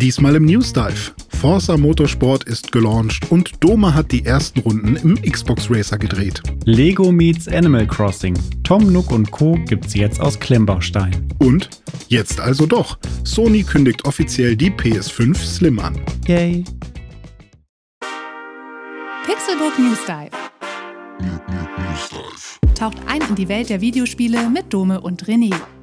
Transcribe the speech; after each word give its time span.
Diesmal 0.00 0.34
im 0.36 0.46
News 0.46 0.72
Dive. 0.72 1.12
Forza 1.28 1.76
Motorsport 1.76 2.44
ist 2.44 2.72
gelauncht 2.72 3.30
und 3.30 3.62
Doma 3.62 3.92
hat 3.92 4.10
die 4.12 4.24
ersten 4.24 4.60
Runden 4.60 4.96
im 4.96 5.20
Xbox 5.20 5.70
Racer 5.70 5.98
gedreht. 5.98 6.42
Lego 6.64 7.12
meets 7.12 7.46
Animal 7.46 7.86
Crossing. 7.86 8.34
Tom 8.62 8.90
Nook 8.90 9.12
und 9.12 9.30
Co. 9.30 9.58
gibt's 9.66 9.92
jetzt 9.92 10.18
aus 10.18 10.40
Klemmbaustein. 10.40 11.28
Und 11.38 11.68
jetzt 12.08 12.40
also 12.40 12.64
doch. 12.64 12.98
Sony 13.24 13.62
kündigt 13.62 14.06
offiziell 14.06 14.56
die 14.56 14.70
PS5 14.70 15.36
Slim 15.36 15.78
an. 15.78 16.00
Yay. 16.26 16.64
Pixelbook 19.26 19.78
News 19.78 19.98
Dive. 20.06 20.30
Taucht 22.74 22.96
ein 23.06 23.20
in 23.28 23.34
die 23.34 23.48
Welt 23.50 23.68
der 23.68 23.82
Videospiele 23.82 24.48
mit 24.48 24.72
Dome 24.72 25.02
und 25.02 25.26
René. 25.26 25.54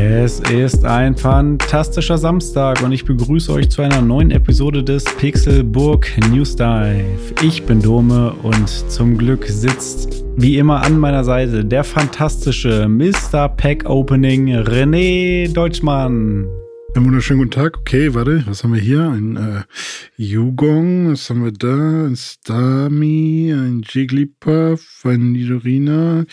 Es 0.00 0.38
ist 0.38 0.84
ein 0.84 1.16
fantastischer 1.16 2.18
Samstag 2.18 2.82
und 2.82 2.92
ich 2.92 3.04
begrüße 3.04 3.52
euch 3.52 3.68
zu 3.68 3.82
einer 3.82 4.00
neuen 4.00 4.30
Episode 4.30 4.84
des 4.84 5.02
Pixelburg 5.02 6.06
News 6.30 6.54
Dive. 6.54 7.34
Ich 7.42 7.64
bin 7.64 7.82
Dome 7.82 8.32
und 8.44 8.68
zum 8.68 9.18
Glück 9.18 9.44
sitzt 9.46 10.24
wie 10.36 10.56
immer 10.56 10.82
an 10.82 11.00
meiner 11.00 11.24
Seite 11.24 11.64
der 11.64 11.82
fantastische 11.82 12.88
Mr. 12.88 13.48
Pack 13.48 13.90
Opening 13.90 14.54
René 14.58 15.52
Deutschmann. 15.52 16.46
Einen 16.94 17.04
wunderschönen 17.06 17.40
guten 17.40 17.50
Tag. 17.50 17.78
Okay, 17.78 18.14
warte, 18.14 18.44
was 18.46 18.62
haben 18.62 18.74
wir 18.74 18.80
hier? 18.80 19.02
Ein 19.02 19.36
äh, 19.36 19.62
Yugong, 20.16 21.10
was 21.10 21.28
haben 21.28 21.42
wir 21.42 21.52
da? 21.52 22.06
Ein 22.06 22.14
Stami, 22.16 23.52
ein 23.52 23.82
Jigglypuff, 23.84 25.02
ein 25.04 25.32
Nidorina. 25.32 26.24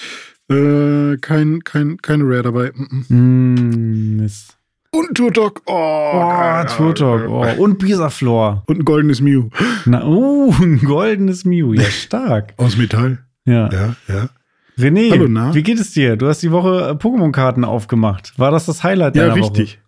Äh, 0.49 1.17
kein, 1.17 1.63
kein, 1.63 1.97
keine 1.97 2.23
Rare 2.25 2.43
dabei. 2.43 2.71
Mm, 2.75 3.05
Mm, 3.15 4.15
Mist. 4.17 4.57
Und 4.91 5.15
Turtok. 5.15 5.61
Oh, 5.65 5.71
Oh. 5.73 6.63
Turtok. 6.77 7.27
Oh, 7.29 7.45
und 7.61 7.79
Bisaflor. 7.79 8.63
Und 8.67 8.79
ein 8.79 8.85
goldenes 8.85 9.19
Mew. 9.21 9.49
Na, 9.85 10.05
oh, 10.05 10.53
ein 10.61 10.79
goldenes 10.79 11.43
Mew. 11.45 11.73
Ja, 11.73 11.83
stark. 11.83 12.53
Aus 12.57 12.77
Metall. 12.77 13.19
Ja. 13.45 13.69
Ja, 13.71 13.95
ja. 14.07 14.29
René, 14.77 15.11
Hallo, 15.11 15.53
wie 15.53 15.63
geht 15.63 15.79
es 15.79 15.91
dir? 15.91 16.16
Du 16.17 16.27
hast 16.27 16.43
die 16.43 16.51
Woche 16.51 16.89
äh, 16.89 16.91
Pokémon-Karten 16.93 17.63
aufgemacht. 17.63 18.33
War 18.38 18.51
das 18.51 18.66
das 18.66 18.83
Highlight 18.83 19.16
Ja, 19.16 19.23
deiner 19.27 19.35
richtig. 19.35 19.79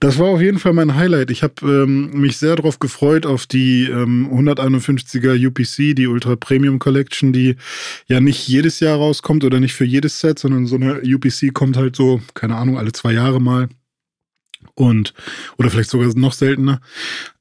Das 0.00 0.18
war 0.18 0.28
auf 0.28 0.40
jeden 0.40 0.58
Fall 0.58 0.72
mein 0.72 0.94
Highlight. 0.94 1.30
Ich 1.30 1.42
habe 1.42 1.54
ähm, 1.64 2.10
mich 2.12 2.36
sehr 2.36 2.56
darauf 2.56 2.78
gefreut 2.78 3.26
auf 3.26 3.46
die 3.46 3.84
ähm, 3.84 4.28
151er 4.32 5.46
UPC, 5.46 5.96
die 5.96 6.06
Ultra 6.06 6.36
Premium 6.36 6.78
Collection, 6.78 7.32
die 7.32 7.56
ja 8.06 8.20
nicht 8.20 8.46
jedes 8.48 8.80
Jahr 8.80 8.96
rauskommt 8.96 9.44
oder 9.44 9.60
nicht 9.60 9.74
für 9.74 9.84
jedes 9.84 10.20
Set, 10.20 10.38
sondern 10.38 10.66
so 10.66 10.76
eine 10.76 11.00
UPC 11.02 11.52
kommt 11.52 11.76
halt 11.76 11.96
so, 11.96 12.20
keine 12.34 12.56
Ahnung, 12.56 12.78
alle 12.78 12.92
zwei 12.92 13.12
Jahre 13.12 13.40
mal. 13.40 13.68
Und, 14.74 15.14
oder 15.56 15.70
vielleicht 15.70 15.90
sogar 15.90 16.08
noch 16.14 16.32
seltener. 16.32 16.80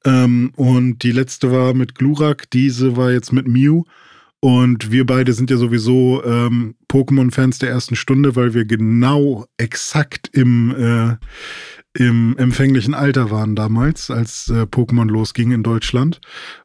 Ähm, 0.05 0.51
und 0.55 1.03
die 1.03 1.11
letzte 1.11 1.51
war 1.51 1.73
mit 1.73 1.95
Glurak, 1.95 2.49
diese 2.51 2.97
war 2.97 3.11
jetzt 3.11 3.31
mit 3.31 3.47
Mew. 3.47 3.83
Und 4.39 4.91
wir 4.91 5.05
beide 5.05 5.33
sind 5.33 5.49
ja 5.49 5.57
sowieso 5.57 6.23
ähm, 6.23 6.75
Pokémon-Fans 6.89 7.57
der 7.57 7.69
ersten 7.69 7.95
Stunde, 7.95 8.35
weil 8.35 8.53
wir 8.53 8.65
genau 8.65 9.45
exakt 9.57 10.29
im, 10.33 10.75
äh, 10.75 11.15
im 11.97 12.37
empfänglichen 12.37 12.93
Alter 12.93 13.31
waren 13.31 13.55
damals, 13.55 14.11
als 14.11 14.49
äh, 14.49 14.63
Pokémon 14.63 15.09
losging 15.09 15.51
in 15.51 15.63
Deutschland. 15.63 16.21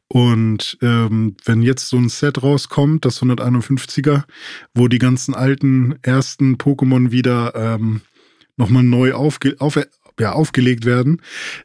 Und 0.09 0.77
ähm, 0.83 1.37
wenn 1.47 1.63
jetzt 1.63 1.89
so 1.89 1.97
ein 1.97 2.11
Set 2.11 2.43
rauskommt, 2.43 3.07
das 3.07 3.23
151er, 3.23 4.25
wo 4.75 4.89
die 4.89 4.99
ganzen 4.99 5.35
alten 5.35 5.95
ersten 6.03 6.57
Pokémon 6.57 7.13
wieder 7.13 7.55
ähm, 7.55 8.03
nochmal 8.59 8.83
neu 8.83 9.15
aufge 9.15 9.57
auf 9.59 9.79
ja, 10.23 10.33
aufgelegt 10.33 10.87
werden, 10.87 11.21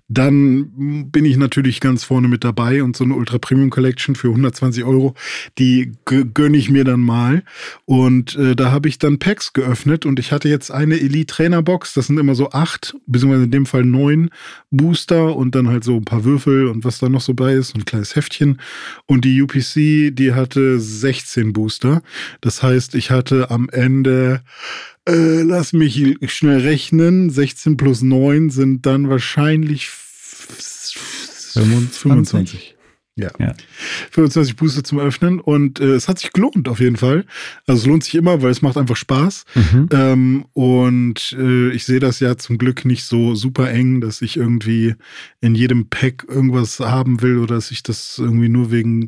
dann 0.08 1.12
bin 1.12 1.26
ich 1.26 1.38
natürlich 1.38 1.80
ganz 1.80 2.04
vorne 2.04 2.28
mit 2.28 2.44
dabei 2.44 2.82
und 2.82 2.98
so 2.98 3.04
eine 3.04 3.14
Ultra 3.14 3.38
Premium 3.38 3.70
Collection 3.70 4.16
für 4.16 4.30
120 4.30 4.84
Euro, 4.84 5.14
die 5.60 5.94
gönne 6.06 6.58
ich 6.58 6.72
mir 6.72 6.84
dann 6.84 7.02
mal. 7.02 7.44
Und 7.86 8.36
äh, 8.36 8.56
da 8.56 8.72
habe 8.72 8.90
ich 8.90 8.98
dann 8.98 9.20
Packs 9.20 9.54
geöffnet 9.54 10.08
und 10.08 10.18
ich 10.20 10.32
hatte 10.32 10.50
jetzt 10.50 10.72
eine 10.72 11.00
Elite 11.00 11.28
Trainer 11.28 11.62
Box, 11.62 11.94
das 11.94 12.08
sind 12.08 12.18
immer 12.18 12.34
so 12.34 12.50
acht, 12.50 12.96
beziehungsweise 13.06 13.44
in 13.44 13.52
dem 13.52 13.68
Fall 13.68 13.86
neun 13.86 14.32
Booster 14.72 15.36
und 15.36 15.54
dann 15.54 15.68
halt 15.68 15.84
so 15.84 15.96
ein 15.96 16.06
paar 16.06 16.26
Würfel 16.26 16.68
und 16.68 16.84
was 16.84 16.98
da 16.98 17.10
noch 17.10 17.22
so 17.22 17.36
bei 17.36 17.54
ist, 17.54 17.76
ein 17.76 17.86
kleines 17.86 18.16
Heftchen. 18.16 18.60
Und 19.06 19.24
die 19.24 19.40
UPC, 19.40 20.16
die 20.16 20.34
hatte 20.34 20.80
16 20.80 21.54
Booster. 21.54 22.02
Das 22.42 22.64
heißt, 22.64 22.96
ich 22.96 23.12
hatte 23.12 23.52
am 23.52 23.70
Ende 23.70 24.42
äh, 25.08 25.42
lass 25.42 25.74
mich 25.74 26.18
schnell 26.28 26.62
rechnen. 26.62 27.30
16 27.30 27.76
plus 27.78 28.02
9 28.02 28.50
sind 28.50 28.86
dann 28.86 29.10
wahrscheinlich 29.10 29.90
25. 29.90 32.02
25. 32.02 32.78
Ja. 33.18 33.32
Ja. 33.40 33.56
25 34.12 34.56
Booster 34.58 34.84
zum 34.84 35.00
Öffnen 35.00 35.40
und 35.40 35.80
äh, 35.80 35.96
es 35.96 36.08
hat 36.08 36.20
sich 36.20 36.32
gelohnt 36.34 36.70
auf 36.70 36.80
jeden 36.80 36.98
Fall. 36.98 37.26
Also 37.66 37.82
es 37.82 37.88
lohnt 37.88 38.04
sich 38.04 38.14
immer, 38.14 38.44
weil 38.44 38.52
es 38.52 38.62
macht 38.62 38.78
einfach 38.78 38.96
Spaß. 38.96 39.46
Mhm. 39.56 39.90
Ähm, 39.92 40.46
und 40.54 41.36
äh, 41.38 41.72
ich 41.72 41.86
sehe 41.86 42.00
das 42.00 42.20
ja 42.20 42.38
zum 42.38 42.60
Glück 42.60 42.86
nicht 42.86 43.06
so 43.06 43.34
super 43.34 43.72
eng, 43.72 44.02
dass 44.02 44.22
ich 44.22 44.38
irgendwie 44.38 44.94
in 45.42 45.56
jedem 45.56 45.90
Pack 45.90 46.26
irgendwas 46.30 46.80
haben 46.80 47.24
will 47.24 47.40
oder 47.40 47.56
dass 47.56 47.72
ich 47.72 47.82
das 47.82 48.20
irgendwie 48.20 48.50
nur 48.50 48.70
wegen 48.70 49.08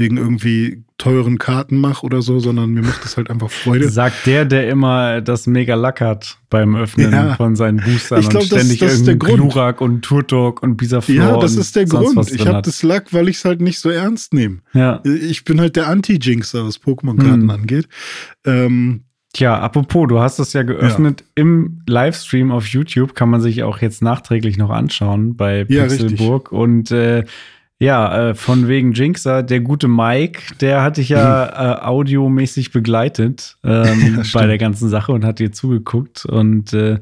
wegen 0.00 0.16
irgendwie 0.16 0.82
teuren 0.98 1.38
Karten 1.38 1.78
mache 1.78 2.04
oder 2.04 2.20
so, 2.20 2.40
sondern 2.40 2.70
mir 2.72 2.82
macht 2.82 3.04
das 3.04 3.16
halt 3.16 3.30
einfach 3.30 3.50
Freude. 3.50 3.88
Sagt 3.90 4.26
der, 4.26 4.44
der 4.44 4.68
immer 4.68 5.20
das 5.20 5.46
mega 5.46 5.74
Lack 5.76 6.00
hat 6.00 6.38
beim 6.50 6.74
Öffnen 6.74 7.12
Ja. 7.12 7.36
von 7.36 7.54
seinen 7.54 7.78
Boostern 7.80 8.20
Ich 8.20 8.28
glaub, 8.28 8.42
und 8.42 8.52
das- 8.52 8.58
ständig 8.58 8.78
das 8.80 8.92
ist 8.94 9.06
der 9.06 9.14
irgendeinen 9.14 9.38
Grund. 9.38 9.52
Glurak 9.52 9.80
und 9.80 10.02
Turtok 10.02 10.62
und 10.62 10.76
Bisaflor 10.76 11.16
Ja, 11.16 11.36
das 11.38 11.54
ist 11.54 11.76
der 11.76 11.84
Grund. 11.84 12.16
was 12.16 12.32
Ich 12.32 12.46
habe 12.46 12.60
das 12.62 12.82
Lack, 12.82 13.12
weil 13.12 13.28
ich 13.28 13.36
es 13.36 13.44
halt 13.44 13.60
nicht 13.60 13.78
so 13.78 13.88
ernst 13.90 14.34
nehme. 14.34 14.58
Ja. 14.74 15.00
Ich 15.04 15.44
bin 15.44 15.60
halt 15.60 15.76
der 15.76 15.86
Anti-Jinxer, 15.88 16.66
was 16.66 16.82
Pokémon-Karten 16.82 17.42
Hm. 17.42 17.50
angeht. 17.50 17.88
Ähm, 18.44 19.02
Tja, 19.32 19.56
apropos, 19.60 20.08
du 20.08 20.18
hast 20.18 20.40
das 20.40 20.52
ja 20.54 20.64
geöffnet 20.64 21.22
im 21.36 21.82
Livestream 21.86 22.50
auf 22.50 22.66
YouTube, 22.66 23.14
kann 23.14 23.30
man 23.30 23.40
sich 23.40 23.62
auch 23.62 23.78
jetzt 23.80 24.02
nachträglich 24.02 24.56
noch 24.58 24.70
anschauen 24.70 25.36
bei 25.36 25.64
Ja, 25.68 25.84
Pixelburg. 25.84 26.50
Und 26.50 26.90
äh, 26.90 27.22
ja, 27.80 28.28
äh, 28.30 28.34
von 28.34 28.68
wegen 28.68 28.92
Jinxer, 28.92 29.42
der 29.42 29.60
gute 29.60 29.88
Mike, 29.88 30.54
der 30.60 30.82
hat 30.82 30.98
dich 30.98 31.08
ja 31.08 31.46
äh, 31.46 31.80
audiomäßig 31.80 32.70
begleitet 32.72 33.56
ähm, 33.64 34.16
Ja, 34.22 34.22
bei 34.34 34.46
der 34.46 34.58
ganzen 34.58 34.88
Sache 34.90 35.12
und 35.12 35.24
hat 35.24 35.38
dir 35.38 35.50
zugeguckt. 35.50 36.26
Und 36.26 36.72
äh, 36.74 37.00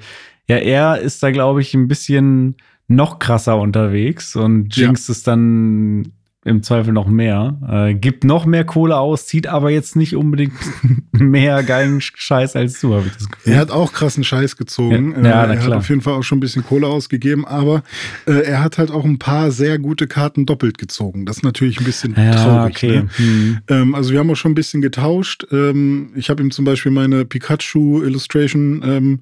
ja, 0.48 0.56
er 0.56 0.98
ist 1.00 1.22
da, 1.22 1.30
glaube 1.32 1.60
ich, 1.60 1.74
ein 1.74 1.88
bisschen 1.88 2.56
noch 2.86 3.18
krasser 3.18 3.58
unterwegs 3.58 4.34
und 4.36 4.76
Ja. 4.76 4.84
jinxt 4.86 5.10
es 5.10 5.22
dann 5.24 6.12
im 6.44 6.62
Zweifel 6.62 6.92
noch 6.92 7.06
mehr. 7.08 7.58
Äh, 7.68 7.94
gibt 7.94 8.24
noch 8.24 8.46
mehr 8.46 8.64
Kohle 8.64 8.96
aus, 8.96 9.26
zieht 9.26 9.48
aber 9.48 9.70
jetzt 9.70 9.96
nicht 9.96 10.14
unbedingt 10.14 10.52
mehr 11.12 11.62
geilen 11.62 12.00
Scheiß 12.00 12.54
als 12.56 12.80
du, 12.80 12.94
habe 12.94 13.06
ich 13.08 13.14
das 13.14 13.28
Gefühl. 13.28 13.52
Er 13.52 13.58
hat 13.58 13.70
auch 13.70 13.92
krassen 13.92 14.22
Scheiß 14.22 14.56
gezogen. 14.56 15.14
Ja, 15.16 15.22
ja, 15.22 15.44
Äh, 15.44 15.46
er 15.46 15.48
hat 15.48 15.60
klar. 15.66 15.78
auf 15.78 15.88
jeden 15.88 16.00
Fall 16.00 16.14
auch 16.14 16.22
schon 16.22 16.38
ein 16.38 16.40
bisschen 16.40 16.64
Kohle 16.64 16.86
ausgegeben, 16.86 17.44
aber 17.44 17.82
äh, 18.26 18.40
er 18.44 18.62
hat 18.62 18.78
halt 18.78 18.90
auch 18.90 19.04
ein 19.04 19.18
paar 19.18 19.50
sehr 19.50 19.78
gute 19.78 20.06
Karten 20.06 20.46
doppelt 20.46 20.78
gezogen. 20.78 21.26
Das 21.26 21.38
ist 21.38 21.42
natürlich 21.42 21.80
ein 21.80 21.84
bisschen 21.84 22.14
ja, 22.16 22.32
traurig. 22.32 22.76
okay. 22.76 22.96
Ne? 23.00 23.08
Hm. 23.16 23.58
Ähm, 23.68 23.94
also 23.94 24.12
wir 24.12 24.20
haben 24.20 24.30
auch 24.30 24.36
schon 24.36 24.52
ein 24.52 24.56
bisschen 24.56 24.80
getauscht. 24.80 25.46
Ähm, 25.50 26.12
ich 26.14 26.30
habe 26.30 26.42
ihm 26.42 26.52
zum 26.52 26.64
Beispiel 26.64 26.92
meine 26.92 27.24
Pikachu 27.24 28.02
Illustration 28.02 28.82
ähm, 28.84 29.20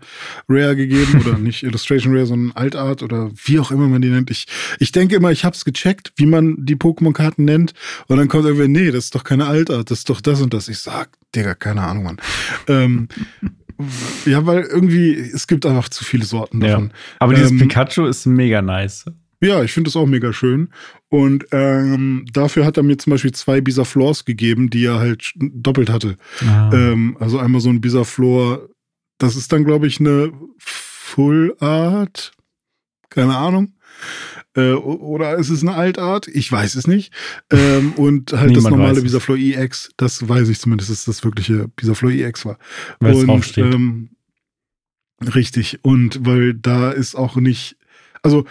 Rare 0.49 0.77
gegeben 0.77 1.23
oder 1.27 1.39
nicht 1.39 1.63
Illustration 1.63 2.13
Rare, 2.15 2.27
sondern 2.27 2.55
Altart 2.57 3.03
oder 3.03 3.31
wie 3.45 3.59
auch 3.59 3.71
immer 3.71 3.89
man 3.89 4.03
die 4.03 4.11
nennt. 4.11 4.31
Ich, 4.31 4.47
ich 4.79 4.93
denke 4.93 5.17
immer, 5.17 5.33
ich 5.33 5.45
habe 5.45 5.57
es 5.57 5.65
gecheckt, 5.65 6.13
wie 6.17 6.27
man 6.27 6.57
die 6.59 6.77
Pokémon-Karten 7.17 7.45
nennt 7.45 7.73
und 8.09 8.17
dann 8.19 8.29
kommt 8.29 8.45
irgendwer, 8.45 8.69
nee, 8.69 8.91
das 8.91 9.05
ist 9.05 9.15
doch 9.15 9.25
keine 9.25 9.47
Altart, 9.47 9.91
das 9.91 9.99
ist 10.01 10.11
doch 10.11 10.21
das 10.21 10.41
und 10.41 10.53
das. 10.55 10.69
Ich 10.69 10.79
sag, 10.79 11.09
Digga, 11.35 11.55
keine 11.55 11.83
Ahnung, 11.83 12.05
Mann. 12.05 12.17
ähm, 12.69 13.09
ja, 14.27 14.45
weil 14.47 14.63
irgendwie, 14.63 15.15
es 15.15 15.47
gibt 15.47 15.67
einfach 15.67 15.89
zu 15.89 16.05
viele 16.05 16.25
Sorten 16.25 16.61
Ja. 16.63 16.69
davon. 16.73 16.93
Aber 17.19 17.35
dieses 17.35 17.51
Ähm, 17.51 17.59
Pikachu 17.59 18.07
ist 18.07 18.27
mega 18.27 18.63
nice. 18.63 19.05
Ja, 19.43 19.63
ich 19.63 19.73
finde 19.73 19.89
das 19.89 19.97
auch 19.97 20.07
mega 20.07 20.33
schön. 20.33 20.71
Und 21.09 21.47
ähm, 21.53 22.25
dafür 22.33 22.65
hat 22.65 22.79
er 22.79 22.83
mir 22.83 22.97
zum 22.97 23.11
Beispiel 23.13 23.33
zwei 23.33 23.61
Bisaflors 23.61 24.25
gegeben, 24.25 24.71
die 24.71 24.87
er 24.87 24.99
halt 24.99 25.33
doppelt 25.37 25.91
hatte. 25.91 26.17
Ah. 26.47 26.71
Ähm, 26.73 27.17
also 27.21 27.39
einmal 27.39 27.61
so 27.61 27.69
ein 27.69 27.83
Bisaflor, 27.83 28.69
das 29.19 29.37
ist 29.37 29.53
dann, 29.53 29.65
glaube 29.65 29.87
ich, 29.87 30.01
eine 30.01 30.33
Full 30.59 31.55
Art. 31.61 32.33
Keine 33.11 33.37
Ahnung. 33.37 33.75
Äh, 34.57 34.73
oder 34.73 35.37
ist 35.37 35.51
es 35.51 35.63
eine 35.63 35.75
Altart? 35.75 36.29
Ich 36.29 36.51
weiß 36.51 36.75
es 36.75 36.87
nicht. 36.87 37.13
Ähm, 37.51 37.93
und 37.93 38.33
halt 38.33 38.51
das 38.57 38.65
Niemand 38.65 38.65
weiß 38.65 38.71
normale 38.71 38.99
es. 38.99 39.03
Bisaflor 39.05 39.37
EX, 39.37 39.91
das 39.97 40.29
weiß 40.29 40.49
ich 40.49 40.59
zumindest, 40.59 40.91
dass 40.91 41.05
das 41.05 41.25
wirkliche 41.25 41.69
Bisaflor 41.69 42.11
EX 42.11 42.47
war. 42.47 42.59
Weil 43.01 43.13
es 43.13 43.19
Und, 43.21 43.27
draufsteht. 43.29 43.75
Ähm, 43.75 44.11
richtig. 45.35 45.81
Und 45.83 46.25
weil 46.25 46.55
da 46.55 46.91
ist 46.91 47.15
auch 47.15 47.37
nicht, 47.37 47.77
also 48.23 48.45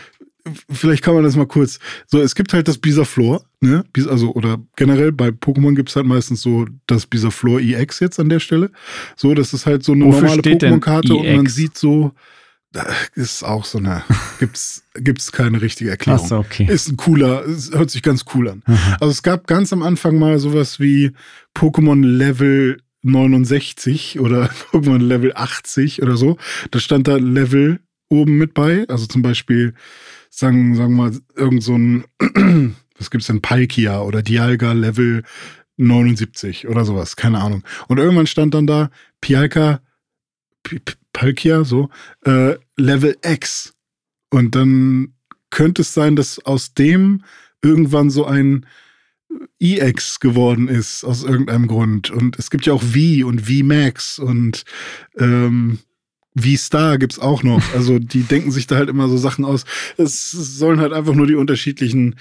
vielleicht 0.71 1.03
kann 1.03 1.15
man 1.15 1.23
das 1.23 1.35
mal 1.35 1.47
kurz. 1.47 1.79
So, 2.05 2.21
es 2.21 2.35
gibt 2.35 2.53
halt 2.53 2.67
das 2.67 2.77
Bisaflor, 2.77 3.43
ne? 3.61 3.83
Also, 4.07 4.33
oder 4.33 4.59
generell 4.75 5.11
bei 5.11 5.29
Pokémon 5.29 5.73
gibt 5.73 5.89
es 5.89 5.95
halt 5.95 6.05
meistens 6.05 6.41
so 6.41 6.65
das 6.87 7.07
Bisaflor 7.07 7.59
EX 7.59 7.99
jetzt 7.99 8.19
an 8.19 8.29
der 8.29 8.39
Stelle. 8.39 8.69
So, 9.15 9.33
das 9.33 9.53
ist 9.53 9.65
halt 9.65 9.83
so 9.83 9.93
eine 9.93 10.05
Wofür 10.05 10.21
normale 10.21 10.41
Pokémon-Karte 10.41 11.15
und 11.15 11.25
man 11.25 11.45
EX? 11.45 11.55
sieht 11.55 11.77
so, 11.77 12.11
ist 13.15 13.43
auch 13.43 13.65
so 13.65 13.77
eine, 13.77 14.03
gibt's, 14.39 14.83
gibt's 14.95 15.31
keine 15.31 15.61
richtige 15.61 15.89
Erklärung. 15.89 16.21
Ach 16.23 16.27
so, 16.27 16.37
okay. 16.37 16.67
Ist 16.69 16.89
ein 16.89 16.97
cooler, 16.97 17.43
hört 17.71 17.89
sich 17.89 18.01
ganz 18.01 18.25
cool 18.33 18.49
an. 18.49 18.63
Also 18.99 19.11
es 19.11 19.23
gab 19.23 19.47
ganz 19.47 19.71
am 19.73 19.83
Anfang 19.83 20.17
mal 20.17 20.39
sowas 20.39 20.79
wie 20.79 21.11
Pokémon 21.55 22.05
Level 22.05 22.77
69 23.03 24.19
oder 24.19 24.49
Pokémon 24.71 25.01
Level 25.01 25.31
80 25.35 26.01
oder 26.01 26.17
so. 26.17 26.37
Da 26.71 26.79
stand 26.79 27.07
da 27.07 27.17
Level 27.17 27.79
oben 28.09 28.37
mit 28.37 28.53
bei. 28.53 28.85
Also 28.87 29.05
zum 29.05 29.21
Beispiel, 29.21 29.73
sagen, 30.29 30.75
sagen 30.75 30.95
wir 30.95 31.09
mal, 31.09 31.17
irgend 31.35 31.63
so 31.63 31.77
ein, 31.77 32.05
was 32.97 33.11
gibt's 33.11 33.27
denn, 33.27 33.41
Palkia 33.41 34.01
oder 34.01 34.21
Dialga 34.21 34.73
Level 34.73 35.23
79 35.77 36.67
oder 36.67 36.85
sowas, 36.85 37.15
keine 37.15 37.39
Ahnung. 37.39 37.63
Und 37.87 37.97
irgendwann 37.97 38.27
stand 38.27 38.53
dann 38.53 38.67
da 38.67 38.89
Pialka, 39.21 39.81
Palkia, 41.15 41.63
so, 41.63 41.89
äh, 42.25 42.55
Level 42.75 43.17
X. 43.23 43.73
Und 44.29 44.53
dann 44.53 45.13
könnte 45.49 45.81
es 45.81 45.93
sein, 45.93 46.15
dass 46.15 46.39
aus 46.39 46.73
dem 46.73 47.23
irgendwann 47.63 48.09
so 48.09 48.25
ein 48.25 48.65
EX 49.59 50.19
geworden 50.19 50.67
ist, 50.67 51.03
aus 51.05 51.23
irgendeinem 51.23 51.67
Grund. 51.67 52.11
Und 52.11 52.37
es 52.37 52.49
gibt 52.49 52.65
ja 52.65 52.73
auch 52.73 52.83
V 52.83 53.25
und 53.25 53.47
V 53.47 53.63
Max 53.63 54.19
und 54.19 54.65
ähm, 55.17 55.79
V-Star 56.37 56.97
gibt's 56.97 57.17
auch 57.19 57.43
noch. 57.43 57.61
Also 57.73 57.97
die 57.99 58.23
denken 58.23 58.51
sich 58.51 58.67
da 58.67 58.75
halt 58.75 58.89
immer 58.89 59.07
so 59.07 59.17
Sachen 59.17 59.45
aus. 59.45 59.63
Es 59.97 60.31
sollen 60.31 60.79
halt 60.81 60.91
einfach 60.93 61.13
nur 61.15 61.27
die 61.27 61.35
unterschiedlichen, 61.35 62.15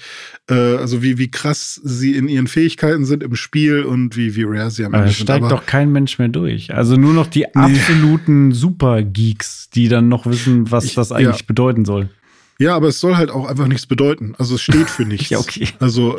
äh, 0.49 0.53
also 0.53 1.03
wie, 1.03 1.17
wie 1.17 1.29
krass 1.29 1.79
sie 1.83 2.15
in 2.15 2.27
ihren 2.27 2.47
Fähigkeiten 2.47 3.05
sind 3.05 3.23
im 3.23 3.35
Spiel 3.35 3.83
und 3.83 4.15
wie, 4.15 4.35
wie 4.35 4.43
rare 4.43 4.71
sie 4.71 4.85
am 4.85 4.93
Ende 4.93 5.07
sind. 5.09 5.23
steigt 5.23 5.51
doch 5.51 5.65
kein 5.65 5.91
Mensch 5.91 6.17
mehr 6.17 6.29
durch. 6.29 6.73
Also 6.73 6.95
nur 6.95 7.13
noch 7.13 7.27
die 7.27 7.53
absoluten 7.55 8.51
Super-Geeks, 8.53 9.69
die 9.71 9.89
dann 9.89 10.07
noch 10.07 10.25
wissen, 10.25 10.71
was 10.71 10.85
Ich- 10.85 10.95
das 10.95 11.11
eigentlich 11.11 11.39
ja. 11.41 11.45
bedeuten 11.47 11.85
soll. 11.85 12.09
Ja, 12.57 12.73
aber 12.75 12.87
es 12.87 13.01
soll 13.01 13.17
halt 13.17 13.31
auch 13.31 13.49
einfach 13.49 13.67
nichts 13.67 13.85
bedeuten. 13.85 14.33
Also 14.37 14.55
es 14.55 14.61
steht 14.61 14.89
für 14.89 15.03
nichts. 15.05 15.29
Ja, 15.29 15.39
okay. 15.39 15.67
Also 15.79 16.17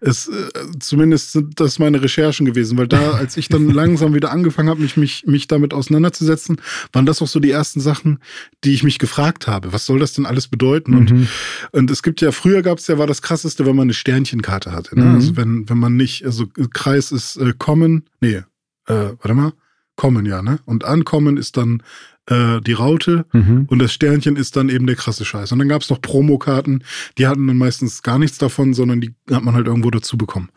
es, 0.00 0.28
äh, 0.28 0.48
zumindest 0.78 1.32
sind 1.32 1.60
das 1.60 1.78
meine 1.78 2.02
Recherchen 2.02 2.46
gewesen, 2.46 2.78
weil 2.78 2.88
da, 2.88 3.12
als 3.12 3.36
ich 3.36 3.48
dann 3.48 3.68
langsam 3.70 4.14
wieder 4.14 4.32
angefangen 4.32 4.68
habe, 4.68 4.80
mich, 4.80 4.96
mich, 4.96 5.24
mich 5.26 5.46
damit 5.46 5.74
auseinanderzusetzen, 5.74 6.60
waren 6.92 7.06
das 7.06 7.20
auch 7.22 7.28
so 7.28 7.38
die 7.40 7.50
ersten 7.50 7.80
Sachen, 7.80 8.18
die 8.64 8.72
ich 8.72 8.82
mich 8.82 8.98
gefragt 8.98 9.46
habe. 9.46 9.72
Was 9.72 9.86
soll 9.86 9.98
das 9.98 10.14
denn 10.14 10.26
alles 10.26 10.48
bedeuten? 10.48 10.94
Und, 10.94 11.10
Mhm. 11.10 11.28
und 11.72 11.90
es 11.90 12.02
gibt 12.02 12.20
ja, 12.20 12.32
früher 12.32 12.62
gab 12.62 12.78
es 12.78 12.86
ja, 12.86 12.98
war 12.98 13.06
das 13.06 13.22
krasseste, 13.22 13.66
wenn 13.66 13.76
man 13.76 13.84
eine 13.86 13.94
Sternchenkarte 13.94 14.72
hatte. 14.72 14.98
Ne? 14.98 15.04
Mhm. 15.04 15.14
Also 15.14 15.36
wenn, 15.36 15.68
wenn 15.68 15.78
man 15.78 15.96
nicht, 15.96 16.24
also 16.24 16.46
Kreis 16.72 17.12
ist 17.12 17.36
äh, 17.36 17.52
Common, 17.58 18.04
nee, 18.20 18.42
äh, 18.86 18.94
warte 19.20 19.34
mal, 19.34 19.52
Common, 19.96 20.24
ja, 20.24 20.40
ne? 20.40 20.60
Und 20.64 20.84
Ankommen 20.84 21.36
ist 21.36 21.58
dann 21.58 21.82
äh, 22.30 22.60
die 22.60 22.72
Raute 22.72 23.26
Mhm. 23.32 23.66
und 23.68 23.78
das 23.80 23.92
Sternchen 23.92 24.36
ist 24.36 24.56
dann 24.56 24.68
eben 24.68 24.86
der 24.86 24.96
krasse 24.96 25.24
Scheiß. 25.24 25.52
Und 25.52 25.58
dann 25.58 25.68
gab 25.68 25.82
es 25.82 25.90
noch 25.90 26.00
Promokarten, 26.00 26.84
die 27.18 27.26
hatten 27.26 27.46
dann 27.46 27.58
meistens 27.58 28.02
gar 28.02 28.18
nichts 28.18 28.38
davon, 28.38 28.72
sondern 28.72 29.00
die 29.00 29.14
hat 29.30 29.42
man 29.44 29.54
halt 29.54 29.66
irgendwo 29.66 29.90
dazu 29.90 30.16
bekommen. 30.16 30.48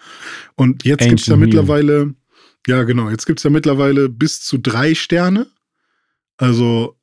Und 0.55 0.85
jetzt 0.85 1.07
gibt's 1.07 1.25
ja 1.25 1.33
Ancient 1.33 1.39
mittlerweile, 1.39 2.13
ja 2.67 2.83
genau, 2.83 3.09
jetzt 3.09 3.25
gibt's 3.25 3.43
ja 3.43 3.49
mittlerweile 3.49 4.07
bis 4.07 4.41
zu 4.41 4.57
drei 4.57 4.93
Sterne. 4.95 5.47
Also, 6.37 6.95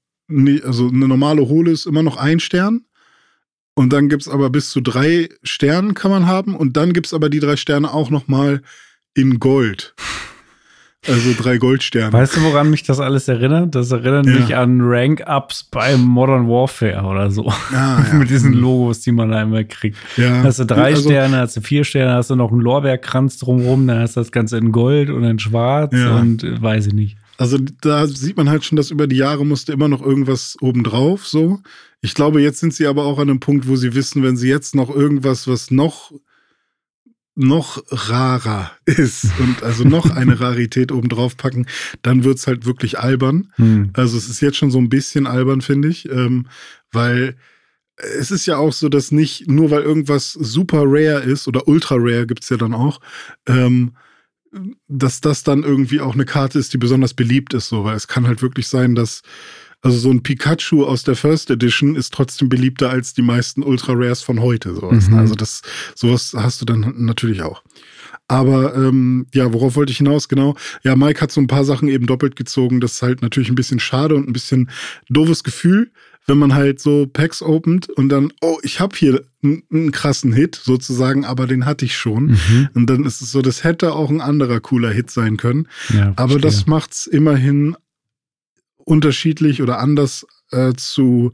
also 0.65 0.89
eine 0.89 1.09
normale 1.09 1.49
Hohle 1.49 1.73
ist 1.73 1.87
immer 1.87 2.03
noch 2.03 2.17
ein 2.17 2.41
Stern. 2.41 2.85
Und 3.75 3.93
dann 3.93 4.09
gibt's 4.09 4.29
aber 4.29 4.51
bis 4.51 4.71
zu 4.71 4.81
drei 4.81 5.29
Sternen 5.43 5.95
kann 5.95 6.11
man 6.11 6.27
haben. 6.27 6.55
Und 6.55 6.77
dann 6.77 6.93
gibt's 6.93 7.15
aber 7.15 7.31
die 7.31 7.41
drei 7.41 7.57
Sterne 7.57 7.93
auch 7.93 8.11
noch 8.11 8.29
mal 8.29 8.63
in 9.15 9.41
Gold. 9.41 9.95
Also 11.09 11.33
drei 11.37 11.57
Goldsterne. 11.57 12.13
Weißt 12.13 12.37
du, 12.37 12.43
woran 12.43 12.69
mich 12.71 12.83
das 12.83 13.01
alles 13.01 13.27
erinnert? 13.27 13.75
Das 13.75 13.91
erinnert 13.91 14.27
Ja. 14.27 14.33
mich 14.33 14.55
an 14.55 14.81
Rank-Ups 14.83 15.65
bei 15.71 15.97
Modern 15.97 16.47
Warfare 16.47 17.03
oder 17.05 17.31
so. 17.31 17.49
Ah, 17.49 18.05
ja. 18.13 18.15
Mit 18.19 18.29
diesen 18.29 18.53
Hm. 18.53 18.61
Logos, 18.61 19.01
die 19.01 19.13
man 19.13 19.31
da 19.31 19.43
immer 19.43 19.65
kriegt. 19.65 19.97
Ja. 20.19 20.43
Hast 20.43 20.59
du 20.59 20.65
drei 20.67 20.85
Also- 20.95 21.09
Sterne, 21.09 21.39
hast 21.39 21.57
du 21.57 21.63
vier 21.63 21.85
Sterne, 21.85 22.13
hast 22.15 22.29
du 22.29 22.37
noch 22.37 22.53
einen 22.53 22.61
Lorbeerkranz 22.61 23.39
drumrum, 23.39 23.87
dann 23.87 24.01
hast 24.01 24.17
du 24.17 24.21
das 24.21 24.31
Ganze 24.31 24.59
in 24.59 24.73
Gold 24.73 25.09
und 25.09 25.25
in 25.25 25.39
Schwarz 25.39 25.95
Ja. 25.95 26.19
und 26.19 26.45
äh, 26.45 26.61
weiß 26.61 26.89
ich 26.89 26.93
nicht. 26.93 27.17
Also 27.39 27.57
da 27.81 28.07
sieht 28.07 28.37
man 28.37 28.51
halt 28.51 28.65
schon, 28.67 28.77
dass 28.77 28.91
über 28.91 29.07
die 29.07 29.17
Jahre 29.17 29.47
musste 29.47 29.73
immer 29.73 29.89
noch 29.89 30.03
irgendwas 30.03 30.59
obendrauf 30.61 31.27
so. 31.27 31.61
Ich 32.03 32.13
glaube, 32.15 32.43
jetzt 32.43 32.61
sind 32.61 32.75
sie 32.75 32.87
aber 32.87 33.05
auch 33.07 33.19
an 33.19 33.31
einem 33.31 33.41
Punkt, 33.41 33.67
wo 33.67 33.77
sie 33.77 33.95
wissen, 33.95 34.23
wenn 34.23 34.37
sie 34.37 34.49
jetzt 34.51 34.75
noch 34.75 34.95
irgendwas, 34.95 35.49
was 35.49 35.71
noch 35.71 36.13
noch 37.41 37.83
rarer 37.89 38.71
ist 38.85 39.27
und 39.39 39.63
also 39.63 39.85
noch 39.85 40.11
eine 40.11 40.41
Rarität 40.41 40.93
obendrauf 40.93 41.37
packen, 41.37 41.67
dann 42.03 42.25
wird's 42.25 42.47
halt 42.47 42.67
wirklich 42.67 42.99
albern. 42.99 43.53
Hm. 43.57 43.91
Also 43.95 44.19
es 44.19 44.29
ist 44.29 44.41
jetzt 44.41 44.57
schon 44.57 44.71
so 44.71 44.79
ein 44.79 44.89
bisschen 44.89 45.27
albern, 45.27 45.63
finde 45.63 45.89
ich, 45.89 46.09
ähm, 46.11 46.47
weil 46.93 47.37
es 47.97 48.31
ist 48.31 48.47
ja 48.47 48.57
auch 48.57 48.73
so, 48.73 48.89
dass 48.89 49.11
nicht 49.11 49.49
nur 49.49 49.71
weil 49.71 49.83
irgendwas 49.83 50.33
super 50.33 50.83
rare 50.85 51.23
ist 51.23 51.49
oder 51.49 51.67
ultra 51.67 51.97
rare 51.99 52.27
gibt's 52.27 52.49
ja 52.49 52.57
dann 52.57 52.75
auch, 52.75 53.01
ähm, 53.47 53.93
dass 54.89 55.21
das 55.21 55.43
dann 55.43 55.63
irgendwie 55.63 56.01
auch 56.01 56.15
eine 56.15 56.25
Karte 56.25 56.59
ist, 56.59 56.73
die 56.73 56.79
besonders 56.79 57.15
beliebt 57.15 57.55
ist, 57.55 57.69
so, 57.69 57.85
weil 57.85 57.97
es 57.97 58.09
kann 58.09 58.27
halt 58.27 58.43
wirklich 58.43 58.69
sein, 58.69 58.95
dass 58.95 59.23
also 59.83 59.99
so 59.99 60.11
ein 60.11 60.23
Pikachu 60.23 60.85
aus 60.85 61.05
der 61.05 61.17
First 61.17 61.51
Edition 61.51 61.97
ist 61.97 62.13
trotzdem 62.13 62.49
beliebter 62.49 62.91
als 62.91 63.15
die 63.15 63.23
meisten 63.23 63.63
Ultra 63.63 63.95
Rares 63.95 64.23
von 64.23 64.41
heute. 64.41 64.75
Sowas. 64.75 65.09
Mhm. 65.09 65.19
Also 65.19 65.35
das, 65.35 65.63
sowas 65.95 66.35
hast 66.37 66.61
du 66.61 66.67
dann 66.67 66.95
natürlich 66.99 67.43
auch. 67.43 67.63
Aber 68.29 68.77
ähm, 68.77 69.27
ja, 69.35 69.53
worauf 69.53 69.75
wollte 69.77 69.91
ich 69.91 69.99
hinaus? 69.99 70.29
Genau. 70.29 70.55
Ja, 70.85 70.95
Mike 70.95 71.21
hat 71.21 71.33
so 71.33 71.41
ein 71.41 71.49
paar 71.49 71.65
Sachen 71.65 71.89
eben 71.89 72.07
doppelt 72.07 72.37
gezogen. 72.37 72.81
Das 72.81 72.93
ist 72.93 73.03
halt 73.03 73.23
natürlich 73.23 73.49
ein 73.49 73.57
bisschen 73.57 73.81
schade 73.81 74.15
und 74.15 74.29
ein 74.29 74.33
bisschen 74.33 74.71
doofes 75.09 75.43
Gefühl, 75.43 75.91
wenn 76.27 76.39
man 76.39 76.55
halt 76.55 76.79
so 76.79 77.07
Packs 77.07 77.43
opent 77.43 77.89
und 77.89 78.09
dann, 78.09 78.33
oh, 78.41 78.59
ich 78.63 78.79
habe 78.79 78.95
hier 78.95 79.25
einen, 79.43 79.65
einen 79.73 79.91
krassen 79.91 80.33
Hit 80.33 80.61
sozusagen, 80.63 81.25
aber 81.25 81.47
den 81.47 81.65
hatte 81.65 81.85
ich 81.85 81.97
schon. 81.97 82.27
Mhm. 82.27 82.69
Und 82.75 82.87
dann 82.87 83.05
ist 83.05 83.21
es 83.21 83.33
so, 83.33 83.43
das 83.43 83.65
hätte 83.65 83.95
auch 83.95 84.11
ein 84.11 84.21
anderer 84.21 84.61
cooler 84.61 84.91
Hit 84.91 85.11
sein 85.11 85.37
können. 85.37 85.67
Ja, 85.93 86.13
Aber 86.15 86.33
verstehe. 86.33 86.41
das 86.43 86.67
macht's 86.67 87.07
immerhin 87.09 87.75
unterschiedlich 88.91 89.63
oder 89.63 89.79
anders 89.79 90.27
äh, 90.51 90.75
zu, 90.75 91.33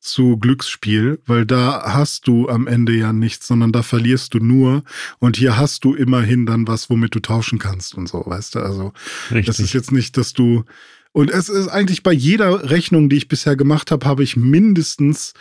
zu 0.00 0.36
Glücksspiel, 0.38 1.20
weil 1.24 1.46
da 1.46 1.94
hast 1.94 2.26
du 2.26 2.48
am 2.48 2.66
Ende 2.66 2.92
ja 2.92 3.12
nichts, 3.12 3.46
sondern 3.46 3.72
da 3.72 3.82
verlierst 3.82 4.34
du 4.34 4.38
nur. 4.38 4.82
Und 5.20 5.36
hier 5.36 5.56
hast 5.56 5.84
du 5.84 5.94
immerhin 5.94 6.46
dann 6.46 6.66
was, 6.66 6.90
womit 6.90 7.14
du 7.14 7.20
tauschen 7.20 7.58
kannst 7.58 7.94
und 7.94 8.08
so, 8.08 8.24
weißt 8.26 8.56
du? 8.56 8.58
Also, 8.58 8.92
Richtig. 9.30 9.46
das 9.46 9.60
ist 9.60 9.72
jetzt 9.72 9.92
nicht, 9.92 10.16
dass 10.16 10.32
du. 10.32 10.64
Und 11.12 11.30
es 11.30 11.48
ist 11.48 11.68
eigentlich 11.68 12.02
bei 12.02 12.12
jeder 12.12 12.68
Rechnung, 12.70 13.08
die 13.08 13.16
ich 13.16 13.28
bisher 13.28 13.56
gemacht 13.56 13.90
habe, 13.90 14.04
habe 14.04 14.22
ich 14.22 14.36
mindestens 14.36 15.32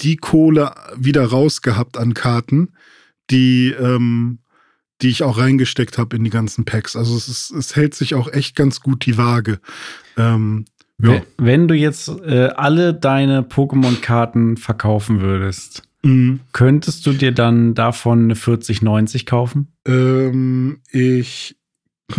die 0.00 0.16
Kohle 0.16 0.74
wieder 0.96 1.24
rausgehabt 1.24 1.96
an 1.96 2.12
Karten, 2.12 2.74
die, 3.30 3.70
ähm, 3.70 4.40
die 5.00 5.08
ich 5.08 5.22
auch 5.22 5.38
reingesteckt 5.38 5.96
habe 5.96 6.16
in 6.16 6.24
die 6.24 6.30
ganzen 6.30 6.64
Packs. 6.64 6.94
Also 6.96 7.16
es, 7.16 7.28
ist, 7.28 7.50
es 7.52 7.76
hält 7.76 7.94
sich 7.94 8.14
auch 8.14 8.30
echt 8.32 8.54
ganz 8.54 8.80
gut 8.80 9.06
die 9.06 9.16
Waage. 9.16 9.60
Ähm, 10.16 10.66
ja. 11.02 11.22
Wenn- 11.38 11.68
du 11.68 11.74
jetzt 11.74 12.08
äh, 12.08 12.48
alle 12.54 12.94
deine 12.94 13.42
Pokémon-Karten 13.42 14.56
verkaufen 14.56 15.20
würdest, 15.20 15.82
Mhm. 16.02 16.40
könntest 16.52 17.06
du 17.06 17.12
dir 17.14 17.32
dann 17.32 17.74
davon 17.74 18.24
eine 18.24 18.36
4090 18.36 19.24
kaufen? 19.26 19.68
Ähm, 19.86 20.80
ich 20.90 21.56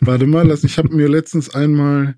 warte 0.00 0.26
mal, 0.26 0.46
lass, 0.46 0.62
ich 0.64 0.78
habe 0.78 0.94
mir 0.94 1.08
letztens 1.08 1.52
einmal 1.54 2.14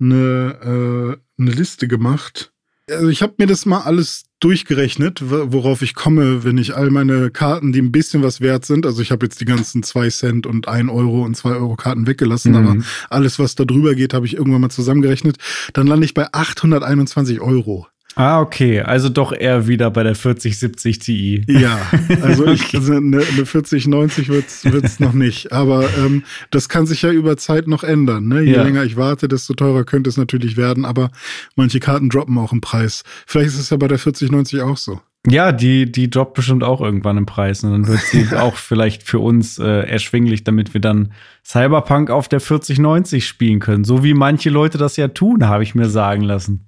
eine, 0.00 1.16
äh, 1.38 1.40
eine 1.42 1.50
Liste 1.52 1.86
gemacht. 1.88 2.52
Also 2.90 3.08
ich 3.08 3.22
habe 3.22 3.34
mir 3.38 3.46
das 3.46 3.66
mal 3.66 3.80
alles 3.82 4.25
durchgerechnet, 4.40 5.22
wo- 5.30 5.52
worauf 5.52 5.82
ich 5.82 5.94
komme, 5.94 6.44
wenn 6.44 6.58
ich 6.58 6.76
all 6.76 6.90
meine 6.90 7.30
Karten, 7.30 7.72
die 7.72 7.80
ein 7.80 7.92
bisschen 7.92 8.22
was 8.22 8.40
wert 8.40 8.64
sind, 8.64 8.84
also 8.86 9.00
ich 9.02 9.10
habe 9.10 9.24
jetzt 9.26 9.40
die 9.40 9.44
ganzen 9.46 9.82
2 9.82 10.08
Cent 10.10 10.46
und 10.46 10.68
1 10.68 10.90
Euro 10.90 11.24
und 11.24 11.36
2 11.36 11.50
Euro 11.50 11.76
Karten 11.76 12.06
weggelassen, 12.06 12.52
Mhm. 12.52 12.56
aber 12.58 12.76
alles, 13.10 13.38
was 13.38 13.54
da 13.54 13.64
drüber 13.64 13.94
geht, 13.94 14.14
habe 14.14 14.26
ich 14.26 14.34
irgendwann 14.36 14.60
mal 14.60 14.70
zusammengerechnet. 14.70 15.36
Dann 15.72 15.86
lande 15.86 16.04
ich 16.04 16.14
bei 16.14 16.26
821 16.32 17.40
Euro. 17.40 17.86
Ah, 18.16 18.40
okay. 18.40 18.80
Also 18.80 19.08
doch 19.10 19.32
eher 19.32 19.68
wieder 19.68 19.90
bei 19.90 20.02
der 20.02 20.14
4070 20.14 20.98
Ti. 20.98 21.44
Ja, 21.46 21.78
also, 22.22 22.46
ich, 22.52 22.64
Okay. 22.64 22.78
also 22.78 22.94
eine, 22.94 23.18
eine 23.18 23.46
4090 23.46 24.28
wird's 24.28 24.64
wird's 24.64 24.98
noch 25.00 25.12
nicht. 25.12 25.52
Aber 25.52 25.84
ähm, 25.98 26.24
das 26.50 26.68
kann 26.70 26.86
sich 26.86 27.02
ja 27.02 27.10
über 27.12 27.36
Zeit 27.36 27.68
noch 27.68 27.84
ändern. 27.84 28.26
Ne? 28.28 28.40
Je 28.42 28.54
Ja. 28.54 28.62
länger 28.62 28.84
ich 28.84 28.96
warte, 28.96 29.28
desto 29.28 29.52
teurer 29.54 29.84
könnte 29.84 30.08
es 30.08 30.16
natürlich 30.16 30.56
werden. 30.56 30.84
Aber 30.86 31.10
manche 31.56 31.78
Karten 31.78 32.08
droppen 32.08 32.38
auch 32.38 32.52
im 32.52 32.62
Preis. 32.62 33.04
Vielleicht 33.26 33.48
ist 33.48 33.58
es 33.60 33.70
ja 33.70 33.76
bei 33.76 33.86
der 33.88 33.98
4090 33.98 34.62
auch 34.62 34.78
so. 34.78 35.00
Ja, 35.28 35.50
die, 35.52 35.90
die 35.90 36.08
droppt 36.08 36.34
bestimmt 36.34 36.62
auch 36.64 36.80
irgendwann 36.80 37.18
im 37.18 37.26
Preis. 37.26 37.64
Und 37.64 37.72
dann 37.72 37.86
wird 37.86 38.00
sie 38.00 38.28
auch 38.36 38.56
vielleicht 38.56 39.02
für 39.02 39.18
uns 39.18 39.58
äh, 39.58 39.64
erschwinglich, 39.88 40.42
damit 40.42 40.72
wir 40.72 40.80
dann 40.80 41.12
Cyberpunk 41.44 42.08
auf 42.10 42.28
der 42.28 42.40
4090 42.40 43.26
spielen 43.26 43.58
können. 43.58 43.84
So 43.84 44.02
wie 44.04 44.14
manche 44.14 44.48
Leute 44.50 44.78
das 44.78 44.96
ja 44.96 45.08
tun, 45.08 45.46
habe 45.48 45.64
ich 45.64 45.74
mir 45.74 45.88
sagen 45.90 46.22
lassen. 46.22 46.66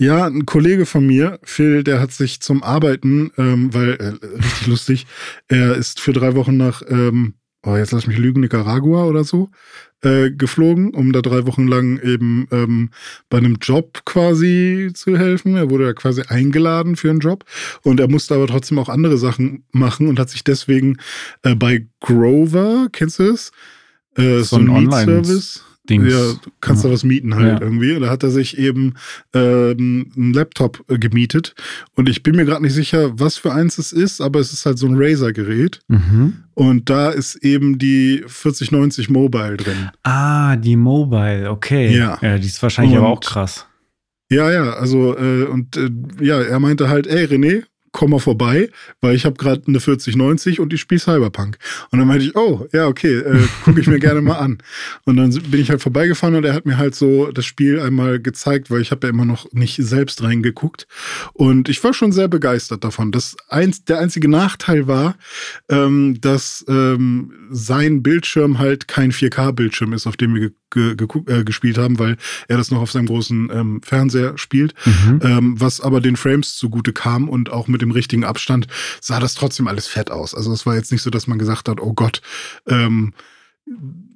Ja, 0.00 0.26
ein 0.26 0.46
Kollege 0.46 0.86
von 0.86 1.04
mir, 1.04 1.40
Phil, 1.42 1.82
der 1.82 2.00
hat 2.00 2.12
sich 2.12 2.40
zum 2.40 2.62
Arbeiten, 2.62 3.32
ähm, 3.36 3.74
weil, 3.74 3.94
äh, 3.94 4.36
richtig 4.36 4.66
lustig, 4.68 5.06
er 5.48 5.74
ist 5.74 5.98
für 6.00 6.12
drei 6.12 6.36
Wochen 6.36 6.56
nach, 6.56 6.82
ähm, 6.88 7.34
oh, 7.64 7.76
jetzt 7.76 7.90
lass 7.90 8.06
mich 8.06 8.16
lügen, 8.16 8.40
Nicaragua 8.40 9.06
oder 9.06 9.24
so, 9.24 9.50
äh, 10.02 10.30
geflogen, 10.30 10.94
um 10.94 11.12
da 11.12 11.20
drei 11.20 11.46
Wochen 11.46 11.66
lang 11.66 11.98
eben 12.00 12.46
ähm, 12.52 12.90
bei 13.28 13.38
einem 13.38 13.56
Job 13.60 14.02
quasi 14.04 14.92
zu 14.94 15.18
helfen. 15.18 15.56
Er 15.56 15.68
wurde 15.68 15.86
ja 15.86 15.92
quasi 15.94 16.22
eingeladen 16.28 16.94
für 16.94 17.10
einen 17.10 17.18
Job 17.18 17.44
und 17.82 17.98
er 17.98 18.08
musste 18.08 18.36
aber 18.36 18.46
trotzdem 18.46 18.78
auch 18.78 18.88
andere 18.88 19.18
Sachen 19.18 19.64
machen 19.72 20.06
und 20.06 20.20
hat 20.20 20.30
sich 20.30 20.44
deswegen 20.44 20.98
äh, 21.42 21.56
bei 21.56 21.88
Grover, 22.00 22.86
kennst 22.92 23.18
du 23.18 23.24
es? 23.24 23.50
Äh, 24.16 24.42
so, 24.42 24.56
ein 24.58 24.66
Mietservice. 24.66 25.64
Dings. 25.88 26.12
Ja, 26.12 26.18
du 26.32 26.50
kannst 26.60 26.84
Ja. 26.84 26.88
da 26.90 26.94
was 26.94 27.04
mieten 27.04 27.34
halt 27.34 27.60
Ja. 27.60 27.60
irgendwie. 27.60 27.94
Und 27.94 28.02
da 28.02 28.10
hat 28.10 28.22
er 28.22 28.30
sich 28.30 28.58
eben 28.58 28.94
ähm, 29.34 30.10
einen 30.16 30.32
Laptop 30.32 30.84
äh, 30.88 30.98
gemietet. 30.98 31.54
Und 31.94 32.08
ich 32.08 32.22
bin 32.22 32.36
mir 32.36 32.44
gerade 32.44 32.62
nicht 32.62 32.74
sicher, 32.74 33.18
was 33.18 33.36
für 33.36 33.52
eins 33.52 33.78
es 33.78 33.92
ist, 33.92 34.20
aber 34.20 34.40
es 34.40 34.52
ist 34.52 34.66
halt 34.66 34.78
so 34.78 34.86
ein 34.86 34.94
Razer-Gerät. 34.96 35.80
Mhm. 35.88 36.34
Und 36.54 36.90
da 36.90 37.10
ist 37.10 37.36
eben 37.36 37.78
die 37.78 38.24
4090 38.26 39.10
Mobile 39.10 39.56
drin. 39.56 39.90
Ah, 40.02 40.56
die 40.56 40.76
Mobile, 40.76 41.50
okay. 41.50 41.96
Ja. 41.96 42.18
ja 42.20 42.38
die 42.38 42.46
ist 42.46 42.62
wahrscheinlich 42.62 42.96
aber 42.96 43.08
auch 43.08 43.16
Und- 43.16 43.24
krass. 43.26 43.64
Ja, 44.30 44.50
ja, 44.52 44.72
also 44.74 45.16
äh, 45.16 45.44
und 45.44 45.76
äh, 45.78 45.88
ja, 46.20 46.38
er 46.42 46.60
meinte 46.60 46.90
halt, 46.90 47.06
ey 47.06 47.24
René, 47.24 47.62
komm 47.98 48.10
mal 48.10 48.20
vorbei, 48.20 48.70
weil 49.00 49.16
ich 49.16 49.24
habe 49.24 49.34
gerade 49.34 49.62
eine 49.66 49.80
4090 49.80 50.60
und 50.60 50.72
ich 50.72 50.80
spiele 50.80 51.00
Cyberpunk. 51.00 51.58
Und 51.90 51.98
dann 51.98 52.06
meinte 52.06 52.26
ich, 52.26 52.36
oh, 52.36 52.64
ja, 52.72 52.86
okay, 52.86 53.16
äh, 53.16 53.40
gucke 53.64 53.80
ich 53.80 53.88
mir 53.88 53.98
gerne 53.98 54.22
mal 54.22 54.38
an. 54.38 54.58
Und 55.04 55.16
dann 55.16 55.30
bin 55.30 55.60
ich 55.60 55.68
halt 55.68 55.82
vorbeigefahren 55.82 56.36
und 56.36 56.44
er 56.44 56.54
hat 56.54 56.64
mir 56.64 56.78
halt 56.78 56.94
so 56.94 57.32
das 57.32 57.44
Spiel 57.44 57.80
einmal 57.80 58.20
gezeigt, 58.20 58.70
weil 58.70 58.82
ich 58.82 58.92
habe 58.92 59.08
ja 59.08 59.12
immer 59.12 59.24
noch 59.24 59.52
nicht 59.52 59.78
selbst 59.82 60.22
reingeguckt. 60.22 60.86
Und 61.32 61.68
ich 61.68 61.82
war 61.82 61.92
schon 61.92 62.12
sehr 62.12 62.28
begeistert 62.28 62.84
davon. 62.84 63.10
Das 63.10 63.36
eins, 63.48 63.84
der 63.84 63.98
einzige 63.98 64.28
Nachteil 64.28 64.86
war, 64.86 65.16
ähm, 65.68 66.20
dass 66.20 66.64
ähm, 66.68 67.32
sein 67.50 68.04
Bildschirm 68.04 68.60
halt 68.60 68.86
kein 68.86 69.10
4K-Bildschirm 69.10 69.92
ist, 69.92 70.06
auf 70.06 70.16
dem 70.16 70.36
wir 70.36 70.52
ge 70.70 70.94
äh, 71.26 71.44
gespielt 71.44 71.78
haben, 71.78 71.98
weil 71.98 72.16
er 72.48 72.56
das 72.56 72.70
noch 72.70 72.80
auf 72.80 72.90
seinem 72.90 73.06
großen 73.06 73.50
ähm, 73.52 73.80
Fernseher 73.82 74.36
spielt. 74.36 74.74
Mhm. 74.84 75.20
Ähm, 75.22 75.54
was 75.60 75.80
aber 75.80 76.00
den 76.00 76.16
Frames 76.16 76.56
zugute 76.56 76.92
kam 76.92 77.28
und 77.28 77.50
auch 77.50 77.68
mit 77.68 77.82
dem 77.82 77.90
richtigen 77.90 78.24
Abstand 78.24 78.66
sah 79.00 79.20
das 79.20 79.34
trotzdem 79.34 79.68
alles 79.68 79.86
fett 79.86 80.10
aus. 80.10 80.34
Also 80.34 80.52
es 80.52 80.66
war 80.66 80.74
jetzt 80.74 80.92
nicht 80.92 81.02
so, 81.02 81.10
dass 81.10 81.26
man 81.26 81.38
gesagt 81.38 81.68
hat, 81.68 81.80
oh 81.80 81.92
Gott, 81.94 82.20
ähm, 82.68 83.12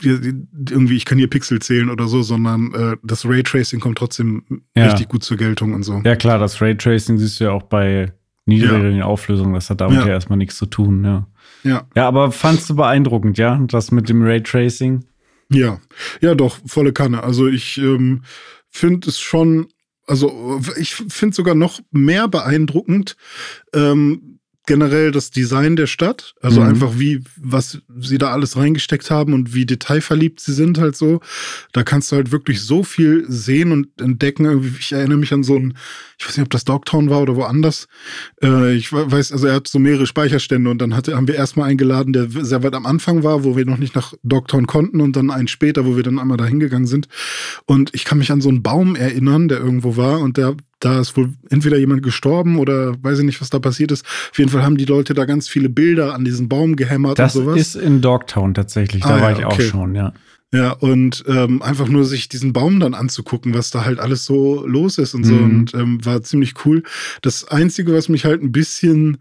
irgendwie 0.02 0.96
ich 0.96 1.04
kann 1.04 1.18
hier 1.18 1.28
Pixel 1.28 1.60
zählen 1.60 1.90
oder 1.90 2.08
so, 2.08 2.22
sondern 2.22 2.72
äh, 2.74 2.96
das 3.02 3.26
Raytracing 3.26 3.80
kommt 3.80 3.98
trotzdem 3.98 4.42
Ja. 4.74 4.86
richtig 4.86 5.08
gut 5.08 5.24
zur 5.24 5.36
Geltung 5.36 5.74
und 5.74 5.82
so. 5.82 6.00
Ja, 6.04 6.16
klar, 6.16 6.38
das 6.38 6.60
Raytracing 6.60 7.18
siehst 7.18 7.38
du 7.40 7.44
ja 7.44 7.50
auch 7.50 7.64
bei 7.64 8.12
niedrigen 8.46 9.02
Auflösungen. 9.02 9.54
Das 9.54 9.70
hat 9.70 9.80
damit 9.80 9.98
ja. 9.98 10.06
Ja. 10.06 10.12
erstmal 10.14 10.38
nichts 10.38 10.56
zu 10.56 10.66
tun, 10.66 11.04
ja. 11.04 11.26
Ja, 11.64 11.86
Ja, 11.94 12.08
aber 12.08 12.32
fandst 12.32 12.68
du 12.70 12.74
beeindruckend, 12.76 13.38
ja, 13.38 13.60
das 13.68 13.92
mit 13.92 14.08
dem 14.08 14.22
Raytracing? 14.22 15.04
Ja, 15.52 15.80
ja, 16.20 16.34
doch 16.34 16.58
volle 16.66 16.92
Kanne. 16.92 17.22
Also 17.22 17.46
ich 17.46 17.78
ähm, 17.78 18.22
finde 18.68 19.08
es 19.08 19.20
schon, 19.20 19.68
also 20.06 20.60
ich 20.76 20.94
finde 20.94 21.34
sogar 21.34 21.54
noch 21.54 21.80
mehr 21.90 22.28
beeindruckend. 22.28 23.16
Ähm, 23.74 24.31
generell 24.66 25.10
das 25.10 25.30
Design 25.30 25.74
der 25.76 25.86
Stadt, 25.88 26.34
also 26.40 26.60
Mhm. 26.60 26.68
einfach 26.68 26.92
wie, 26.96 27.20
was 27.36 27.80
sie 27.98 28.18
da 28.18 28.30
alles 28.32 28.56
reingesteckt 28.56 29.10
haben 29.10 29.32
und 29.34 29.54
wie 29.54 29.66
detailverliebt 29.66 30.38
sie 30.40 30.52
sind 30.52 30.78
halt 30.78 30.96
so. 30.96 31.20
Da 31.72 31.82
kannst 31.82 32.12
du 32.12 32.16
halt 32.16 32.30
wirklich 32.30 32.60
so 32.60 32.84
viel 32.84 33.24
sehen 33.28 33.72
und 33.72 33.88
entdecken. 34.00 34.72
Ich 34.78 34.92
erinnere 34.92 35.18
mich 35.18 35.32
an 35.32 35.42
so 35.42 35.56
ein, 35.56 35.76
ich 36.18 36.26
weiß 36.28 36.36
nicht, 36.36 36.44
ob 36.44 36.50
das 36.50 36.64
Dogtown 36.64 37.10
war 37.10 37.22
oder 37.22 37.34
woanders. 37.34 37.88
Äh, 38.42 38.74
ich 38.76 38.92
we- 38.92 39.10
weiß, 39.10 39.32
also 39.32 39.48
er 39.48 39.54
hat 39.54 39.66
so 39.66 39.80
mehrere 39.80 40.06
Speicherstände 40.06 40.70
und 40.70 40.78
dann 40.78 40.94
hatte, 40.94 41.16
haben 41.16 41.26
wir 41.26 41.34
erstmal 41.34 41.68
eingeladen, 41.68 42.12
der 42.12 42.28
sehr 42.30 42.62
weit 42.62 42.74
am 42.74 42.86
Anfang 42.86 43.24
war, 43.24 43.42
wo 43.42 43.56
wir 43.56 43.64
noch 43.66 43.78
nicht 43.78 43.96
nach 43.96 44.14
Dogtown 44.22 44.66
konnten 44.68 45.00
und 45.00 45.16
dann 45.16 45.30
einen 45.30 45.48
später, 45.48 45.84
wo 45.86 45.96
wir 45.96 46.04
dann 46.04 46.20
einmal 46.20 46.36
da 46.36 46.46
hingegangen 46.46 46.86
sind. 46.86 47.08
Und 47.66 47.90
ich 47.94 48.04
kann 48.04 48.18
mich 48.18 48.30
an 48.30 48.40
so 48.40 48.48
einen 48.48 48.62
Baum 48.62 48.94
erinnern, 48.94 49.48
der 49.48 49.58
irgendwo 49.58 49.96
war 49.96 50.20
und 50.20 50.36
der 50.36 50.54
da 50.82 51.00
ist 51.00 51.16
wohl 51.16 51.30
entweder 51.48 51.78
jemand 51.78 52.02
gestorben 52.02 52.58
oder 52.58 52.94
weiß 53.02 53.20
ich 53.20 53.24
nicht, 53.24 53.40
was 53.40 53.50
da 53.50 53.58
passiert 53.58 53.92
ist. 53.92 54.04
Auf 54.30 54.38
jeden 54.38 54.50
Fall 54.50 54.62
haben 54.62 54.76
die 54.76 54.84
Leute 54.84 55.14
da 55.14 55.24
ganz 55.24 55.48
viele 55.48 55.68
Bilder 55.68 56.14
an 56.14 56.24
diesen 56.24 56.48
Baum 56.48 56.76
gehämmert 56.76 57.18
Das 57.18 57.36
und 57.36 57.44
sowas. 57.44 57.58
ist 57.60 57.74
in 57.76 58.00
Dogtown 58.00 58.52
tatsächlich, 58.54 59.02
da 59.02 59.16
Ah, 59.16 59.20
war 59.20 59.30
ja, 59.32 59.38
ich 59.38 59.44
auch 59.44 59.52
okay. 59.54 59.68
schon, 59.68 59.94
ja. 59.94 60.12
Ja, 60.54 60.72
und 60.72 61.24
ähm, 61.28 61.62
einfach 61.62 61.88
nur 61.88 62.04
sich 62.04 62.28
diesen 62.28 62.52
Baum 62.52 62.78
dann 62.78 62.92
anzugucken, 62.92 63.54
was 63.54 63.70
da 63.70 63.86
halt 63.86 63.98
alles 64.00 64.26
so 64.26 64.66
los 64.66 64.98
ist 64.98 65.14
und 65.14 65.24
so. 65.24 65.32
Mhm. 65.32 65.44
Und 65.60 65.74
ähm, 65.74 66.04
war 66.04 66.20
ziemlich 66.22 66.52
cool. 66.66 66.82
Das 67.22 67.48
Einzige, 67.48 67.94
was 67.94 68.10
mich 68.10 68.26
halt 68.26 68.42
ein 68.42 68.52
bisschen 68.52 69.16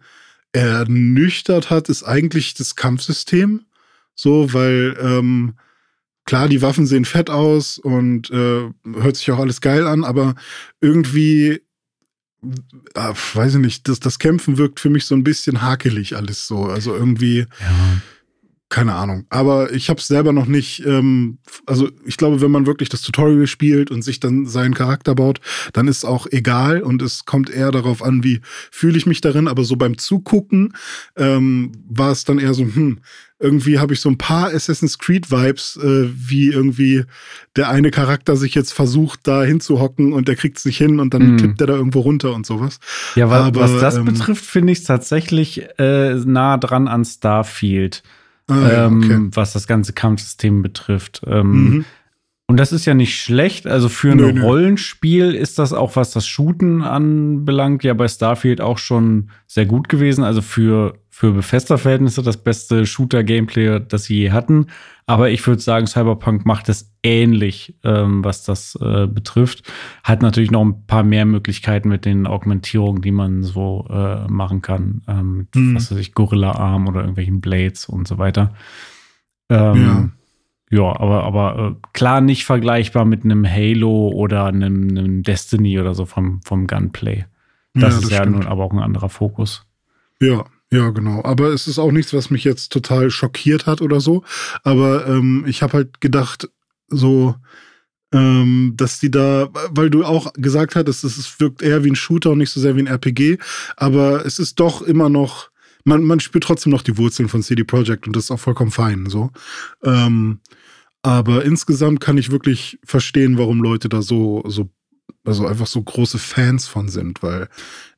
ernüchtert 0.51 1.69
hat, 1.69 1.89
ist 1.89 2.03
eigentlich 2.03 2.53
das 2.53 2.75
Kampfsystem. 2.75 3.61
So, 4.15 4.53
weil 4.53 4.97
ähm, 5.01 5.53
klar, 6.25 6.47
die 6.47 6.61
Waffen 6.61 6.85
sehen 6.85 7.05
fett 7.05 7.29
aus 7.29 7.77
und 7.77 8.29
äh, 8.31 8.69
hört 8.95 9.17
sich 9.17 9.31
auch 9.31 9.39
alles 9.39 9.61
geil 9.61 9.87
an, 9.87 10.03
aber 10.03 10.35
irgendwie, 10.79 11.61
äh, 12.93 13.13
weiß 13.33 13.55
ich 13.55 13.59
nicht, 13.59 13.87
das, 13.87 13.99
das 13.99 14.19
Kämpfen 14.19 14.57
wirkt 14.57 14.79
für 14.79 14.89
mich 14.89 15.05
so 15.05 15.15
ein 15.15 15.23
bisschen 15.23 15.61
hakelig 15.61 16.15
alles 16.15 16.47
so. 16.47 16.65
Also 16.65 16.95
irgendwie 16.95 17.45
Ja, 17.59 18.01
keine 18.71 18.95
Ahnung. 18.95 19.25
Aber 19.29 19.71
ich 19.73 19.89
habe 19.89 19.99
es 19.99 20.07
selber 20.07 20.31
noch 20.33 20.47
nicht. 20.47 20.83
Ähm, 20.85 21.37
also 21.67 21.89
ich 22.05 22.17
glaube, 22.17 22.41
wenn 22.41 22.49
man 22.51 22.65
wirklich 22.65 22.89
das 22.89 23.01
Tutorial 23.01 23.45
spielt 23.45 23.91
und 23.91 24.01
sich 24.01 24.19
dann 24.19 24.47
seinen 24.47 24.73
Charakter 24.73 25.13
baut, 25.13 25.41
dann 25.73 25.87
ist 25.87 26.05
auch 26.05 26.25
egal 26.31 26.81
und 26.81 27.01
es 27.01 27.25
kommt 27.25 27.49
eher 27.51 27.71
darauf 27.71 28.01
an, 28.01 28.23
wie 28.23 28.39
fühle 28.71 28.97
ich 28.97 29.05
mich 29.05 29.21
darin. 29.21 29.47
Aber 29.47 29.63
so 29.65 29.75
beim 29.75 29.97
Zugucken 29.97 30.73
ähm, 31.17 31.73
war 31.89 32.11
es 32.11 32.23
dann 32.23 32.39
eher 32.39 32.53
so, 32.53 32.63
hm, 32.63 32.99
irgendwie 33.39 33.79
habe 33.79 33.93
ich 33.93 33.99
so 33.99 34.07
ein 34.07 34.17
paar 34.17 34.53
Assassin's 34.53 34.97
Creed 34.99 35.31
Vibes, 35.31 35.77
äh, 35.77 36.07
wie 36.15 36.47
irgendwie 36.49 37.03
der 37.57 37.69
eine 37.69 37.91
Charakter 37.91 38.37
sich 38.37 38.55
jetzt 38.55 38.71
versucht, 38.71 39.21
da 39.23 39.43
hinzuhocken 39.43 40.13
und 40.13 40.27
der 40.29 40.35
kriegt 40.35 40.59
es 40.59 40.65
nicht 40.65 40.77
hin 40.77 40.99
und 40.99 41.13
dann 41.13 41.33
Mhm. 41.33 41.37
klippt 41.37 41.59
er 41.59 41.67
da 41.67 41.73
irgendwo 41.75 41.99
runter 42.01 42.33
und 42.33 42.45
sowas. 42.45 42.79
ja 43.15 43.29
wa 43.29 43.47
Aber, 43.47 43.61
was 43.61 43.81
das 43.81 43.97
ähm, 43.97 44.05
betrifft, 44.05 44.45
finde 44.45 44.71
ich 44.71 44.79
es 44.79 44.85
tatsächlich 44.85 45.63
äh, 45.77 46.15
nah 46.15 46.57
dran 46.57 46.87
an 46.87 47.03
Starfield, 47.03 48.03
Ja, 48.49 48.87
ähm, 48.87 49.03
okay. 49.03 49.29
was 49.33 49.53
das 49.53 49.67
ganze 49.67 49.93
Kampfsystem 49.93 50.61
betrifft. 50.61 51.21
Ähm, 51.25 51.51
Mhm. 51.51 51.85
Und 52.51 52.57
das 52.57 52.73
ist 52.73 52.85
ja 52.85 52.93
nicht 52.93 53.17
schlecht. 53.17 53.65
Also 53.65 53.87
für 53.87 54.11
ein 54.11 54.17
nö. 54.17 54.41
Rollenspiel 54.41 55.35
ist 55.35 55.57
das 55.57 55.71
auch, 55.71 55.95
was 55.95 56.11
das 56.11 56.27
Shooten 56.27 56.81
anbelangt, 56.81 57.81
ja 57.85 57.93
bei 57.93 58.09
Starfield 58.09 58.59
auch 58.59 58.77
schon 58.77 59.29
sehr 59.47 59.65
gut 59.65 59.87
gewesen. 59.87 60.25
Also 60.25 60.41
für, 60.41 60.95
für 61.09 61.31
Bethesda-Verhältnisse 61.31 62.23
das 62.23 62.35
beste 62.35 62.85
Shooter-Gameplay, 62.85 63.79
das 63.87 64.03
sie 64.03 64.17
je 64.17 64.31
hatten. 64.31 64.67
Aber 65.11 65.29
ich 65.29 65.45
würde 65.45 65.61
sagen, 65.61 65.87
Cyberpunk 65.87 66.45
macht 66.45 66.69
es 66.69 66.91
ähnlich, 67.03 67.75
ähm, 67.83 68.23
was 68.23 68.43
das 68.43 68.75
äh, 68.81 69.07
betrifft. 69.07 69.63
Hat 70.03 70.21
natürlich 70.21 70.51
noch 70.51 70.63
ein 70.63 70.85
paar 70.87 71.03
mehr 71.03 71.25
Möglichkeiten 71.25 71.89
mit 71.89 72.05
den 72.05 72.27
Augmentierungen, 72.27 73.01
die 73.01 73.11
man 73.11 73.43
so 73.43 73.87
äh, 73.89 74.27
machen 74.27 74.61
kann. 74.61 75.01
Ähm, 75.07 75.37
mit, 75.37 75.55
Mhm. 75.55 75.75
was 75.75 75.91
weiß 75.91 75.97
ich, 75.99 76.13
Gorilla-Arm 76.13 76.87
oder 76.87 77.01
irgendwelchen 77.01 77.41
Blades 77.41 77.85
und 77.85 78.07
so 78.07 78.17
weiter. 78.17 78.53
Ähm, 79.49 80.11
Ja. 80.71 80.81
ja, 80.83 80.99
aber, 80.99 81.23
aber 81.23 81.75
äh, 81.81 81.87
klar 81.93 82.21
nicht 82.21 82.45
vergleichbar 82.45 83.05
mit 83.05 83.25
einem 83.25 83.45
Halo 83.45 84.09
oder 84.09 84.45
einem, 84.45 84.89
einem 84.89 85.23
Destiny 85.23 85.79
oder 85.79 85.93
so 85.93 86.05
vom, 86.05 86.41
vom 86.43 86.67
Gunplay. 86.67 87.25
Das 87.73 87.97
ist 87.97 88.11
ja 88.11 88.17
stimmt. 88.17 88.37
nun 88.37 88.47
aber 88.47 88.63
auch 88.65 88.71
ein 88.73 88.79
anderer 88.79 89.09
Fokus. 89.09 89.65
Ja, 90.21 90.43
ja, 90.71 90.89
genau. 90.91 91.23
Aber 91.23 91.49
es 91.49 91.67
ist 91.67 91.79
auch 91.79 91.91
nichts, 91.91 92.13
was 92.13 92.29
mich 92.29 92.43
jetzt 92.43 92.71
total 92.71 93.11
schockiert 93.11 93.65
hat 93.65 93.81
oder 93.81 93.99
so. 93.99 94.23
Aber 94.63 95.05
ähm, 95.07 95.43
ich 95.47 95.61
habe 95.61 95.73
halt 95.73 96.01
gedacht, 96.01 96.49
so, 96.87 97.35
ähm, 98.13 98.73
dass 98.75 98.99
die 98.99 99.11
da, 99.11 99.49
weil 99.69 99.89
du 99.89 100.03
auch 100.03 100.33
gesagt 100.33 100.75
hattest, 100.75 101.03
es 101.03 101.39
wirkt 101.39 101.61
eher 101.61 101.83
wie 101.83 101.91
ein 101.91 101.95
Shooter 101.95 102.31
und 102.31 102.39
nicht 102.39 102.51
so 102.51 102.59
sehr 102.59 102.75
wie 102.75 102.81
ein 102.81 102.87
RPG, 102.87 103.37
aber 103.77 104.25
es 104.25 104.39
ist 104.39 104.59
doch 104.59 104.81
immer 104.81 105.09
noch, 105.09 105.49
man, 105.83 106.03
man 106.03 106.19
spürt 106.19 106.43
trotzdem 106.43 106.71
noch 106.71 106.81
die 106.83 106.97
Wurzeln 106.97 107.29
von 107.29 107.41
CD 107.41 107.63
Projekt 107.63 108.07
und 108.07 108.15
das 108.15 108.25
ist 108.25 108.31
auch 108.31 108.39
vollkommen 108.39 108.71
fein, 108.71 109.07
so. 109.07 109.31
Ähm, 109.83 110.39
aber 111.01 111.43
insgesamt 111.45 111.99
kann 111.99 112.17
ich 112.17 112.31
wirklich 112.31 112.79
verstehen, 112.83 113.37
warum 113.37 113.61
Leute 113.63 113.89
da 113.89 114.01
so, 114.01 114.43
so, 114.47 114.69
also 115.23 115.47
einfach 115.47 115.67
so 115.67 115.81
große 115.81 116.19
Fans 116.19 116.67
von 116.67 116.89
sind, 116.89 117.23
weil 117.23 117.47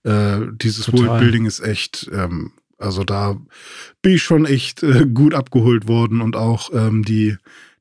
äh, 0.03 0.39
dieses 0.53 0.85
Total. 0.85 1.07
Worldbuilding 1.07 1.45
ist 1.45 1.59
echt, 1.59 2.09
ähm, 2.13 2.51
also 2.83 3.03
da 3.03 3.37
bin 4.01 4.13
ich 4.13 4.23
schon 4.23 4.45
echt 4.45 4.83
äh, 4.83 5.05
gut 5.11 5.33
abgeholt 5.33 5.87
worden 5.87 6.21
und 6.21 6.35
auch 6.35 6.69
ähm, 6.73 7.03
die, 7.03 7.35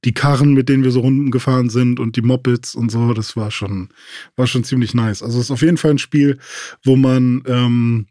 die 0.05 0.13
Karren, 0.15 0.55
mit 0.55 0.69
denen 0.69 0.85
wir 0.85 0.91
so 0.91 1.01
rumgefahren 1.01 1.69
sind 1.71 2.01
und 2.01 2.17
die 2.17 2.23
Mopeds 2.23 2.75
und 2.75 2.91
so, 2.91 3.13
das 3.13 3.37
war 3.37 3.51
schon, 3.51 3.89
war 4.37 4.47
schon 4.47 4.65
ziemlich 4.65 4.95
nice. 4.95 5.23
Also 5.23 5.39
es 5.39 5.45
ist 5.47 5.51
auf 5.51 5.63
jeden 5.63 5.77
Fall 5.77 5.93
ein 5.93 5.99
Spiel, 5.99 6.39
wo 6.85 6.97
man, 6.97 7.43
ähm, 7.47 8.07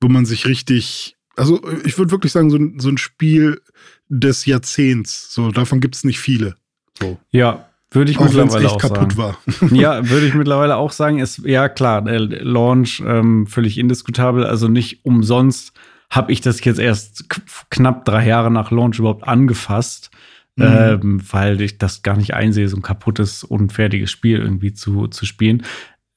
wo 0.00 0.08
man 0.08 0.26
sich 0.26 0.46
richtig, 0.46 1.16
also 1.36 1.60
ich 1.84 1.96
würde 1.98 2.10
wirklich 2.10 2.32
sagen, 2.32 2.50
so, 2.50 2.56
ein- 2.56 2.78
so 2.80 2.88
ein 2.88 2.98
Spiel 2.98 3.60
des 4.08 4.44
Jahrzehnts. 4.44 5.32
So, 5.32 5.50
davon 5.50 5.80
gibt 5.80 5.94
es 5.96 6.04
nicht 6.04 6.18
viele. 6.20 6.54
So. 7.00 7.18
Ja, 7.30 7.68
Würde 7.92 8.10
ich 8.10 8.18
auch 8.18 8.24
mittlerweile 8.24 8.64
echt 8.66 8.74
auch 8.74 8.78
kaputt 8.80 9.12
sagen. 9.12 9.16
war. 9.16 9.38
ja, 9.72 10.08
würde 10.10 10.26
ich 10.26 10.34
mittlerweile 10.34 10.76
auch 10.76 10.92
sagen. 10.92 11.18
Ist, 11.18 11.38
ja, 11.44 11.68
klar, 11.70 12.02
der 12.02 12.20
Launch 12.20 13.02
ähm, 13.06 13.46
völlig 13.46 13.78
indiskutabel. 13.78 14.44
Also 14.44 14.68
nicht 14.68 15.04
umsonst 15.04 15.72
habe 16.12 16.30
ich 16.30 16.42
das 16.42 16.62
jetzt 16.62 16.78
erst 16.78 17.24
knapp 17.70 18.04
drei 18.04 18.26
Jahre 18.26 18.50
nach 18.50 18.70
Launch 18.70 18.98
überhaupt 18.98 19.26
angefasst, 19.26 20.10
mhm. 20.56 20.64
ähm, 20.64 21.22
weil 21.32 21.60
ich 21.62 21.78
das 21.78 22.02
gar 22.02 22.18
nicht 22.18 22.34
einsehe, 22.34 22.68
so 22.68 22.76
ein 22.76 22.82
kaputtes, 22.82 23.42
unfertiges 23.44 24.10
Spiel 24.10 24.38
irgendwie 24.38 24.74
zu, 24.74 25.06
zu 25.08 25.24
spielen. 25.24 25.62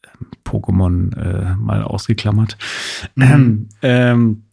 Ähm, 0.04 0.28
Pokémon 0.44 1.16
äh, 1.18 1.56
mal 1.56 1.82
ausgeklammert. 1.82 2.58
Mhm. 3.16 3.24
Ähm, 3.24 3.70
ähm 3.82 4.45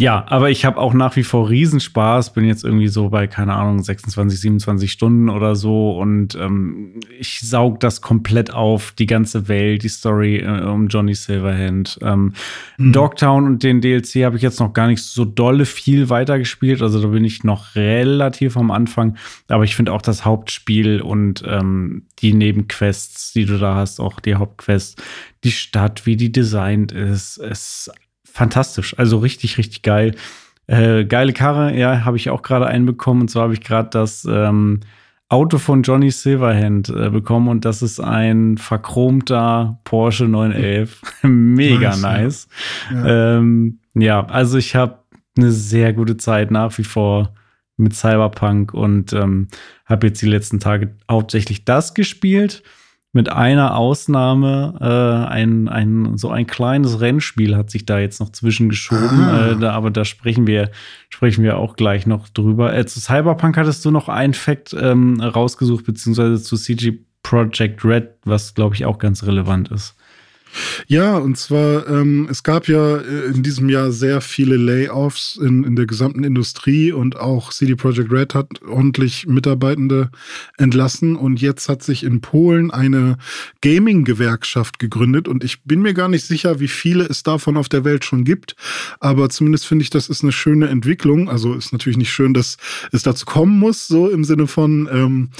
ja, 0.00 0.24
aber 0.28 0.48
ich 0.48 0.64
habe 0.64 0.78
auch 0.78 0.94
nach 0.94 1.16
wie 1.16 1.24
vor 1.24 1.50
Riesenspaß. 1.50 2.32
Bin 2.32 2.44
jetzt 2.44 2.62
irgendwie 2.62 2.86
so 2.86 3.08
bei, 3.08 3.26
keine 3.26 3.54
Ahnung, 3.54 3.82
26, 3.82 4.40
27 4.40 4.92
Stunden 4.92 5.28
oder 5.28 5.56
so. 5.56 5.98
Und 5.98 6.36
ähm, 6.36 7.00
ich 7.18 7.40
saug 7.40 7.80
das 7.80 8.00
komplett 8.00 8.54
auf, 8.54 8.92
die 8.92 9.06
ganze 9.06 9.48
Welt, 9.48 9.82
die 9.82 9.88
Story 9.88 10.36
äh, 10.36 10.62
um 10.62 10.86
Johnny 10.86 11.16
Silverhand. 11.16 11.98
Ähm, 12.00 12.32
mhm. 12.76 12.92
Dogtown 12.92 13.44
und 13.46 13.64
den 13.64 13.80
DLC 13.80 14.24
habe 14.24 14.36
ich 14.36 14.42
jetzt 14.42 14.60
noch 14.60 14.72
gar 14.72 14.86
nicht 14.86 15.02
so 15.02 15.24
dolle 15.24 15.64
viel 15.64 16.08
weitergespielt. 16.08 16.80
Also 16.80 17.02
da 17.02 17.08
bin 17.08 17.24
ich 17.24 17.42
noch 17.42 17.74
relativ 17.74 18.56
am 18.56 18.70
Anfang. 18.70 19.16
Aber 19.48 19.64
ich 19.64 19.74
finde 19.74 19.92
auch 19.92 20.02
das 20.02 20.24
Hauptspiel 20.24 21.02
und 21.02 21.42
ähm, 21.44 22.06
die 22.20 22.34
Nebenquests, 22.34 23.32
die 23.32 23.46
du 23.46 23.58
da 23.58 23.74
hast, 23.74 23.98
auch 23.98 24.20
die 24.20 24.36
Hauptquests, 24.36 24.94
die 25.42 25.50
Stadt, 25.50 26.06
wie 26.06 26.16
die 26.16 26.30
designt 26.30 26.92
ist, 26.92 27.38
ist 27.38 27.90
fantastisch. 28.38 28.96
Also 28.96 29.18
richtig, 29.18 29.58
richtig 29.58 29.82
geil. 29.82 30.14
Äh, 30.68 31.04
geile 31.06 31.32
Karre, 31.32 31.76
ja, 31.76 32.04
habe 32.04 32.16
ich 32.16 32.30
auch 32.30 32.42
gerade 32.42 32.66
einen 32.68 32.86
bekommen. 32.86 33.22
Und 33.22 33.28
zwar 33.28 33.44
habe 33.44 33.54
ich 33.54 33.62
gerade 33.62 33.90
das 33.90 34.24
ähm, 34.30 34.80
Auto 35.28 35.58
von 35.58 35.82
Johnny 35.82 36.12
Silverhand 36.12 36.88
äh, 36.88 37.10
bekommen 37.10 37.48
und 37.48 37.64
das 37.64 37.82
ist 37.82 38.00
ein 38.00 38.56
verchromter 38.56 39.80
Porsche 39.82 40.26
911. 40.26 41.02
Mega 41.22 41.96
nice. 41.96 42.02
nice. 42.02 42.48
Ja. 42.94 43.36
Ähm, 43.36 43.80
ja, 43.94 44.24
also 44.26 44.56
ich 44.56 44.76
habe 44.76 45.00
eine 45.36 45.50
sehr 45.50 45.92
gute 45.92 46.16
Zeit 46.16 46.52
nach 46.52 46.78
wie 46.78 46.84
vor 46.84 47.34
mit 47.76 47.94
Cyberpunk 47.94 48.72
und 48.72 49.12
ähm, 49.12 49.48
habe 49.84 50.06
jetzt 50.06 50.22
die 50.22 50.28
letzten 50.28 50.60
Tage 50.60 50.94
hauptsächlich 51.10 51.64
das 51.64 51.92
gespielt 51.92 52.62
mit 53.12 53.30
einer 53.30 53.76
Ausnahme, 53.76 54.74
äh, 54.80 55.32
ein, 55.32 55.68
ein, 55.68 56.18
so 56.18 56.30
ein 56.30 56.46
kleines 56.46 57.00
Rennspiel 57.00 57.56
hat 57.56 57.70
sich 57.70 57.86
da 57.86 57.98
jetzt 57.98 58.20
noch 58.20 58.30
zwischengeschoben. 58.30 59.24
Ah. 59.24 59.50
Äh, 59.50 59.56
da, 59.58 59.72
aber 59.72 59.90
da 59.90 60.04
sprechen 60.04 60.46
wir, 60.46 60.70
sprechen 61.08 61.42
wir 61.42 61.56
auch 61.56 61.76
gleich 61.76 62.06
noch 62.06 62.28
drüber. 62.28 62.76
Äh, 62.76 62.86
zu 62.86 63.00
Cyberpunk 63.00 63.56
hattest 63.56 63.84
du 63.84 63.90
noch 63.90 64.08
einen 64.08 64.34
Fact 64.34 64.76
ähm, 64.78 65.20
rausgesucht, 65.20 65.86
beziehungsweise 65.86 66.42
zu 66.42 66.56
CG 66.56 66.98
Project 67.22 67.84
Red, 67.84 68.10
was 68.24 68.54
glaube 68.54 68.74
ich 68.74 68.84
auch 68.84 68.98
ganz 68.98 69.24
relevant 69.24 69.70
ist. 69.70 69.96
Ja, 70.86 71.16
und 71.18 71.36
zwar, 71.36 71.88
ähm, 71.88 72.28
es 72.30 72.42
gab 72.42 72.68
ja 72.68 72.96
äh, 72.96 73.26
in 73.26 73.42
diesem 73.42 73.68
Jahr 73.68 73.92
sehr 73.92 74.20
viele 74.20 74.56
Layoffs 74.56 75.36
in, 75.36 75.64
in 75.64 75.76
der 75.76 75.86
gesamten 75.86 76.24
Industrie 76.24 76.92
und 76.92 77.16
auch 77.16 77.52
CD 77.52 77.74
Projekt 77.74 78.10
Red 78.10 78.34
hat 78.34 78.62
ordentlich 78.62 79.26
Mitarbeitende 79.26 80.10
entlassen. 80.56 81.16
Und 81.16 81.40
jetzt 81.40 81.68
hat 81.68 81.82
sich 81.82 82.04
in 82.04 82.20
Polen 82.20 82.70
eine 82.70 83.16
Gaming-Gewerkschaft 83.60 84.78
gegründet. 84.78 85.28
Und 85.28 85.44
ich 85.44 85.62
bin 85.62 85.82
mir 85.82 85.94
gar 85.94 86.08
nicht 86.08 86.24
sicher, 86.24 86.60
wie 86.60 86.68
viele 86.68 87.04
es 87.04 87.22
davon 87.22 87.56
auf 87.56 87.68
der 87.68 87.84
Welt 87.84 88.04
schon 88.04 88.24
gibt, 88.24 88.56
aber 89.00 89.28
zumindest 89.28 89.66
finde 89.66 89.82
ich, 89.82 89.90
das 89.90 90.08
ist 90.08 90.22
eine 90.22 90.32
schöne 90.32 90.68
Entwicklung. 90.68 91.28
Also 91.28 91.54
ist 91.54 91.72
natürlich 91.72 91.98
nicht 91.98 92.12
schön, 92.12 92.34
dass 92.34 92.56
es 92.92 93.02
dazu 93.02 93.26
kommen 93.26 93.58
muss, 93.58 93.86
so 93.86 94.08
im 94.08 94.24
Sinne 94.24 94.46
von, 94.46 94.88
ähm, 94.90 95.30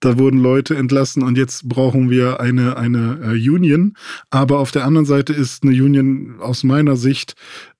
da 0.00 0.18
wurden 0.18 0.40
Leute 0.40 0.76
entlassen 0.76 1.22
und 1.22 1.38
jetzt 1.38 1.68
brauchen 1.68 2.10
wir 2.10 2.40
eine, 2.40 2.76
eine 2.76 3.20
äh, 3.22 3.48
Union, 3.48 3.94
aber 4.30 4.57
auf 4.58 4.70
der 4.70 4.84
anderen 4.84 5.06
Seite 5.06 5.32
ist 5.32 5.62
eine 5.62 5.72
Union 5.72 6.36
aus 6.40 6.64
meiner 6.64 6.96
Sicht, 6.96 7.34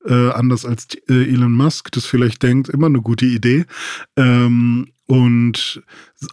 äh, 0.04 0.30
anders 0.30 0.64
als 0.64 0.88
äh, 1.08 1.24
Elon 1.24 1.52
Musk 1.52 1.92
das 1.92 2.06
vielleicht 2.06 2.42
denkt, 2.42 2.68
immer 2.68 2.86
eine 2.86 3.02
gute 3.02 3.26
Idee. 3.26 3.64
Ähm, 4.16 4.88
und 5.08 5.82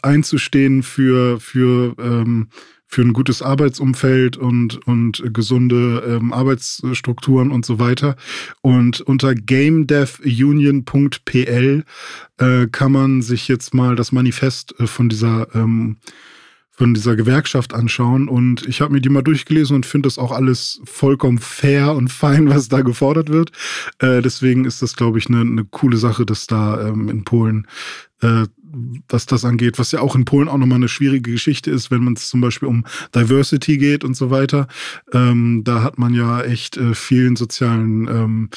einzustehen 0.02 0.84
für, 0.84 1.40
für, 1.40 1.96
ähm, 1.98 2.50
für 2.88 3.02
ein 3.02 3.14
gutes 3.14 3.42
Arbeitsumfeld 3.42 4.36
und, 4.36 4.86
und 4.86 5.24
gesunde 5.34 6.04
ähm, 6.06 6.34
Arbeitsstrukturen 6.34 7.52
und 7.52 7.66
so 7.66 7.80
weiter. 7.80 8.18
Und 8.62 9.00
unter 9.02 9.34
gamedevunion.pl 9.34 11.86
äh, 12.38 12.68
kann 12.68 12.92
man 12.92 13.22
sich 13.22 13.48
jetzt 13.48 13.74
mal 13.74 13.96
das 13.96 14.12
Manifest 14.12 14.78
äh, 14.80 14.88
von 14.88 15.08
dieser 15.08 15.48
ähm, 15.56 15.96
von 16.76 16.94
dieser 16.94 17.16
Gewerkschaft 17.16 17.74
anschauen. 17.74 18.28
Und 18.28 18.66
ich 18.68 18.82
habe 18.82 18.94
mir 18.94 19.02
die 19.02 19.10
mal 19.10 19.22
durchgelesen 19.22 19.78
und 19.78 19.86
finde 19.86 20.08
das 20.08 20.18
auch 20.18 20.32
alles 20.32 20.82
vollkommen 20.84 21.40
fair 21.40 21.94
und 21.94 22.10
fein, 22.10 22.50
was 22.50 22.68
da 22.68 22.82
gefordert 22.82 23.30
wird. 23.30 23.52
Äh, 24.00 24.22
deswegen 24.22 24.66
ist 24.66 24.82
das, 24.82 24.96
glaube 24.96 25.18
ich, 25.18 25.28
eine 25.28 25.46
ne 25.46 25.66
coole 25.66 25.98
Sache, 25.98 26.26
dass 26.26 26.48
da 26.48 26.88
ähm, 26.88 27.10
in 27.10 27.24
Polen, 27.24 27.68
äh, 28.22 28.46
was 29.08 29.26
das 29.26 29.46
angeht, 29.46 29.80
was 29.80 29.94
ja 29.94 30.02
auch 30.02 30.16
in 30.16 30.26
Polen 30.26 30.50
auch 30.50 30.58
nochmal 30.58 30.78
eine 30.78 30.90
schwierige 30.90 31.32
Geschichte 31.32 31.72
ist, 31.72 31.92
wenn 31.92 32.04
man 32.04 32.14
es 32.14 32.28
zum 32.28 32.42
Beispiel 32.42 32.68
um 32.68 32.86
Diversity 33.16 33.78
geht 33.78 34.04
und 34.04 34.18
so 34.18 34.30
weiter. 34.30 34.68
Ähm, 35.14 35.64
da 35.64 35.82
hat 35.82 35.98
man 35.98 36.14
ja 36.14 36.42
echt 36.42 36.76
äh, 36.76 36.94
vielen 36.94 37.38
sozialen 37.38 38.08
ähm, 38.08 38.50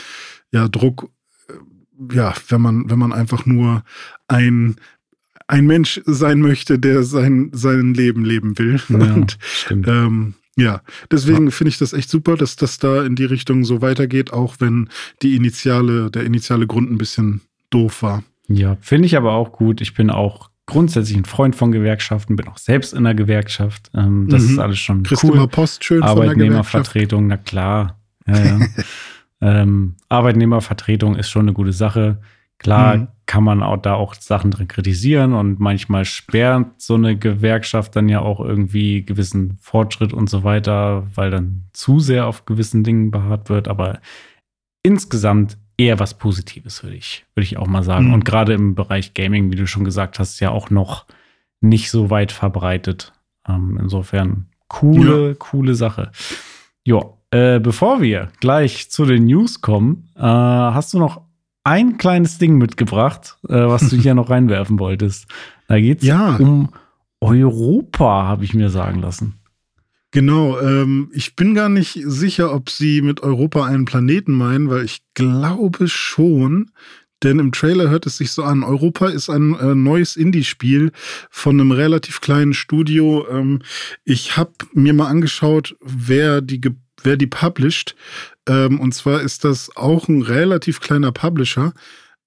ja, 0.50 0.66
Druck 0.66 1.10
äh, 1.48 2.14
ja, 2.14 2.34
wenn 2.48 2.60
man, 2.60 2.90
wenn 2.90 2.98
man 2.98 3.12
einfach 3.12 3.46
nur 3.46 3.84
ein 4.26 4.76
ein 5.48 5.66
Mensch 5.66 6.00
sein 6.04 6.40
möchte, 6.40 6.78
der 6.78 7.02
sein, 7.02 7.50
sein 7.52 7.94
Leben 7.94 8.24
leben 8.24 8.58
will. 8.58 8.80
Ja, 8.88 8.96
und 9.14 9.38
ähm, 9.70 10.34
ja, 10.56 10.82
deswegen 11.10 11.46
ja. 11.46 11.50
finde 11.50 11.70
ich 11.70 11.78
das 11.78 11.92
echt 11.92 12.10
super, 12.10 12.36
dass 12.36 12.56
das 12.56 12.78
da 12.78 13.04
in 13.04 13.16
die 13.16 13.24
Richtung 13.24 13.64
so 13.64 13.80
weitergeht, 13.80 14.32
auch 14.32 14.56
wenn 14.58 14.88
die 15.22 15.36
initiale, 15.36 16.10
der 16.10 16.24
initiale 16.24 16.66
Grund 16.66 16.90
ein 16.90 16.98
bisschen 16.98 17.40
doof 17.70 18.02
war. 18.02 18.22
Ja, 18.48 18.76
finde 18.80 19.06
ich 19.06 19.16
aber 19.16 19.32
auch 19.32 19.52
gut. 19.52 19.80
Ich 19.80 19.94
bin 19.94 20.10
auch 20.10 20.50
grundsätzlich 20.66 21.16
ein 21.16 21.24
Freund 21.24 21.56
von 21.56 21.72
Gewerkschaften, 21.72 22.36
bin 22.36 22.48
auch 22.48 22.58
selbst 22.58 22.92
in 22.92 23.04
der 23.04 23.14
Gewerkschaft. 23.14 23.90
Ähm, 23.94 24.28
das 24.28 24.42
mhm. 24.42 24.50
ist 24.50 24.58
alles 24.58 24.78
schon 24.78 25.02
Kriegst 25.02 25.24
cool. 25.24 25.46
Post 25.48 25.84
schön 25.84 26.02
Arbeitnehmervertretung, 26.02 27.26
na 27.26 27.36
klar. 27.36 27.98
Ja, 28.26 28.44
ja. 28.44 28.60
ähm, 29.40 29.94
Arbeitnehmervertretung 30.08 31.16
ist 31.16 31.30
schon 31.30 31.42
eine 31.42 31.52
gute 31.52 31.72
Sache. 31.72 32.20
Klar 32.58 32.96
mhm. 32.96 33.08
kann 33.26 33.44
man 33.44 33.62
auch 33.62 33.76
da 33.76 33.94
auch 33.94 34.14
Sachen 34.14 34.50
drin 34.50 34.68
kritisieren 34.68 35.32
und 35.32 35.60
manchmal 35.60 36.04
sperrt 36.04 36.66
so 36.78 36.94
eine 36.94 37.16
Gewerkschaft 37.16 37.94
dann 37.94 38.08
ja 38.08 38.20
auch 38.20 38.40
irgendwie 38.40 39.04
gewissen 39.04 39.58
Fortschritt 39.60 40.12
und 40.12 40.28
so 40.28 40.42
weiter, 40.42 41.06
weil 41.14 41.30
dann 41.30 41.64
zu 41.72 42.00
sehr 42.00 42.26
auf 42.26 42.46
gewissen 42.46 42.82
Dingen 42.82 43.10
beharrt 43.10 43.48
wird. 43.48 43.68
Aber 43.68 44.00
insgesamt 44.82 45.56
eher 45.76 46.00
was 46.00 46.14
Positives, 46.14 46.82
würde 46.82 46.96
ich, 46.96 47.24
würde 47.34 47.44
ich 47.44 47.56
auch 47.56 47.68
mal 47.68 47.84
sagen. 47.84 48.08
Mhm. 48.08 48.14
Und 48.14 48.24
gerade 48.24 48.52
im 48.54 48.74
Bereich 48.74 49.14
Gaming, 49.14 49.52
wie 49.52 49.56
du 49.56 49.66
schon 49.66 49.84
gesagt 49.84 50.18
hast, 50.18 50.40
ja 50.40 50.50
auch 50.50 50.70
noch 50.70 51.06
nicht 51.60 51.90
so 51.90 52.10
weit 52.10 52.32
verbreitet. 52.32 53.12
Ähm, 53.48 53.78
insofern 53.80 54.46
coole, 54.66 55.28
ja. 55.28 55.34
coole 55.38 55.74
Sache. 55.74 56.10
Ja, 56.84 57.02
äh, 57.30 57.60
bevor 57.60 58.00
wir 58.00 58.30
gleich 58.40 58.90
zu 58.90 59.04
den 59.04 59.26
News 59.26 59.60
kommen, 59.60 60.08
äh, 60.16 60.22
hast 60.22 60.94
du 60.94 60.98
noch 60.98 61.27
ein 61.68 61.98
kleines 61.98 62.38
Ding 62.38 62.56
mitgebracht, 62.56 63.36
äh, 63.48 63.54
was 63.54 63.90
du 63.90 63.96
hier 63.96 64.14
noch 64.16 64.30
reinwerfen 64.30 64.78
wolltest. 64.78 65.26
Da 65.68 65.78
geht 65.78 66.00
es 66.00 66.08
ja. 66.08 66.36
um 66.36 66.70
Europa, 67.20 68.24
habe 68.24 68.44
ich 68.44 68.54
mir 68.54 68.70
sagen 68.70 69.00
lassen. 69.00 69.34
Genau, 70.10 70.58
ähm, 70.60 71.10
ich 71.12 71.36
bin 71.36 71.54
gar 71.54 71.68
nicht 71.68 72.00
sicher, 72.02 72.54
ob 72.54 72.70
sie 72.70 73.02
mit 73.02 73.20
Europa 73.22 73.66
einen 73.66 73.84
Planeten 73.84 74.32
meinen, 74.32 74.70
weil 74.70 74.84
ich 74.84 75.02
glaube 75.12 75.86
schon, 75.88 76.70
denn 77.22 77.38
im 77.38 77.52
Trailer 77.52 77.90
hört 77.90 78.06
es 78.06 78.16
sich 78.16 78.32
so 78.32 78.42
an. 78.42 78.62
Europa 78.62 79.08
ist 79.08 79.28
ein 79.28 79.54
äh, 79.58 79.74
neues 79.74 80.16
Indie-Spiel 80.16 80.92
von 81.30 81.60
einem 81.60 81.72
relativ 81.72 82.22
kleinen 82.22 82.54
Studio. 82.54 83.26
Ähm, 83.30 83.60
ich 84.04 84.38
habe 84.38 84.52
mir 84.72 84.94
mal 84.94 85.08
angeschaut, 85.08 85.76
wer 85.82 86.40
die, 86.40 86.60
wer 87.02 87.18
die 87.18 87.26
published. 87.26 87.94
Ähm, 88.48 88.80
und 88.80 88.92
zwar 88.94 89.20
ist 89.20 89.44
das 89.44 89.76
auch 89.76 90.08
ein 90.08 90.22
relativ 90.22 90.80
kleiner 90.80 91.12
Publisher. 91.12 91.72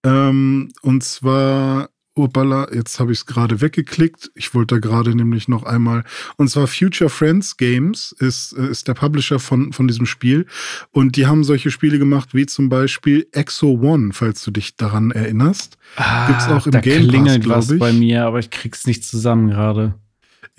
Ähm, 0.03 0.71
und 0.81 1.03
zwar, 1.03 1.89
opala, 2.15 2.67
jetzt 2.73 2.99
habe 2.99 3.11
ich 3.11 3.19
es 3.19 3.25
gerade 3.25 3.61
weggeklickt. 3.61 4.31
Ich 4.35 4.53
wollte 4.53 4.75
da 4.75 4.79
gerade 4.79 5.15
nämlich 5.15 5.47
noch 5.47 5.63
einmal. 5.63 6.03
Und 6.37 6.49
zwar 6.49 6.67
Future 6.67 7.09
Friends 7.09 7.57
Games 7.57 8.15
ist, 8.19 8.53
äh, 8.53 8.67
ist 8.67 8.87
der 8.87 8.93
Publisher 8.93 9.39
von, 9.39 9.73
von 9.73 9.87
diesem 9.87 10.05
Spiel. 10.05 10.45
Und 10.91 11.15
die 11.15 11.27
haben 11.27 11.43
solche 11.43 11.71
Spiele 11.71 11.99
gemacht 11.99 12.33
wie 12.33 12.45
zum 12.45 12.69
Beispiel 12.69 13.27
Exo 13.31 13.79
One, 13.81 14.11
falls 14.13 14.43
du 14.43 14.51
dich 14.51 14.75
daran 14.75 15.11
erinnerst. 15.11 15.77
Ah, 15.95 16.27
Gibt's 16.27 16.47
auch 16.47 16.65
im 16.65 16.71
da 16.71 16.81
Game 16.81 17.07
klingelt 17.07 17.47
Pass, 17.47 17.57
was 17.67 17.71
ich. 17.71 17.79
bei 17.79 17.93
mir, 17.93 18.25
aber 18.25 18.39
ich 18.39 18.49
krieg's 18.49 18.85
nicht 18.85 19.05
zusammen 19.05 19.49
gerade. 19.49 19.95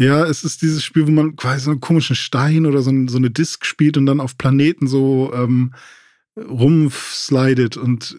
Ja, 0.02 0.24
es 0.26 0.42
ist 0.42 0.62
dieses 0.62 0.84
Spiel, 0.84 1.06
wo 1.06 1.12
man 1.12 1.36
quasi 1.36 1.64
so 1.64 1.70
einen 1.70 1.80
komischen 1.80 2.16
Stein 2.16 2.66
oder 2.66 2.82
so, 2.82 2.90
so 3.06 3.16
eine 3.16 3.30
Disk 3.30 3.64
spielt 3.64 3.96
und 3.96 4.06
dann 4.06 4.20
auf 4.20 4.36
Planeten 4.36 4.86
so 4.88 5.32
ähm, 5.34 5.74
rumslidet. 6.36 7.76
Und 7.76 8.16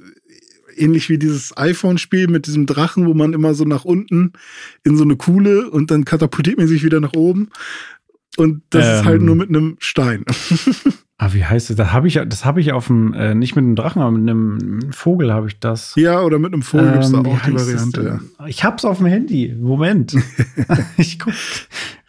ähnlich 0.78 1.10
wie 1.10 1.18
dieses 1.18 1.56
iPhone-Spiel 1.58 2.28
mit 2.28 2.48
diesem 2.48 2.66
Drachen, 2.66 3.06
wo 3.06 3.14
man 3.14 3.34
immer 3.34 3.54
so 3.54 3.66
nach 3.66 3.86
unten 3.86 4.34
in 4.84 4.98
so 4.98 5.04
eine 5.04 5.18
Kuhle 5.18 5.70
und 5.70 5.92
dann 5.92 6.06
katapultiert 6.06 6.58
man 6.58 6.68
sich 6.68 6.84
wieder 6.84 7.00
nach 7.00 7.14
oben. 7.14 7.50
Und 8.38 8.64
das 8.70 8.86
ähm, 8.86 8.94
ist 8.94 9.06
halt 9.06 9.20
ähm. 9.20 9.26
nur 9.26 9.36
mit 9.36 9.50
einem 9.50 9.76
Stein. 9.80 10.26
Ah, 11.24 11.30
wie 11.32 11.46
heißt 11.46 11.70
es? 11.70 11.78
Das 11.78 11.94
habe 11.94 12.10
ich, 12.10 12.16
das 12.16 12.44
habe 12.44 12.60
ich 12.60 12.74
auf 12.74 12.88
dem, 12.88 13.14
äh, 13.14 13.34
nicht 13.34 13.56
mit 13.56 13.64
einem 13.64 13.78
Drachen, 13.78 14.02
aber 14.02 14.12
mit 14.12 14.30
einem 14.30 14.92
Vogel 14.92 15.32
habe 15.32 15.48
ich 15.48 15.58
das. 15.58 15.94
Ja, 15.96 16.20
oder 16.20 16.38
mit 16.38 16.52
einem 16.52 16.64
Vogel 16.64 16.88
ähm, 16.88 16.92
gibt 16.92 17.06
es 17.06 17.12
da 17.14 17.20
auch 17.20 17.40
die 17.40 17.54
Variante. 17.54 18.20
Ja. 18.40 18.46
Ich 18.46 18.66
hab's 18.66 18.84
auf 18.84 18.98
dem 18.98 19.06
Handy. 19.06 19.56
Moment. 19.58 20.18
ich 20.98 21.20
guck. 21.20 21.34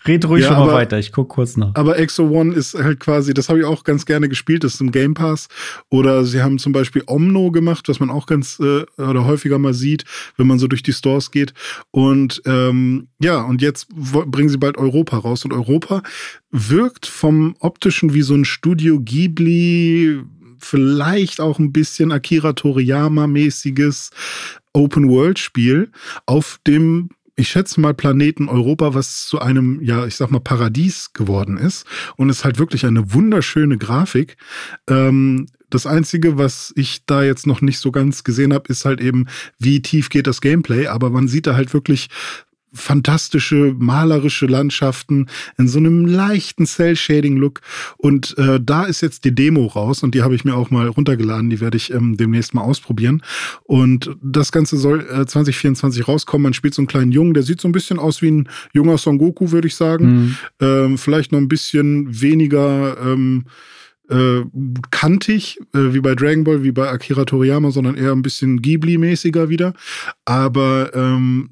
Red 0.06 0.26
ruhig 0.26 0.42
ja, 0.42 0.48
schon 0.48 0.66
mal 0.66 0.72
weiter, 0.72 0.98
ich 0.98 1.12
guck 1.12 1.30
kurz 1.30 1.56
nach. 1.56 1.74
Aber 1.74 1.98
Exo 1.98 2.28
One 2.28 2.54
ist 2.54 2.74
halt 2.74 3.00
quasi, 3.00 3.32
das 3.32 3.48
habe 3.48 3.60
ich 3.60 3.64
auch 3.64 3.84
ganz 3.84 4.04
gerne 4.04 4.28
gespielt, 4.28 4.62
das 4.62 4.74
ist 4.74 4.80
im 4.80 4.92
Game 4.92 5.14
Pass. 5.14 5.48
Oder 5.88 6.24
sie 6.24 6.42
haben 6.42 6.58
zum 6.58 6.72
Beispiel 6.72 7.02
Omno 7.06 7.50
gemacht, 7.50 7.88
was 7.88 8.00
man 8.00 8.10
auch 8.10 8.26
ganz 8.26 8.60
äh, 8.60 8.84
oder 9.00 9.24
häufiger 9.24 9.58
mal 9.58 9.72
sieht, 9.72 10.04
wenn 10.36 10.46
man 10.46 10.58
so 10.58 10.68
durch 10.68 10.82
die 10.82 10.92
Stores 10.92 11.30
geht. 11.30 11.54
Und 11.90 12.42
ähm, 12.44 13.08
ja, 13.18 13.40
und 13.42 13.62
jetzt 13.62 13.88
bringen 13.88 14.48
sie 14.48 14.58
bald 14.58 14.76
Europa 14.76 15.16
raus. 15.16 15.44
Und 15.44 15.52
Europa 15.52 16.02
wirkt 16.50 17.06
vom 17.06 17.56
optischen 17.60 18.12
wie 18.12 18.22
so 18.22 18.34
ein 18.34 18.44
Studio 18.44 19.00
Ghibli, 19.00 20.20
vielleicht 20.58 21.40
auch 21.40 21.58
ein 21.58 21.72
bisschen 21.72 22.12
Akira 22.12 22.50
Toriyama-mäßiges 22.50 24.10
Open-World-Spiel 24.72 25.90
auf 26.26 26.58
dem 26.66 27.08
ich 27.37 27.49
schätze 27.49 27.81
mal, 27.81 27.94
Planeten 27.94 28.49
Europa, 28.49 28.94
was 28.94 29.27
zu 29.27 29.40
einem, 29.40 29.81
ja, 29.83 30.07
ich 30.07 30.16
sag 30.16 30.31
mal, 30.31 30.40
Paradies 30.40 31.12
geworden 31.12 31.57
ist. 31.57 31.85
Und 32.16 32.31
es 32.31 32.38
ist 32.38 32.44
halt 32.44 32.59
wirklich 32.59 32.87
eine 32.87 33.12
wunderschöne 33.12 33.77
Grafik. 33.77 34.37
Ähm, 34.88 35.47
das 35.70 35.87
Einzige, 35.87 36.38
was 36.38 36.73
ich 36.77 37.05
da 37.07 37.25
jetzt 37.25 37.47
noch 37.47 37.61
nicht 37.61 37.79
so 37.81 37.90
ganz 37.90 38.23
gesehen 38.23 38.55
habe, 38.55 38.68
ist 38.68 38.85
halt 38.85 39.01
eben, 39.01 39.27
wie 39.59 39.83
tief 39.83 40.11
geht 40.11 40.29
das 40.29 40.40
Gameplay. 40.40 40.87
Aber 40.87 41.11
man 41.11 41.27
sieht 41.27 41.49
da 41.49 41.57
halt 41.57 41.75
wirklich 41.75 42.09
fantastische 42.74 43.74
malerische 43.78 44.46
Landschaften 44.46 45.28
in 45.56 45.68
so 45.68 45.78
einem 45.78 46.06
leichten 46.06 46.66
Cell-Shading-Look. 46.66 47.60
Und 47.96 48.37
äh, 48.37 48.60
da 48.60 48.84
ist 48.84 49.00
jetzt 49.00 49.24
die 49.24 49.34
Demo 49.34 49.66
raus 49.66 50.02
und 50.02 50.14
die 50.14 50.22
habe 50.22 50.34
ich 50.34 50.44
mir 50.44 50.54
auch 50.54 50.70
mal 50.70 50.88
runtergeladen. 50.88 51.50
Die 51.50 51.60
werde 51.60 51.76
ich 51.76 51.92
ähm, 51.92 52.16
demnächst 52.16 52.54
mal 52.54 52.62
ausprobieren. 52.62 53.22
Und 53.62 54.16
das 54.22 54.52
Ganze 54.52 54.76
soll 54.76 55.00
äh, 55.00 55.24
2024 55.24 56.06
rauskommen. 56.08 56.42
Man 56.42 56.54
spielt 56.54 56.74
so 56.74 56.82
einen 56.82 56.88
kleinen 56.88 57.12
Jungen, 57.12 57.34
der 57.34 57.42
sieht 57.42 57.60
so 57.60 57.68
ein 57.68 57.72
bisschen 57.72 57.98
aus 57.98 58.22
wie 58.22 58.30
ein 58.30 58.48
junger 58.72 58.98
Son 58.98 59.18
Goku, 59.18 59.52
würde 59.52 59.68
ich 59.68 59.76
sagen. 59.76 60.06
Mhm. 60.06 60.37
Ähm, 60.60 60.98
vielleicht 60.98 61.32
noch 61.32 61.38
ein 61.38 61.48
bisschen 61.48 62.20
weniger. 62.20 62.96
Ähm, 63.00 63.44
äh, 64.10 64.42
kantig, 64.90 65.58
äh, 65.72 65.94
wie 65.94 66.00
bei 66.00 66.14
Dragon 66.14 66.44
Ball, 66.44 66.62
wie 66.62 66.72
bei 66.72 66.90
Akira 66.90 67.24
Toriyama, 67.24 67.70
sondern 67.70 67.94
eher 67.94 68.12
ein 68.12 68.20
bisschen 68.20 68.60
Ghibli-mäßiger 68.60 69.48
wieder. 69.48 69.72
Aber 70.26 70.90
ähm, 70.94 71.50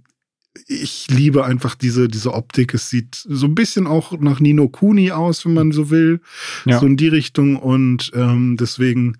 ich 0.66 1.08
liebe 1.10 1.44
einfach 1.44 1.74
diese, 1.74 2.08
diese 2.08 2.34
Optik. 2.34 2.74
Es 2.74 2.90
sieht 2.90 3.14
so 3.14 3.46
ein 3.46 3.54
bisschen 3.54 3.86
auch 3.86 4.18
nach 4.20 4.40
Nino 4.40 4.68
Kuni 4.68 5.10
aus, 5.10 5.44
wenn 5.44 5.54
man 5.54 5.72
so 5.72 5.90
will. 5.90 6.20
Ja. 6.64 6.78
So 6.78 6.86
in 6.86 6.96
die 6.96 7.08
Richtung. 7.08 7.56
Und 7.56 8.10
ähm, 8.14 8.56
deswegen 8.58 9.16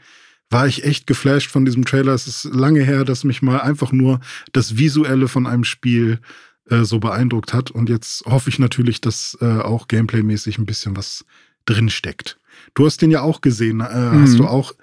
war 0.50 0.66
ich 0.66 0.84
echt 0.84 1.06
geflasht 1.06 1.50
von 1.50 1.64
diesem 1.64 1.84
Trailer. 1.84 2.12
Es 2.12 2.26
ist 2.26 2.44
lange 2.44 2.82
her, 2.82 3.04
dass 3.04 3.24
mich 3.24 3.42
mal 3.42 3.60
einfach 3.60 3.92
nur 3.92 4.20
das 4.52 4.76
Visuelle 4.76 5.28
von 5.28 5.46
einem 5.46 5.64
Spiel 5.64 6.20
äh, 6.68 6.84
so 6.84 6.98
beeindruckt 6.98 7.54
hat. 7.54 7.70
Und 7.70 7.88
jetzt 7.88 8.24
hoffe 8.26 8.50
ich 8.50 8.58
natürlich, 8.58 9.00
dass 9.00 9.36
äh, 9.40 9.46
auch 9.46 9.88
gameplaymäßig 9.88 10.58
ein 10.58 10.66
bisschen 10.66 10.96
was 10.96 11.24
drinsteckt. 11.64 12.38
Du 12.74 12.84
hast 12.84 13.00
den 13.00 13.10
ja 13.10 13.22
auch 13.22 13.40
gesehen. 13.40 13.80
Äh, 13.80 14.10
mhm. 14.10 14.22
Hast 14.22 14.38
du 14.38 14.46
auch 14.46 14.74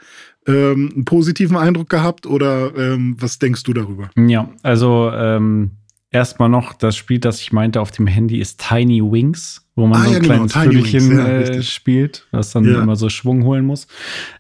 ähm, 0.48 0.92
einen 0.94 1.06
positiven 1.06 1.58
Eindruck 1.58 1.90
gehabt 1.90 2.26
oder 2.26 2.76
ähm, 2.76 3.16
was 3.20 3.38
denkst 3.38 3.64
du 3.64 3.74
darüber? 3.74 4.10
Ja, 4.16 4.50
also 4.64 5.12
ähm, 5.14 5.72
erstmal 6.12 6.50
noch, 6.50 6.74
das 6.74 6.96
Spiel, 6.96 7.20
das 7.20 7.40
ich 7.42 7.52
meinte 7.52 7.82
auf 7.82 7.92
dem 7.92 8.08
Handy, 8.08 8.40
ist 8.40 8.66
Tiny 8.68 9.02
Wings, 9.02 9.66
wo 9.76 9.88
man 9.88 10.02
ah, 10.02 10.04
so 10.04 10.08
ein 10.08 10.14
ja, 10.14 10.20
genau. 10.20 10.34
kleines 10.34 10.54
Vögelchen 10.54 11.18
ja, 11.18 11.28
äh, 11.28 11.64
spielt, 11.64 12.28
was 12.32 12.52
dann 12.52 12.66
ja. 12.66 12.82
immer 12.82 12.96
so 12.96 13.10
Schwung 13.10 13.44
holen 13.44 13.66
muss. 13.66 13.88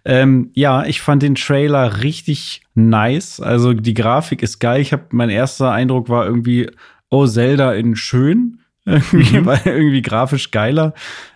Ähm, 0.05 0.51
ja, 0.53 0.85
ich 0.85 1.01
fand 1.01 1.23
den 1.23 1.35
Trailer 1.35 2.01
richtig 2.01 2.61
nice. 2.75 3.39
Also 3.39 3.73
die 3.73 3.93
Grafik 3.93 4.41
ist 4.41 4.59
geil. 4.59 4.81
Ich 4.81 4.93
habe 4.93 5.05
mein 5.11 5.29
erster 5.29 5.71
Eindruck 5.71 6.09
war 6.09 6.25
irgendwie, 6.25 6.69
oh, 7.09 7.25
Zelda 7.25 7.73
in 7.73 7.95
schön. 7.95 8.55
Irgendwie, 8.85 9.41
mhm. 9.41 9.45
weil 9.45 9.61
irgendwie 9.65 10.01
grafisch 10.01 10.49
geiler. 10.49 10.95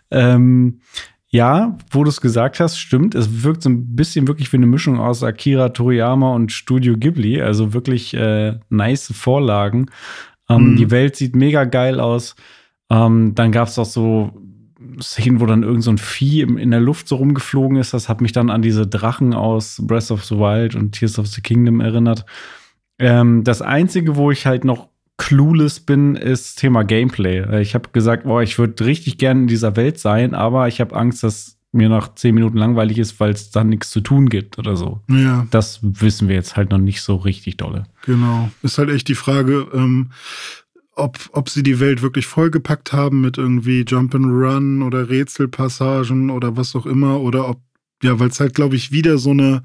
Ähm, 0.10 0.80
ja, 1.34 1.76
wo 1.90 2.04
du 2.04 2.10
es 2.10 2.22
gesagt 2.22 2.60
hast, 2.60 2.78
stimmt. 2.78 3.16
Es 3.16 3.42
wirkt 3.44 3.64
so 3.64 3.70
ein 3.72 3.96
bisschen 3.96 4.28
wirklich 4.28 4.54
wie 4.54 4.58
eine 4.58 4.68
Mischung 4.68 5.00
aus 5.00 5.24
Akira 5.24 5.70
Toriyama 5.70 6.32
und 6.36 6.52
Studio 6.52 6.96
Ghibli. 6.96 7.42
Also 7.42 7.74
wirklich 7.74 8.14
äh, 8.14 8.60
nice 8.70 9.12
Vorlagen. 9.12 9.88
Ähm, 10.48 10.74
mhm. 10.74 10.76
Die 10.76 10.92
Welt 10.92 11.16
sieht 11.16 11.36
mega 11.36 11.64
geil 11.64 12.00
aus. 12.00 12.36
Ähm, 12.92 13.34
dann 13.34 13.52
gab 13.52 13.68
es 13.68 13.80
auch 13.80 13.86
so 13.86 14.32
Szenen, 15.02 15.42
wo 15.42 15.48
dann 15.48 15.64
irgend 15.64 15.84
so 15.84 15.90
ein 15.90 15.98
Vieh 15.98 16.42
in 16.42 16.70
der 16.70 16.82
Luft 16.82 17.08
so 17.08 17.16
rumgeflogen 17.16 17.78
ist. 17.78 17.96
Das 17.96 18.10
hat 18.10 18.22
mich 18.22 18.32
dann 18.32 18.52
an 18.52 18.62
diese 18.62 18.86
Drachen 18.86 19.34
aus 19.34 19.82
Breath 19.82 20.12
of 20.12 20.24
the 20.26 20.38
Wild 20.38 20.76
und 20.76 20.92
Tears 20.92 21.18
of 21.18 21.26
the 21.26 21.42
Kingdom 21.42 21.82
erinnert. 21.82 22.28
Ähm, 23.00 23.44
das 23.44 23.64
Einzige, 23.64 24.18
wo 24.18 24.30
ich 24.30 24.46
halt 24.46 24.66
noch 24.66 24.90
clueless 25.18 25.80
bin, 25.80 26.16
ist 26.16 26.56
Thema 26.56 26.84
Gameplay. 26.84 27.62
Ich 27.62 27.76
habe 27.76 27.90
gesagt, 27.94 28.24
boah, 28.24 28.42
ich 28.42 28.58
würde 28.58 28.86
richtig 28.86 29.18
gerne 29.18 29.42
in 29.42 29.48
dieser 29.48 29.76
Welt 29.76 30.00
sein, 30.00 30.34
aber 30.34 30.68
ich 30.68 30.82
habe 30.82 30.96
Angst, 30.96 31.24
dass 31.24 31.58
mir 31.72 31.90
nach 31.90 32.14
zehn 32.16 32.36
Minuten 32.36 32.58
langweilig 32.58 33.00
ist, 33.00 33.20
weil 33.20 33.32
es 33.32 33.50
dann 33.50 33.70
nichts 33.70 33.90
zu 33.90 34.02
tun 34.02 34.30
gibt 34.30 34.60
oder 34.60 34.76
so. 34.76 35.02
Ja. 35.10 35.48
Das 35.50 35.80
wissen 35.82 36.28
wir 36.28 36.36
jetzt 36.36 36.56
halt 36.56 36.70
noch 36.70 36.78
nicht 36.78 37.02
so 37.02 37.16
richtig 37.16 37.58
dolle. 37.58 37.86
Genau. 38.06 38.52
Ist 38.62 38.78
halt 38.78 38.90
echt 38.90 39.08
die 39.08 39.16
Frage, 39.16 39.68
ähm, 39.74 40.12
ob, 40.96 41.18
ob 41.32 41.50
sie 41.50 41.64
die 41.64 41.80
Welt 41.80 42.04
wirklich 42.04 42.28
vollgepackt 42.28 42.94
haben 42.94 43.22
mit 43.22 43.40
irgendwie 43.40 43.84
Jump 43.88 44.14
and 44.14 44.28
Run 44.28 44.84
oder 44.84 45.10
Rätselpassagen 45.10 46.30
oder 46.30 46.56
was 46.56 46.76
auch 46.76 46.86
immer 46.86 47.20
oder 47.20 47.50
ob 47.50 47.60
ja, 48.04 48.20
weil 48.20 48.28
es 48.28 48.40
halt, 48.42 48.54
glaube 48.54 48.76
ich, 48.76 48.92
wieder 48.92 49.18
so 49.18 49.32
eine, 49.32 49.64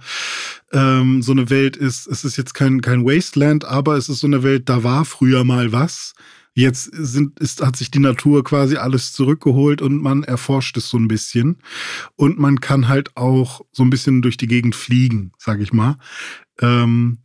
ähm, 0.72 1.22
so 1.22 1.32
eine 1.32 1.50
Welt 1.50 1.76
ist. 1.76 2.06
Es 2.06 2.24
ist 2.24 2.36
jetzt 2.36 2.54
kein, 2.54 2.80
kein 2.80 3.04
Wasteland, 3.04 3.64
aber 3.64 3.96
es 3.96 4.08
ist 4.08 4.20
so 4.20 4.26
eine 4.26 4.42
Welt, 4.42 4.68
da 4.68 4.82
war 4.82 5.04
früher 5.04 5.44
mal 5.44 5.72
was. 5.72 6.14
Jetzt 6.54 6.90
sind, 6.92 7.38
ist, 7.38 7.64
hat 7.64 7.76
sich 7.76 7.90
die 7.90 8.00
Natur 8.00 8.42
quasi 8.42 8.76
alles 8.76 9.12
zurückgeholt 9.12 9.80
und 9.80 10.02
man 10.02 10.24
erforscht 10.24 10.76
es 10.76 10.88
so 10.88 10.98
ein 10.98 11.06
bisschen. 11.06 11.58
Und 12.16 12.38
man 12.38 12.60
kann 12.60 12.88
halt 12.88 13.16
auch 13.16 13.60
so 13.70 13.84
ein 13.84 13.90
bisschen 13.90 14.22
durch 14.22 14.36
die 14.36 14.48
Gegend 14.48 14.74
fliegen, 14.74 15.32
sag 15.38 15.60
ich 15.60 15.72
mal. 15.72 15.98
Ähm, 16.60 17.18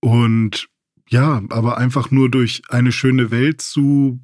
und 0.00 0.68
ja, 1.08 1.42
aber 1.50 1.78
einfach 1.78 2.10
nur 2.10 2.28
durch 2.28 2.62
eine 2.68 2.90
schöne 2.90 3.30
Welt 3.30 3.60
zu 3.60 4.20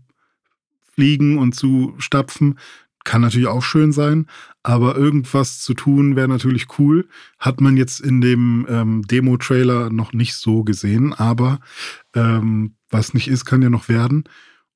fliegen 0.94 1.38
und 1.38 1.55
zu 1.55 1.94
stapfen, 1.99 2.59
kann 3.04 3.22
natürlich 3.22 3.48
auch 3.48 3.62
schön 3.62 3.92
sein, 3.92 4.26
aber 4.62 4.96
irgendwas 4.96 5.60
zu 5.60 5.74
tun 5.74 6.16
wäre 6.16 6.28
natürlich 6.28 6.78
cool. 6.78 7.08
Hat 7.38 7.60
man 7.60 7.76
jetzt 7.76 8.00
in 8.00 8.20
dem 8.20 8.66
ähm, 8.68 9.02
Demo-Trailer 9.02 9.90
noch 9.90 10.12
nicht 10.12 10.34
so 10.34 10.64
gesehen, 10.64 11.14
aber 11.14 11.60
ähm, 12.14 12.74
was 12.90 13.14
nicht 13.14 13.28
ist, 13.28 13.44
kann 13.44 13.62
ja 13.62 13.70
noch 13.70 13.88
werden. 13.88 14.24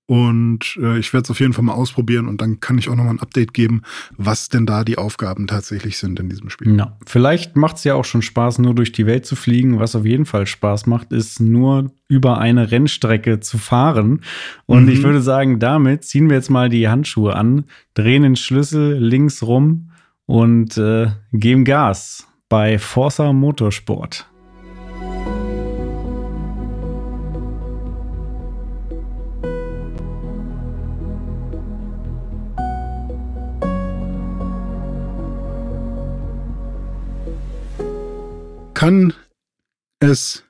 Und 0.06 0.78
äh, 0.82 0.98
ich 0.98 1.14
werde 1.14 1.24
es 1.24 1.30
auf 1.30 1.40
jeden 1.40 1.54
Fall 1.54 1.64
mal 1.64 1.72
ausprobieren 1.72 2.28
und 2.28 2.42
dann 2.42 2.60
kann 2.60 2.76
ich 2.76 2.90
auch 2.90 2.94
noch 2.94 3.04
mal 3.04 3.10
ein 3.10 3.20
Update 3.20 3.54
geben, 3.54 3.82
was 4.16 4.50
denn 4.50 4.66
da 4.66 4.84
die 4.84 4.98
Aufgaben 4.98 5.46
tatsächlich 5.46 5.96
sind 5.96 6.20
in 6.20 6.28
diesem 6.28 6.50
Spiel. 6.50 6.76
Ja, 6.76 6.98
vielleicht 7.06 7.56
macht 7.56 7.76
es 7.76 7.84
ja 7.84 7.94
auch 7.94 8.04
schon 8.04 8.20
Spaß, 8.20 8.58
nur 8.58 8.74
durch 8.74 8.92
die 8.92 9.06
Welt 9.06 9.24
zu 9.24 9.34
fliegen. 9.34 9.80
Was 9.80 9.96
auf 9.96 10.04
jeden 10.04 10.26
Fall 10.26 10.46
Spaß 10.46 10.86
macht, 10.86 11.10
ist 11.12 11.40
nur 11.40 11.90
über 12.06 12.36
eine 12.38 12.70
Rennstrecke 12.70 13.40
zu 13.40 13.56
fahren. 13.56 14.20
Und 14.66 14.84
mhm. 14.84 14.90
ich 14.90 15.02
würde 15.02 15.22
sagen, 15.22 15.58
damit 15.58 16.04
ziehen 16.04 16.28
wir 16.28 16.36
jetzt 16.36 16.50
mal 16.50 16.68
die 16.68 16.88
Handschuhe 16.88 17.34
an, 17.34 17.64
drehen 17.94 18.24
den 18.24 18.36
Schlüssel 18.36 18.98
links 18.98 19.42
rum 19.42 19.90
und 20.26 20.76
äh, 20.76 21.08
geben 21.32 21.64
Gas 21.64 22.28
bei 22.50 22.78
Forza 22.78 23.32
Motorsport. 23.32 24.26
Kann 38.84 39.14
es 39.98 40.44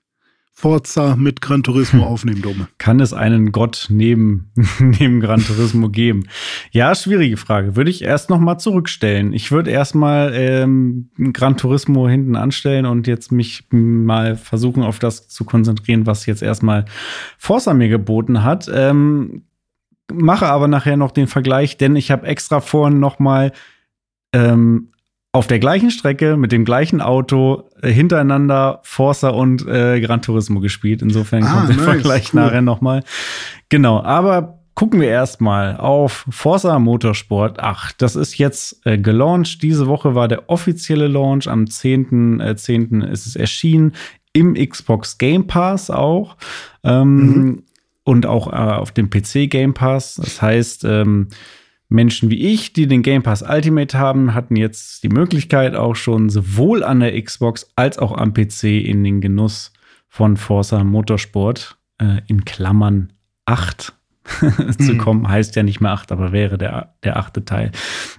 Forza 0.53 1.15
mit 1.15 1.41
Gran 1.41 1.63
Turismo 1.63 2.03
hm. 2.03 2.09
aufnehmen, 2.09 2.43
Dome? 2.43 2.67
Kann 2.79 2.99
es 2.99 3.13
einen 3.13 3.53
Gott 3.53 3.87
neben, 3.91 4.51
neben 4.81 5.21
Gran 5.21 5.39
Turismo 5.39 5.89
geben? 5.89 6.27
Ja, 6.73 6.97
schwierige 6.97 7.37
Frage. 7.37 7.77
Würde 7.77 7.93
ich 7.93 8.03
erst 8.03 8.31
noch 8.31 8.41
mal 8.41 8.59
zurückstellen. 8.59 9.33
Ich 9.33 9.53
würde 9.53 9.71
erst 9.71 9.95
mal 9.95 10.33
ähm, 10.35 11.11
Gran 11.33 11.57
Turismo 11.57 12.09
hinten 12.09 12.35
anstellen 12.35 12.87
und 12.87 13.07
jetzt 13.07 13.31
mich 13.31 13.69
mal 13.71 14.35
versuchen, 14.35 14.83
auf 14.83 14.99
das 14.99 15.29
zu 15.29 15.45
konzentrieren, 15.45 16.05
was 16.05 16.27
jetzt 16.27 16.43
erstmal 16.43 16.87
Forza 17.39 17.73
mir 17.73 17.89
geboten 17.89 18.43
hat. 18.43 18.69
Ähm, 18.73 19.45
mache 20.13 20.49
aber 20.49 20.67
nachher 20.67 20.97
noch 20.97 21.13
den 21.13 21.29
Vergleich, 21.29 21.77
denn 21.77 21.95
ich 21.95 22.11
habe 22.11 22.27
extra 22.27 22.61
vorhin 22.61 22.99
noch 22.99 23.21
mal 23.21 23.53
ähm, 24.33 24.89
auf 25.35 25.49
der 25.49 25.59
gleichen 25.59 25.91
Strecke 25.91 26.37
mit 26.37 26.53
dem 26.53 26.65
gleichen 26.65 27.01
Auto 27.01 27.65
äh, 27.83 27.91
hintereinander 27.91 28.79
Forza 28.85 29.31
und 29.31 29.67
äh, 29.67 30.01
Gran 30.01 30.23
Turismo 30.23 30.61
gespielt. 30.61 31.03
Insofern 31.03 31.43
ah, 31.43 31.53
kommt 31.53 31.69
der 31.71 31.77
nice, 31.77 31.85
Vergleich 31.85 32.33
cool. 32.33 32.41
nachher 32.41 32.63
nochmal. 32.63 33.03
Genau, 33.69 34.01
aber 34.01 34.61
gucken 34.77 35.01
wir 35.01 35.09
erstmal 35.09 35.77
auf 35.77 36.25
Forza 36.31 36.79
Motorsport 36.79 37.59
8. 37.59 38.01
Das 38.01 38.15
ist 38.15 38.39
jetzt 38.39 38.81
äh, 38.87 38.97
gelauncht. 38.97 39.61
Diese 39.65 39.89
Woche 39.89 40.15
war 40.15 40.29
der 40.29 40.49
offizielle 40.49 41.09
Launch. 41.09 41.49
Am 41.49 41.65
10.10. 41.65 42.41
Äh, 42.41 42.55
10. 42.55 43.01
ist 43.01 43.27
es 43.27 43.35
erschienen. 43.35 43.95
Im 44.33 44.55
Xbox 44.55 45.19
Game 45.19 45.49
Pass 45.49 45.91
auch. 45.91 46.37
Ähm, 46.85 47.17
mhm. 47.17 47.63
Und 48.05 48.27
auch 48.27 48.53
äh, 48.53 48.57
auf 48.57 48.93
dem 48.93 49.11
PC 49.11 49.51
Game 49.51 49.75
Pass. 49.75 50.15
Das 50.15 50.41
heißt, 50.41 50.85
ähm, 50.85 51.27
Menschen 51.95 52.29
wie 52.29 52.53
ich, 52.53 52.73
die 52.73 52.87
den 52.87 53.03
Game 53.03 53.23
Pass 53.23 53.43
Ultimate 53.43 53.99
haben, 53.99 54.35
hatten 54.35 54.57
jetzt 54.57 55.03
die 55.05 55.09
Möglichkeit 55.09 55.75
auch 55.75 55.95
schon 55.95 56.29
sowohl 56.29 56.83
an 56.83 57.01
der 57.01 57.21
Xbox 57.23 57.71
als 57.77 57.99
auch 57.99 58.13
am 58.13 58.35
PC 58.35 58.65
in 58.65 59.05
den 59.05 59.21
Genuss 59.21 59.73
von 60.09 60.37
Forza 60.37 60.83
Motorsport 60.85 61.79
äh, 61.99 62.21
in 62.27 62.45
Klammern 62.45 63.13
8 63.47 63.93
zu 64.79 64.89
hm. 64.89 64.99
kommen. 64.99 65.29
Heißt 65.29 65.55
ja 65.55 65.63
nicht 65.63 65.81
mehr 65.81 65.93
8, 65.93 66.11
aber 66.11 66.33
wäre 66.33 66.59
der, 66.59 66.95
der 67.05 67.17
achte 67.17 67.45
Teil. 67.45 67.71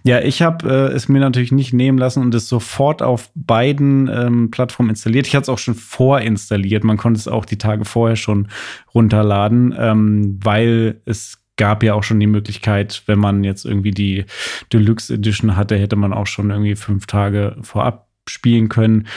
Ja, 0.04 0.22
ich 0.22 0.42
habe 0.42 0.70
äh, 0.70 0.94
es 0.94 1.10
mir 1.10 1.20
natürlich 1.20 1.52
nicht 1.52 1.74
nehmen 1.74 1.98
lassen 1.98 2.22
und 2.22 2.34
es 2.34 2.48
sofort 2.48 3.02
auf 3.02 3.32
beiden 3.36 4.08
ähm, 4.08 4.52
Plattformen 4.52 4.92
installiert. 4.92 5.28
Ich 5.28 5.36
hatte 5.36 5.44
es 5.44 5.50
auch 5.50 5.58
schon 5.58 5.76
vorinstalliert. 5.76 6.84
Man 6.84 6.98
konnte 6.98 7.20
es 7.20 7.28
auch 7.28 7.46
die 7.46 7.58
Tage 7.58 7.86
vorher 7.86 8.16
schon 8.16 8.48
runterladen, 8.94 9.76
ähm, 9.78 10.40
weil 10.42 11.02
es 11.06 11.45
gab 11.58 11.84
ja 11.84 11.94
auch 11.94 12.04
schon 12.04 12.20
die 12.20 12.28
Möglichkeit, 12.28 13.04
wenn 13.06 13.20
man 13.20 13.44
jetzt 13.44 13.66
irgendwie 13.66 13.92
die 13.92 14.26
Deluxe 14.74 15.14
Edition 15.14 15.56
hatte, 15.56 15.78
hätte 15.78 15.96
man 15.96 16.14
auch 16.14 16.28
schon 16.28 16.50
irgendwie 16.50 16.76
fünf 16.76 17.06
Tage 17.06 17.58
vorab 17.62 18.10
spielen 18.28 18.70
können. 18.70 19.08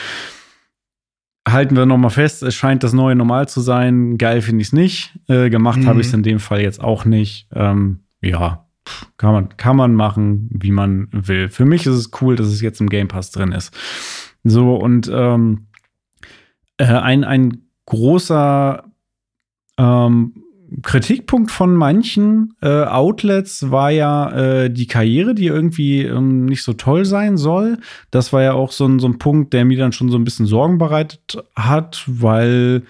Halten 1.47 1.75
wir 1.75 1.85
nochmal 1.85 2.11
fest, 2.11 2.43
es 2.43 2.55
scheint 2.55 2.83
das 2.83 2.93
neue 2.93 3.15
Normal 3.15 3.49
zu 3.49 3.61
sein. 3.61 4.17
Geil 4.17 4.41
finde 4.41 4.61
ich 4.61 4.67
es 4.67 4.73
nicht. 4.73 5.17
Äh, 5.27 5.49
gemacht 5.49 5.79
mhm. 5.79 5.87
habe 5.87 6.01
ich 6.01 6.07
es 6.07 6.13
in 6.13 6.23
dem 6.23 6.39
Fall 6.39 6.61
jetzt 6.61 6.81
auch 6.81 7.05
nicht. 7.05 7.47
Ähm, 7.53 8.01
ja, 8.21 8.67
kann 9.17 9.33
man, 9.33 9.57
kann 9.57 9.75
man 9.75 9.95
machen, 9.95 10.49
wie 10.51 10.71
man 10.71 11.07
will. 11.11 11.49
Für 11.49 11.65
mich 11.65 11.85
ist 11.85 11.95
es 11.95 12.11
cool, 12.21 12.35
dass 12.35 12.47
es 12.47 12.61
jetzt 12.61 12.81
im 12.81 12.89
Game 12.89 13.07
Pass 13.07 13.31
drin 13.31 13.51
ist. 13.51 13.75
So, 14.43 14.75
und 14.75 15.09
ähm, 15.13 15.67
äh, 16.77 16.85
ein, 16.85 17.23
ein 17.23 17.63
großer 17.85 18.83
ähm, 19.77 20.43
Kritikpunkt 20.81 21.51
von 21.51 21.75
manchen 21.75 22.53
äh, 22.61 22.83
Outlets 22.83 23.71
war 23.71 23.91
ja 23.91 24.31
äh, 24.31 24.69
die 24.69 24.87
Karriere, 24.87 25.33
die 25.33 25.47
irgendwie 25.47 26.03
ähm, 26.03 26.45
nicht 26.45 26.63
so 26.63 26.73
toll 26.73 27.05
sein 27.05 27.37
soll. 27.37 27.77
Das 28.11 28.33
war 28.33 28.41
ja 28.43 28.53
auch 28.53 28.71
so 28.71 28.85
ein, 28.85 28.99
so 28.99 29.07
ein 29.07 29.17
Punkt, 29.17 29.53
der 29.53 29.65
mir 29.65 29.77
dann 29.77 29.91
schon 29.91 30.09
so 30.09 30.17
ein 30.17 30.23
bisschen 30.23 30.45
Sorgen 30.45 30.77
bereitet 30.77 31.43
hat, 31.55 32.03
weil 32.07 32.83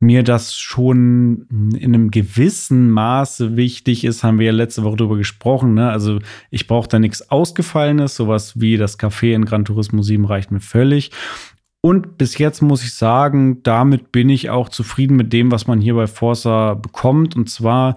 mir 0.00 0.22
das 0.22 0.54
schon 0.54 1.46
in 1.76 1.94
einem 1.94 2.10
gewissen 2.10 2.90
Maße 2.90 3.56
wichtig 3.56 4.04
ist, 4.04 4.22
haben 4.22 4.38
wir 4.38 4.46
ja 4.46 4.52
letzte 4.52 4.84
Woche 4.84 4.96
drüber 4.96 5.16
gesprochen. 5.16 5.74
Ne? 5.74 5.90
Also 5.90 6.20
ich 6.50 6.68
brauche 6.68 6.88
da 6.88 6.98
nichts 7.00 7.30
Ausgefallenes, 7.30 8.14
sowas 8.14 8.60
wie 8.60 8.76
das 8.76 8.98
Café 8.98 9.34
in 9.34 9.44
Gran 9.44 9.64
Turismo 9.64 10.02
7 10.02 10.24
reicht 10.24 10.52
mir 10.52 10.60
völlig. 10.60 11.10
Und 11.80 12.18
bis 12.18 12.38
jetzt 12.38 12.60
muss 12.60 12.82
ich 12.82 12.94
sagen, 12.94 13.62
damit 13.62 14.10
bin 14.10 14.28
ich 14.30 14.50
auch 14.50 14.68
zufrieden 14.68 15.16
mit 15.16 15.32
dem, 15.32 15.52
was 15.52 15.66
man 15.66 15.80
hier 15.80 15.94
bei 15.94 16.06
Forza 16.06 16.74
bekommt. 16.74 17.36
Und 17.36 17.48
zwar 17.48 17.96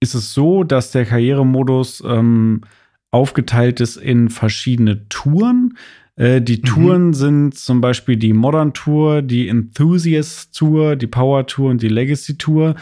ist 0.00 0.14
es 0.14 0.34
so, 0.34 0.64
dass 0.64 0.90
der 0.90 1.06
Karrieremodus 1.06 2.02
ähm, 2.06 2.62
aufgeteilt 3.10 3.80
ist 3.80 3.96
in 3.96 4.28
verschiedene 4.28 5.08
Touren. 5.08 5.78
Äh, 6.16 6.42
die 6.42 6.58
mhm. 6.58 6.62
Touren 6.62 7.12
sind 7.14 7.54
zum 7.54 7.80
Beispiel 7.80 8.16
die 8.16 8.34
Modern 8.34 8.74
Tour, 8.74 9.22
die 9.22 9.48
Enthusiast 9.48 10.56
Tour, 10.56 10.96
die 10.96 11.06
Power 11.06 11.46
Tour 11.46 11.70
und 11.70 11.80
die 11.80 11.88
Legacy 11.88 12.36
Tour. 12.36 12.74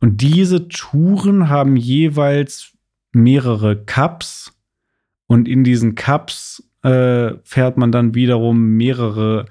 Und 0.00 0.20
diese 0.20 0.68
Touren 0.68 1.48
haben 1.48 1.76
jeweils 1.76 2.72
mehrere 3.12 3.76
Cups. 3.84 4.52
Und 5.26 5.48
in 5.48 5.64
diesen 5.64 5.94
Cups 5.94 6.62
äh, 6.82 7.32
fährt 7.42 7.76
man 7.76 7.90
dann 7.90 8.14
wiederum 8.14 8.76
mehrere 8.76 9.46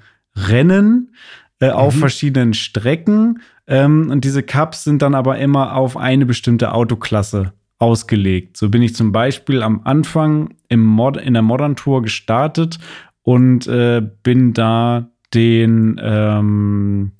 Rennen 0.46 1.14
äh, 1.60 1.70
auf 1.70 1.94
mhm. 1.94 2.00
verschiedenen 2.00 2.54
Strecken. 2.54 3.40
Ähm, 3.66 4.10
und 4.10 4.24
diese 4.24 4.42
Cups 4.42 4.84
sind 4.84 5.02
dann 5.02 5.14
aber 5.14 5.38
immer 5.38 5.74
auf 5.74 5.96
eine 5.96 6.26
bestimmte 6.26 6.72
Autoklasse 6.72 7.52
ausgelegt. 7.78 8.56
So 8.56 8.70
bin 8.70 8.82
ich 8.82 8.94
zum 8.94 9.12
Beispiel 9.12 9.62
am 9.62 9.82
Anfang 9.84 10.54
im 10.68 10.84
Mod 10.84 11.16
in 11.16 11.34
der 11.34 11.42
Modern 11.42 11.76
Tour 11.76 12.02
gestartet 12.02 12.78
und 13.22 13.66
äh, 13.66 14.02
bin 14.22 14.52
da 14.52 15.10
den, 15.34 16.00
ähm, 16.02 17.12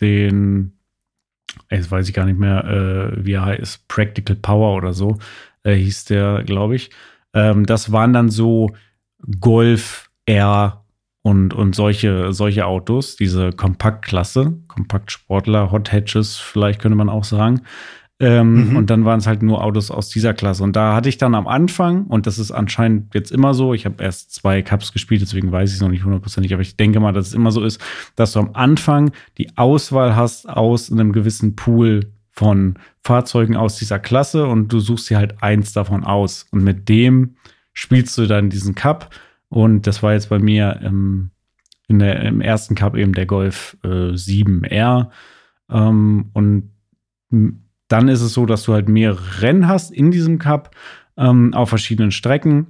den, 0.00 0.78
jetzt 1.70 1.90
weiß 1.90 2.08
ich 2.08 2.14
gar 2.14 2.26
nicht 2.26 2.38
mehr, 2.38 2.64
äh, 2.64 3.24
wie 3.24 3.32
er 3.32 3.46
heißt, 3.46 3.88
Practical 3.88 4.36
Power 4.36 4.76
oder 4.76 4.92
so, 4.92 5.18
äh, 5.62 5.74
hieß 5.74 6.04
der, 6.06 6.44
glaube 6.44 6.76
ich. 6.76 6.90
Ähm, 7.32 7.66
das 7.66 7.90
waren 7.90 8.12
dann 8.12 8.28
so 8.28 8.70
Golf 9.40 10.10
R 10.26 10.84
und, 11.26 11.54
und 11.54 11.74
solche, 11.74 12.32
solche 12.32 12.66
Autos, 12.66 13.16
diese 13.16 13.50
Kompaktklasse, 13.50 14.58
Kompaktsportler, 14.68 15.72
Hot 15.72 15.90
Hatches, 15.90 16.36
vielleicht 16.36 16.80
könnte 16.80 16.94
man 16.94 17.08
auch 17.08 17.24
sagen. 17.24 17.62
Ähm, 18.20 18.70
mhm. 18.70 18.76
Und 18.76 18.90
dann 18.90 19.04
waren 19.04 19.18
es 19.18 19.26
halt 19.26 19.42
nur 19.42 19.64
Autos 19.64 19.90
aus 19.90 20.08
dieser 20.08 20.34
Klasse. 20.34 20.62
Und 20.62 20.76
da 20.76 20.94
hatte 20.94 21.08
ich 21.08 21.18
dann 21.18 21.34
am 21.34 21.48
Anfang, 21.48 22.04
und 22.04 22.28
das 22.28 22.38
ist 22.38 22.52
anscheinend 22.52 23.12
jetzt 23.12 23.32
immer 23.32 23.54
so, 23.54 23.74
ich 23.74 23.86
habe 23.86 24.04
erst 24.04 24.34
zwei 24.34 24.62
Cups 24.62 24.92
gespielt, 24.92 25.20
deswegen 25.20 25.50
weiß 25.50 25.70
ich 25.70 25.74
es 25.74 25.82
noch 25.82 25.88
nicht 25.88 26.04
hundertprozentig, 26.04 26.52
aber 26.52 26.62
ich 26.62 26.76
denke 26.76 27.00
mal, 27.00 27.12
dass 27.12 27.26
es 27.26 27.34
immer 27.34 27.50
so 27.50 27.64
ist, 27.64 27.80
dass 28.14 28.30
du 28.30 28.38
am 28.38 28.50
Anfang 28.52 29.10
die 29.36 29.48
Auswahl 29.56 30.14
hast 30.14 30.48
aus 30.48 30.92
einem 30.92 31.10
gewissen 31.10 31.56
Pool 31.56 32.12
von 32.30 32.78
Fahrzeugen 33.02 33.56
aus 33.56 33.78
dieser 33.78 33.98
Klasse 33.98 34.46
und 34.46 34.72
du 34.72 34.78
suchst 34.78 35.10
dir 35.10 35.18
halt 35.18 35.42
eins 35.42 35.72
davon 35.72 36.04
aus. 36.04 36.46
Und 36.52 36.62
mit 36.62 36.88
dem 36.88 37.34
spielst 37.72 38.16
du 38.16 38.26
dann 38.26 38.48
diesen 38.48 38.76
Cup 38.76 39.10
und 39.48 39.86
das 39.86 40.02
war 40.02 40.12
jetzt 40.12 40.28
bei 40.28 40.38
mir 40.38 40.80
im, 40.82 41.30
in 41.88 41.98
der, 41.98 42.22
im 42.22 42.40
ersten 42.40 42.74
Cup 42.74 42.96
eben 42.96 43.12
der 43.12 43.26
Golf 43.26 43.76
äh, 43.84 44.12
7R. 44.14 45.10
Ähm, 45.70 46.30
und 46.32 46.70
dann 47.88 48.08
ist 48.08 48.22
es 48.22 48.32
so, 48.32 48.46
dass 48.46 48.64
du 48.64 48.72
halt 48.72 48.88
mehrere 48.88 49.42
Rennen 49.42 49.68
hast 49.68 49.92
in 49.92 50.10
diesem 50.10 50.38
Cup 50.38 50.74
ähm, 51.16 51.54
auf 51.54 51.68
verschiedenen 51.68 52.10
Strecken. 52.10 52.68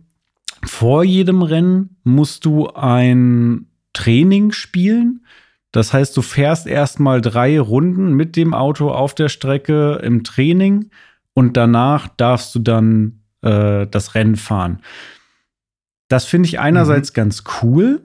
Vor 0.65 1.05
jedem 1.05 1.43
Rennen 1.43 1.97
musst 2.05 2.45
du 2.45 2.69
ein 2.69 3.67
Training 3.93 4.53
spielen. 4.53 5.25
Das 5.73 5.93
heißt, 5.93 6.17
du 6.17 6.23
fährst 6.23 6.67
erstmal 6.67 7.21
drei 7.21 7.59
Runden 7.61 8.15
mit 8.15 8.37
dem 8.37 8.55
Auto 8.55 8.91
auf 8.91 9.15
der 9.15 9.29
Strecke 9.29 10.01
im 10.03 10.25
Training 10.25 10.91
und 11.35 11.57
danach 11.57 12.09
darfst 12.09 12.55
du 12.55 12.61
dann 12.61 13.21
äh, 13.43 13.87
das 13.87 14.15
Rennen 14.15 14.37
fahren. 14.37 14.81
Das 16.09 16.25
finde 16.25 16.49
ich 16.49 16.61
einerseits 16.61 17.11
mhm. 17.11 17.15
ganz 17.15 17.45
cool. 17.63 18.03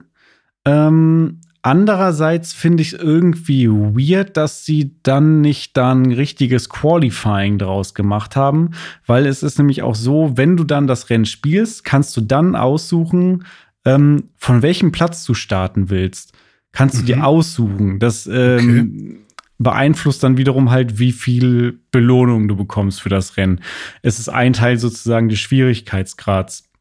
Ähm, 0.64 1.40
andererseits 1.62 2.52
finde 2.52 2.82
ich 2.82 2.92
es 2.92 2.98
irgendwie 2.98 3.68
weird, 3.68 4.36
dass 4.36 4.64
sie 4.64 4.96
dann 5.02 5.40
nicht 5.40 5.76
dann 5.76 6.12
richtiges 6.12 6.68
Qualifying 6.68 7.58
draus 7.58 7.94
gemacht 7.94 8.36
haben, 8.36 8.70
weil 9.06 9.26
es 9.26 9.42
ist 9.42 9.58
nämlich 9.58 9.82
auch 9.82 9.94
so, 9.94 10.36
wenn 10.36 10.56
du 10.56 10.64
dann 10.64 10.86
das 10.86 11.10
Rennen 11.10 11.24
spielst, 11.24 11.84
kannst 11.84 12.16
du 12.16 12.20
dann 12.20 12.56
aussuchen, 12.56 13.44
ähm, 13.84 14.24
von 14.36 14.62
welchem 14.62 14.92
Platz 14.92 15.24
du 15.24 15.34
starten 15.34 15.90
willst. 15.90 16.32
Kannst 16.72 16.96
du 16.96 17.02
mhm. 17.02 17.06
dir 17.06 17.26
aussuchen. 17.26 17.98
Das 17.98 18.26
ähm, 18.26 19.16
okay. 19.16 19.20
beeinflusst 19.58 20.22
dann 20.22 20.36
wiederum 20.36 20.70
halt, 20.70 20.98
wie 20.98 21.12
viel 21.12 21.80
Belohnung 21.90 22.48
du 22.48 22.56
bekommst 22.56 23.02
für 23.02 23.08
das 23.08 23.36
Rennen. 23.36 23.60
Es 24.02 24.18
ist 24.18 24.28
ein 24.28 24.52
Teil 24.52 24.78
sozusagen 24.78 25.28
des 25.28 25.38
Schwierigkeitsgrads. 25.38 26.71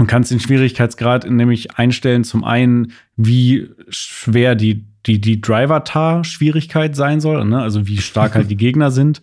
Und 0.00 0.06
kannst 0.06 0.30
den 0.30 0.40
Schwierigkeitsgrad 0.40 1.28
nämlich 1.28 1.76
einstellen, 1.76 2.24
zum 2.24 2.42
einen, 2.42 2.92
wie 3.16 3.68
schwer 3.90 4.54
die, 4.54 4.86
die, 5.04 5.20
die 5.20 5.42
Driver-Tar-Schwierigkeit 5.42 6.96
sein 6.96 7.20
soll, 7.20 7.44
ne? 7.44 7.60
also 7.60 7.86
wie 7.86 7.98
stark 7.98 8.34
halt 8.34 8.50
die 8.50 8.56
Gegner 8.56 8.90
sind. 8.90 9.20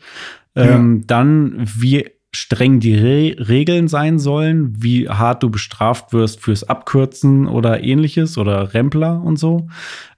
Ja. 0.55 0.75
Ähm, 0.75 1.07
dann, 1.07 1.55
wie 1.57 2.05
streng 2.31 2.79
die 2.79 2.93
Re 2.93 3.35
Regeln 3.49 3.87
sein 3.87 4.19
sollen, 4.19 4.75
wie 4.77 5.09
hart 5.09 5.41
du 5.41 5.49
bestraft 5.49 6.13
wirst 6.13 6.41
fürs 6.41 6.63
Abkürzen 6.63 7.47
oder 7.47 7.83
ähnliches 7.83 8.37
oder 8.37 8.75
Rempler 8.75 9.23
und 9.23 9.37
so. 9.39 9.69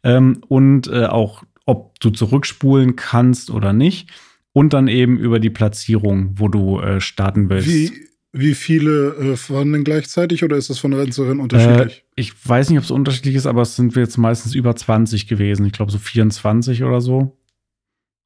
Ähm, 0.04 0.41
und 0.50 0.89
äh, 0.89 1.06
auch, 1.06 1.43
ob 1.65 1.98
du 2.02 2.10
zurückspulen 2.10 2.98
kannst 2.98 3.50
oder 3.50 3.72
nicht. 3.72 4.10
Und 4.52 4.74
dann 4.74 4.89
eben 4.89 5.17
über 5.17 5.39
die 5.39 5.52
Platzierung, 5.52 6.32
wo 6.36 6.50
du 6.50 6.82
äh, 6.82 7.00
starten 7.00 7.50
willst. 7.50 7.69
Wie 7.69 8.09
wie 8.32 8.54
viele 8.54 9.15
äh, 9.15 9.38
fahren 9.38 9.74
denn 9.74 9.84
gleichzeitig 9.84 10.44
oder 10.44 10.56
ist 10.56 10.70
das 10.70 10.80
von 10.80 10.94
Rennen 10.94 11.12
zu 11.12 11.24
Rennen 11.24 11.39
unterschiedlich? 11.39 12.06
Äh, 12.15 12.22
ich 12.22 12.48
weiß 12.48 12.70
nicht, 12.70 12.78
ob 12.78 12.86
es 12.86 12.92
unterschiedlich 12.92 13.36
ist, 13.36 13.48
aber 13.48 13.62
es 13.62 13.76
sind 13.76 13.96
wir 13.96 14.04
jetzt 14.04 14.18
meistens 14.18 14.54
über 14.56 14.76
20 14.76 15.28
gewesen. 15.28 15.65
Ich 15.65 15.74
glaube 15.74 15.92
so 15.92 15.98
24 15.98 16.84
oder 16.84 17.02
so. 17.02 17.38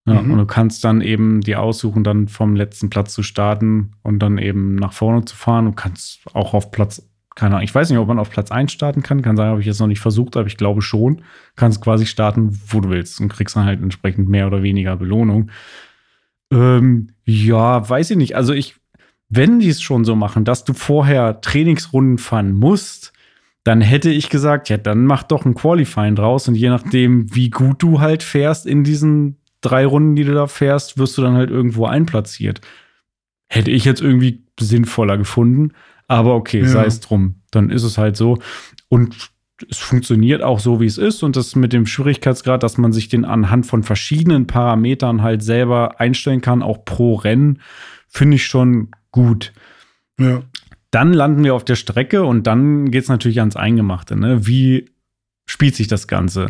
Ja, 0.06 0.22
mhm. 0.22 0.32
Und 0.32 0.38
du 0.39 0.46
kannst 0.46 0.84
dann 0.84 1.02
eben 1.02 1.42
dir 1.42 1.62
aussuchen, 1.62 2.04
dann 2.04 2.28
vom 2.28 2.56
letzten 2.56 2.89
Platz 2.89 3.13
zu 3.13 3.24
starten 3.24 3.94
und 4.04 4.20
dann 4.20 4.38
eben 4.38 4.76
nach 4.76 4.92
vorne 4.92 5.24
zu 5.24 5.36
fahren. 5.36 5.66
Du 5.66 5.72
kannst 5.72 6.22
auch 6.34 6.54
auf 6.54 6.72
Platz 6.72 7.08
keine 7.36 7.56
Ahnung, 7.56 7.63
ich 7.63 7.74
weiß 7.74 7.89
nicht, 7.89 7.98
ob 7.98 8.08
man 8.08 8.20
auf 8.20 8.30
Platz 8.30 8.52
1 8.52 8.72
starten 8.72 9.02
kann. 9.02 9.24
Kann 9.24 9.36
sein, 9.36 9.48
habe 9.48 9.60
ich 9.60 9.66
jetzt 9.66 9.80
noch 9.80 9.88
nicht 9.88 10.00
versucht, 10.00 10.38
aber 10.38 10.48
ich 10.48 10.58
glaube 10.58 10.82
schon. 10.82 11.24
Kannst 11.56 11.82
quasi 11.82 12.06
starten, 12.06 12.60
wo 12.68 12.80
du 12.80 12.89
willst 12.89 13.20
und 13.20 13.30
kriegst 13.30 13.56
dann 13.56 13.66
halt 13.66 13.82
entsprechend 13.82 14.30
mehr 14.30 14.46
oder 14.46 14.62
weniger 14.62 14.96
Belohnung. 14.98 15.50
Ähm, 16.52 17.10
ja, 17.26 17.89
weiß 17.89 18.12
ich 18.12 18.18
nicht. 18.18 18.36
Also 18.36 18.54
ich, 18.54 18.76
wenn 19.36 19.60
die 19.60 19.69
es 19.69 19.82
schon 19.82 20.06
so 20.06 20.15
machen, 20.15 20.46
dass 20.46 20.63
du 20.63 20.74
vorher 20.74 21.41
Trainingsrunden 21.41 22.17
fahren 22.17 22.54
musst, 22.54 23.13
dann 23.63 23.82
hätte 23.82 24.10
ich 24.10 24.30
gesagt, 24.30 24.69
ja, 24.69 24.78
dann 24.78 25.06
mach 25.06 25.24
doch 25.24 25.46
ein 25.46 25.56
Qualifying 25.56 26.15
draus 26.15 26.48
und 26.48 26.56
je 26.56 26.69
nachdem, 26.69 27.34
wie 27.34 27.50
gut 27.50 27.82
du 27.82 28.02
halt 28.02 28.22
fährst 28.22 28.65
in 28.65 28.84
diesen 28.84 29.38
drei 29.62 29.86
Runden, 29.86 30.15
die 30.15 30.26
du 30.26 30.34
da 30.34 30.48
fährst, 30.48 30.98
wirst 30.98 31.17
du 31.17 31.22
dann 31.22 31.36
halt 31.36 31.50
irgendwo 31.50 31.86
einplatziert. 31.86 32.62
Hätte 33.48 33.72
ich 33.72 33.86
jetzt 33.86 34.02
irgendwie 34.02 34.43
sinnvoller 34.60 35.17
gefunden. 35.17 35.72
Aber 36.08 36.36
okay, 36.36 36.62
ja. 36.62 36.67
sei 36.67 36.86
es 36.86 37.00
drum. 37.00 37.36
Dann 37.52 37.69
ist 37.69 37.84
es 37.84 37.98
halt 37.98 38.17
so. 38.17 38.39
Und 38.89 39.32
es 39.69 39.78
funktioniert 39.78 40.41
auch 40.41 40.60
so, 40.60 40.82
wie 40.82 40.86
es 40.86 40.98
ist. 40.98 41.24
Und 41.24 41.36
das 41.38 41.56
mit 41.56 41.72
dem 41.72 41.86
Schwierigkeitsgrad, 41.86 42.62
dass 42.62 42.78
man 42.78 42.91
sich 42.91 43.08
den 43.08 43.24
anhand 43.24 43.65
von 43.65 43.84
verschiedenen 43.84 44.48
Parametern 44.48 45.22
halt 45.22 45.41
selber 45.41 46.00
einstellen 46.02 46.41
kann, 46.41 46.62
auch 46.62 46.84
pro 46.84 47.15
Rennen, 47.15 47.62
finde 48.10 48.36
ich 48.36 48.46
schon 48.46 48.89
gut. 49.13 49.54
Ja. 50.19 50.43
Dann 50.91 51.13
landen 51.13 51.45
wir 51.45 51.56
auf 51.56 51.63
der 51.63 51.76
Strecke 51.76 52.23
und 52.23 52.45
dann 52.45 52.91
geht 52.91 53.04
es 53.04 53.10
natürlich 53.10 53.39
ans 53.39 53.56
Eingemachte. 53.56 54.17
Ne? 54.17 54.45
Wie 54.45 54.89
spielt 55.45 55.76
sich 55.76 55.88
das 55.88 56.08
Ganze? 56.08 56.47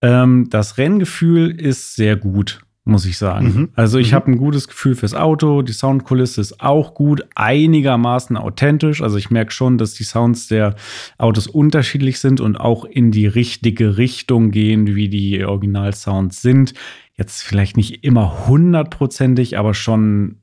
Ähm, 0.00 0.48
das 0.48 0.78
Renngefühl 0.78 1.60
ist 1.60 1.96
sehr 1.96 2.14
gut 2.14 2.60
muss 2.86 3.04
ich 3.04 3.18
sagen. 3.18 3.46
Mhm. 3.46 3.68
Also 3.74 3.98
ich 3.98 4.12
mhm. 4.12 4.14
habe 4.14 4.30
ein 4.30 4.38
gutes 4.38 4.68
Gefühl 4.68 4.94
fürs 4.94 5.14
Auto, 5.14 5.62
die 5.62 5.72
Soundkulisse 5.72 6.40
ist 6.40 6.60
auch 6.60 6.94
gut, 6.94 7.26
einigermaßen 7.34 8.36
authentisch. 8.36 9.02
Also 9.02 9.18
ich 9.18 9.28
merke 9.28 9.50
schon, 9.50 9.76
dass 9.76 9.94
die 9.94 10.04
Sounds 10.04 10.46
der 10.46 10.76
Autos 11.18 11.48
unterschiedlich 11.48 12.20
sind 12.20 12.40
und 12.40 12.56
auch 12.56 12.84
in 12.84 13.10
die 13.10 13.26
richtige 13.26 13.98
Richtung 13.98 14.52
gehen, 14.52 14.94
wie 14.94 15.08
die 15.08 15.44
Originalsounds 15.44 16.40
sind. 16.40 16.74
Jetzt 17.16 17.42
vielleicht 17.42 17.76
nicht 17.76 18.04
immer 18.04 18.46
hundertprozentig, 18.46 19.58
aber 19.58 19.74
schon 19.74 20.36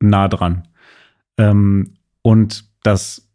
nah 0.00 0.28
dran. 0.28 0.66
Ähm, 1.38 1.94
und 2.22 2.64
das, 2.82 3.28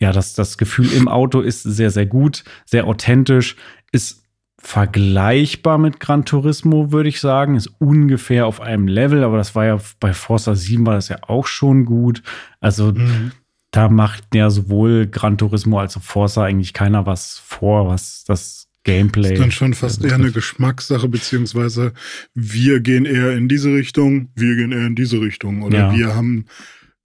ja, 0.00 0.12
das, 0.12 0.34
das 0.34 0.58
Gefühl 0.58 0.92
im 0.92 1.08
Auto 1.08 1.40
ist 1.40 1.62
sehr, 1.62 1.90
sehr 1.90 2.06
gut, 2.06 2.44
sehr 2.64 2.86
authentisch, 2.86 3.56
ist 3.92 4.22
vergleichbar 4.58 5.78
mit 5.78 6.00
Gran 6.00 6.24
Turismo, 6.24 6.90
würde 6.90 7.08
ich 7.08 7.20
sagen. 7.20 7.54
Ist 7.54 7.70
ungefähr 7.78 8.46
auf 8.46 8.60
einem 8.60 8.88
Level, 8.88 9.22
aber 9.22 9.36
das 9.36 9.54
war 9.54 9.64
ja 9.64 9.78
bei 10.00 10.12
Forza 10.12 10.54
7 10.54 10.84
war 10.84 10.94
das 10.94 11.08
ja 11.08 11.18
auch 11.22 11.46
schon 11.46 11.84
gut. 11.84 12.22
Also 12.60 12.92
mhm. 12.92 13.30
da 13.70 13.88
macht 13.88 14.34
ja 14.34 14.50
sowohl 14.50 15.06
Gran 15.06 15.38
Turismo 15.38 15.78
als 15.78 15.96
auch 15.96 16.02
Forza 16.02 16.42
eigentlich 16.42 16.72
keiner 16.72 17.06
was 17.06 17.38
vor, 17.38 17.86
was 17.86 18.24
das 18.24 18.66
Gameplay. 18.82 19.22
Das 19.22 19.32
ist 19.32 19.40
dann 19.40 19.52
schon 19.52 19.74
fast 19.74 20.04
eher 20.04 20.14
eine 20.14 20.32
Geschmackssache, 20.32 21.08
beziehungsweise 21.08 21.92
wir 22.34 22.80
gehen 22.80 23.04
eher 23.04 23.32
in 23.32 23.48
diese 23.48 23.72
Richtung, 23.72 24.30
wir 24.34 24.56
gehen 24.56 24.72
eher 24.72 24.86
in 24.86 24.94
diese 24.94 25.20
Richtung. 25.20 25.62
Oder 25.62 25.78
ja. 25.78 25.96
wir 25.96 26.14
haben 26.14 26.46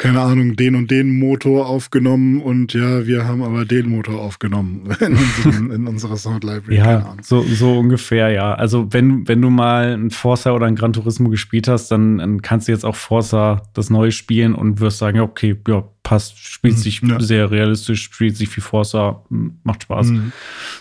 keine 0.01 0.19
Ahnung, 0.19 0.55
den 0.55 0.73
und 0.75 0.89
den 0.89 1.19
Motor 1.19 1.67
aufgenommen 1.67 2.41
und 2.41 2.73
ja, 2.73 3.05
wir 3.05 3.25
haben 3.27 3.43
aber 3.43 3.65
den 3.65 3.87
Motor 3.87 4.19
aufgenommen 4.19 4.89
in, 4.99 5.15
unseren, 5.15 5.71
in 5.71 5.87
unserer 5.87 6.17
Sound 6.17 6.43
Library. 6.43 6.77
Ja, 6.77 7.15
so, 7.21 7.43
so 7.43 7.77
ungefähr, 7.77 8.29
ja. 8.29 8.55
Also 8.55 8.91
wenn, 8.91 9.27
wenn 9.27 9.43
du 9.43 9.51
mal 9.51 9.93
ein 9.93 10.09
Forza 10.09 10.53
oder 10.53 10.65
ein 10.65 10.75
Gran 10.75 10.93
Turismo 10.93 11.29
gespielt 11.29 11.67
hast, 11.67 11.89
dann, 11.91 12.17
dann 12.17 12.41
kannst 12.41 12.67
du 12.67 12.71
jetzt 12.71 12.83
auch 12.83 12.95
Forza 12.95 13.61
das 13.75 13.91
neue 13.91 14.11
spielen 14.11 14.55
und 14.55 14.79
wirst 14.79 14.97
sagen, 14.97 15.19
okay, 15.19 15.55
ja, 15.67 15.83
passt, 16.01 16.35
spielt 16.39 16.77
hm, 16.77 16.81
sich 16.81 17.01
ja. 17.01 17.19
sehr 17.19 17.51
realistisch, 17.51 18.01
spielt 18.01 18.35
sich 18.35 18.57
wie 18.57 18.61
Forza, 18.61 19.23
macht 19.29 19.83
Spaß. 19.83 20.07
Mhm. 20.07 20.31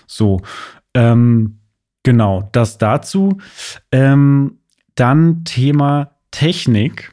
So. 0.06 0.40
Ähm, 0.94 1.58
genau, 2.04 2.48
das 2.52 2.78
dazu. 2.78 3.36
Ähm, 3.92 4.60
dann 4.94 5.44
Thema 5.44 6.12
Technik 6.30 7.12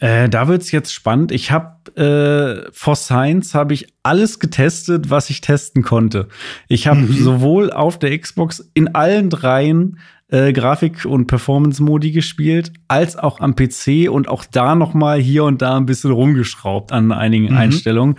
äh, 0.00 0.28
da 0.28 0.48
wird's 0.48 0.70
jetzt 0.72 0.92
spannend. 0.92 1.32
Ich 1.32 1.50
habe 1.50 1.72
äh, 1.96 2.70
for 2.72 2.96
Science 2.96 3.54
habe 3.54 3.74
ich 3.74 3.92
alles 4.02 4.38
getestet, 4.38 5.10
was 5.10 5.30
ich 5.30 5.40
testen 5.40 5.82
konnte. 5.82 6.28
Ich 6.68 6.86
habe 6.86 7.00
mhm. 7.00 7.12
sowohl 7.12 7.72
auf 7.72 7.98
der 7.98 8.16
Xbox 8.18 8.70
in 8.74 8.94
allen 8.94 9.30
dreien 9.30 9.98
äh, 10.32 10.52
Grafik- 10.52 11.04
und 11.04 11.26
Performance-Modi 11.26 12.10
gespielt, 12.10 12.72
als 12.88 13.16
auch 13.16 13.40
am 13.40 13.54
PC 13.54 14.10
und 14.10 14.28
auch 14.28 14.44
da 14.44 14.74
noch 14.74 14.94
mal 14.94 15.20
hier 15.20 15.44
und 15.44 15.60
da 15.60 15.76
ein 15.76 15.86
bisschen 15.86 16.10
rumgeschraubt 16.10 16.90
an 16.90 17.12
einigen 17.12 17.52
mhm. 17.52 17.58
Einstellungen. 17.58 18.16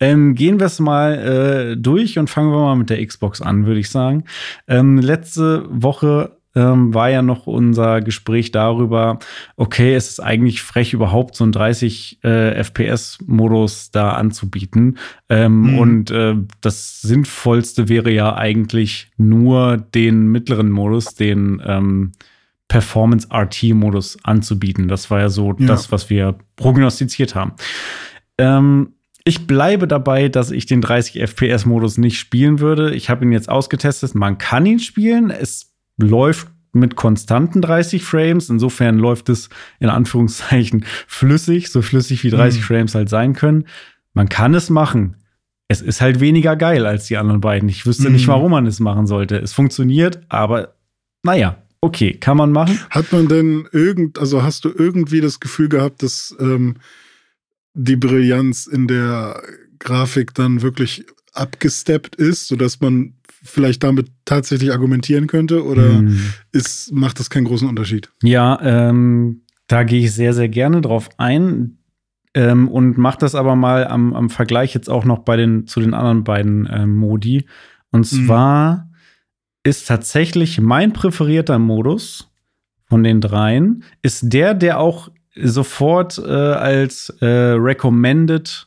Ähm, 0.00 0.34
gehen 0.34 0.58
wir 0.58 0.66
es 0.66 0.80
mal 0.80 1.14
äh, 1.72 1.76
durch 1.76 2.18
und 2.18 2.28
fangen 2.28 2.50
wir 2.50 2.58
mal 2.58 2.74
mit 2.74 2.90
der 2.90 3.04
Xbox 3.06 3.40
an, 3.40 3.64
würde 3.64 3.80
ich 3.80 3.90
sagen. 3.90 4.24
Ähm, 4.66 4.98
letzte 4.98 5.64
Woche 5.70 6.36
ähm, 6.54 6.92
war 6.94 7.10
ja 7.10 7.22
noch 7.22 7.46
unser 7.46 8.00
Gespräch 8.00 8.50
darüber, 8.50 9.18
okay, 9.56 9.94
es 9.94 10.10
ist 10.10 10.20
eigentlich 10.20 10.62
frech, 10.62 10.92
überhaupt 10.92 11.36
so 11.36 11.44
einen 11.44 11.52
30 11.52 12.20
äh, 12.22 12.62
FPS-Modus 12.62 13.90
da 13.90 14.12
anzubieten. 14.12 14.98
Ähm, 15.28 15.62
mhm. 15.62 15.78
Und 15.78 16.10
äh, 16.10 16.34
das 16.60 17.00
Sinnvollste 17.00 17.88
wäre 17.88 18.10
ja 18.10 18.34
eigentlich 18.34 19.10
nur 19.16 19.76
den 19.76 20.26
mittleren 20.28 20.70
Modus, 20.70 21.14
den 21.14 21.62
ähm, 21.64 22.12
Performance 22.68 23.28
RT-Modus 23.30 24.18
anzubieten. 24.22 24.88
Das 24.88 25.10
war 25.10 25.20
ja 25.20 25.28
so 25.28 25.54
ja. 25.58 25.66
das, 25.66 25.92
was 25.92 26.10
wir 26.10 26.38
prognostiziert 26.56 27.34
haben. 27.34 27.52
Ähm, 28.38 28.94
ich 29.24 29.46
bleibe 29.46 29.86
dabei, 29.86 30.28
dass 30.28 30.50
ich 30.50 30.66
den 30.66 30.80
30 30.80 31.20
FPS-Modus 31.22 31.98
nicht 31.98 32.18
spielen 32.18 32.60
würde. 32.60 32.94
Ich 32.94 33.08
habe 33.08 33.24
ihn 33.24 33.32
jetzt 33.32 33.48
ausgetestet. 33.48 34.14
Man 34.14 34.38
kann 34.38 34.66
ihn 34.66 34.80
spielen. 34.80 35.30
Es 35.30 35.71
läuft 35.98 36.48
mit 36.72 36.96
konstanten 36.96 37.60
30 37.60 38.02
Frames. 38.02 38.48
Insofern 38.48 38.98
läuft 38.98 39.28
es 39.28 39.48
in 39.78 39.88
Anführungszeichen 39.88 40.84
flüssig, 41.06 41.70
so 41.70 41.82
flüssig 41.82 42.24
wie 42.24 42.30
30 42.30 42.60
mhm. 42.60 42.64
Frames 42.64 42.94
halt 42.94 43.08
sein 43.08 43.34
können. 43.34 43.66
Man 44.14 44.28
kann 44.28 44.54
es 44.54 44.70
machen. 44.70 45.16
Es 45.68 45.80
ist 45.80 46.00
halt 46.00 46.20
weniger 46.20 46.56
geil 46.56 46.84
als 46.86 47.06
die 47.06 47.16
anderen 47.16 47.40
beiden. 47.40 47.68
Ich 47.68 47.86
wüsste 47.86 48.08
mhm. 48.08 48.14
nicht, 48.14 48.28
warum 48.28 48.50
man 48.50 48.66
es 48.66 48.80
machen 48.80 49.06
sollte. 49.06 49.36
Es 49.36 49.52
funktioniert, 49.52 50.20
aber 50.28 50.74
naja, 51.22 51.62
okay, 51.80 52.14
kann 52.14 52.36
man 52.36 52.52
machen. 52.52 52.78
Hat 52.90 53.12
man 53.12 53.28
denn 53.28 53.68
irgend, 53.72 54.18
also 54.18 54.42
hast 54.42 54.64
du 54.64 54.70
irgendwie 54.70 55.20
das 55.20 55.40
Gefühl 55.40 55.68
gehabt, 55.68 56.02
dass 56.02 56.34
ähm, 56.40 56.76
die 57.74 57.96
Brillanz 57.96 58.66
in 58.66 58.86
der 58.86 59.42
Grafik 59.78 60.34
dann 60.34 60.62
wirklich 60.62 61.06
abgesteppt 61.32 62.16
ist, 62.16 62.48
sodass 62.48 62.80
man 62.80 63.14
vielleicht 63.42 63.82
damit 63.82 64.10
tatsächlich 64.24 64.72
argumentieren 64.72 65.26
könnte? 65.26 65.64
Oder 65.64 65.98
hm. 65.98 66.18
ist, 66.52 66.92
macht 66.92 67.18
das 67.18 67.30
keinen 67.30 67.44
großen 67.44 67.68
Unterschied? 67.68 68.10
Ja, 68.22 68.58
ähm, 68.62 69.42
da 69.66 69.84
gehe 69.84 70.04
ich 70.04 70.12
sehr, 70.12 70.34
sehr 70.34 70.48
gerne 70.48 70.80
drauf 70.80 71.08
ein. 71.18 71.78
Ähm, 72.34 72.68
und 72.68 72.96
mache 72.96 73.18
das 73.18 73.34
aber 73.34 73.56
mal 73.56 73.86
am, 73.86 74.14
am, 74.14 74.30
Vergleich 74.30 74.72
jetzt 74.72 74.88
auch 74.88 75.04
noch 75.04 75.18
bei 75.18 75.36
den, 75.36 75.66
zu 75.66 75.80
den 75.80 75.92
anderen 75.92 76.24
beiden 76.24 76.66
äh, 76.66 76.86
Modi. 76.86 77.46
Und 77.90 78.10
mhm. 78.10 78.26
zwar 78.26 78.76
mhm. 78.76 78.94
ist 79.64 79.86
tatsächlich 79.86 80.58
mein 80.58 80.94
präferierter 80.94 81.58
Modus 81.58 82.30
von 82.88 83.02
den 83.02 83.20
dreien, 83.20 83.84
ist 84.00 84.32
der, 84.32 84.54
der 84.54 84.80
auch 84.80 85.10
sofort 85.34 86.18
äh, 86.18 86.30
als 86.30 87.10
äh, 87.20 87.26
recommended 87.26 88.66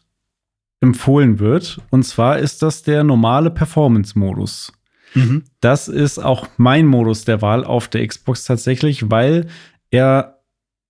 empfohlen 0.81 1.39
wird. 1.39 1.81
Und 1.89 2.03
zwar 2.03 2.39
ist 2.39 2.61
das 2.61 2.83
der 2.83 3.03
normale 3.03 3.49
Performance-Modus. 3.49 4.73
Mhm. 5.13 5.43
Das 5.61 5.87
ist 5.87 6.19
auch 6.19 6.47
mein 6.57 6.85
Modus 6.85 7.25
der 7.25 7.41
Wahl 7.41 7.63
auf 7.63 7.87
der 7.87 8.05
Xbox 8.05 8.45
tatsächlich, 8.45 9.09
weil 9.09 9.47
er 9.89 10.35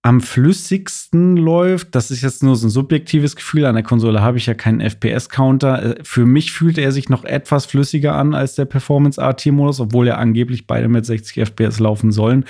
am 0.02 0.21
flüssigsten 0.21 1.36
läuft. 1.36 1.95
Das 1.95 2.12
ist 2.12 2.21
jetzt 2.21 2.43
nur 2.43 2.56
so 2.56 2.67
ein 2.67 2.69
subjektives 2.69 3.36
Gefühl. 3.36 3.65
An 3.65 3.74
der 3.74 3.84
Konsole 3.84 4.21
habe 4.21 4.38
ich 4.38 4.45
ja 4.45 4.54
keinen 4.54 4.80
FPS-Counter. 4.80 5.98
Äh, 5.98 6.04
für 6.04 6.28
mich 6.28 6.52
fühlt 6.52 6.78
er 6.78 6.91
sich 6.91 7.10
noch 7.10 7.24
etwas 7.24 7.65
flüssiger 7.65 8.13
an 8.13 8.36
als 8.36 8.54
der 8.54 8.65
Performance-AT-Modus, 8.65 9.80
obwohl 9.80 10.08
er 10.08 10.19
angeblich 10.19 10.67
beide 10.67 10.89
mit 10.89 11.08
60 11.08 11.48
FPS 11.48 11.80
laufen 11.80 12.12
sollen. 12.12 12.45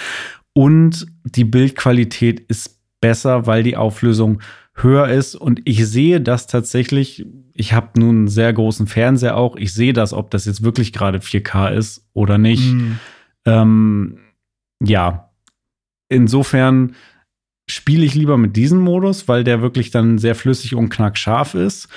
Und 0.52 1.08
die 1.24 1.46
Bildqualität 1.46 2.42
ist 2.42 2.78
besser, 3.00 3.48
weil 3.48 3.64
die 3.64 3.78
Auflösung 3.78 4.42
höher 4.76 5.08
ist. 5.08 5.36
Und 5.36 5.62
ich 5.66 5.88
sehe 5.88 6.22
das 6.22 6.48
tatsächlich, 6.48 7.26
ich 7.54 7.74
habe 7.74 8.00
nun 8.00 8.18
einen 8.18 8.28
sehr 8.28 8.52
großen 8.54 8.88
Fernseher 8.88 9.38
auch, 9.38 9.56
ich 9.56 9.74
sehe 9.74 9.94
das, 9.94 10.14
ob 10.14 10.30
das 10.32 10.46
jetzt 10.46 10.64
wirklich 10.64 10.94
gerade 10.94 11.20
4K 11.20 11.72
ist 11.72 12.08
oder 12.14 12.38
nicht. 12.38 12.74
Mhm. 12.74 13.00
Ähm, 13.46 14.20
ja, 14.84 15.32
insofern 16.10 16.96
spiele 17.68 18.06
ich 18.06 18.14
lieber 18.14 18.38
mit 18.38 18.56
diesem 18.56 18.80
Modus, 18.80 19.28
weil 19.28 19.44
der 19.44 19.62
wirklich 19.62 19.92
dann 19.92 20.18
sehr 20.18 20.36
flüssig 20.36 20.76
und 20.76 20.90
knackscharf 20.90 21.56
ist. 21.56 21.88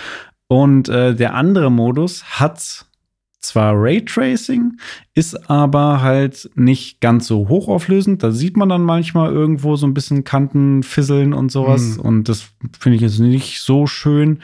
Und 0.49 0.89
äh, 0.89 1.15
der 1.15 1.35
andere 1.35 1.71
Modus 1.71 2.41
hat 2.41 2.87
zwar 3.41 3.75
Raytracing, 3.77 4.79
ist 5.15 5.51
aber 5.51 6.03
halt 6.03 6.51
nicht 6.55 7.01
ganz 7.01 7.27
so 7.27 7.49
hochauflösend. 7.49 8.23
Da 8.23 8.33
sieht 8.33 8.57
man 8.57 8.69
dann 8.69 8.83
manchmal 8.83 9.33
irgendwo 9.33 9.77
so 9.77 9.87
ein 9.87 9.95
bisschen 9.95 10.25
Kanten 10.25 10.83
fisseln 10.83 11.33
und 11.33 11.53
sowas. 11.53 11.97
Mhm. 11.97 12.03
Und 12.03 12.29
das 12.29 12.49
finde 12.79 12.97
ich 12.97 13.03
jetzt 13.03 13.21
nicht 13.21 13.61
so 13.61 13.87
schön. 13.87 14.41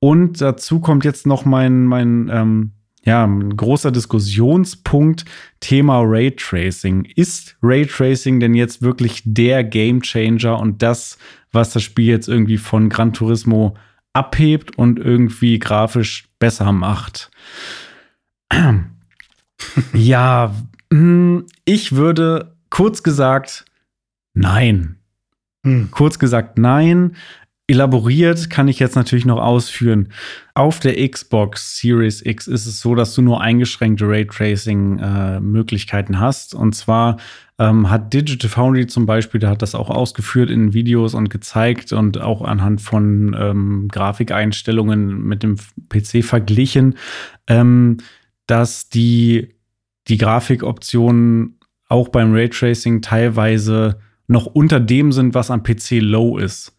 Und 0.00 0.40
dazu 0.40 0.80
kommt 0.80 1.04
jetzt 1.04 1.26
noch 1.26 1.44
mein, 1.44 1.84
mein 1.84 2.30
ähm, 2.32 2.72
ja, 3.04 3.24
ein 3.24 3.56
großer 3.56 3.90
Diskussionspunkt, 3.90 5.24
Thema 5.60 6.02
Raytracing. 6.04 7.04
Ist 7.16 7.56
Raytracing 7.62 8.40
denn 8.40 8.54
jetzt 8.54 8.82
wirklich 8.82 9.22
der 9.24 9.64
Gamechanger 9.64 10.58
und 10.58 10.82
das, 10.82 11.18
was 11.52 11.72
das 11.72 11.82
Spiel 11.82 12.06
jetzt 12.06 12.28
irgendwie 12.28 12.58
von 12.58 12.88
Gran 12.88 13.12
Turismo 13.12 13.76
abhebt 14.12 14.76
und 14.76 14.98
irgendwie 14.98 15.58
grafisch 15.58 16.28
besser 16.38 16.72
macht? 16.72 17.30
ja, 19.92 20.54
hm, 20.92 21.46
ich 21.64 21.94
würde 21.94 22.56
kurz 22.70 23.02
gesagt, 23.02 23.64
nein. 24.34 24.96
Hm. 25.64 25.90
Kurz 25.90 26.18
gesagt, 26.18 26.58
nein. 26.58 27.16
Elaboriert 27.70 28.48
kann 28.48 28.66
ich 28.66 28.78
jetzt 28.78 28.96
natürlich 28.96 29.26
noch 29.26 29.42
ausführen. 29.42 30.08
Auf 30.54 30.80
der 30.80 31.06
Xbox 31.06 31.78
Series 31.78 32.24
X 32.24 32.46
ist 32.46 32.64
es 32.64 32.80
so, 32.80 32.94
dass 32.94 33.14
du 33.14 33.20
nur 33.20 33.42
eingeschränkte 33.42 34.08
Raytracing-Möglichkeiten 34.08 36.14
äh, 36.14 36.16
hast. 36.16 36.54
Und 36.54 36.74
zwar 36.74 37.18
ähm, 37.58 37.90
hat 37.90 38.14
Digital 38.14 38.48
Foundry 38.48 38.86
zum 38.86 39.04
Beispiel, 39.04 39.38
der 39.38 39.50
hat 39.50 39.60
das 39.60 39.74
auch 39.74 39.90
ausgeführt 39.90 40.48
in 40.48 40.72
Videos 40.72 41.12
und 41.12 41.28
gezeigt 41.28 41.92
und 41.92 42.18
auch 42.18 42.40
anhand 42.40 42.80
von 42.80 43.36
ähm, 43.38 43.88
Grafikeinstellungen 43.88 45.22
mit 45.24 45.42
dem 45.42 45.56
PC 45.90 46.24
verglichen, 46.24 46.94
ähm, 47.48 47.98
dass 48.48 48.88
die, 48.88 49.54
die 50.08 50.18
Grafikoptionen 50.18 51.60
auch 51.88 52.08
beim 52.08 52.32
Raytracing 52.32 53.00
teilweise 53.02 54.00
noch 54.26 54.46
unter 54.46 54.80
dem 54.80 55.12
sind, 55.12 55.34
was 55.34 55.50
am 55.50 55.62
PC 55.62 56.00
low 56.00 56.38
ist. 56.38 56.76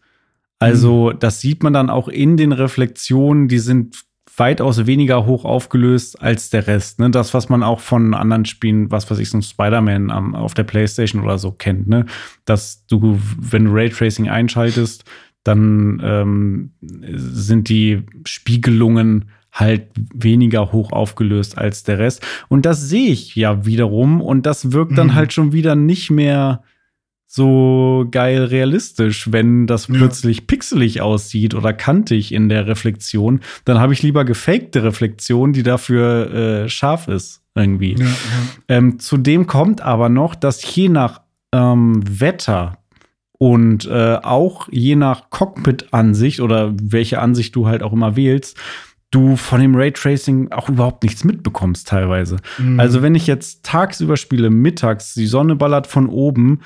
Also, 0.58 1.10
mhm. 1.12 1.18
das 1.18 1.40
sieht 1.40 1.62
man 1.62 1.72
dann 1.72 1.88
auch 1.88 2.08
in 2.08 2.36
den 2.36 2.52
Reflexionen, 2.52 3.48
die 3.48 3.58
sind 3.58 4.04
weitaus 4.36 4.86
weniger 4.86 5.26
hoch 5.26 5.44
aufgelöst 5.44 6.20
als 6.20 6.50
der 6.50 6.66
Rest. 6.66 6.98
Ne? 6.98 7.10
Das, 7.10 7.34
was 7.34 7.48
man 7.48 7.62
auch 7.62 7.80
von 7.80 8.14
anderen 8.14 8.44
Spielen, 8.44 8.90
was 8.90 9.10
weiß 9.10 9.18
ich, 9.18 9.30
so 9.30 9.38
ein 9.38 9.42
Spider-Man 9.42 10.10
auf 10.34 10.54
der 10.54 10.64
Playstation 10.64 11.22
oder 11.22 11.38
so 11.38 11.52
kennt, 11.52 11.88
ne? 11.88 12.06
Dass 12.44 12.86
du, 12.86 13.20
wenn 13.38 13.66
du 13.66 13.72
Raytracing 13.72 14.28
einschaltest, 14.28 15.04
dann 15.44 16.00
ähm, 16.02 16.72
sind 16.80 17.68
die 17.68 18.04
Spiegelungen 18.24 19.30
halt 19.52 19.88
weniger 20.14 20.72
hoch 20.72 20.92
aufgelöst 20.92 21.58
als 21.58 21.82
der 21.82 21.98
Rest. 21.98 22.24
Und 22.48 22.66
das 22.66 22.88
sehe 22.88 23.10
ich 23.10 23.34
ja 23.34 23.66
wiederum 23.66 24.20
und 24.20 24.46
das 24.46 24.72
wirkt 24.72 24.96
dann 24.96 25.08
mhm. 25.08 25.14
halt 25.14 25.32
schon 25.32 25.52
wieder 25.52 25.74
nicht 25.74 26.10
mehr 26.10 26.62
so 27.32 28.08
geil 28.10 28.42
realistisch, 28.42 29.30
wenn 29.30 29.68
das 29.68 29.86
ja. 29.86 29.94
plötzlich 29.94 30.48
pixelig 30.48 31.00
aussieht 31.00 31.54
oder 31.54 31.72
kantig 31.72 32.32
in 32.32 32.48
der 32.48 32.66
Reflexion. 32.66 33.40
Dann 33.64 33.78
habe 33.78 33.92
ich 33.92 34.02
lieber 34.02 34.24
gefakte 34.24 34.82
Reflexion, 34.82 35.52
die 35.52 35.62
dafür 35.62 36.34
äh, 36.34 36.68
scharf 36.68 37.06
ist 37.06 37.42
irgendwie. 37.54 37.94
Ja, 37.96 38.06
ja. 38.06 38.12
Ähm, 38.66 38.98
zudem 38.98 39.46
kommt 39.46 39.80
aber 39.80 40.08
noch, 40.08 40.34
dass 40.34 40.74
je 40.74 40.88
nach 40.88 41.20
ähm, 41.52 42.02
Wetter 42.04 42.78
und 43.38 43.86
äh, 43.86 44.16
auch 44.16 44.68
je 44.72 44.96
nach 44.96 45.30
Cockpit-Ansicht 45.30 46.40
oder 46.40 46.74
welche 46.82 47.20
Ansicht 47.20 47.54
du 47.54 47.68
halt 47.68 47.84
auch 47.84 47.92
immer 47.92 48.16
wählst, 48.16 48.58
du 49.10 49.36
von 49.36 49.60
dem 49.60 49.74
Raytracing 49.74 50.52
auch 50.52 50.68
überhaupt 50.68 51.02
nichts 51.02 51.24
mitbekommst 51.24 51.88
teilweise. 51.88 52.36
Mhm. 52.58 52.78
Also 52.78 53.02
wenn 53.02 53.14
ich 53.14 53.26
jetzt 53.26 53.64
tagsüber 53.64 54.16
spiele, 54.16 54.50
mittags, 54.50 55.14
die 55.14 55.26
Sonne 55.26 55.56
ballert 55.56 55.86
von 55.86 56.08
oben, 56.08 56.60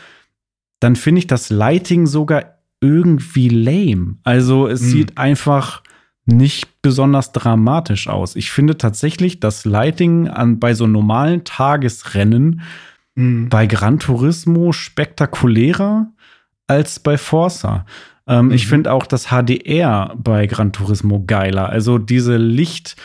dann 0.80 0.97
finde 0.97 1.20
ich 1.20 1.26
das 1.26 1.51
Lighting 1.51 2.07
sogar 2.07 2.59
irgendwie 2.80 3.49
lame. 3.49 4.18
Also 4.24 4.68
es 4.68 4.82
mhm. 4.82 4.86
sieht 4.86 5.18
einfach 5.18 5.82
nicht 6.26 6.82
besonders 6.82 7.32
dramatisch 7.32 8.09
aus. 8.09 8.36
Ich 8.36 8.51
finde 8.51 8.78
tatsächlich 8.78 9.40
das 9.40 9.64
Lighting 9.64 10.28
an, 10.28 10.59
bei 10.59 10.74
so 10.74 10.86
normalen 10.86 11.45
Tagesrennen 11.45 12.62
mhm. 13.14 13.49
bei 13.49 13.66
Gran 13.66 13.99
Turismo 13.99 14.72
spektakulärer 14.72 16.09
als 16.66 17.01
bei 17.01 17.18
Forza. 17.18 17.84
Ähm, 18.26 18.46
mhm. 18.46 18.52
Ich 18.52 18.66
finde 18.66 18.92
auch 18.92 19.06
das 19.06 19.26
HDR 19.28 20.14
bei 20.16 20.46
Gran 20.46 20.72
Turismo 20.72 21.24
geiler. 21.24 21.68
Also 21.68 21.98
diese 21.98 22.36
Licht- 22.36 22.96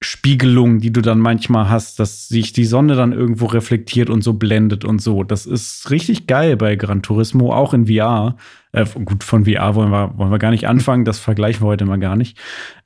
Spiegelung, 0.00 0.78
die 0.78 0.92
du 0.92 1.00
dann 1.00 1.18
manchmal 1.18 1.68
hast, 1.68 1.98
dass 1.98 2.28
sich 2.28 2.52
die 2.52 2.66
Sonne 2.66 2.94
dann 2.94 3.12
irgendwo 3.12 3.46
reflektiert 3.46 4.10
und 4.10 4.22
so 4.22 4.34
blendet 4.34 4.84
und 4.84 5.02
so. 5.02 5.24
Das 5.24 5.44
ist 5.44 5.90
richtig 5.90 6.28
geil 6.28 6.56
bei 6.56 6.76
Gran 6.76 7.02
Turismo, 7.02 7.52
auch 7.52 7.74
in 7.74 7.86
VR. 7.86 8.36
Äh, 8.70 8.86
gut, 9.04 9.24
von 9.24 9.44
VR 9.44 9.74
wollen 9.74 9.90
wir, 9.90 10.16
wollen 10.16 10.30
wir 10.30 10.38
gar 10.38 10.52
nicht 10.52 10.68
anfangen, 10.68 11.04
das 11.04 11.18
vergleichen 11.18 11.62
wir 11.62 11.66
heute 11.68 11.84
mal 11.84 11.98
gar 11.98 12.14
nicht. 12.14 12.38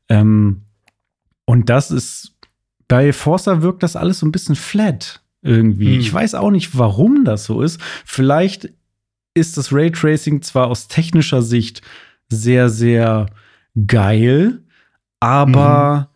Ähm, 0.08 0.62
und 1.44 1.68
das 1.68 1.90
ist, 1.90 2.34
bei 2.88 3.12
Forza 3.12 3.60
wirkt 3.60 3.82
das 3.82 3.94
alles 3.94 4.20
so 4.20 4.26
ein 4.26 4.32
bisschen 4.32 4.56
flat 4.56 5.22
irgendwie. 5.42 5.92
Hm. 5.92 6.00
Ich 6.00 6.12
weiß 6.14 6.34
auch 6.34 6.50
nicht, 6.50 6.78
warum 6.78 7.26
das 7.26 7.44
so 7.44 7.60
ist. 7.60 7.78
Vielleicht 8.06 8.70
ist 9.34 9.56
das 9.56 9.72
Raytracing 9.72 10.42
zwar 10.42 10.66
aus 10.66 10.88
technischer 10.88 11.42
Sicht 11.42 11.82
sehr, 12.28 12.68
sehr 12.68 13.26
geil, 13.86 14.62
aber. 15.20 16.00
Mhm 16.00 16.12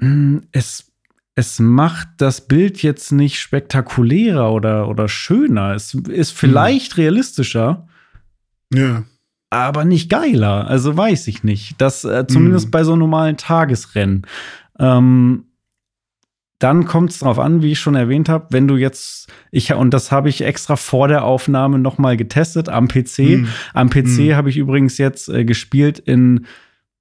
hm, 0.00 0.42
es, 0.52 0.92
es 1.34 1.58
macht 1.58 2.08
das 2.18 2.46
Bild 2.46 2.82
jetzt 2.82 3.12
nicht 3.12 3.40
spektakulärer 3.40 4.52
oder, 4.52 4.88
oder 4.88 5.08
schöner. 5.08 5.74
Es 5.74 5.94
ist 5.94 6.32
vielleicht 6.32 6.96
mhm. 6.96 7.02
realistischer. 7.02 7.88
Ja. 8.72 9.04
Aber 9.50 9.84
nicht 9.84 10.10
geiler. 10.10 10.68
Also 10.68 10.96
weiß 10.96 11.28
ich 11.28 11.44
nicht. 11.44 11.80
Das 11.80 12.04
äh, 12.04 12.26
zumindest 12.26 12.66
mhm. 12.66 12.70
bei 12.70 12.84
so 12.84 12.96
normalen 12.96 13.36
Tagesrennen. 13.36 14.26
Ähm, 14.78 15.44
dann 16.64 16.86
kommt 16.86 17.10
es 17.10 17.18
darauf 17.18 17.38
an, 17.38 17.60
wie 17.60 17.72
ich 17.72 17.78
schon 17.78 17.94
erwähnt 17.94 18.30
habe, 18.30 18.46
wenn 18.48 18.66
du 18.66 18.76
jetzt, 18.76 19.30
ich 19.50 19.74
und 19.74 19.92
das 19.92 20.10
habe 20.10 20.30
ich 20.30 20.40
extra 20.40 20.76
vor 20.76 21.08
der 21.08 21.22
Aufnahme 21.22 21.78
noch 21.78 21.98
mal 21.98 22.16
getestet 22.16 22.70
am 22.70 22.88
PC. 22.88 23.18
Mhm. 23.18 23.48
Am 23.74 23.90
PC 23.90 24.18
mhm. 24.18 24.34
habe 24.34 24.48
ich 24.48 24.56
übrigens 24.56 24.96
jetzt 24.96 25.28
äh, 25.28 25.44
gespielt 25.44 25.98
in 25.98 26.46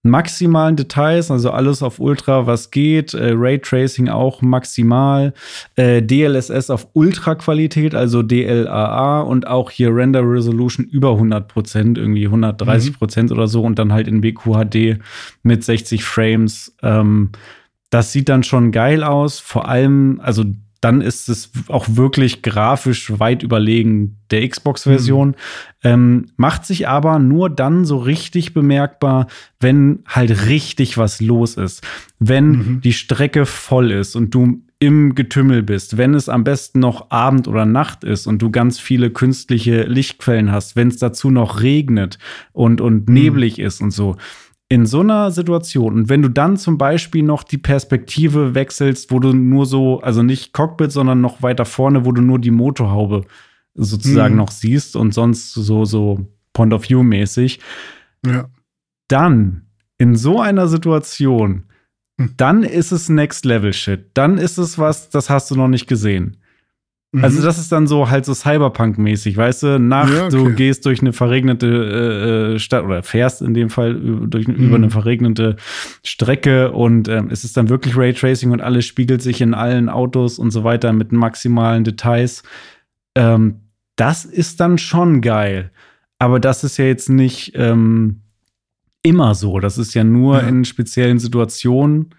maximalen 0.05 0.75
Details, 0.75 1.31
also 1.31 1.51
alles 1.51 1.81
auf 1.81 1.99
Ultra, 1.99 2.45
was 2.45 2.71
geht, 2.71 3.13
äh, 3.13 3.31
Raytracing 3.33 4.09
auch 4.09 4.41
maximal, 4.41 5.33
äh, 5.77 6.01
DLSS 6.01 6.69
auf 6.69 6.89
Ultra-Qualität, 6.91 7.95
also 7.95 8.21
DLAA 8.21 9.21
und 9.21 9.47
auch 9.47 9.71
hier 9.71 9.95
Render 9.95 10.29
Resolution 10.29 10.85
über 10.85 11.11
100 11.11 11.47
Prozent, 11.47 11.97
irgendwie 11.97 12.25
130 12.25 12.99
Prozent 12.99 13.29
mhm. 13.29 13.37
oder 13.37 13.47
so 13.47 13.63
und 13.63 13.79
dann 13.79 13.93
halt 13.93 14.09
in 14.09 14.19
BQHD 14.19 14.99
mit 15.41 15.63
60 15.63 16.03
Frames. 16.03 16.75
Ähm, 16.83 17.31
das 17.93 18.11
sieht 18.11 18.29
dann 18.29 18.43
schon 18.43 18.71
geil 18.71 19.03
aus, 19.03 19.39
vor 19.39 19.67
allem, 19.67 20.19
also 20.23 20.45
dann 20.81 20.99
ist 20.99 21.29
es 21.29 21.51
auch 21.69 21.85
wirklich 21.91 22.41
grafisch 22.41 23.17
weit 23.17 23.41
überlegen 23.41 24.17
der 24.31 24.47
Xbox-Version. 24.47 25.29
Mhm. 25.29 25.35
Ähm, 25.83 26.25
macht 26.35 26.65
sich 26.65 26.89
aber 26.89 27.19
nur 27.19 27.49
dann 27.49 27.85
so 27.85 27.97
richtig 27.97 28.53
bemerkbar, 28.53 29.27
wenn 29.61 29.99
halt 30.07 30.47
richtig 30.47 30.97
was 30.97 31.21
los 31.21 31.55
ist. 31.55 31.85
Wenn 32.19 32.49
mhm. 32.49 32.81
die 32.81 32.91
Strecke 32.91 33.45
voll 33.45 33.91
ist 33.91 34.17
und 34.17 34.31
du 34.35 34.61
im 34.79 35.15
Getümmel 35.15 35.63
bist, 35.63 35.97
wenn 35.97 36.13
es 36.13 36.27
am 36.27 36.43
besten 36.43 36.79
noch 36.79 37.09
Abend 37.11 37.47
oder 37.47 37.65
Nacht 37.65 38.03
ist 38.03 38.27
und 38.27 38.41
du 38.41 38.51
ganz 38.51 38.77
viele 38.77 39.09
künstliche 39.09 39.83
Lichtquellen 39.83 40.51
hast, 40.51 40.75
wenn 40.75 40.89
es 40.89 40.97
dazu 40.97 41.31
noch 41.31 41.61
regnet 41.61 42.17
und, 42.51 42.81
und 42.81 43.07
mhm. 43.07 43.13
neblig 43.13 43.59
ist 43.59 43.79
und 43.79 43.91
so 43.91 44.17
in 44.73 44.87
so 44.87 45.01
einer 45.01 45.29
Situation 45.29 45.93
und 45.93 46.09
wenn 46.09 46.23
du 46.23 46.29
dann 46.29 46.57
zum 46.57 46.79
Beispiel 46.79 47.21
noch 47.21 47.43
die 47.43 47.59
Perspektive 47.59 48.55
wechselst, 48.55 49.11
wo 49.11 49.19
du 49.19 49.31
nur 49.31 49.67
so, 49.67 50.01
also 50.01 50.23
nicht 50.23 50.51
Cockpit, 50.51 50.91
sondern 50.91 51.21
noch 51.21 51.43
weiter 51.43 51.65
vorne, 51.65 52.05
wo 52.05 52.11
du 52.11 52.23
nur 52.23 52.39
die 52.39 52.49
Motorhaube 52.49 53.25
sozusagen 53.75 54.33
mhm. 54.33 54.39
noch 54.39 54.49
siehst 54.49 54.95
und 54.95 55.13
sonst 55.13 55.53
so, 55.53 55.85
so 55.85 56.27
Point 56.53 56.73
of 56.73 56.89
View 56.89 57.03
mäßig, 57.03 57.59
ja. 58.25 58.49
dann 59.09 59.67
in 59.99 60.15
so 60.15 60.41
einer 60.41 60.67
Situation, 60.67 61.65
hm. 62.19 62.33
dann 62.37 62.63
ist 62.63 62.91
es 62.91 63.09
Next 63.09 63.45
Level 63.45 63.73
Shit. 63.73 64.09
Dann 64.15 64.39
ist 64.39 64.57
es 64.57 64.79
was, 64.79 65.11
das 65.11 65.29
hast 65.29 65.51
du 65.51 65.55
noch 65.55 65.67
nicht 65.67 65.85
gesehen. 65.85 66.37
Also 67.21 67.41
mhm. 67.41 67.43
das 67.43 67.59
ist 67.59 67.71
dann 67.71 67.85
so 67.85 68.09
halt 68.09 68.25
so 68.25 68.33
Cyberpunk-mäßig, 68.33 69.37
weißt 69.37 69.63
du, 69.63 69.79
Nacht, 69.79 70.13
ja, 70.13 70.25
okay. 70.25 70.35
du 70.35 70.49
gehst 70.53 70.85
durch 70.85 71.01
eine 71.01 71.13
verregnete 71.13 71.67
äh, 71.67 72.55
äh, 72.55 72.59
Stadt 72.59 72.83
oder 72.85 73.03
fährst 73.03 73.43
in 73.43 73.53
dem 73.53 73.69
Fall 73.69 73.93
durch, 73.93 74.47
mhm. 74.47 74.55
über 74.55 74.77
eine 74.77 74.89
verregnete 74.89 75.57
Strecke 76.03 76.71
und 76.71 77.07
ähm, 77.07 77.29
es 77.29 77.43
ist 77.43 77.55
dann 77.55 77.69
wirklich 77.69 77.95
Raytracing 77.95 78.51
und 78.51 78.61
alles 78.61 78.85
spiegelt 78.85 79.21
sich 79.21 79.41
in 79.41 79.53
allen 79.53 79.89
Autos 79.89 80.39
und 80.39 80.49
so 80.49 80.63
weiter 80.63 80.91
mit 80.91 81.11
maximalen 81.11 81.83
Details. 81.83 82.41
Ähm, 83.15 83.59
das 83.95 84.25
ist 84.25 84.59
dann 84.59 84.79
schon 84.79 85.21
geil. 85.21 85.71
Aber 86.19 86.39
das 86.39 86.63
ist 86.63 86.77
ja 86.77 86.85
jetzt 86.85 87.09
nicht 87.09 87.51
ähm, 87.55 88.21
immer 89.03 89.35
so. 89.35 89.59
Das 89.59 89.77
ist 89.77 89.93
ja 89.93 90.03
nur 90.03 90.41
ja. 90.41 90.47
in 90.47 90.65
speziellen 90.65 91.19
Situationen. 91.19 92.15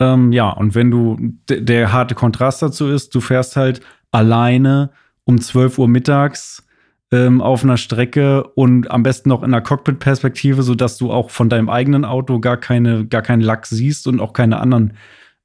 Ähm, 0.00 0.32
ja, 0.32 0.50
und 0.50 0.74
wenn 0.74 0.90
du 0.90 1.18
der 1.48 1.92
harte 1.92 2.14
Kontrast 2.14 2.62
dazu 2.62 2.86
ist, 2.86 3.14
du 3.14 3.20
fährst 3.20 3.56
halt 3.56 3.80
alleine 4.10 4.90
um 5.24 5.40
12 5.40 5.78
Uhr 5.78 5.88
mittags 5.88 6.64
ähm, 7.10 7.40
auf 7.40 7.62
einer 7.64 7.76
Strecke 7.76 8.44
und 8.54 8.90
am 8.90 9.02
besten 9.02 9.28
noch 9.30 9.42
in 9.42 9.52
einer 9.52 9.62
Cockpit-Perspektive, 9.62 10.62
sodass 10.62 10.98
du 10.98 11.10
auch 11.10 11.30
von 11.30 11.48
deinem 11.48 11.68
eigenen 11.68 12.04
Auto 12.04 12.38
gar 12.40 12.56
keine, 12.56 13.06
gar 13.06 13.22
keinen 13.22 13.40
Lack 13.42 13.66
siehst 13.66 14.06
und 14.06 14.20
auch 14.20 14.32
keine 14.32 14.60
anderen 14.60 14.94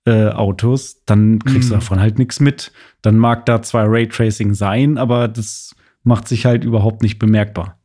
äh, 0.06 0.28
Autos, 0.28 1.04
dann 1.06 1.40
kriegst 1.40 1.70
du 1.70 1.76
Mhm. 1.76 1.80
davon 1.80 2.00
halt 2.02 2.20
nichts 2.20 2.42
mit. 2.42 2.74
Dann 3.02 3.18
mag 3.18 3.46
da 3.46 3.62
zwar 3.62 3.86
Raytracing 3.90 4.54
sein, 4.54 4.98
aber 4.98 5.30
das 5.30 5.74
macht 6.04 6.28
sich 6.28 6.46
halt 6.46 6.66
überhaupt 6.66 7.02
nicht 7.02 7.20
bemerkbar. 7.20 7.80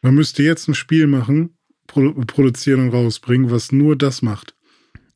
Man 0.00 0.14
müsste 0.14 0.42
jetzt 0.42 0.66
ein 0.68 0.74
Spiel 0.74 1.06
machen, 1.06 1.58
produ 1.86 2.14
produzieren 2.26 2.80
und 2.80 2.94
rausbringen, 2.94 3.50
was 3.50 3.72
nur 3.72 3.96
das 3.96 4.22
macht. 4.22 4.54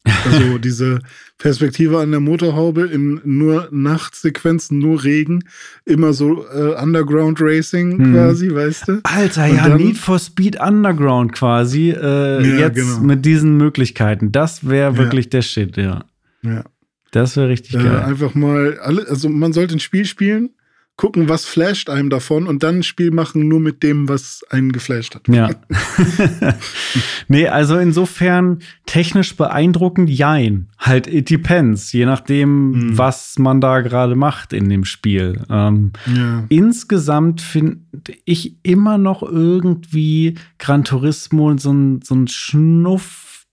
Also 0.05 0.59
diese 0.59 0.98
Perspektive 1.38 2.00
an 2.00 2.11
der 2.11 2.20
Motorhaube 2.20 2.82
in 2.86 3.20
nur 3.24 3.68
Nachtsequenzen, 3.70 4.78
nur 4.78 5.05
Regen, 5.05 5.44
immer 5.84 6.12
so 6.12 6.44
äh, 6.48 6.74
Underground 6.80 7.38
Racing 7.40 7.96
Mhm. 7.98 8.12
quasi, 8.14 8.53
weißt 8.53 8.88
du? 8.88 9.00
Alter, 9.05 9.44
Und 9.44 9.57
ja, 9.57 9.68
dann- 9.68 9.76
Need 9.78 9.98
for 9.98 10.18
Speed 10.18 10.61
Underground 10.61 11.32
quasi. 11.32 11.90
Äh, 11.90 12.42
Ja, 12.42 12.59
jetzt 12.66 12.74
genau. 12.76 13.00
mit 13.00 13.24
diesen 13.24 13.57
Möglichkeiten. 13.57 14.32
Das 14.32 14.68
wäre 14.68 14.92
Ja. 14.92 14.98
wirklich 14.98 15.30
der 15.30 15.42
Shit, 15.42 15.76
ja. 15.76 16.05
Ja. 16.42 16.64
Das 17.12 17.36
wäre 17.36 17.48
richtig 17.48 17.74
Äh, 17.76 17.82
geil. 17.84 17.98
einfach 18.03 18.34
mal 18.34 18.78
alle, 18.82 19.07
also 19.09 19.28
man 19.28 19.53
sollte 19.53 19.76
ein 19.76 19.80
Spiel 19.80 20.05
spielen, 20.05 20.50
gucken, 20.97 21.28
was 21.28 21.47
flasht 21.47 21.88
einem 21.90 22.11
davon 22.11 22.47
und 22.47 22.62
dann 22.62 22.76
ein 22.76 22.82
Spiel 22.82 23.11
machen 23.11 23.49
nur 23.49 23.61
mit 23.61 23.82
dem, 23.82 24.09
was 24.09 24.45
einen 24.51 24.72
geflasht 24.72 25.14
hat. 25.14 25.26
Ja. 25.26 25.51
nee, 27.28 27.49
also 27.49 27.78
insofern 27.78 28.59
technisch 28.86 29.34
beeindruckend, 29.36 30.11
jein. 30.11 30.68
Halt, 30.78 31.07
it 31.07 31.30
depends, 31.30 31.93
je 31.93 32.05
nachdem, 32.05 32.70
Mhm. 32.70 32.99
was 32.99 33.38
man 33.38 33.61
da 33.61 33.80
gerade 33.80 34.14
macht 34.14 34.53
in 34.53 34.68
dem 34.68 34.84
Spiel. 34.84 35.43
Ähm, 35.51 35.93
Ja. 36.14 36.45
insgesamt 36.51 37.40
finde 37.40 37.80
ich 38.24 38.57
immer 38.62 38.99
noch 38.99 39.22
irgendwie 39.22 40.34
Gran 40.59 40.84
Turismo 40.84 41.57
so 41.57 41.72
ein, 41.72 42.03
so 42.03 42.14
ein 42.14 42.28
Schnuff 42.28 43.47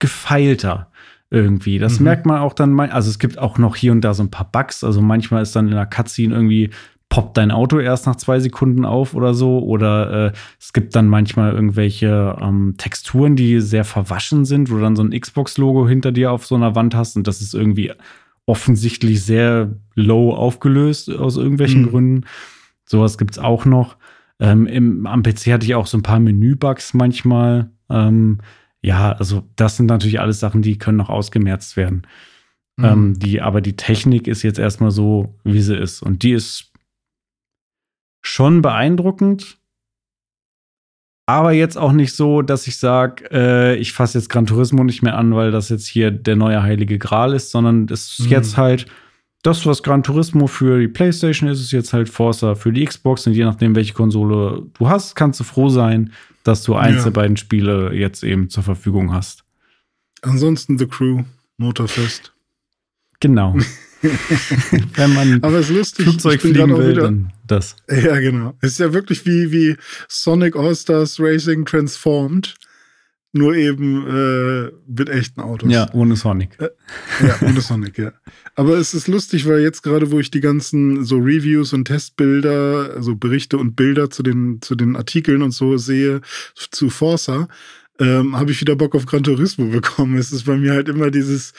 gefeilter 0.00 0.89
irgendwie. 1.30 1.78
Das 1.78 1.98
Mhm. 2.00 2.04
merkt 2.04 2.26
man 2.26 2.38
auch 2.40 2.52
dann, 2.54 2.72
mal- 2.72 2.90
also 2.90 3.08
es 3.08 3.18
gibt 3.18 3.38
auch 3.38 3.58
noch 3.58 3.76
hier 3.76 3.92
und 3.92 4.00
da 4.02 4.14
so 4.14 4.22
ein 4.22 4.30
paar 4.30 4.50
Bugs. 4.50 4.82
Also 4.84 5.00
manchmal 5.00 5.42
ist 5.42 5.54
dann 5.56 5.68
in 5.68 5.74
der 5.74 5.86
Cutscene 5.86 6.34
irgendwie 6.34 6.70
poppt 7.08 7.36
dein 7.36 7.50
Auto 7.50 7.80
erst 7.80 8.06
nach 8.06 8.14
zwei 8.16 8.38
Sekunden 8.38 8.84
auf 8.84 9.14
oder 9.14 9.34
so. 9.34 9.58
Oder 9.60 10.26
äh, 10.28 10.32
es 10.60 10.72
gibt 10.72 10.94
dann 10.94 11.08
manchmal 11.08 11.52
irgendwelche 11.52 12.36
ähm, 12.40 12.74
Texturen, 12.78 13.34
die 13.36 13.60
sehr 13.60 13.84
verwaschen 13.84 14.44
sind, 14.44 14.70
wo 14.70 14.76
du 14.76 14.80
dann 14.82 14.94
so 14.96 15.02
ein 15.02 15.10
Xbox-Logo 15.18 15.88
hinter 15.88 16.12
dir 16.12 16.30
auf 16.32 16.46
so 16.46 16.54
einer 16.54 16.74
Wand 16.76 16.94
hast 16.94 17.16
und 17.16 17.26
das 17.26 17.40
ist 17.40 17.54
irgendwie 17.54 17.92
offensichtlich 18.46 19.22
sehr 19.24 19.70
low 19.94 20.32
aufgelöst 20.34 21.10
aus 21.14 21.36
irgendwelchen 21.36 21.82
Mhm. 21.82 21.88
Gründen. 21.90 22.24
Sowas 22.84 23.18
gibt 23.18 23.32
es 23.32 23.38
auch 23.38 23.64
noch. 23.64 23.96
Ähm, 24.40 24.66
im, 24.66 25.06
am 25.06 25.22
PC 25.22 25.52
hatte 25.52 25.66
ich 25.66 25.74
auch 25.74 25.86
so 25.86 25.98
ein 25.98 26.02
paar 26.02 26.18
Menübugs 26.18 26.94
manchmal. 26.94 27.70
Ähm, 27.90 28.38
ja, 28.82 29.12
also 29.12 29.48
das 29.56 29.76
sind 29.76 29.86
natürlich 29.86 30.20
alles 30.20 30.40
Sachen, 30.40 30.62
die 30.62 30.78
können 30.78 30.96
noch 30.98 31.10
ausgemerzt 31.10 31.76
werden. 31.76 32.06
Mhm. 32.76 32.84
Ähm, 32.84 33.18
die, 33.18 33.40
aber 33.40 33.60
die 33.60 33.76
Technik 33.76 34.26
ist 34.26 34.42
jetzt 34.42 34.58
erstmal 34.58 34.90
so, 34.90 35.34
wie 35.44 35.60
sie 35.60 35.76
ist. 35.76 36.02
Und 36.02 36.22
die 36.22 36.32
ist 36.32 36.72
schon 38.22 38.62
beeindruckend. 38.62 39.58
Aber 41.26 41.52
jetzt 41.52 41.76
auch 41.78 41.92
nicht 41.92 42.14
so, 42.14 42.42
dass 42.42 42.66
ich 42.66 42.78
sage, 42.78 43.24
äh, 43.30 43.76
ich 43.76 43.92
fasse 43.92 44.18
jetzt 44.18 44.28
Gran 44.28 44.46
Turismo 44.46 44.82
nicht 44.82 45.02
mehr 45.02 45.16
an, 45.16 45.34
weil 45.34 45.52
das 45.52 45.68
jetzt 45.68 45.86
hier 45.86 46.10
der 46.10 46.34
neue 46.36 46.62
heilige 46.62 46.98
Gral 46.98 47.34
ist, 47.34 47.50
sondern 47.50 47.86
es 47.88 48.18
ist 48.18 48.26
Mhm. 48.26 48.30
jetzt 48.30 48.56
halt 48.56 48.86
das, 49.42 49.64
was 49.64 49.82
Gran 49.82 50.02
Turismo 50.02 50.46
für 50.46 50.78
die 50.80 50.88
PlayStation 50.88 51.48
ist, 51.48 51.60
ist 51.60 51.72
jetzt 51.72 51.92
halt 51.92 52.08
Forza 52.08 52.54
für 52.54 52.72
die 52.72 52.84
Xbox. 52.84 53.26
Und 53.26 53.32
je 53.32 53.44
nachdem, 53.44 53.74
welche 53.74 53.94
Konsole 53.94 54.62
du 54.78 54.88
hast, 54.88 55.16
kannst 55.16 55.40
du 55.40 55.44
froh 55.44 55.68
sein, 55.70 56.12
dass 56.44 56.62
du 56.62 56.74
eins 56.74 56.98
Ja. 56.98 57.04
der 57.04 57.10
beiden 57.12 57.36
Spiele 57.36 57.94
jetzt 57.94 58.22
eben 58.22 58.50
zur 58.50 58.62
Verfügung 58.62 59.12
hast. 59.12 59.44
Ansonsten 60.22 60.78
The 60.78 60.86
Crew, 60.86 61.22
Motorfest. 61.56 62.32
Genau. 63.20 63.56
Wenn 64.94 65.14
man 65.14 65.42
Aber 65.42 65.58
es 65.58 65.68
ist 65.68 65.76
lustig, 65.76 66.04
Flugzeug 66.06 66.40
fliegen 66.40 66.76
will, 66.76 66.90
wieder, 66.90 67.02
dann 67.02 67.32
das. 67.46 67.76
Ja, 67.88 68.18
genau. 68.18 68.54
Es 68.60 68.72
ist 68.72 68.78
ja 68.80 68.92
wirklich 68.94 69.26
wie, 69.26 69.52
wie 69.52 69.76
Sonic 70.08 70.56
All-Stars 70.56 71.20
Racing 71.20 71.66
Transformed, 71.66 72.54
nur 73.32 73.54
eben 73.54 74.06
äh, 74.08 74.70
mit 74.88 75.08
echten 75.08 75.40
Autos. 75.40 75.70
Ja, 75.70 75.88
ohne 75.92 76.16
Sonic. 76.16 76.58
Ja, 76.60 77.36
ohne 77.46 77.60
Sonic, 77.60 77.96
ja. 77.98 78.12
Aber 78.56 78.76
es 78.78 78.92
ist 78.94 79.06
lustig, 79.06 79.46
weil 79.46 79.60
jetzt 79.60 79.82
gerade, 79.82 80.10
wo 80.10 80.18
ich 80.18 80.30
die 80.30 80.40
ganzen 80.40 81.04
so 81.04 81.16
Reviews 81.18 81.72
und 81.72 81.84
Testbilder, 81.84 82.92
also 82.96 83.14
Berichte 83.14 83.56
und 83.58 83.76
Bilder 83.76 84.10
zu 84.10 84.22
den, 84.22 84.60
zu 84.62 84.74
den 84.74 84.96
Artikeln 84.96 85.42
und 85.42 85.52
so 85.52 85.76
sehe, 85.76 86.20
zu 86.54 86.90
Forza, 86.90 87.48
ähm, 88.00 88.36
habe 88.38 88.50
ich 88.50 88.60
wieder 88.60 88.74
Bock 88.76 88.94
auf 88.94 89.06
Gran 89.06 89.22
Turismo 89.22 89.66
bekommen. 89.66 90.16
Es 90.18 90.32
ist 90.32 90.44
bei 90.46 90.56
mir 90.56 90.72
halt 90.72 90.88
immer 90.88 91.10
dieses, 91.10 91.52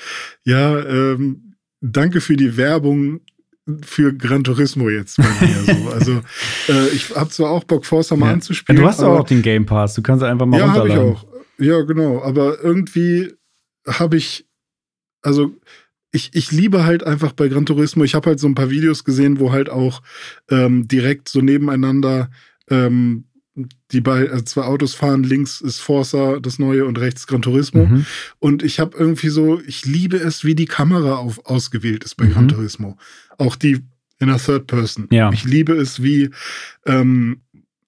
ja, 0.44 0.78
ähm, 0.80 1.54
danke 1.80 2.20
für 2.20 2.36
die 2.36 2.58
Werbung 2.58 3.22
für 3.84 4.12
Gran 4.14 4.44
Turismo 4.44 4.90
jetzt 4.90 5.18
bei 5.18 5.24
mir. 5.48 5.64
so. 5.76 5.92
Also 5.92 6.22
äh, 6.68 6.90
ich 6.90 7.16
habe 7.16 7.30
zwar 7.30 7.52
auch 7.52 7.64
Bock, 7.64 7.86
Forza 7.86 8.16
mal 8.16 8.28
Ja. 8.28 8.34
anzuspielen. 8.34 8.82
du 8.82 8.88
hast 8.88 9.00
aber- 9.02 9.20
auch 9.22 9.26
den 9.26 9.42
Game 9.42 9.66
Pass, 9.66 9.94
du 9.94 10.02
kannst 10.02 10.24
einfach 10.24 10.46
mal 10.48 10.60
ja, 10.60 10.68
habe 10.74 10.90
ich 10.90 10.96
runterladen. 10.96 11.16
auch. 11.16 11.31
Ja, 11.62 11.82
genau. 11.82 12.22
Aber 12.24 12.62
irgendwie 12.62 13.34
habe 13.88 14.18
ich, 14.18 14.48
also 15.22 15.56
ich, 16.12 16.32
ich 16.34 16.52
liebe 16.52 16.84
halt 16.84 17.04
einfach 17.04 17.32
bei 17.32 17.48
Gran 17.48 17.66
Turismo, 17.66 18.04
ich 18.04 18.16
habe 18.16 18.32
halt 18.32 18.40
so 18.40 18.48
ein 18.48 18.56
paar 18.56 18.70
Videos 18.70 19.04
gesehen, 19.04 19.40
wo 19.40 19.52
halt 19.52 19.70
auch 19.70 20.02
ähm, 20.50 20.88
direkt 20.88 21.30
so 21.30 21.42
nebeneinander 21.42 22.30
ähm, 22.70 23.26
die 23.92 24.02
bei 24.02 24.30
also 24.30 24.44
zwei 24.44 24.62
Autos 24.64 24.94
fahren, 24.94 25.24
links 25.24 25.60
ist 25.60 25.80
Forza, 25.80 26.40
das 26.40 26.58
neue, 26.58 26.86
und 26.86 26.98
rechts 27.00 27.28
Gran 27.28 27.42
Turismo. 27.42 27.86
Mhm. 27.86 28.06
Und 28.40 28.64
ich 28.64 28.80
habe 28.80 28.98
irgendwie 28.98 29.30
so, 29.30 29.62
ich 29.62 29.86
liebe 29.86 30.18
es, 30.18 30.46
wie 30.46 30.56
die 30.56 30.66
Kamera 30.66 31.16
auf, 31.16 31.46
ausgewählt 31.46 32.04
ist 32.04 32.16
bei 32.16 32.26
Mhm. 32.26 32.32
Gran 32.32 32.48
Turismo. 32.48 32.98
Auch 33.38 33.56
die 33.56 33.82
in 34.20 34.28
der 34.28 34.38
Third 34.38 34.68
Person. 34.68 35.08
Ja. 35.12 35.32
Ich 35.34 35.44
liebe 35.44 35.74
es, 35.74 36.02
wie, 36.02 36.30
ähm, 36.86 37.42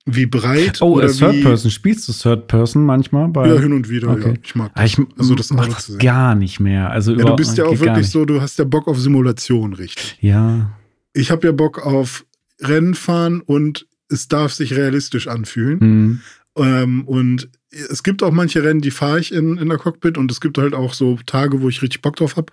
wie 0.05 0.25
breit 0.25 0.81
Oh, 0.81 0.95
oder 0.95 1.07
Third 1.11 1.41
Person. 1.41 1.71
Spielst 1.71 2.07
du 2.09 2.13
Third 2.13 2.47
Person 2.47 2.85
manchmal? 2.85 3.29
Bei 3.29 3.47
Ja, 3.47 3.59
hin 3.59 3.71
und 3.73 3.89
wieder, 3.89 4.09
Okay. 4.09 4.29
ja. 4.31 4.33
Ich 4.43 4.55
mag 4.55 4.71
Ah, 4.75 4.83
ich 4.85 4.97
Also 5.17 5.35
das 5.35 5.51
mach 5.51 5.67
das 5.67 5.97
gar 5.97 6.35
nicht 6.35 6.59
mehr. 6.59 6.89
Also 6.91 7.13
Ja, 7.13 7.23
du 7.25 7.35
bist 7.35 7.57
ja 7.57 7.65
auch 7.65 7.79
wirklich 7.79 8.09
so, 8.09 8.25
du 8.25 8.41
hast 8.41 8.59
ja 8.59 8.65
Bock 8.65 8.87
auf 8.87 8.99
Simulation, 8.99 9.73
richtig. 9.73 10.17
Ja. 10.21 10.71
Ich 11.13 11.31
habe 11.31 11.47
ja 11.47 11.53
Bock 11.53 11.85
auf 11.85 12.25
Rennen 12.61 12.95
fahren 12.95 13.41
und 13.41 13.87
es 14.09 14.27
darf 14.27 14.53
sich 14.53 14.75
realistisch 14.75 15.27
anfühlen. 15.27 15.79
Hm. 15.79 16.21
Ähm, 16.55 17.07
und 17.07 17.49
es 17.71 18.03
gibt 18.03 18.21
auch 18.21 18.31
manche 18.31 18.63
Rennen, 18.63 18.81
die 18.81 18.91
fahre 18.91 19.19
ich 19.19 19.33
in, 19.33 19.57
in 19.57 19.69
der 19.69 19.77
Cockpit 19.79 20.17
und 20.19 20.29
es 20.31 20.39
gibt 20.39 20.57
halt 20.59 20.75
auch 20.75 20.93
so 20.93 21.17
Tage, 21.25 21.61
wo 21.61 21.69
ich 21.69 21.81
richtig 21.81 22.01
Bock 22.01 22.15
drauf 22.17 22.35
habe. 22.37 22.51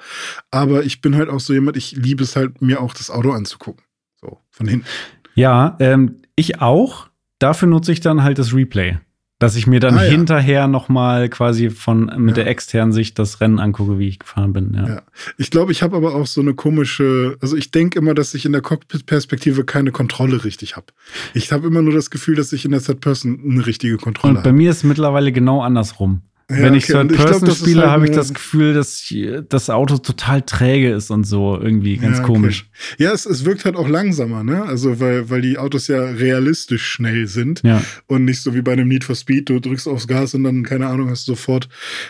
Aber 0.50 0.84
ich 0.84 1.02
bin 1.02 1.16
halt 1.16 1.28
auch 1.28 1.40
so 1.40 1.52
jemand, 1.52 1.76
ich 1.76 1.92
liebe 1.92 2.22
es 2.22 2.34
halt, 2.36 2.62
mir 2.62 2.80
auch 2.80 2.94
das 2.94 3.10
Auto 3.10 3.32
anzugucken. 3.32 3.84
So, 4.20 4.38
von 4.50 4.68
hinten. 4.68 4.86
Ja, 5.34 5.76
ähm, 5.80 6.16
ich 6.36 6.60
auch. 6.62 7.09
Dafür 7.40 7.66
nutze 7.66 7.90
ich 7.90 8.00
dann 8.00 8.22
halt 8.22 8.38
das 8.38 8.54
Replay. 8.54 8.98
Dass 9.40 9.56
ich 9.56 9.66
mir 9.66 9.80
dann 9.80 9.96
Ah, 9.96 10.04
ja. 10.04 10.10
hinterher 10.10 10.66
noch 10.68 10.90
mal 10.90 11.30
quasi 11.30 11.70
von 11.70 12.12
mit 12.18 12.36
Ja. 12.36 12.42
der 12.42 12.46
externen 12.48 12.92
Sicht 12.92 13.18
das 13.18 13.40
Rennen 13.40 13.58
angucke, 13.58 13.98
wie 13.98 14.06
ich 14.06 14.18
gefahren 14.18 14.52
bin. 14.52 14.74
Ja. 14.74 14.86
Ja. 14.86 15.02
Ich 15.38 15.50
glaube, 15.50 15.72
ich 15.72 15.82
habe 15.82 15.96
aber 15.96 16.14
auch 16.14 16.26
so 16.26 16.42
eine 16.42 16.52
komische, 16.52 17.38
also 17.40 17.56
ich 17.56 17.70
denke 17.70 17.98
immer, 17.98 18.12
dass 18.12 18.34
ich 18.34 18.44
in 18.44 18.52
der 18.52 18.60
Cockpit-Perspektive 18.60 19.64
keine 19.64 19.92
Kontrolle 19.92 20.44
richtig 20.44 20.76
habe. 20.76 20.88
Ich 21.32 21.52
habe 21.52 21.66
immer 21.66 21.80
nur 21.80 21.94
das 21.94 22.10
Gefühl, 22.10 22.34
dass 22.36 22.52
ich 22.52 22.66
in 22.66 22.72
der 22.72 22.82
Third 22.82 23.00
Person 23.00 23.40
eine 23.50 23.64
richtige 23.66 23.96
Kontrolle 23.96 24.34
Und 24.36 24.42
bei 24.42 24.50
habe. 24.50 24.58
mir 24.58 24.70
ist 24.70 24.76
es 24.78 24.84
mittlerweile 24.84 25.32
genau 25.32 25.62
andersrum. 25.62 26.20
Ja, 26.50 26.62
Wenn 26.62 26.74
ich 26.74 26.84
okay, 26.84 26.92
Third 26.94 27.08
glaub, 27.12 27.26
Person 27.28 27.48
ist 27.48 27.58
spiele, 27.60 27.80
halt 27.82 27.90
habe 27.90 28.04
ich 28.06 28.10
das 28.10 28.34
Gefühl, 28.34 28.74
dass 28.74 29.08
das 29.48 29.70
Auto 29.70 29.98
total 29.98 30.42
träge 30.42 30.90
ist 30.92 31.10
und 31.10 31.24
so 31.24 31.56
irgendwie 31.60 31.96
ganz 31.96 32.18
Ja, 32.18 32.24
okay. 32.24 32.32
komisch. 32.32 32.68
Ja, 32.98 33.12
es, 33.12 33.24
es 33.24 33.44
wirkt 33.44 33.64
halt 33.64 33.76
auch 33.76 33.88
langsamer, 33.88 34.42
ne? 34.42 34.62
Also, 34.64 34.98
weil, 35.00 35.30
weil 35.30 35.42
die 35.42 35.58
Autos 35.58 35.86
ja 35.86 36.02
realistisch 36.02 36.84
schnell 36.86 37.26
sind 37.28 37.62
Ja. 37.64 37.82
und 38.06 38.24
nicht 38.24 38.40
so 38.42 38.54
wie 38.54 38.62
bei 38.62 38.72
einem 38.72 38.88
Need 38.88 39.04
for 39.04 39.14
Speed, 39.14 39.48
du 39.48 39.60
drückst 39.60 39.86
aufs 39.88 40.08
Gas 40.08 40.34
und 40.34 40.44
dann, 40.44 40.62
keine 40.64 40.88
Ahnung, 40.88 41.08
hast 41.10 41.28
du 41.28 41.32
sofort 41.32 41.68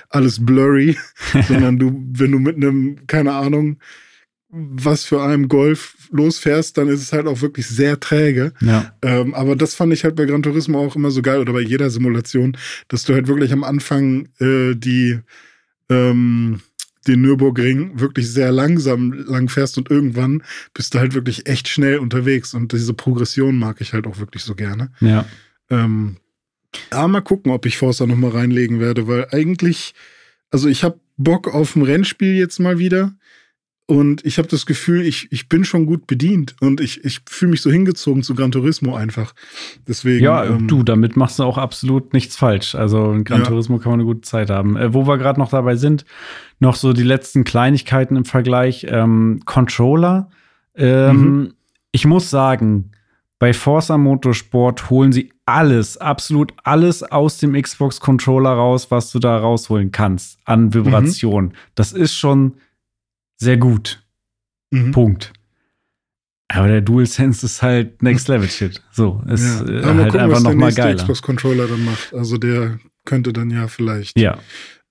alles 0.08 0.44
blurry, 0.44 0.96
sondern 1.48 1.78
du, 1.78 2.02
wenn 2.12 2.32
du 2.32 2.38
mit 2.38 2.56
einem, 2.56 3.06
keine 3.06 3.32
Ahnung, 3.32 3.76
was 4.50 5.04
für 5.04 5.22
einem 5.22 5.48
Golf 5.48 5.96
losfährst, 6.10 6.76
dann 6.76 6.88
ist 6.88 7.02
es 7.02 7.12
halt 7.12 7.26
auch 7.26 7.40
wirklich 7.40 7.66
sehr 7.68 8.00
träge. 8.00 8.52
Ja. 8.60 8.92
Ähm, 9.02 9.34
aber 9.34 9.54
das 9.54 9.74
fand 9.74 9.92
ich 9.92 10.04
halt 10.04 10.16
bei 10.16 10.24
Gran 10.24 10.42
Turismo 10.42 10.80
auch 10.84 10.96
immer 10.96 11.10
so 11.10 11.22
geil 11.22 11.38
oder 11.38 11.52
bei 11.52 11.60
jeder 11.60 11.90
Simulation, 11.90 12.56
dass 12.88 13.04
du 13.04 13.14
halt 13.14 13.28
wirklich 13.28 13.52
am 13.52 13.64
Anfang 13.64 14.28
äh, 14.40 14.74
die 14.74 15.20
ähm, 15.88 16.60
den 17.06 17.22
Nürburgring 17.22 17.98
wirklich 17.98 18.30
sehr 18.30 18.52
langsam 18.52 19.12
lang 19.12 19.48
fährst 19.48 19.78
und 19.78 19.90
irgendwann 19.90 20.42
bist 20.74 20.94
du 20.94 20.98
halt 20.98 21.14
wirklich 21.14 21.46
echt 21.46 21.68
schnell 21.68 21.98
unterwegs 21.98 22.52
und 22.52 22.72
diese 22.72 22.92
Progression 22.92 23.58
mag 23.58 23.80
ich 23.80 23.92
halt 23.92 24.06
auch 24.06 24.18
wirklich 24.18 24.42
so 24.42 24.54
gerne. 24.54 24.90
Ja. 25.00 25.24
Ähm, 25.70 26.16
aber 26.90 27.08
mal 27.08 27.20
gucken, 27.20 27.52
ob 27.52 27.66
ich 27.66 27.78
Forza 27.78 28.06
noch 28.06 28.16
mal 28.16 28.30
reinlegen 28.30 28.80
werde, 28.80 29.08
weil 29.08 29.28
eigentlich, 29.30 29.94
also 30.50 30.68
ich 30.68 30.84
habe 30.84 31.00
Bock 31.16 31.52
auf 31.52 31.74
ein 31.74 31.82
Rennspiel 31.82 32.34
jetzt 32.34 32.60
mal 32.60 32.78
wieder 32.78 33.14
Und 33.90 34.24
ich 34.24 34.38
habe 34.38 34.46
das 34.46 34.66
Gefühl, 34.66 35.04
ich, 35.04 35.32
ich 35.32 35.48
bin 35.48 35.64
schon 35.64 35.84
gut 35.84 36.06
bedient 36.06 36.54
und 36.60 36.80
ich, 36.80 37.04
ich 37.04 37.22
fühle 37.28 37.50
mich 37.50 37.60
so 37.60 37.72
hingezogen 37.72 38.22
zu 38.22 38.36
Gran 38.36 38.52
Turismo 38.52 38.94
einfach. 38.94 39.34
Deswegen. 39.88 40.24
Ja, 40.24 40.44
ähm, 40.44 40.68
du, 40.68 40.84
damit 40.84 41.16
machst 41.16 41.40
du 41.40 41.42
auch 41.42 41.58
absolut 41.58 42.12
nichts 42.12 42.36
falsch. 42.36 42.76
Also 42.76 43.10
in 43.10 43.24
Gran 43.24 43.40
ja. 43.40 43.46
Turismo 43.48 43.78
kann 43.78 43.90
man 43.90 43.98
eine 43.98 44.06
gute 44.06 44.20
Zeit 44.20 44.48
haben. 44.48 44.76
Äh, 44.76 44.94
wo 44.94 45.08
wir 45.08 45.18
gerade 45.18 45.40
noch 45.40 45.50
dabei 45.50 45.74
sind, 45.74 46.04
noch 46.60 46.76
so 46.76 46.92
die 46.92 47.02
letzten 47.02 47.42
Kleinigkeiten 47.42 48.14
im 48.14 48.24
Vergleich. 48.24 48.86
Ähm, 48.88 49.40
Controller. 49.44 50.30
Ähm, 50.76 51.16
mhm. 51.16 51.54
Ich 51.90 52.06
muss 52.06 52.30
sagen, 52.30 52.92
bei 53.40 53.52
Forza 53.52 53.98
Motorsport 53.98 54.88
holen 54.88 55.10
sie 55.10 55.32
alles, 55.46 55.96
absolut 55.96 56.52
alles 56.62 57.02
aus 57.02 57.38
dem 57.38 57.60
Xbox 57.60 57.98
Controller 57.98 58.50
raus, 58.50 58.92
was 58.92 59.10
du 59.10 59.18
da 59.18 59.36
rausholen 59.36 59.90
kannst 59.90 60.38
an 60.44 60.72
Vibration. 60.72 61.46
Mhm. 61.46 61.52
Das 61.74 61.92
ist 61.92 62.14
schon 62.14 62.52
sehr 63.40 63.56
gut. 63.56 64.02
Mhm. 64.70 64.92
Punkt. 64.92 65.32
Aber 66.48 66.66
der 66.66 66.80
DualSense 66.80 67.46
ist 67.46 67.62
halt 67.62 68.02
Next 68.02 68.28
Level 68.28 68.48
Shit. 68.48 68.82
So, 68.90 69.22
ist 69.28 69.60
ja. 69.60 69.68
äh, 69.68 69.84
halt 69.84 70.12
gucken, 70.12 70.20
einfach 70.20 70.42
noch 70.42 70.54
mal 70.54 70.72
geiler. 70.72 70.96
Xbox 70.96 71.22
Controller 71.22 71.68
dann 71.68 71.84
macht. 71.84 72.12
Also 72.12 72.38
der 72.38 72.80
könnte 73.04 73.32
dann 73.32 73.50
ja 73.50 73.68
vielleicht, 73.68 74.18
ja. 74.18 74.38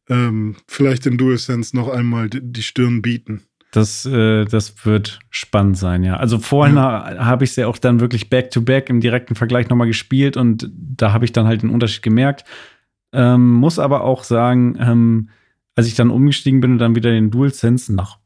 Ähm, 0.09 0.55
vielleicht 0.67 1.05
den 1.05 1.17
DualSense 1.17 1.75
noch 1.75 1.89
einmal 1.89 2.29
die, 2.29 2.39
die 2.41 2.63
Stirn 2.63 3.01
bieten. 3.01 3.43
Das, 3.71 4.05
äh, 4.05 4.45
das 4.45 4.85
wird 4.85 5.19
spannend 5.29 5.77
sein, 5.77 6.03
ja. 6.03 6.15
Also 6.15 6.39
vorhin 6.39 6.77
ja. 6.77 7.17
habe 7.19 7.43
ich 7.43 7.51
es 7.51 7.55
ja 7.57 7.67
auch 7.67 7.77
dann 7.77 7.99
wirklich 7.99 8.29
back-to-back 8.29 8.85
-back 8.85 8.89
im 8.89 9.01
direkten 9.01 9.35
Vergleich 9.35 9.69
nochmal 9.69 9.87
gespielt 9.87 10.37
und 10.37 10.71
da 10.73 11.11
habe 11.11 11.25
ich 11.25 11.33
dann 11.33 11.45
halt 11.45 11.61
den 11.61 11.69
Unterschied 11.69 12.01
gemerkt. 12.01 12.45
Ähm, 13.11 13.51
muss 13.51 13.79
aber 13.79 14.03
auch 14.05 14.23
sagen, 14.23 14.77
ähm, 14.79 15.29
als 15.75 15.87
ich 15.87 15.95
dann 15.95 16.09
umgestiegen 16.09 16.61
bin 16.61 16.73
und 16.73 16.77
dann 16.79 16.95
wieder 16.95 17.11
den 17.11 17.31
DualSense 17.31 17.93
nach 17.93 18.18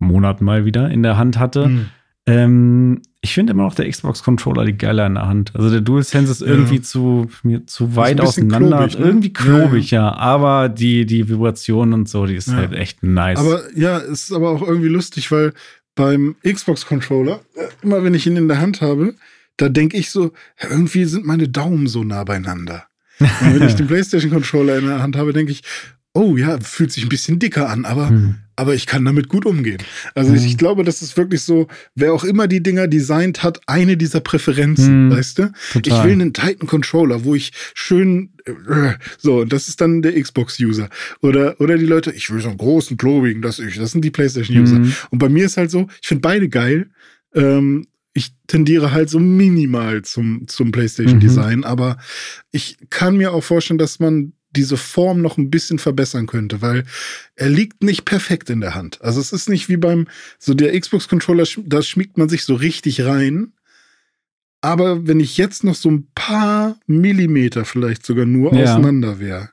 Monaten 0.00 0.44
mal 0.44 0.64
wieder 0.64 0.90
in 0.90 1.02
der 1.02 1.16
Hand 1.16 1.38
hatte. 1.38 1.68
Mhm. 1.68 1.86
Ähm, 2.26 3.02
ich 3.22 3.34
finde 3.34 3.52
immer 3.52 3.64
noch 3.64 3.74
der 3.74 3.88
Xbox-Controller 3.88 4.64
die 4.64 4.76
geiler 4.76 5.06
in 5.06 5.14
der 5.14 5.26
Hand. 5.26 5.52
Also 5.54 5.70
der 5.70 5.80
DualSense 5.80 6.32
ist 6.32 6.42
irgendwie 6.42 6.76
ja. 6.76 6.82
zu, 6.82 7.28
mir 7.42 7.66
zu 7.66 7.96
weit 7.96 8.20
auseinander. 8.20 8.78
Klobig, 8.78 8.98
ne? 8.98 9.06
Irgendwie 9.06 9.32
klobig, 9.32 9.90
ja, 9.90 10.02
ja. 10.02 10.16
Aber 10.16 10.68
die, 10.68 11.06
die 11.06 11.28
Vibration 11.28 11.92
und 11.92 12.08
so, 12.08 12.26
die 12.26 12.36
ist 12.36 12.48
ja. 12.48 12.54
halt 12.54 12.72
echt 12.72 13.02
nice. 13.02 13.38
Aber 13.38 13.62
ja, 13.74 13.98
es 13.98 14.24
ist 14.24 14.32
aber 14.32 14.50
auch 14.50 14.62
irgendwie 14.62 14.88
lustig, 14.88 15.30
weil 15.30 15.52
beim 15.94 16.36
Xbox-Controller, 16.42 17.40
äh, 17.56 17.68
immer 17.82 18.02
wenn 18.04 18.14
ich 18.14 18.26
ihn 18.26 18.36
in 18.36 18.48
der 18.48 18.60
Hand 18.60 18.80
habe, 18.80 19.14
da 19.56 19.68
denke 19.68 19.98
ich 19.98 20.10
so, 20.10 20.32
irgendwie 20.62 21.04
sind 21.04 21.26
meine 21.26 21.48
Daumen 21.48 21.86
so 21.86 22.04
nah 22.04 22.24
beieinander. 22.24 22.84
Und 23.18 23.54
wenn 23.54 23.68
ich 23.68 23.74
den 23.76 23.86
PlayStation-Controller 23.86 24.78
in 24.78 24.86
der 24.86 25.02
Hand 25.02 25.16
habe, 25.16 25.34
denke 25.34 25.52
ich, 25.52 25.62
oh 26.14 26.36
ja, 26.36 26.58
fühlt 26.60 26.92
sich 26.92 27.04
ein 27.04 27.10
bisschen 27.10 27.38
dicker 27.38 27.68
an, 27.68 27.84
aber, 27.84 28.08
hm. 28.08 28.36
Aber 28.60 28.74
ich 28.74 28.84
kann 28.84 29.06
damit 29.06 29.30
gut 29.30 29.46
umgehen. 29.46 29.78
Also 30.14 30.34
hm. 30.34 30.44
ich 30.44 30.58
glaube, 30.58 30.84
das 30.84 31.00
ist 31.00 31.16
wirklich 31.16 31.40
so, 31.40 31.66
wer 31.94 32.12
auch 32.12 32.24
immer 32.24 32.46
die 32.46 32.62
Dinger 32.62 32.88
designt 32.88 33.42
hat, 33.42 33.58
eine 33.66 33.96
dieser 33.96 34.20
Präferenzen, 34.20 35.10
hm. 35.10 35.10
weißt 35.10 35.38
du? 35.38 35.52
Total. 35.72 35.98
Ich 35.98 36.04
will 36.04 36.12
einen 36.12 36.34
Titan 36.34 36.68
Controller, 36.68 37.24
wo 37.24 37.34
ich 37.34 37.52
schön 37.72 38.34
äh, 38.44 38.92
so, 39.16 39.46
das 39.46 39.68
ist 39.68 39.80
dann 39.80 40.02
der 40.02 40.20
Xbox-User. 40.20 40.90
Oder, 41.22 41.58
oder 41.58 41.78
die 41.78 41.86
Leute, 41.86 42.12
ich 42.12 42.30
will 42.30 42.42
so 42.42 42.48
einen 42.48 42.58
großen, 42.58 42.98
klobigen, 42.98 43.40
das 43.40 43.58
ich, 43.58 43.78
das 43.78 43.92
sind 43.92 44.04
die 44.04 44.10
PlayStation-User. 44.10 44.76
Hm. 44.76 44.92
Und 45.08 45.18
bei 45.18 45.30
mir 45.30 45.46
ist 45.46 45.56
halt 45.56 45.70
so, 45.70 45.88
ich 46.02 46.08
finde 46.08 46.20
beide 46.20 46.50
geil. 46.50 46.90
Ähm, 47.34 47.86
ich 48.12 48.34
tendiere 48.46 48.92
halt 48.92 49.08
so 49.08 49.18
minimal 49.18 50.02
zum, 50.02 50.46
zum 50.48 50.70
PlayStation-Design, 50.70 51.58
mhm. 51.58 51.64
aber 51.64 51.96
ich 52.50 52.76
kann 52.90 53.16
mir 53.16 53.32
auch 53.32 53.44
vorstellen, 53.44 53.78
dass 53.78 54.00
man 54.00 54.34
diese 54.56 54.76
Form 54.76 55.22
noch 55.22 55.38
ein 55.38 55.50
bisschen 55.50 55.78
verbessern 55.78 56.26
könnte, 56.26 56.60
weil 56.62 56.84
er 57.36 57.48
liegt 57.48 57.82
nicht 57.82 58.04
perfekt 58.04 58.50
in 58.50 58.60
der 58.60 58.74
Hand. 58.74 59.00
Also 59.02 59.20
es 59.20 59.32
ist 59.32 59.48
nicht 59.48 59.68
wie 59.68 59.76
beim, 59.76 60.08
so 60.38 60.54
der 60.54 60.78
Xbox-Controller, 60.78 61.44
da 61.64 61.82
schmiegt 61.82 62.18
man 62.18 62.28
sich 62.28 62.44
so 62.44 62.54
richtig 62.54 63.04
rein. 63.04 63.52
Aber 64.60 65.06
wenn 65.06 65.20
ich 65.20 65.36
jetzt 65.36 65.64
noch 65.64 65.74
so 65.74 65.90
ein 65.90 66.08
paar 66.14 66.78
Millimeter 66.86 67.64
vielleicht 67.64 68.04
sogar 68.04 68.26
nur 68.26 68.54
ja. 68.54 68.64
auseinander 68.64 69.18
wäre, 69.18 69.50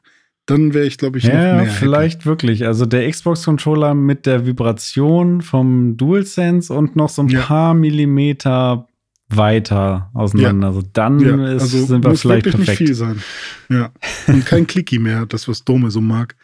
dann 0.47 0.73
wäre 0.73 0.85
ich, 0.85 0.97
glaube 0.97 1.17
ich, 1.17 1.25
noch 1.25 1.33
ja, 1.33 1.61
mehr. 1.61 1.65
Vielleicht 1.67 2.19
happy. 2.19 2.25
wirklich. 2.25 2.65
Also 2.65 2.85
der 2.85 3.09
Xbox-Controller 3.09 3.93
mit 3.93 4.25
der 4.25 4.45
Vibration 4.45 5.41
vom 5.41 5.97
DualSense 5.97 6.73
und 6.73 6.95
noch 6.95 7.09
so 7.09 7.21
ein 7.21 7.27
ja. 7.29 7.41
paar 7.41 7.73
Millimeter 7.73 8.87
weiter 9.29 10.09
auseinander. 10.13 10.69
Ja. 10.69 10.75
Also 10.75 10.87
dann 10.93 11.19
ja, 11.19 11.47
ist, 11.53 11.61
also 11.63 11.85
sind 11.85 12.03
wir 12.03 12.09
muss 12.09 12.21
vielleicht 12.21 12.45
wirklich 12.45 12.65
perfekt. 12.65 12.79
nicht 12.79 12.87
viel 12.87 12.95
sein. 12.95 13.21
Ja. 13.69 13.91
Und 14.27 14.45
kein 14.45 14.67
Clicky 14.67 14.99
mehr, 14.99 15.25
das, 15.25 15.47
was 15.47 15.63
Dome 15.63 15.91
so 15.91 16.01
mag. 16.01 16.35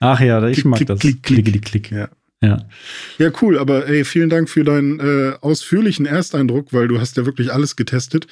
Ach 0.00 0.20
ja, 0.20 0.46
ich 0.48 0.54
klick, 0.54 0.64
mag 0.66 0.76
klick, 0.78 0.88
das. 0.88 1.00
Klick, 1.00 1.22
klick, 1.22 1.44
klick. 1.44 1.62
klick. 1.64 1.90
Ja. 1.90 2.08
Ja. 2.42 2.56
Ja, 3.18 3.30
cool, 3.42 3.58
aber 3.58 3.86
ey, 3.86 4.02
vielen 4.02 4.30
Dank 4.30 4.48
für 4.48 4.64
deinen 4.64 4.98
äh, 4.98 5.34
ausführlichen 5.42 6.06
Ersteindruck, 6.06 6.72
weil 6.72 6.88
du 6.88 6.98
hast 6.98 7.18
ja 7.18 7.26
wirklich 7.26 7.52
alles 7.52 7.76
getestet. 7.76 8.26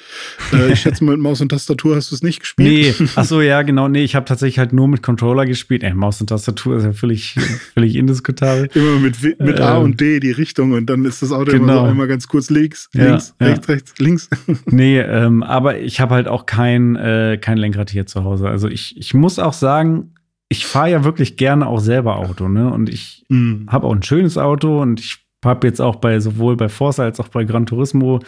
Äh, 0.51 0.71
ich 0.73 0.79
schätze 0.79 1.03
mal, 1.03 1.11
mit 1.11 1.19
Maus 1.19 1.41
und 1.41 1.49
Tastatur 1.49 1.95
hast 1.95 2.09
du 2.09 2.15
es 2.15 2.23
nicht 2.23 2.39
gespielt. 2.39 2.99
Nee, 2.99 3.07
ach 3.15 3.25
so, 3.25 3.39
ja, 3.39 3.61
genau, 3.61 3.87
nee, 3.87 4.03
ich 4.03 4.15
habe 4.15 4.25
tatsächlich 4.25 4.57
halt 4.57 4.73
nur 4.73 4.87
mit 4.87 5.03
Controller 5.03 5.45
gespielt. 5.45 5.83
Ey, 5.83 5.93
Maus 5.93 6.19
und 6.21 6.27
Tastatur 6.27 6.77
ist 6.77 6.85
ja 6.85 6.93
völlig, 6.93 7.35
völlig 7.75 7.95
indiskutabel. 7.95 8.71
Immer 8.73 8.97
mit, 8.97 9.21
mit 9.39 9.59
A 9.59 9.77
ähm, 9.77 9.83
und 9.83 10.01
D 10.01 10.19
die 10.19 10.31
Richtung 10.31 10.71
und 10.71 10.87
dann 10.87 11.05
ist 11.05 11.21
das 11.21 11.31
Auto 11.31 11.51
genau. 11.51 11.63
immer 11.63 11.73
so 11.75 11.81
einmal 11.81 12.07
ganz 12.07 12.27
kurz 12.27 12.49
links, 12.49 12.89
links, 12.93 13.35
ja, 13.39 13.45
rechts, 13.45 13.67
ja. 13.67 13.73
rechts, 13.73 13.93
links. 13.99 14.29
nee, 14.65 14.99
ähm, 14.99 15.43
aber 15.43 15.79
ich 15.79 16.01
habe 16.01 16.15
halt 16.15 16.27
auch 16.27 16.47
kein, 16.47 16.95
äh, 16.95 17.37
kein 17.39 17.59
Lenkrad 17.59 17.91
hier 17.91 18.07
zu 18.07 18.23
Hause. 18.23 18.47
Also 18.49 18.69
ich, 18.69 18.97
ich 18.97 19.13
muss 19.13 19.37
auch 19.37 19.53
sagen, 19.53 20.15
ich 20.49 20.65
fahre 20.65 20.89
ja 20.89 21.03
wirklich 21.03 21.37
gerne 21.37 21.67
auch 21.67 21.79
selber 21.79 22.17
Auto, 22.17 22.47
ne? 22.47 22.71
Und 22.73 22.89
ich 22.89 23.23
mhm. 23.29 23.67
habe 23.69 23.87
auch 23.87 23.93
ein 23.93 24.03
schönes 24.03 24.37
Auto 24.37 24.81
und 24.81 24.99
ich 24.99 25.19
habe 25.45 25.67
jetzt 25.67 25.79
auch 25.79 25.97
bei 25.97 26.19
sowohl 26.19 26.57
bei 26.57 26.69
Forza 26.69 27.03
als 27.03 27.19
auch 27.19 27.27
bei 27.29 27.43
Gran 27.43 27.67
Turismo 27.67 28.19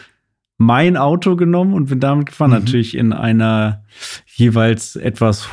mein 0.56 0.96
Auto 0.96 1.34
genommen 1.34 1.74
und 1.74 1.86
bin 1.86 2.00
damit 2.00 2.26
gefahren. 2.26 2.50
Mhm. 2.50 2.58
Natürlich 2.58 2.96
in 2.96 3.12
einer 3.12 3.84
jeweils 4.26 4.96
etwas 4.96 5.48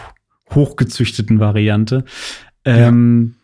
hochgezüchteten 0.51 1.39
Variante. 1.39 2.05
Ähm, 2.65 3.35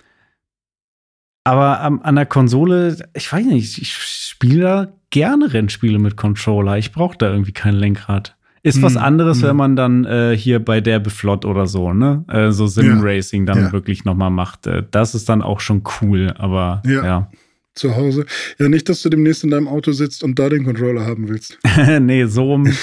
aber 1.43 1.82
an, 1.82 2.01
an 2.01 2.15
der 2.15 2.26
Konsole, 2.26 2.97
ich 3.15 3.32
weiß 3.32 3.45
nicht, 3.45 3.80
ich 3.80 3.93
spiele 3.93 4.61
da 4.61 4.93
gerne 5.09 5.53
Rennspiele 5.53 5.99
mit 5.99 6.17
Controller. 6.17 6.78
Ich 6.78 6.91
brauche 6.91 7.17
da 7.17 7.32
irgendwie 7.32 7.53
kein 7.53 7.76
Lenkrad. 7.76 8.35
Ist 8.66 8.82
was 8.82 8.95
hm, 8.95 9.01
anderes, 9.01 9.41
hm. 9.41 9.49
wenn 9.49 9.55
man 9.57 9.76
dann 9.76 10.05
äh, 10.05 10.36
hier 10.36 10.57
bei 10.57 10.82
der 10.82 10.97
Beflott 10.97 11.45
oder 11.45 11.68
so, 11.68 11.93
ne? 11.93 12.26
Äh, 12.28 12.51
so 12.51 12.66
Sim 12.66 12.99
Racing 12.99 13.45
dann 13.45 13.66
ja. 13.66 13.72
wirklich 13.72 14.05
nochmal 14.05 14.32
macht. 14.32 14.66
Äh, 14.66 14.82
das 14.89 15.13
ist 15.13 15.30
dann 15.30 15.43
auch 15.43 15.59
schon 15.59 15.84
cool, 16.01 16.34
aber 16.36 16.82
ja. 16.84 17.05
ja. 17.05 17.32
Zu 17.76 17.95
Hause. 17.95 18.26
Ja, 18.57 18.68
nicht, 18.68 18.89
dass 18.89 19.03
du 19.03 19.09
demnächst 19.09 19.43
in 19.43 19.51
deinem 19.51 19.68
Auto 19.68 19.91
sitzt 19.91 20.24
und 20.24 20.39
da 20.39 20.49
den 20.49 20.66
Controller 20.66 21.05
haben 21.05 21.30
willst. 21.30 21.59
nee, 22.01 22.26
so 22.26 22.45
rum. 22.45 22.74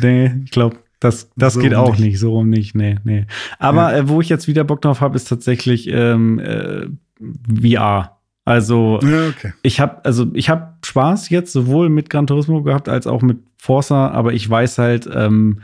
nee, 0.00 0.30
ich 0.44 0.52
glaube, 0.52 0.76
das, 1.00 1.28
das 1.36 1.54
so 1.54 1.60
geht 1.60 1.74
auch 1.74 1.96
nicht. 1.96 2.00
nicht. 2.00 2.18
so 2.20 2.30
rum 2.30 2.48
nicht. 2.48 2.76
Nee, 2.76 2.98
nee. 3.02 3.26
Aber 3.58 3.90
ja. 3.90 3.98
äh, 3.98 4.08
wo 4.08 4.20
ich 4.20 4.28
jetzt 4.28 4.46
wieder 4.46 4.62
Bock 4.62 4.80
drauf 4.80 5.00
habe, 5.00 5.16
ist 5.16 5.24
tatsächlich 5.24 5.88
ähm, 5.88 6.38
äh, 6.38 6.86
VR. 7.60 8.18
Also 8.44 9.00
ja, 9.02 9.28
okay. 9.28 9.54
ich 9.62 9.80
habe 9.80 10.04
also 10.04 10.26
ich 10.34 10.48
habe 10.48 10.71
Spaß 10.92 11.30
jetzt 11.30 11.54
sowohl 11.54 11.88
mit 11.88 12.10
Gran 12.10 12.26
Turismo 12.26 12.62
gehabt 12.62 12.86
als 12.86 13.06
auch 13.06 13.22
mit 13.22 13.38
Forza, 13.56 14.10
aber 14.10 14.34
ich 14.34 14.48
weiß 14.48 14.76
halt, 14.76 15.08
ähm, 15.10 15.60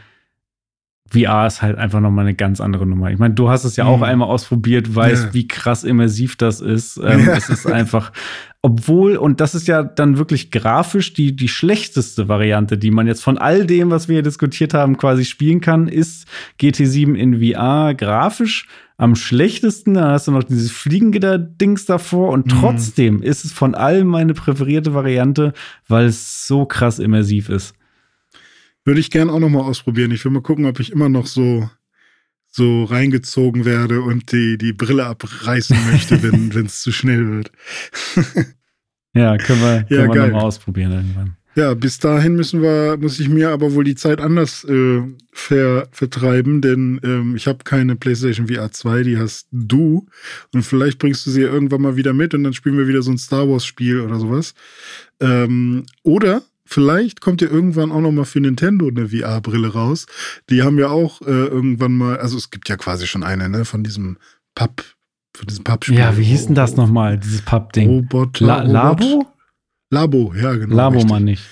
VR 1.11 1.47
ist 1.47 1.61
halt 1.61 1.77
einfach 1.77 2.01
nochmal 2.01 2.25
eine 2.25 2.35
ganz 2.35 2.63
andere 2.63 2.87
Nummer. 2.87 3.11
Ich 3.11 3.19
meine, 3.19 3.35
du 3.35 3.51
hast 3.51 3.65
es 3.65 3.77
ja 3.77 3.85
auch 3.85 3.99
mhm. 3.99 4.05
einmal 4.05 4.29
ausprobiert, 4.29 4.95
weißt, 4.95 5.27
ja. 5.27 5.35
wie 5.35 5.47
krass 5.47 5.85
immersiv 5.85 6.37
das 6.37 6.63
ist. 6.63 6.97
Ähm, 6.97 7.27
ja. 7.27 7.35
Es 7.35 7.51
ist 7.51 7.67
einfach, 7.67 8.11
obwohl, 8.69 9.17
und 9.17 9.41
das 9.41 9.55
ist 9.55 9.67
ja 9.67 9.83
dann 9.83 10.19
wirklich 10.19 10.51
grafisch 10.51 11.15
die, 11.15 11.35
die 11.35 11.49
schlechteste 11.49 12.29
Variante, 12.29 12.77
die 12.77 12.91
man 12.91 13.07
jetzt 13.07 13.23
von 13.23 13.39
all 13.39 13.67
dem, 13.67 13.91
was 13.91 14.09
wir 14.09 14.17
hier 14.17 14.23
diskutiert 14.23 14.75
haben, 14.75 14.99
quasi 14.99 15.25
spielen 15.25 15.63
kann, 15.63 15.89
ist 15.89 16.27
GT7 16.61 17.15
in 17.15 17.41
VR 17.41 17.95
grafisch 17.95 18.69
am 18.99 19.15
schlechtesten. 19.15 19.95
Dann 19.95 20.11
hast 20.11 20.29
du 20.29 20.33
noch 20.33 20.45
dieses 20.45 20.71
Fliegengitter-Dings 20.71 21.87
davor 21.87 22.31
und 22.31 22.45
mhm. 22.45 22.51
trotzdem 22.51 23.23
ist 23.23 23.47
es 23.47 23.53
von 23.53 23.75
allem 23.75 24.07
meine 24.07 24.35
präferierte 24.35 24.93
Variante, 24.93 25.55
weil 25.87 26.05
es 26.05 26.47
so 26.47 26.67
krass 26.67 26.99
immersiv 26.99 27.49
ist. 27.49 27.73
Würde 28.85 29.01
ich 29.01 29.11
gern 29.11 29.31
auch 29.31 29.41
noch 29.41 29.49
mal 29.49 29.63
ausprobieren. 29.63 30.11
Ich 30.11 30.23
will 30.27 30.33
mal 30.33 30.43
gucken, 30.43 30.67
ob 30.67 30.79
ich 30.79 30.93
immer 30.93 31.09
noch 31.09 31.27
so 31.27 31.71
so 32.51 32.85
reingezogen 32.85 33.65
werde 33.65 34.01
und 34.01 34.33
die, 34.33 34.59
die 34.59 34.73
Brille 34.73 35.07
abreißen 35.07 35.77
möchte, 35.91 36.23
wenn 36.55 36.67
es 36.67 36.83
zu 36.83 36.93
schnell 36.93 37.31
wird. 37.31 37.53
ja, 39.15 39.37
können 39.37 39.61
wir, 39.61 39.85
können 39.85 40.09
ja, 40.11 40.15
wir 40.15 40.27
nochmal 40.27 40.45
ausprobieren 40.45 40.93
irgendwann. 40.93 41.37
Ja, 41.59 41.75
bis 41.75 41.99
dahin 41.99 42.37
müssen 42.37 42.63
wir, 42.63 42.97
muss 43.01 43.19
ich 43.19 43.29
mir 43.29 43.51
aber 43.51 43.75
wohl 43.75 43.83
die 43.83 43.97
Zeit 43.97 44.21
anders 44.21 44.63
äh, 44.63 45.03
ver, 45.33 45.89
vertreiben, 45.91 46.61
denn 46.61 47.01
ähm, 47.03 47.35
ich 47.35 47.49
habe 47.49 47.65
keine 47.65 47.97
PlayStation 47.97 48.47
VR 48.47 48.71
2, 48.71 49.03
die 49.03 49.19
hast 49.19 49.49
du. 49.51 50.07
Und 50.55 50.63
vielleicht 50.63 51.01
bringst 51.01 51.27
du 51.27 51.33
sie 51.33 51.43
ja 51.43 51.49
irgendwann 51.49 51.83
mal 51.83 51.97
wieder 51.97 52.13
mit 52.13 52.33
und 52.33 52.45
dann 52.45 52.53
spielen 52.53 52.79
wir 52.79 52.87
wieder 52.87 53.03
so 53.03 53.11
ein 53.11 53.19
Star 53.19 53.49
Wars-Spiel 53.49 54.03
oder 54.03 54.21
sowas. 54.21 54.55
Ähm, 55.19 55.85
oder 56.05 56.43
vielleicht 56.65 57.21
kommt 57.21 57.41
ja 57.41 57.49
irgendwann 57.49 57.91
auch 57.91 58.03
noch 58.03 58.13
mal 58.13 58.25
für 58.25 58.41
Nintendo 58.41 58.87
eine 58.87 59.09
VR-Brille 59.09 59.73
raus. 59.73 60.07
Die 60.51 60.63
haben 60.63 60.79
ja 60.79 60.91
auch 60.91 61.23
äh, 61.23 61.47
irgendwann 61.47 61.97
mal, 61.97 62.19
also 62.19 62.37
es 62.37 62.51
gibt 62.51 62.69
ja 62.69 62.77
quasi 62.77 63.09
schon 63.09 63.25
eine, 63.25 63.49
ne, 63.49 63.65
von 63.65 63.83
diesem 63.83 64.19
Papp, 64.55 64.85
von 65.39 65.47
diesem 65.47 65.65
Pappspiel. 65.65 65.99
Ja, 65.99 66.17
wie 66.17 66.25
hieß 66.25 66.47
denn 66.47 66.55
das 66.55 66.77
nochmal, 66.77 67.19
dieses 67.19 67.43
Pappding? 67.43 67.89
Roboter, 67.89 68.47
La 68.47 68.63
Labo? 68.63 69.27
Labo, 69.91 70.35
ja, 70.35 70.53
genau. 70.55 70.77
Labo 70.77 71.05
man 71.05 71.25
nicht. 71.25 71.43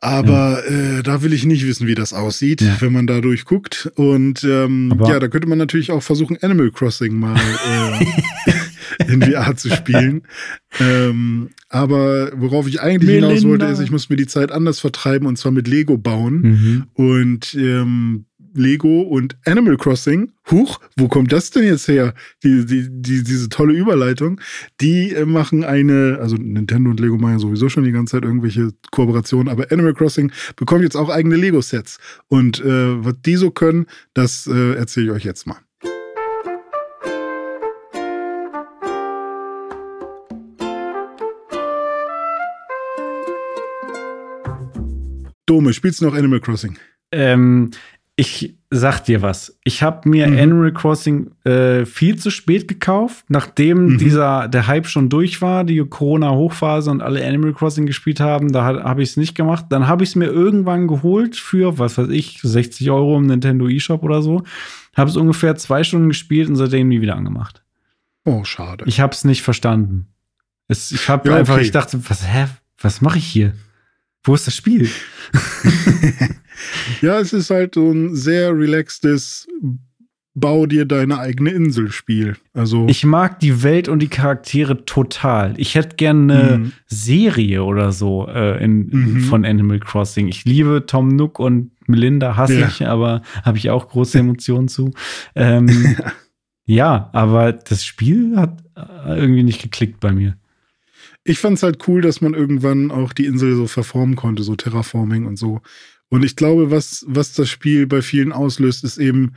Aber 0.00 0.62
ja. 0.70 0.98
äh, 0.98 1.02
da 1.02 1.22
will 1.22 1.32
ich 1.32 1.44
nicht 1.44 1.66
wissen, 1.66 1.88
wie 1.88 1.96
das 1.96 2.12
aussieht, 2.12 2.60
ja. 2.60 2.76
wenn 2.80 2.92
man 2.92 3.08
da 3.08 3.20
durchguckt. 3.20 3.90
Und 3.96 4.44
ähm, 4.44 4.96
ja, 5.04 5.18
da 5.18 5.26
könnte 5.26 5.48
man 5.48 5.58
natürlich 5.58 5.90
auch 5.90 6.02
versuchen, 6.02 6.38
Animal 6.40 6.70
Crossing 6.70 7.14
mal 7.14 7.36
äh, 7.36 9.12
in 9.12 9.22
VR 9.22 9.56
zu 9.56 9.70
spielen. 9.70 10.22
Ähm, 10.78 11.50
aber 11.68 12.30
worauf 12.36 12.68
ich 12.68 12.80
eigentlich 12.80 13.08
Melinda. 13.08 13.28
hinaus 13.30 13.44
wollte, 13.44 13.66
ist, 13.66 13.80
ich 13.80 13.90
muss 13.90 14.08
mir 14.08 14.16
die 14.16 14.28
Zeit 14.28 14.52
anders 14.52 14.78
vertreiben 14.78 15.26
und 15.26 15.36
zwar 15.36 15.50
mit 15.50 15.66
Lego 15.66 15.98
bauen. 15.98 16.42
Mhm. 16.42 16.84
Und 16.94 17.54
ähm, 17.54 18.26
Lego 18.54 19.02
und 19.02 19.36
Animal 19.44 19.76
Crossing. 19.76 20.32
Huch, 20.50 20.80
wo 20.96 21.08
kommt 21.08 21.32
das 21.32 21.50
denn 21.50 21.64
jetzt 21.64 21.88
her? 21.88 22.14
Die, 22.42 22.64
die, 22.64 22.88
die, 22.90 23.22
diese 23.22 23.48
tolle 23.48 23.74
Überleitung. 23.74 24.40
Die 24.80 25.12
äh, 25.12 25.24
machen 25.24 25.64
eine, 25.64 26.18
also 26.20 26.36
Nintendo 26.36 26.90
und 26.90 27.00
Lego 27.00 27.16
machen 27.16 27.34
ja 27.34 27.38
sowieso 27.38 27.68
schon 27.68 27.84
die 27.84 27.92
ganze 27.92 28.12
Zeit 28.12 28.24
irgendwelche 28.24 28.70
Kooperationen, 28.90 29.48
aber 29.48 29.70
Animal 29.70 29.94
Crossing 29.94 30.32
bekommt 30.56 30.82
jetzt 30.82 30.96
auch 30.96 31.08
eigene 31.08 31.36
Lego-Sets. 31.36 31.98
Und 32.28 32.60
äh, 32.60 33.04
was 33.04 33.14
die 33.24 33.36
so 33.36 33.50
können, 33.50 33.86
das 34.14 34.46
äh, 34.46 34.74
erzähle 34.74 35.06
ich 35.06 35.12
euch 35.12 35.24
jetzt 35.24 35.46
mal. 35.46 35.58
Dome, 45.48 45.72
spielst 45.72 46.02
du 46.02 46.04
noch 46.04 46.14
Animal 46.14 46.40
Crossing? 46.40 46.76
Ähm, 47.10 47.70
ich 48.20 48.56
sag 48.68 49.04
dir 49.04 49.22
was. 49.22 49.60
Ich 49.62 49.84
habe 49.84 50.08
mir 50.08 50.26
mhm. 50.26 50.38
Animal 50.38 50.72
Crossing 50.72 51.30
äh, 51.44 51.86
viel 51.86 52.16
zu 52.16 52.30
spät 52.30 52.66
gekauft, 52.66 53.24
nachdem 53.28 53.92
mhm. 53.92 53.98
dieser 53.98 54.48
der 54.48 54.66
Hype 54.66 54.88
schon 54.88 55.08
durch 55.08 55.40
war, 55.40 55.62
die 55.62 55.78
Corona-Hochphase 55.78 56.90
und 56.90 57.00
alle 57.00 57.24
Animal 57.24 57.52
Crossing 57.52 57.86
gespielt 57.86 58.18
haben. 58.18 58.50
Da 58.50 58.64
habe 58.64 59.04
ich 59.04 59.10
es 59.10 59.16
nicht 59.16 59.36
gemacht. 59.36 59.66
Dann 59.68 59.86
habe 59.86 60.02
ich 60.02 60.10
es 60.10 60.16
mir 60.16 60.26
irgendwann 60.26 60.88
geholt 60.88 61.36
für, 61.36 61.78
was 61.78 61.96
weiß 61.96 62.08
ich, 62.08 62.40
60 62.42 62.90
Euro 62.90 63.16
im 63.16 63.26
Nintendo 63.26 63.68
eShop 63.68 64.02
oder 64.02 64.20
so. 64.20 64.42
Habe 64.96 65.08
es 65.08 65.16
ungefähr 65.16 65.54
zwei 65.54 65.84
Stunden 65.84 66.08
gespielt 66.08 66.48
und 66.48 66.56
seitdem 66.56 66.88
nie 66.88 67.00
wieder 67.00 67.14
angemacht. 67.14 67.62
Oh, 68.24 68.42
schade. 68.42 68.84
Ich 68.88 68.98
habe 68.98 69.12
es 69.12 69.22
nicht 69.22 69.42
verstanden. 69.42 70.08
Es, 70.66 70.90
ich 70.90 71.08
habe 71.08 71.30
ja, 71.30 71.36
einfach, 71.36 71.54
okay. 71.54 71.62
ich 71.62 71.70
dachte, 71.70 72.00
was, 72.10 72.26
hä, 72.26 72.48
was 72.80 73.00
mache 73.00 73.18
ich 73.18 73.26
hier? 73.26 73.52
Wo 74.28 74.34
ist 74.34 74.46
das 74.46 74.54
Spiel? 74.54 74.90
ja, 77.00 77.18
es 77.18 77.32
ist 77.32 77.48
halt 77.48 77.76
so 77.76 77.90
ein 77.90 78.14
sehr 78.14 78.54
relaxtes 78.54 79.48
Bau 80.34 80.66
dir 80.66 80.84
deine 80.84 81.18
eigene 81.18 81.48
Insel 81.50 81.90
Spiel. 81.90 82.36
Also 82.52 82.86
ich 82.88 83.06
mag 83.06 83.40
die 83.40 83.62
Welt 83.62 83.88
und 83.88 84.00
die 84.00 84.08
Charaktere 84.08 84.84
total. 84.84 85.54
Ich 85.56 85.74
hätte 85.74 85.96
gerne 85.96 86.34
eine 86.34 86.58
mhm. 86.58 86.72
Serie 86.86 87.64
oder 87.64 87.90
so 87.90 88.28
äh, 88.28 88.62
in, 88.62 88.90
mhm. 88.90 89.20
von 89.22 89.46
Animal 89.46 89.80
Crossing. 89.80 90.28
Ich 90.28 90.44
liebe 90.44 90.84
Tom 90.86 91.08
Nook 91.08 91.38
und 91.38 91.70
Melinda 91.86 92.36
hasse 92.36 92.60
ja. 92.60 92.68
ich, 92.68 92.86
aber 92.86 93.22
habe 93.44 93.56
ich 93.56 93.70
auch 93.70 93.88
große 93.88 94.18
Emotionen 94.18 94.68
zu. 94.68 94.92
Ähm, 95.36 95.96
ja, 96.66 97.08
aber 97.14 97.54
das 97.54 97.82
Spiel 97.82 98.36
hat 98.36 98.62
äh, 98.76 99.18
irgendwie 99.18 99.42
nicht 99.42 99.62
geklickt 99.62 100.00
bei 100.00 100.12
mir 100.12 100.36
ich 101.28 101.38
fand 101.38 101.58
es 101.58 101.62
halt 101.62 101.86
cool, 101.86 102.00
dass 102.00 102.20
man 102.20 102.34
irgendwann 102.34 102.90
auch 102.90 103.12
die 103.12 103.26
Insel 103.26 103.54
so 103.54 103.66
verformen 103.66 104.16
konnte, 104.16 104.42
so 104.42 104.56
Terraforming 104.56 105.26
und 105.26 105.36
so. 105.36 105.60
Und 106.08 106.24
ich 106.24 106.36
glaube, 106.36 106.70
was, 106.70 107.04
was 107.06 107.34
das 107.34 107.50
Spiel 107.50 107.86
bei 107.86 108.00
vielen 108.00 108.32
auslöst, 108.32 108.82
ist 108.82 108.96
eben, 108.96 109.34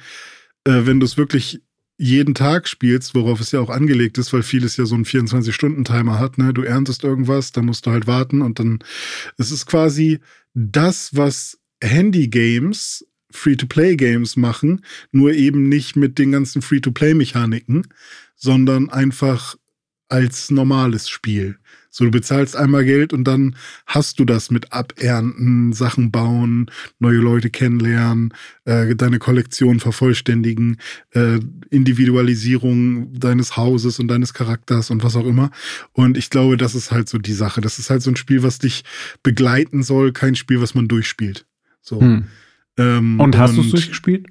äh, 0.63 0.85
wenn 0.85 1.01
du 1.01 1.05
es 1.05 1.17
wirklich 1.17 1.61
jeden 1.97 2.33
Tag 2.33 2.67
spielst, 2.67 3.13
worauf 3.13 3.41
es 3.41 3.51
ja 3.51 3.59
auch 3.59 3.69
angelegt 3.69 4.17
ist, 4.17 4.31
weil 4.31 4.41
vieles 4.41 4.77
ja 4.77 4.85
so 4.85 4.95
einen 4.95 5.05
24-Stunden-Timer 5.05 6.17
hat, 6.17 6.37
ne? 6.37 6.53
Du 6.53 6.63
erntest 6.63 7.03
irgendwas, 7.03 7.51
dann 7.51 7.65
musst 7.65 7.85
du 7.85 7.91
halt 7.91 8.07
warten 8.07 8.41
und 8.41 8.57
dann, 8.57 8.79
es 9.37 9.51
ist 9.51 9.65
quasi 9.65 10.19
das, 10.53 11.15
was 11.15 11.59
Handy-Games, 11.83 13.05
Free-to-Play-Games 13.31 14.37
machen, 14.37 14.83
nur 15.11 15.33
eben 15.33 15.69
nicht 15.69 15.95
mit 15.95 16.17
den 16.17 16.31
ganzen 16.31 16.61
Free-to-Play-Mechaniken, 16.61 17.87
sondern 18.35 18.89
einfach 18.89 19.55
als 20.09 20.51
normales 20.51 21.09
Spiel. 21.09 21.57
So, 21.93 22.05
du 22.05 22.11
bezahlst 22.11 22.55
einmal 22.55 22.85
Geld 22.85 23.11
und 23.11 23.25
dann 23.25 23.57
hast 23.85 24.17
du 24.17 24.25
das 24.25 24.49
mit 24.49 24.71
Abernten, 24.71 25.73
Sachen 25.73 26.09
bauen, 26.09 26.71
neue 26.99 27.17
Leute 27.17 27.49
kennenlernen, 27.49 28.33
äh, 28.63 28.95
deine 28.95 29.19
Kollektion 29.19 29.81
vervollständigen, 29.81 30.77
äh, 31.11 31.39
Individualisierung 31.69 33.13
deines 33.13 33.57
Hauses 33.57 33.99
und 33.99 34.07
deines 34.07 34.33
Charakters 34.33 34.89
und 34.89 35.03
was 35.03 35.17
auch 35.17 35.25
immer. 35.25 35.51
Und 35.91 36.17
ich 36.17 36.29
glaube, 36.29 36.55
das 36.55 36.75
ist 36.75 36.91
halt 36.91 37.09
so 37.09 37.17
die 37.17 37.33
Sache. 37.33 37.59
Das 37.59 37.77
ist 37.77 37.89
halt 37.89 38.01
so 38.01 38.09
ein 38.09 38.15
Spiel, 38.15 38.41
was 38.41 38.57
dich 38.57 38.85
begleiten 39.21 39.83
soll, 39.83 40.13
kein 40.13 40.35
Spiel, 40.35 40.61
was 40.61 40.73
man 40.73 40.87
durchspielt. 40.87 41.45
So. 41.81 41.99
Hm. 41.99 42.23
Ähm, 42.77 43.19
und 43.19 43.37
hast 43.37 43.57
du 43.57 43.61
es 43.61 43.71
durchgespielt? 43.71 44.27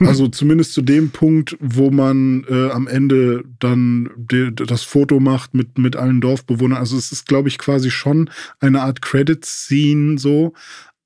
Also 0.00 0.28
zumindest 0.28 0.74
zu 0.74 0.82
dem 0.82 1.10
Punkt, 1.10 1.56
wo 1.60 1.90
man 1.90 2.44
äh, 2.48 2.70
am 2.70 2.86
Ende 2.86 3.44
dann 3.58 4.10
de, 4.16 4.50
das 4.52 4.82
Foto 4.82 5.20
macht 5.20 5.54
mit, 5.54 5.78
mit 5.78 5.96
allen 5.96 6.20
Dorfbewohnern. 6.20 6.78
Also 6.78 6.96
es 6.96 7.12
ist, 7.12 7.26
glaube 7.26 7.48
ich, 7.48 7.58
quasi 7.58 7.90
schon 7.90 8.30
eine 8.60 8.82
Art 8.82 9.02
Credit-Scene 9.02 10.18
so. 10.18 10.52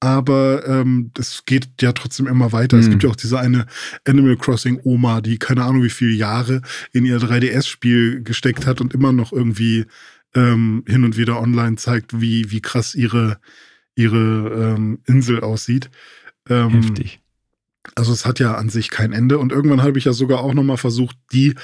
Aber 0.03 0.67
ähm, 0.67 1.11
es 1.19 1.45
geht 1.45 1.69
ja 1.83 1.93
trotzdem 1.93 2.27
immer 2.27 2.53
weiter. 2.53 2.77
Mhm. 2.77 2.83
Es 2.83 2.91
gibt 2.91 3.03
ja 3.03 3.11
auch 3.11 3.17
diese 3.17 3.39
eine 3.39 3.67
Animal 4.07 4.37
Crossing 4.37 4.81
Oma, 4.83 5.21
die 5.21 5.39
keine 5.39 5.65
Ahnung 5.65 5.83
wie 5.83 5.91
viele 5.91 6.13
Jahre 6.13 6.63
in 6.93 7.05
ihr 7.05 7.19
3DS-Spiel 7.19 8.23
gesteckt 8.23 8.67
hat 8.67 8.81
und 8.81 8.95
immer 8.95 9.13
noch 9.13 9.33
irgendwie 9.33 9.85
ähm, 10.35 10.85
hin 10.87 11.05
und 11.05 11.19
wieder 11.19 11.41
online 11.41 11.77
zeigt, 11.77 12.19
wie, 12.21 12.51
wie 12.51 12.63
krass 12.63 12.95
ihre, 12.95 13.39
ihre 13.95 14.75
ähm, 14.77 15.01
Insel 15.07 15.41
aussieht. 15.41 15.91
Ähm, 16.49 16.71
Heftig. 16.71 17.20
Also 17.95 18.13
es 18.13 18.27
hat 18.27 18.39
ja 18.39 18.55
an 18.55 18.69
sich 18.69 18.91
kein 18.91 19.13
Ende. 19.13 19.39
Und 19.39 19.53
irgendwann 19.53 19.83
habe 19.83 19.99
ich 19.99 20.05
ja 20.05 20.13
sogar 20.13 20.41
auch 20.41 20.55
nochmal 20.55 20.77
versucht, 20.77 21.17
die, 21.33 21.55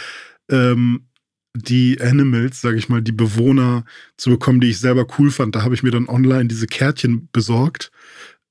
ähm, 0.50 1.06
die 1.54 2.00
Animals, 2.00 2.60
sage 2.60 2.76
ich 2.76 2.88
mal, 2.88 3.02
die 3.02 3.12
Bewohner 3.12 3.84
zu 4.16 4.30
bekommen, 4.30 4.60
die 4.60 4.70
ich 4.70 4.78
selber 4.78 5.06
cool 5.18 5.30
fand. 5.30 5.54
Da 5.54 5.62
habe 5.62 5.74
ich 5.74 5.82
mir 5.82 5.90
dann 5.90 6.08
online 6.08 6.46
diese 6.46 6.66
Kärtchen 6.66 7.28
besorgt, 7.32 7.90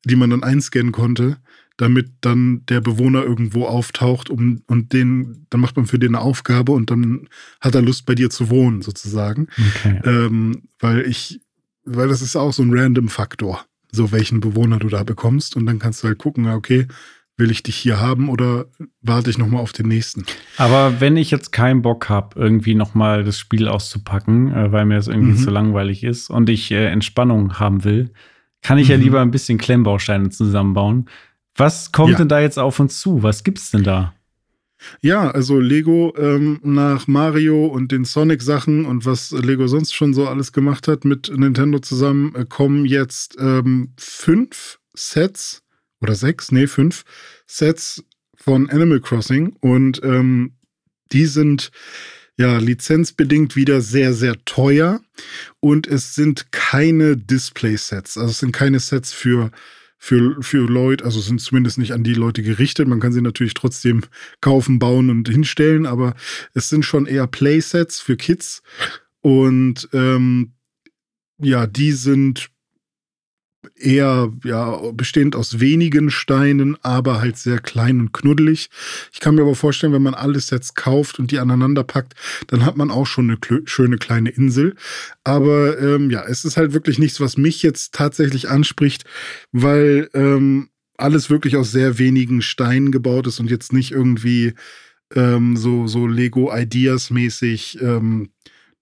die 0.06 0.16
man 0.16 0.30
dann 0.30 0.44
einscannen 0.44 0.92
konnte, 0.92 1.38
damit 1.78 2.10
dann 2.22 2.66
der 2.68 2.82
Bewohner 2.82 3.24
irgendwo 3.24 3.66
auftaucht 3.66 4.30
um, 4.30 4.62
und 4.68 4.94
den, 4.94 5.46
dann 5.50 5.62
macht 5.62 5.76
man 5.76 5.86
für 5.86 6.00
den 6.00 6.16
eine 6.16 6.24
Aufgabe 6.24 6.72
und 6.72 6.90
dann 6.90 7.28
hat 7.60 7.76
er 7.76 7.82
Lust 7.82 8.06
bei 8.06 8.16
dir 8.16 8.30
zu 8.30 8.50
wohnen, 8.50 8.82
sozusagen. 8.82 9.48
Okay. 9.78 10.00
Ähm, 10.04 10.64
weil 10.80 11.02
ich, 11.02 11.42
weil 11.84 12.08
das 12.08 12.22
ist 12.22 12.36
auch 12.36 12.54
so 12.54 12.64
ein 12.64 12.74
random 12.74 13.10
Faktor, 13.10 13.66
so 13.92 14.12
welchen 14.12 14.40
Bewohner 14.40 14.80
du 14.80 14.88
da 14.88 15.04
bekommst. 15.04 15.56
Und 15.56 15.66
dann 15.66 15.80
kannst 15.80 16.04
du 16.04 16.08
halt 16.08 16.18
gucken, 16.18 16.48
okay, 16.48 16.88
will 17.38 17.52
ich 17.52 17.64
dich 17.64 17.76
hier 17.76 18.00
haben 18.00 18.30
oder 18.30 18.66
warte 19.02 19.30
ich 19.30 19.38
nochmal 19.38 19.62
auf 19.62 19.74
den 19.74 19.88
nächsten? 19.88 20.26
Aber 20.58 21.00
wenn 21.02 21.18
ich 21.18 21.32
jetzt 21.32 21.52
keinen 21.52 21.82
Bock 21.82 22.10
habe, 22.10 22.40
irgendwie 22.40 22.76
nochmal 22.76 23.24
das 23.24 23.38
Spiel 23.38 23.68
auszupacken, 23.68 24.54
äh, 24.54 24.72
weil 24.72 24.86
mir 24.86 24.96
das 24.96 25.08
irgendwie 25.08 25.34
mhm. 25.34 25.38
zu 25.38 25.50
langweilig 25.50 26.04
ist 26.04 26.30
und 26.30 26.50
ich 26.50 26.72
äh, 26.72 26.88
Entspannung 26.88 27.60
haben 27.60 27.84
will, 27.84 28.12
kann 28.62 28.78
ich 28.78 28.88
mhm. 28.88 28.92
ja 28.92 28.98
lieber 28.98 29.22
ein 29.22 29.32
bisschen 29.32 29.58
Klemmbausteine 29.58 30.30
zusammenbauen. 30.30 31.10
Was 31.56 31.92
kommt 31.92 32.12
ja. 32.12 32.18
denn 32.18 32.30
da 32.30 32.40
jetzt 32.40 32.60
auf 32.60 32.80
uns 32.80 33.00
zu? 33.00 33.24
Was 33.24 33.44
gibt's 33.44 33.72
denn 33.72 33.84
da? 33.84 34.14
Ja, 35.02 35.32
also 35.32 35.60
Lego 35.60 36.14
ähm, 36.18 36.60
nach 36.64 37.08
Mario 37.08 37.66
und 37.66 37.92
den 37.92 38.06
Sonic-Sachen 38.06 38.86
und 38.86 39.06
was 39.06 39.32
Lego 39.32 39.68
sonst 39.68 39.94
schon 39.94 40.14
so 40.14 40.28
alles 40.28 40.52
gemacht 40.52 40.88
hat 40.88 41.06
mit 41.06 41.32
Nintendo 41.36 41.80
zusammen, 41.80 42.36
äh, 42.36 42.46
kommen 42.48 42.86
jetzt 42.86 43.38
ähm, 43.40 43.94
fünf 43.98 44.80
Sets 44.94 45.65
oder 46.06 46.16
sechs, 46.16 46.52
nee, 46.52 46.68
fünf 46.68 47.04
Sets 47.48 48.04
von 48.36 48.70
Animal 48.70 49.02
Crossing 49.02 49.56
und 49.60 50.02
ähm, 50.04 50.54
die 51.12 51.26
sind 51.26 51.72
ja 52.38 52.58
lizenzbedingt 52.58 53.56
wieder 53.56 53.82
sehr, 53.82 54.14
sehr 54.14 54.36
teuer 54.46 55.02
und 55.60 55.88
es 55.88 56.16
sind 56.16 56.52
keine 56.52 57.18
Display-Sets. 57.18 58.18
Also 58.18 58.32
es 58.32 58.40
sind 58.40 58.52
keine 58.52 58.80
Sets 58.80 59.14
für 59.14 59.52
für, 59.98 60.44
für 60.44 60.68
Leute, 60.68 61.04
also 61.04 61.20
sind 61.20 61.42
zumindest 61.42 61.80
nicht 61.80 61.92
an 61.92 62.04
die 62.04 62.14
Leute 62.14 62.44
gerichtet. 62.44 62.88
Man 62.88 63.00
kann 63.00 63.12
sie 63.12 63.22
natürlich 63.22 63.56
trotzdem 63.56 64.04
kaufen, 64.40 64.78
bauen 64.78 65.10
und 65.10 65.28
hinstellen, 65.28 65.88
aber 65.88 66.14
es 66.54 66.70
sind 66.70 66.86
schon 66.86 67.08
eher 67.08 67.26
Playsets 67.26 68.02
für 68.02 68.16
Kids. 68.16 68.62
Und 69.22 69.90
ähm, 69.94 70.54
ja, 71.40 71.66
die 71.66 71.94
sind 71.94 72.52
eher 73.76 74.32
ja 74.44 74.80
bestehend 74.94 75.36
aus 75.36 75.60
wenigen 75.60 76.10
Steinen, 76.10 76.78
aber 76.84 77.22
halt 77.22 77.38
sehr 77.38 77.60
klein 77.60 78.00
und 78.00 78.14
knuddelig. 78.14 78.70
Ich 79.12 79.20
kann 79.20 79.36
mir 79.36 79.42
aber 79.42 79.56
vorstellen, 79.56 79.94
wenn 79.94 80.02
man 80.02 80.14
alles 80.14 80.50
jetzt 80.50 80.76
kauft 80.76 81.20
und 81.20 81.32
die 81.32 81.40
aneinander 81.40 81.84
packt, 81.84 82.14
dann 82.48 82.66
hat 82.66 82.78
man 82.78 82.92
auch 82.92 83.08
schon 83.08 83.30
eine 83.30 83.40
schöne 83.66 83.98
kleine 83.98 84.30
Insel. 84.30 84.76
Aber 85.24 85.80
ähm, 85.80 86.10
ja, 86.10 86.24
es 86.26 86.46
ist 86.46 86.58
halt 86.58 86.74
wirklich 86.74 87.00
nichts, 87.00 87.20
was 87.20 87.38
mich 87.38 87.64
jetzt 87.64 87.94
tatsächlich 87.94 88.50
anspricht, 88.50 89.06
weil 89.52 90.10
ähm, 90.14 90.70
alles 90.98 91.30
wirklich 91.30 91.58
aus 91.58 91.72
sehr 91.72 91.98
wenigen 92.00 92.42
Steinen 92.42 92.92
gebaut 92.92 93.28
ist 93.28 93.40
und 93.40 93.50
jetzt 93.50 93.74
nicht 93.74 93.92
irgendwie 93.92 94.54
ähm, 95.14 95.58
so 95.58 95.88
so 95.88 96.08
Lego 96.08 96.56
Ideas 96.56 97.10
mäßig 97.10 97.80
ähm, 97.82 98.30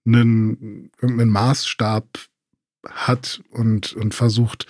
einen 0.06 0.90
irgendeinen 1.00 1.30
Maßstab 1.30 2.06
hat 2.90 3.42
und, 3.50 3.92
und 3.94 4.14
versucht, 4.14 4.66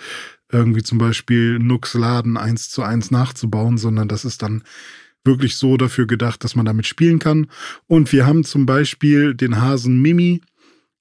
irgendwie 0.51 0.83
zum 0.83 0.99
Beispiel 0.99 1.59
Nux 1.59 1.95
Laden 1.95 2.37
eins 2.37 2.71
zu 2.71 2.83
eins 2.83 3.11
nachzubauen, 3.11 3.79
sondern 3.79 4.09
das 4.09 4.25
ist 4.25 4.43
dann 4.43 4.62
wirklich 5.25 5.57
so 5.57 5.77
dafür 5.77 6.07
gedacht, 6.07 6.45
dass 6.45 6.55
man 6.55 6.67
damit 6.67 6.87
spielen 6.87 7.19
kann. 7.19 7.49
Und 7.87 8.12
wir 8.12 8.27
haben 8.27 8.45
zum 8.45 8.67
Beispiel 8.67 9.35
den 9.35 9.61
Hasen 9.61 10.01
Mimi, 10.01 10.43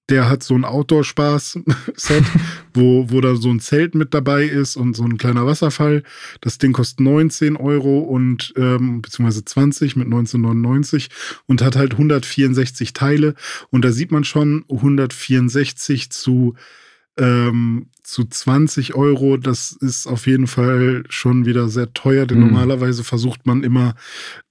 der 0.09 0.29
hat 0.29 0.43
so 0.43 0.53
ein 0.53 0.65
Outdoor-Spaß-Set, 0.65 2.23
wo, 2.73 3.09
wo 3.09 3.21
da 3.21 3.35
so 3.35 3.49
ein 3.49 3.59
Zelt 3.59 3.95
mit 3.95 4.13
dabei 4.13 4.43
ist 4.43 4.75
und 4.75 4.95
so 4.95 5.03
ein 5.03 5.17
kleiner 5.17 5.45
Wasserfall. 5.45 6.03
Das 6.41 6.57
Ding 6.57 6.73
kostet 6.73 6.99
19 6.99 7.55
Euro 7.55 7.99
und 7.99 8.53
ähm, 8.57 9.01
beziehungsweise 9.01 9.45
20 9.45 9.95
mit 9.95 10.07
19,99 10.07 11.09
und 11.47 11.61
hat 11.61 11.77
halt 11.77 11.93
164 11.93 12.93
Teile. 12.93 13.35
Und 13.69 13.85
da 13.85 13.91
sieht 13.91 14.11
man 14.11 14.25
schon 14.25 14.65
164 14.69 16.09
zu 16.09 16.55
ähm, 17.17 17.87
zu 18.01 18.25
20 18.25 18.95
Euro, 18.95 19.37
das 19.37 19.71
ist 19.71 20.07
auf 20.07 20.27
jeden 20.27 20.47
Fall 20.47 21.03
schon 21.09 21.45
wieder 21.45 21.69
sehr 21.69 21.93
teuer, 21.93 22.25
denn 22.25 22.39
mhm. 22.39 22.47
normalerweise 22.47 23.03
versucht 23.03 23.45
man 23.45 23.63
immer 23.63 23.95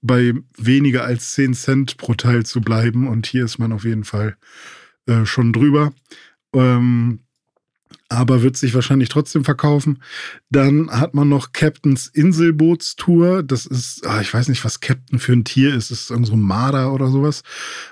bei 0.01 0.35
weniger 0.57 1.05
als 1.05 1.33
10 1.33 1.55
Cent 1.55 1.97
pro 1.97 2.15
Teil 2.15 2.45
zu 2.47 2.61
bleiben 2.61 3.09
und 3.09 3.27
hier 3.27 3.45
ist 3.45 3.59
man 3.59 3.73
auf 3.73 3.85
jeden 3.85 4.05
Fall 4.05 4.37
äh, 5.07 5.27
schon 5.27 5.53
drüber. 5.53 5.93
Ähm, 6.55 7.21
aber 8.09 8.43
wird 8.43 8.57
sich 8.57 8.75
wahrscheinlich 8.75 9.09
trotzdem 9.09 9.45
verkaufen. 9.45 10.03
Dann 10.51 10.91
hat 10.91 11.15
man 11.15 11.29
noch 11.29 11.53
Captains 11.53 12.09
Inselbootstour. 12.09 13.43
Das 13.43 13.65
ist, 13.65 14.07
ah, 14.07 14.21
ich 14.21 14.33
weiß 14.33 14.49
nicht, 14.49 14.65
was 14.65 14.81
Captain 14.81 15.19
für 15.19 15.33
ein 15.33 15.45
Tier 15.45 15.75
ist. 15.75 15.91
Das 15.91 16.03
ist 16.03 16.11
irgend 16.11 16.27
so 16.27 16.35
ein 16.35 16.43
Marder 16.43 16.93
oder 16.93 17.09
sowas. 17.09 17.43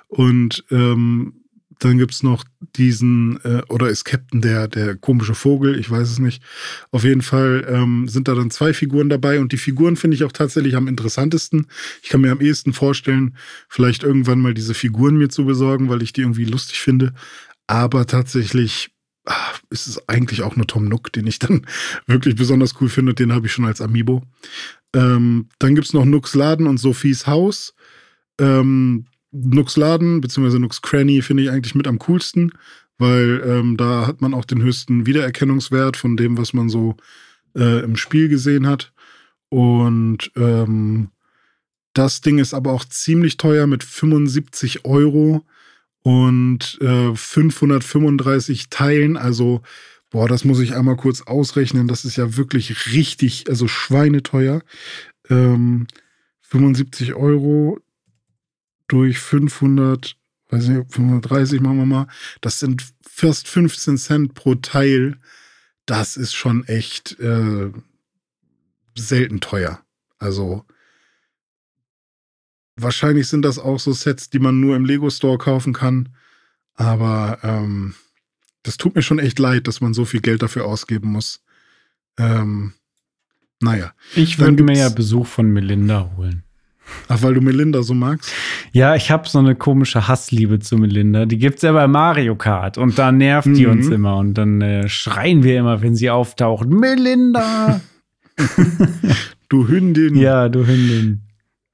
Und 0.08 0.64
ähm, 0.70 1.39
dann 1.80 1.98
gibt 1.98 2.12
es 2.12 2.22
noch 2.22 2.44
diesen, 2.76 3.40
äh, 3.42 3.62
oder 3.68 3.88
ist 3.88 4.04
Captain 4.04 4.40
der, 4.40 4.68
der 4.68 4.96
komische 4.96 5.34
Vogel, 5.34 5.78
ich 5.78 5.90
weiß 5.90 6.10
es 6.10 6.18
nicht. 6.18 6.42
Auf 6.90 7.04
jeden 7.04 7.22
Fall 7.22 7.66
ähm, 7.68 8.06
sind 8.06 8.28
da 8.28 8.34
dann 8.34 8.50
zwei 8.50 8.72
Figuren 8.74 9.08
dabei 9.08 9.40
und 9.40 9.52
die 9.52 9.56
Figuren 9.56 9.96
finde 9.96 10.14
ich 10.14 10.24
auch 10.24 10.32
tatsächlich 10.32 10.76
am 10.76 10.88
interessantesten. 10.88 11.66
Ich 12.02 12.10
kann 12.10 12.20
mir 12.20 12.32
am 12.32 12.40
ehesten 12.40 12.72
vorstellen, 12.72 13.34
vielleicht 13.68 14.02
irgendwann 14.02 14.40
mal 14.40 14.54
diese 14.54 14.74
Figuren 14.74 15.16
mir 15.16 15.30
zu 15.30 15.46
besorgen, 15.46 15.88
weil 15.88 16.02
ich 16.02 16.12
die 16.12 16.20
irgendwie 16.20 16.44
lustig 16.44 16.80
finde. 16.80 17.14
Aber 17.66 18.06
tatsächlich 18.06 18.90
ach, 19.24 19.60
ist 19.70 19.86
es 19.86 20.08
eigentlich 20.08 20.42
auch 20.42 20.56
nur 20.56 20.66
Tom 20.66 20.84
Nook, 20.84 21.12
den 21.12 21.26
ich 21.26 21.38
dann 21.38 21.66
wirklich 22.06 22.36
besonders 22.36 22.80
cool 22.80 22.90
finde. 22.90 23.14
Den 23.14 23.32
habe 23.32 23.46
ich 23.46 23.52
schon 23.52 23.64
als 23.64 23.80
Amiibo. 23.80 24.22
Ähm, 24.94 25.48
dann 25.58 25.74
gibt 25.74 25.86
es 25.86 25.94
noch 25.94 26.04
Nooks 26.04 26.34
Laden 26.34 26.66
und 26.66 26.78
Sophies 26.78 27.26
Haus. 27.26 27.74
Ähm, 28.38 29.06
Nux 29.32 29.76
Laden 29.76 30.20
bzw. 30.20 30.58
Nux 30.58 30.82
Cranny 30.82 31.22
finde 31.22 31.44
ich 31.44 31.50
eigentlich 31.50 31.74
mit 31.74 31.86
am 31.86 31.98
coolsten, 31.98 32.52
weil 32.98 33.42
ähm, 33.46 33.76
da 33.76 34.06
hat 34.06 34.20
man 34.20 34.34
auch 34.34 34.44
den 34.44 34.62
höchsten 34.62 35.06
Wiedererkennungswert 35.06 35.96
von 35.96 36.16
dem, 36.16 36.36
was 36.36 36.52
man 36.52 36.68
so 36.68 36.96
äh, 37.56 37.82
im 37.82 37.96
Spiel 37.96 38.28
gesehen 38.28 38.66
hat. 38.66 38.92
Und 39.48 40.30
ähm, 40.36 41.08
das 41.92 42.20
Ding 42.20 42.38
ist 42.38 42.54
aber 42.54 42.72
auch 42.72 42.84
ziemlich 42.84 43.36
teuer 43.36 43.66
mit 43.66 43.82
75 43.82 44.84
Euro 44.84 45.44
und 46.02 46.78
äh, 46.80 47.14
535 47.14 48.70
Teilen. 48.70 49.16
Also, 49.16 49.62
boah, 50.10 50.28
das 50.28 50.44
muss 50.44 50.60
ich 50.60 50.74
einmal 50.74 50.96
kurz 50.96 51.22
ausrechnen. 51.22 51.88
Das 51.88 52.04
ist 52.04 52.16
ja 52.16 52.36
wirklich 52.36 52.92
richtig, 52.92 53.48
also 53.48 53.66
schweineteuer. 53.68 54.62
Ähm, 55.28 55.86
75 56.42 57.14
Euro 57.14 57.78
durch 58.90 59.18
500, 59.18 60.16
weiß 60.48 60.68
nicht, 60.68 60.92
530 60.92 61.60
machen 61.60 61.78
wir 61.78 61.86
mal. 61.86 62.06
Das 62.40 62.58
sind 62.58 62.84
fast 63.02 63.48
15 63.48 63.96
Cent 63.96 64.34
pro 64.34 64.56
Teil. 64.56 65.18
Das 65.86 66.16
ist 66.16 66.34
schon 66.34 66.64
echt 66.64 67.18
äh, 67.20 67.70
selten 68.96 69.40
teuer. 69.40 69.80
Also 70.18 70.64
wahrscheinlich 72.76 73.28
sind 73.28 73.42
das 73.42 73.58
auch 73.58 73.78
so 73.78 73.92
Sets, 73.92 74.28
die 74.30 74.40
man 74.40 74.60
nur 74.60 74.74
im 74.74 74.84
Lego 74.84 75.08
Store 75.08 75.38
kaufen 75.38 75.72
kann. 75.72 76.10
Aber 76.74 77.38
ähm, 77.42 77.94
das 78.64 78.76
tut 78.76 78.96
mir 78.96 79.02
schon 79.02 79.18
echt 79.20 79.38
leid, 79.38 79.68
dass 79.68 79.80
man 79.80 79.94
so 79.94 80.04
viel 80.04 80.20
Geld 80.20 80.42
dafür 80.42 80.64
ausgeben 80.64 81.10
muss. 81.12 81.42
Ähm, 82.18 82.74
naja. 83.60 83.94
Ich 84.16 84.38
würde 84.38 84.62
mir 84.64 84.76
ja 84.76 84.88
Besuch 84.88 85.26
von 85.26 85.52
Melinda 85.52 86.10
holen. 86.16 86.42
Ach, 87.08 87.22
weil 87.22 87.34
du 87.34 87.40
Melinda 87.40 87.82
so 87.82 87.94
magst? 87.94 88.32
Ja, 88.72 88.94
ich 88.94 89.10
habe 89.10 89.28
so 89.28 89.38
eine 89.38 89.54
komische 89.54 90.06
Hassliebe 90.06 90.60
zu 90.60 90.76
Melinda. 90.76 91.26
Die 91.26 91.38
gibt's 91.38 91.62
ja 91.62 91.72
bei 91.72 91.88
Mario 91.88 92.36
Kart 92.36 92.78
und 92.78 92.98
da 92.98 93.10
nervt 93.12 93.48
mhm. 93.48 93.54
die 93.54 93.66
uns 93.66 93.86
mhm. 93.86 93.92
immer 93.92 94.16
und 94.16 94.34
dann 94.34 94.60
äh, 94.60 94.88
schreien 94.88 95.42
wir 95.42 95.58
immer, 95.58 95.82
wenn 95.82 95.96
sie 95.96 96.10
auftaucht. 96.10 96.68
Melinda! 96.68 97.80
du 99.48 99.68
Hündin. 99.68 100.16
Ja, 100.16 100.48
du 100.48 100.66
Hündin. 100.66 101.22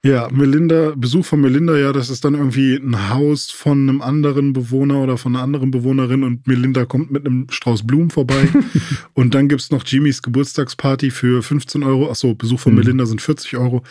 Ja, 0.07 0.29
Melinda, 0.31 0.93
Besuch 0.95 1.25
von 1.27 1.41
Melinda, 1.41 1.77
ja, 1.77 1.93
das 1.93 2.11
ist 2.11 2.25
dann 2.25 2.35
irgendwie 2.35 2.77
ein 2.77 3.11
Haus 3.11 3.51
von 3.51 3.89
einem 3.89 4.01
anderen 4.03 4.53
Bewohner 4.53 5.03
oder 5.03 5.19
von 5.19 5.35
einer 5.35 5.43
anderen 5.43 5.73
Bewohnerin 5.73 6.23
und 6.23 6.47
Melinda 6.47 6.85
kommt 6.85 7.11
mit 7.11 7.27
einem 7.27 7.49
Strauß 7.51 7.85
Blumen 7.85 8.11
vorbei. 8.11 8.49
und 9.15 9.35
dann 9.35 9.49
gibt 9.49 9.63
es 9.63 9.73
noch 9.73 9.85
Jimmys 9.85 10.23
Geburtstagsparty 10.23 11.11
für 11.11 11.43
15 11.43 11.83
Euro. 11.83 12.09
Achso, 12.09 12.37
Besuch 12.37 12.61
von 12.61 12.75
mhm. 12.75 12.79
Melinda 12.79 13.07
sind 13.07 13.21
40 13.21 13.57
Euro. 13.57 13.83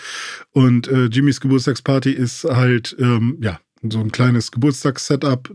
Und 0.51 0.87
äh, 0.87 1.07
Jimmys 1.07 1.41
Geburtstagsparty 1.41 2.11
ist 2.11 2.45
halt, 2.45 2.95
ähm, 2.97 3.37
ja, 3.41 3.59
so 3.83 3.99
ein 3.99 4.13
kleines 4.13 4.51
Geburtstagssetup. 4.51 5.53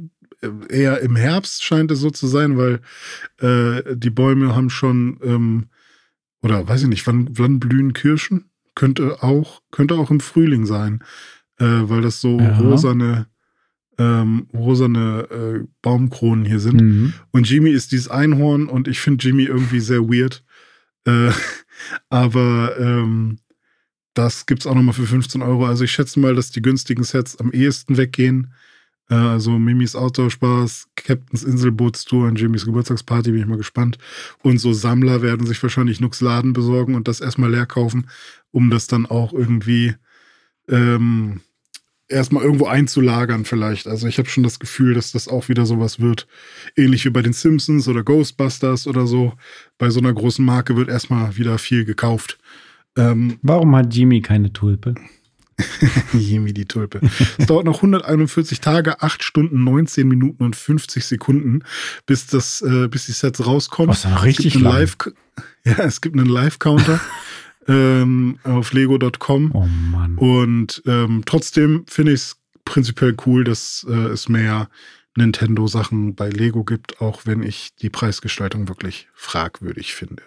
Eher 0.68 1.00
im 1.00 1.16
Herbst 1.16 1.64
scheint 1.64 1.90
es 1.90 2.00
so 2.00 2.10
zu 2.10 2.26
sein, 2.26 2.58
weil 2.58 2.80
äh, 3.40 3.96
die 3.96 4.10
Bäume 4.10 4.54
haben 4.54 4.68
schon, 4.68 5.18
ähm, 5.22 5.66
oder 6.42 6.68
weiß 6.68 6.82
ich 6.82 6.88
nicht, 6.88 7.06
wann, 7.06 7.30
wann 7.32 7.60
blühen 7.60 7.94
Kirschen? 7.94 8.49
Könnte 8.74 9.22
auch, 9.22 9.62
könnte 9.70 9.94
auch 9.94 10.10
im 10.10 10.20
Frühling 10.20 10.66
sein, 10.66 11.02
äh, 11.58 11.64
weil 11.64 12.02
das 12.02 12.20
so 12.20 12.38
ja. 12.38 12.58
rosane, 12.58 13.26
ähm, 13.98 14.48
rosane 14.54 15.28
äh, 15.30 15.66
Baumkronen 15.82 16.44
hier 16.44 16.60
sind. 16.60 16.80
Mhm. 16.80 17.12
Und 17.30 17.48
Jimmy 17.48 17.70
ist 17.70 17.92
dieses 17.92 18.08
Einhorn 18.08 18.66
und 18.66 18.88
ich 18.88 19.00
finde 19.00 19.26
Jimmy 19.26 19.44
irgendwie 19.44 19.80
sehr 19.80 20.08
weird. 20.08 20.44
Äh, 21.04 21.30
aber 22.08 22.78
ähm, 22.78 23.38
das 24.14 24.46
gibt 24.46 24.62
es 24.62 24.66
auch 24.66 24.74
nochmal 24.74 24.94
für 24.94 25.06
15 25.06 25.42
Euro. 25.42 25.66
Also 25.66 25.84
ich 25.84 25.92
schätze 25.92 26.18
mal, 26.20 26.34
dass 26.34 26.50
die 26.50 26.62
günstigen 26.62 27.04
Sets 27.04 27.36
am 27.38 27.52
ehesten 27.52 27.96
weggehen. 27.96 28.52
Äh, 29.10 29.14
also 29.14 29.58
Mimis 29.58 29.96
Outdoor-Spaß, 29.96 30.88
Captains 30.96 31.42
Inselbootstour 31.42 32.28
und 32.28 32.40
Jimmys 32.40 32.64
Geburtstagsparty, 32.64 33.32
bin 33.32 33.40
ich 33.40 33.46
mal 33.46 33.58
gespannt. 33.58 33.98
Und 34.42 34.58
so 34.58 34.72
Sammler 34.72 35.20
werden 35.20 35.46
sich 35.46 35.62
wahrscheinlich 35.62 36.00
Nux 36.00 36.20
Laden 36.20 36.52
besorgen 36.52 36.94
und 36.94 37.08
das 37.08 37.20
erstmal 37.20 37.50
leer 37.50 37.66
kaufen, 37.66 38.08
um 38.52 38.70
das 38.70 38.86
dann 38.86 39.06
auch 39.06 39.32
irgendwie 39.32 39.94
ähm, 40.68 41.40
erstmal 42.08 42.44
irgendwo 42.44 42.66
einzulagern 42.66 43.44
vielleicht. 43.44 43.86
Also 43.86 44.06
ich 44.06 44.18
habe 44.18 44.28
schon 44.28 44.42
das 44.44 44.58
Gefühl, 44.58 44.94
dass 44.94 45.12
das 45.12 45.28
auch 45.28 45.48
wieder 45.48 45.66
sowas 45.66 46.00
wird, 46.00 46.26
ähnlich 46.76 47.04
wie 47.04 47.10
bei 47.10 47.22
den 47.22 47.32
Simpsons 47.32 47.88
oder 47.88 48.02
Ghostbusters 48.02 48.86
oder 48.86 49.06
so. 49.06 49.34
Bei 49.78 49.90
so 49.90 50.00
einer 50.00 50.12
großen 50.12 50.44
Marke 50.44 50.76
wird 50.76 50.88
erstmal 50.88 51.36
wieder 51.36 51.58
viel 51.58 51.84
gekauft. 51.84 52.38
Ähm, 52.96 53.38
Warum 53.42 53.74
hat 53.76 53.94
Jimmy 53.94 54.20
keine 54.20 54.52
Tulpe? 54.52 54.94
Jimmy 56.12 56.52
die 56.52 56.66
Tulpe. 56.66 57.00
Es 57.38 57.46
dauert 57.46 57.64
noch 57.64 57.76
141 57.76 58.60
Tage, 58.60 59.02
8 59.02 59.22
Stunden, 59.22 59.64
19 59.64 60.06
Minuten 60.06 60.44
und 60.44 60.56
50 60.56 61.04
Sekunden, 61.04 61.64
bis 62.06 62.26
das, 62.26 62.62
äh, 62.62 62.88
bis 62.88 63.06
die 63.06 63.12
Sets 63.12 63.44
rauskommen. 63.46 63.90
Was 63.90 64.04
noch 64.04 64.24
richtig 64.24 64.54
lang. 64.54 64.72
Live 64.74 64.96
ja, 65.64 65.78
es 65.84 66.00
gibt 66.00 66.18
einen 66.18 66.28
Live-Counter. 66.28 67.00
ähm, 67.68 68.38
auf 68.44 68.72
lego.com. 68.72 69.50
Oh 69.54 69.66
Mann. 69.66 70.16
Und 70.16 70.82
ähm, 70.86 71.22
trotzdem 71.26 71.84
finde 71.86 72.12
ich 72.12 72.20
es 72.20 72.36
prinzipiell 72.64 73.16
cool, 73.26 73.44
dass 73.44 73.86
äh, 73.88 73.92
es 73.92 74.28
mehr 74.28 74.68
Nintendo-Sachen 75.16 76.14
bei 76.14 76.28
Lego 76.28 76.64
gibt, 76.64 77.00
auch 77.00 77.26
wenn 77.26 77.42
ich 77.42 77.74
die 77.76 77.90
Preisgestaltung 77.90 78.68
wirklich 78.68 79.08
fragwürdig 79.12 79.94
finde. 79.94 80.22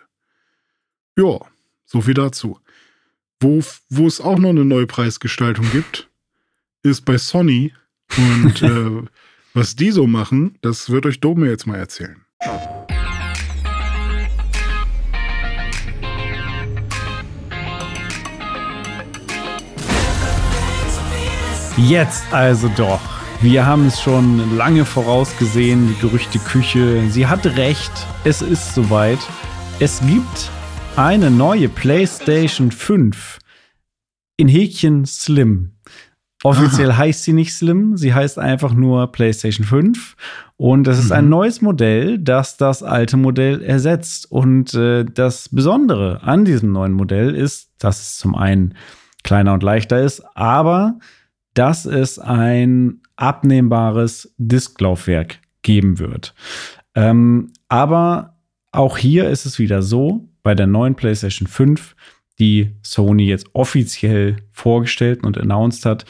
Ja, 1.18 1.40
so 1.86 2.02
viel 2.02 2.14
dazu. 2.14 2.60
Wo, 3.44 3.62
wo 3.89 4.08
es 4.08 4.22
auch 4.22 4.39
noch 4.39 4.52
eine 4.52 4.64
neue 4.64 4.88
Preisgestaltung 4.88 5.70
gibt, 5.74 6.08
ist 6.82 7.04
bei 7.04 7.18
Sony. 7.18 7.74
Und 8.16 8.62
äh, 8.62 9.06
was 9.54 9.76
die 9.76 9.91
so 9.91 10.08
machen, 10.08 10.58
das 10.62 10.89
wird 10.89 11.06
euch 11.06 11.20
Dome 11.20 11.50
jetzt 11.50 11.68
mal 11.68 11.76
erzählen. 11.76 12.24
Jetzt 21.76 22.24
also 22.32 22.72
doch. 22.78 23.02
Wir 23.41 23.66
haben 23.66 23.88
es 23.88 24.00
schon 24.00 24.56
lange 24.56 24.86
vorausgesehen, 24.86 25.89
die 25.89 26.00
Gerüchte 26.00 26.39
Küche. 26.39 27.10
Sie 27.10 27.28
hatte 27.28 27.58
recht, 27.58 27.91
es 28.24 28.41
ist 28.41 28.74
soweit. 28.74 29.20
Es 29.82 30.00
gibt 30.00 30.50
eine 30.96 31.32
neue 31.32 31.70
PlayStation 31.70 32.72
5 32.72 33.39
in 34.38 34.48
Häkchen 34.48 35.06
Slim. 35.06 35.72
Offiziell 36.44 36.91
Aha. 36.91 36.98
heißt 36.98 37.24
sie 37.24 37.34
nicht 37.34 37.54
Slim, 37.54 37.98
sie 37.98 38.14
heißt 38.14 38.38
einfach 38.38 38.74
nur 38.74 39.12
PlayStation 39.12 39.66
5. 39.66 40.16
Und 40.56 40.88
es 40.88 41.00
ist 41.00 41.10
mhm. 41.10 41.14
ein 41.14 41.30
neues 41.30 41.62
Modell, 41.62 42.20
das 42.20 42.58
das 42.58 42.84
alte 42.84 43.18
Modell 43.18 43.64
ersetzt. 43.64 44.32
Und 44.32 44.74
äh, 44.76 45.04
das 45.06 45.50
Besondere 45.50 46.22
an 46.22 46.46
diesem 46.46 46.72
neuen 46.72 46.94
Modell 46.94 47.34
ist, 47.34 47.72
dass 47.80 48.02
es 48.02 48.18
zum 48.18 48.36
einen 48.36 48.76
kleiner 49.24 49.54
und 49.54 49.64
leichter 49.64 50.00
ist, 50.00 50.22
aber 50.36 51.00
dass 51.56 51.86
es 51.86 52.20
ein 52.20 53.02
abnehmbares 53.16 54.34
Disklaufwerk 54.38 55.39
geben 55.64 55.98
wird. 55.98 56.36
Ähm, 56.94 57.52
aber 57.68 58.38
auch 58.72 58.98
hier 58.98 59.30
ist 59.30 59.46
es 59.46 59.60
wieder 59.60 59.82
so, 59.82 60.30
bei 60.44 60.54
der 60.56 60.68
neuen 60.68 60.96
PlayStation 60.96 61.48
5, 61.48 61.96
die 62.39 62.76
Sony 62.84 63.26
jetzt 63.26 63.48
offiziell 63.54 64.38
vorgestellt 64.52 65.24
und 65.24 65.38
announced 65.38 65.86
hat, 65.86 66.06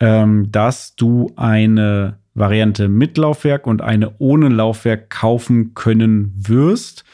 ähm, 0.00 0.50
dass 0.50 0.96
du 0.96 1.32
eine 1.36 2.18
Variante 2.34 2.88
mit 2.88 3.18
Laufwerk 3.18 3.66
und 3.66 3.82
eine 3.82 4.14
ohne 4.18 4.48
Laufwerk 4.48 5.10
kaufen 5.10 5.74
können 5.74 6.32
wirst. 6.36 7.04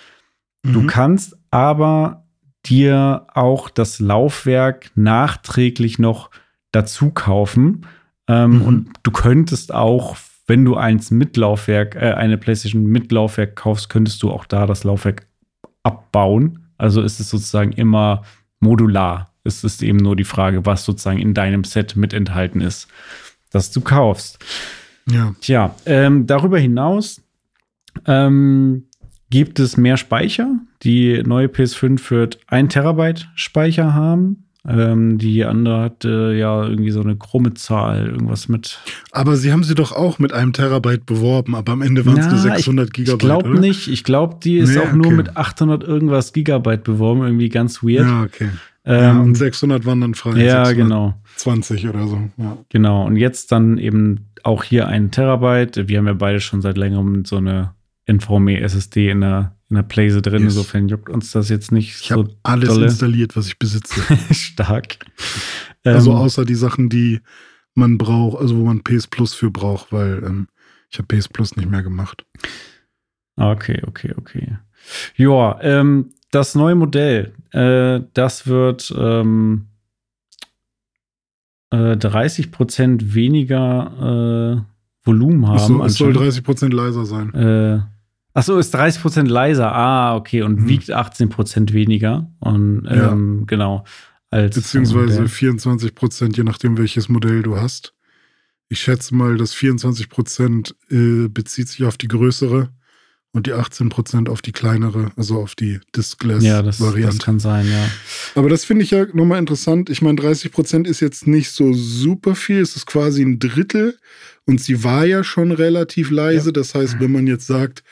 Mhm. 0.62 0.72
Du 0.72 0.86
kannst 0.86 1.36
aber 1.50 2.24
dir 2.66 3.26
auch 3.34 3.68
das 3.68 4.00
Laufwerk 4.00 4.90
nachträglich 4.94 5.98
noch 5.98 6.30
dazu 6.72 7.10
kaufen. 7.10 7.86
Ähm, 8.28 8.58
mhm. 8.58 8.62
Und 8.62 8.90
du 9.02 9.10
könntest 9.10 9.72
auch, 9.72 10.16
wenn 10.46 10.64
du 10.64 10.76
eins 10.76 11.10
mit 11.10 11.36
Laufwerk, 11.36 11.94
äh, 11.94 12.12
eine 12.14 12.38
PlayStation 12.38 12.84
mit 12.84 13.12
Laufwerk 13.12 13.56
kaufst, 13.56 13.88
könntest 13.88 14.22
du 14.22 14.30
auch 14.30 14.44
da 14.44 14.66
das 14.66 14.84
Laufwerk 14.84 15.26
abbauen. 15.84 16.66
Also 16.76 17.00
ist 17.02 17.20
es 17.20 17.30
sozusagen 17.30 17.72
immer 17.72 18.22
modular. 18.58 19.30
Es 19.44 19.62
ist 19.62 19.82
eben 19.82 19.98
nur 19.98 20.16
die 20.16 20.24
Frage, 20.24 20.66
was 20.66 20.84
sozusagen 20.84 21.18
in 21.18 21.34
deinem 21.34 21.64
Set 21.64 21.94
mit 21.94 22.12
enthalten 22.12 22.60
ist, 22.60 22.88
das 23.50 23.70
du 23.70 23.80
kaufst. 23.80 24.38
Ja. 25.08 25.34
Tja, 25.40 25.74
ähm, 25.86 26.26
darüber 26.26 26.58
hinaus 26.58 27.22
ähm, 28.06 28.86
gibt 29.30 29.60
es 29.60 29.76
mehr 29.76 29.96
Speicher. 29.96 30.56
Die 30.82 31.22
neue 31.24 31.46
PS5 31.46 32.10
wird 32.10 32.38
1 32.48 32.72
Terabyte 32.72 33.28
Speicher 33.34 33.94
haben. 33.94 34.43
Ähm, 34.66 35.18
die 35.18 35.44
andere 35.44 35.80
hat 35.80 36.04
äh, 36.06 36.38
ja 36.38 36.64
irgendwie 36.64 36.90
so 36.90 37.02
eine 37.02 37.16
krumme 37.16 37.52
Zahl, 37.52 38.06
irgendwas 38.06 38.48
mit. 38.48 38.80
Aber 39.12 39.36
sie 39.36 39.52
haben 39.52 39.62
sie 39.62 39.74
doch 39.74 39.92
auch 39.92 40.18
mit 40.18 40.32
einem 40.32 40.54
Terabyte 40.54 41.04
beworben, 41.04 41.54
aber 41.54 41.72
am 41.72 41.82
Ende 41.82 42.06
waren 42.06 42.18
es 42.18 42.28
nur 42.28 42.38
600 42.38 42.92
Gigabyte. 42.92 43.14
Ich 43.14 43.18
glaube 43.18 43.60
nicht. 43.60 43.88
Ich 43.88 44.04
glaube, 44.04 44.36
die 44.42 44.56
ist 44.56 44.70
nee, 44.70 44.78
auch 44.78 44.86
okay. 44.88 44.96
nur 44.96 45.12
mit 45.12 45.36
800 45.36 45.84
irgendwas 45.84 46.32
Gigabyte 46.32 46.82
beworben, 46.82 47.22
irgendwie 47.22 47.50
ganz 47.50 47.82
weird. 47.82 48.06
Ja, 48.06 48.22
okay. 48.22 48.48
Ähm, 48.86 49.02
ja, 49.02 49.20
und 49.20 49.34
600 49.34 49.84
waren 49.84 50.00
dann 50.00 50.14
frei. 50.14 50.42
Ja, 50.42 50.72
genau. 50.72 51.14
20 51.36 51.88
oder 51.88 52.06
so. 52.06 52.18
Ja. 52.36 52.58
Genau. 52.70 53.06
Und 53.06 53.16
jetzt 53.16 53.52
dann 53.52 53.78
eben 53.78 54.28
auch 54.42 54.64
hier 54.64 54.88
ein 54.88 55.10
Terabyte. 55.10 55.88
Wir 55.88 55.98
haben 55.98 56.06
ja 56.06 56.12
beide 56.14 56.40
schon 56.40 56.60
seit 56.60 56.76
längerem 56.76 57.24
so 57.24 57.36
eine 57.36 57.74
NVMe 58.06 58.60
SSD 58.60 59.10
in 59.10 59.22
der, 59.22 59.53
in 59.70 59.76
der 59.76 59.82
Place 59.82 60.20
drin. 60.20 60.42
Yes. 60.44 60.54
Insofern 60.54 60.88
juckt 60.88 61.08
uns 61.08 61.32
das 61.32 61.48
jetzt 61.48 61.72
nicht 61.72 62.00
ich 62.00 62.08
so. 62.08 62.28
alles 62.42 62.68
dolle. 62.68 62.86
installiert, 62.86 63.36
was 63.36 63.46
ich 63.46 63.58
besitze. 63.58 64.00
Stark. 64.32 64.98
Also 65.84 66.12
ähm, 66.12 66.16
außer 66.16 66.44
die 66.44 66.54
Sachen, 66.54 66.88
die 66.88 67.20
man 67.74 67.98
braucht, 67.98 68.40
also 68.40 68.56
wo 68.56 68.64
man 68.64 68.82
PS 68.82 69.06
Plus 69.06 69.34
für 69.34 69.50
braucht, 69.50 69.92
weil 69.92 70.22
ähm, 70.24 70.48
ich 70.90 70.98
habe 70.98 71.08
PS 71.08 71.28
Plus 71.28 71.56
nicht 71.56 71.68
mehr 71.68 71.82
gemacht. 71.82 72.24
Okay, 73.36 73.82
okay, 73.86 74.12
okay. 74.16 74.58
Ja, 75.16 75.58
ähm, 75.60 76.10
das 76.30 76.54
neue 76.54 76.74
Modell, 76.74 77.32
äh, 77.52 78.00
das 78.12 78.46
wird 78.46 78.94
ähm, 78.96 79.66
äh, 81.70 81.96
30% 81.96 83.14
weniger 83.14 84.64
äh, 84.64 85.06
Volumen 85.06 85.48
haben. 85.48 85.58
So, 85.58 85.84
es 85.84 85.94
soll 85.94 86.16
30% 86.16 86.72
leiser 86.72 87.04
sein. 87.04 87.34
Äh, 87.34 87.93
Achso, 88.34 88.58
ist 88.58 88.74
30% 88.74 89.28
leiser. 89.28 89.72
Ah, 89.72 90.16
okay. 90.16 90.42
Und 90.42 90.58
hm. 90.58 90.68
wiegt 90.68 90.94
18% 90.94 91.72
weniger. 91.72 92.30
Und 92.40 92.86
ähm, 92.90 93.38
ja. 93.38 93.44
genau. 93.46 93.84
Als 94.30 94.56
Beziehungsweise 94.56 95.22
24% 95.22 96.36
je 96.36 96.42
nachdem, 96.42 96.76
welches 96.76 97.08
Modell 97.08 97.42
du 97.42 97.56
hast. 97.56 97.94
Ich 98.68 98.80
schätze 98.80 99.14
mal, 99.14 99.36
dass 99.36 99.54
24% 99.54 100.74
äh, 100.90 101.28
bezieht 101.28 101.68
sich 101.68 101.84
auf 101.84 101.96
die 101.96 102.08
größere 102.08 102.70
und 103.34 103.46
die 103.46 103.54
18% 103.54 104.28
auf 104.28 104.42
die 104.42 104.50
kleinere, 104.50 105.12
also 105.16 105.40
auf 105.40 105.54
die 105.54 105.80
Diskless-Variante. 105.94 106.46
Ja, 106.46 106.62
das, 106.62 106.78
das, 106.78 107.18
kann 107.24 107.38
sein, 107.38 107.68
ja. 107.68 107.88
Aber 108.34 108.48
das 108.48 108.64
finde 108.64 108.84
ich 108.84 108.90
ja 108.90 109.06
nochmal 109.12 109.38
interessant. 109.38 109.90
Ich 109.90 110.02
meine, 110.02 110.20
30% 110.20 110.86
ist 110.86 111.00
jetzt 111.00 111.28
nicht 111.28 111.50
so 111.50 111.72
super 111.72 112.34
viel. 112.34 112.60
Es 112.60 112.74
ist 112.74 112.86
quasi 112.86 113.22
ein 113.22 113.38
Drittel. 113.38 113.98
Und 114.46 114.60
sie 114.60 114.82
war 114.82 115.04
ja 115.04 115.22
schon 115.24 115.52
relativ 115.52 116.10
leise. 116.10 116.46
Ja. 116.46 116.52
Das 116.52 116.74
heißt, 116.74 117.00
wenn 117.00 117.12
man 117.12 117.26
jetzt 117.26 117.46
sagt, 117.46 117.82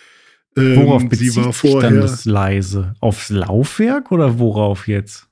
ähm, 0.56 0.76
worauf 0.76 1.08
bezieht 1.08 1.32
sie 1.32 1.44
war 1.44 1.52
vorher, 1.52 1.80
sich 1.80 1.90
dann 1.90 2.00
das 2.00 2.24
leise? 2.24 2.94
Aufs 3.00 3.30
Laufwerk 3.30 4.12
oder 4.12 4.38
worauf 4.38 4.88
jetzt? 4.88 5.28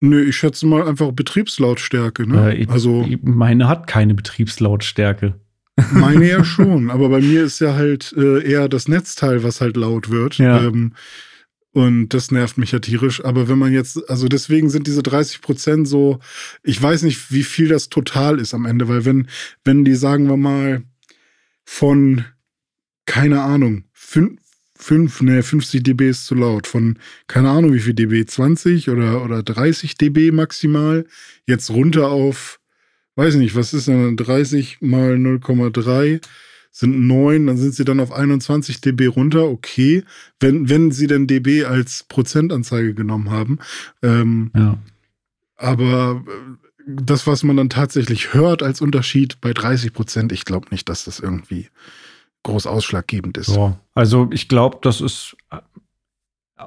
Nö, 0.00 0.22
ich 0.24 0.36
schätze 0.36 0.66
mal 0.66 0.86
einfach 0.86 1.12
Betriebslautstärke. 1.12 2.26
Ne? 2.26 2.56
Äh, 2.56 2.66
also 2.68 3.06
meine 3.22 3.68
hat 3.68 3.86
keine 3.86 4.14
Betriebslautstärke. 4.14 5.38
Meine 5.92 6.28
ja 6.28 6.44
schon, 6.44 6.90
aber 6.90 7.08
bei 7.08 7.22
mir 7.22 7.44
ist 7.44 7.58
ja 7.60 7.74
halt 7.74 8.14
äh, 8.14 8.46
eher 8.46 8.68
das 8.68 8.88
Netzteil, 8.88 9.42
was 9.42 9.62
halt 9.62 9.78
laut 9.78 10.10
wird. 10.10 10.36
Ja. 10.36 10.66
Ähm, 10.66 10.92
und 11.72 12.10
das 12.10 12.30
nervt 12.30 12.58
mich 12.58 12.72
ja 12.72 12.78
tierisch. 12.78 13.24
Aber 13.24 13.48
wenn 13.48 13.58
man 13.58 13.72
jetzt, 13.72 14.10
also 14.10 14.28
deswegen 14.28 14.68
sind 14.68 14.86
diese 14.86 15.02
30 15.02 15.40
Prozent 15.40 15.88
so, 15.88 16.18
ich 16.62 16.80
weiß 16.80 17.02
nicht, 17.02 17.32
wie 17.32 17.42
viel 17.42 17.68
das 17.68 17.88
total 17.88 18.38
ist 18.38 18.52
am 18.52 18.66
Ende, 18.66 18.88
weil 18.88 19.06
wenn, 19.06 19.28
wenn 19.64 19.84
die, 19.84 19.94
sagen 19.94 20.28
wir 20.28 20.36
mal, 20.36 20.82
von, 21.64 22.26
keine 23.06 23.40
Ahnung, 23.40 23.84
5, 24.12 24.38
5, 24.76 25.22
ne, 25.22 25.42
50 25.42 25.82
dB 25.82 26.10
ist 26.10 26.26
zu 26.26 26.34
laut, 26.34 26.66
von, 26.66 26.98
keine 27.26 27.50
Ahnung, 27.50 27.72
wie 27.72 27.80
viel 27.80 27.94
dB, 27.94 28.26
20 28.26 28.90
oder, 28.90 29.24
oder 29.24 29.42
30 29.42 29.96
dB 29.96 30.32
maximal, 30.32 31.06
jetzt 31.46 31.70
runter 31.70 32.08
auf, 32.08 32.60
weiß 33.16 33.36
nicht, 33.36 33.54
was 33.54 33.72
ist 33.72 33.88
denn 33.88 34.16
30 34.16 34.78
mal 34.80 35.14
0,3? 35.14 36.20
sind 36.74 37.06
9, 37.06 37.46
dann 37.46 37.58
sind 37.58 37.74
sie 37.74 37.84
dann 37.84 38.00
auf 38.00 38.12
21 38.12 38.80
dB 38.80 39.06
runter, 39.06 39.44
okay, 39.44 40.04
wenn, 40.40 40.70
wenn 40.70 40.90
sie 40.90 41.06
denn 41.06 41.26
dB 41.26 41.64
als 41.64 42.04
Prozentanzeige 42.04 42.94
genommen 42.94 43.30
haben. 43.30 43.58
Ähm, 44.02 44.50
ja. 44.56 44.78
Aber 45.56 46.24
äh, 46.26 46.56
das, 46.86 47.26
was 47.26 47.42
man 47.44 47.58
dann 47.58 47.68
tatsächlich 47.68 48.32
hört 48.32 48.62
als 48.62 48.80
Unterschied 48.80 49.38
bei 49.42 49.52
30 49.52 49.92
Prozent, 49.92 50.32
ich 50.32 50.46
glaube 50.46 50.68
nicht, 50.70 50.88
dass 50.88 51.04
das 51.04 51.20
irgendwie 51.20 51.68
groß 52.42 52.66
ausschlaggebend 52.66 53.38
ist. 53.38 53.56
Ja, 53.56 53.76
also 53.94 54.28
ich 54.32 54.48
glaube, 54.48 54.78
das 54.82 55.00
ist 55.00 55.36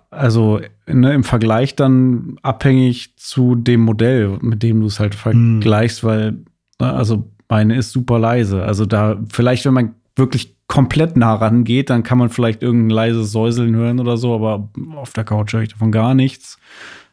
also 0.09 0.61
ne, 0.87 1.13
im 1.13 1.23
Vergleich 1.23 1.75
dann 1.75 2.37
abhängig 2.41 3.15
zu 3.17 3.55
dem 3.55 3.81
Modell, 3.81 4.37
mit 4.41 4.63
dem 4.63 4.81
du 4.81 4.87
es 4.87 4.99
halt 4.99 5.15
vergleichst, 5.15 6.01
hm. 6.01 6.09
weil 6.09 6.31
ne, 6.79 6.93
also 6.93 7.29
meine 7.49 7.75
ist 7.75 7.91
super 7.91 8.19
leise. 8.19 8.63
Also 8.63 8.85
da 8.85 9.17
vielleicht, 9.29 9.65
wenn 9.65 9.73
man 9.73 9.95
wirklich 10.15 10.55
komplett 10.67 11.15
nah 11.17 11.35
rangeht, 11.35 11.89
dann 11.89 12.03
kann 12.03 12.17
man 12.17 12.29
vielleicht 12.29 12.63
irgendein 12.63 12.89
leises 12.89 13.31
Säuseln 13.31 13.75
hören 13.75 13.99
oder 13.99 14.17
so, 14.17 14.33
aber 14.33 14.69
auf 14.95 15.13
der 15.13 15.23
Couch 15.23 15.53
höre 15.53 15.61
ich 15.61 15.69
davon 15.69 15.91
gar 15.91 16.15
nichts. 16.15 16.57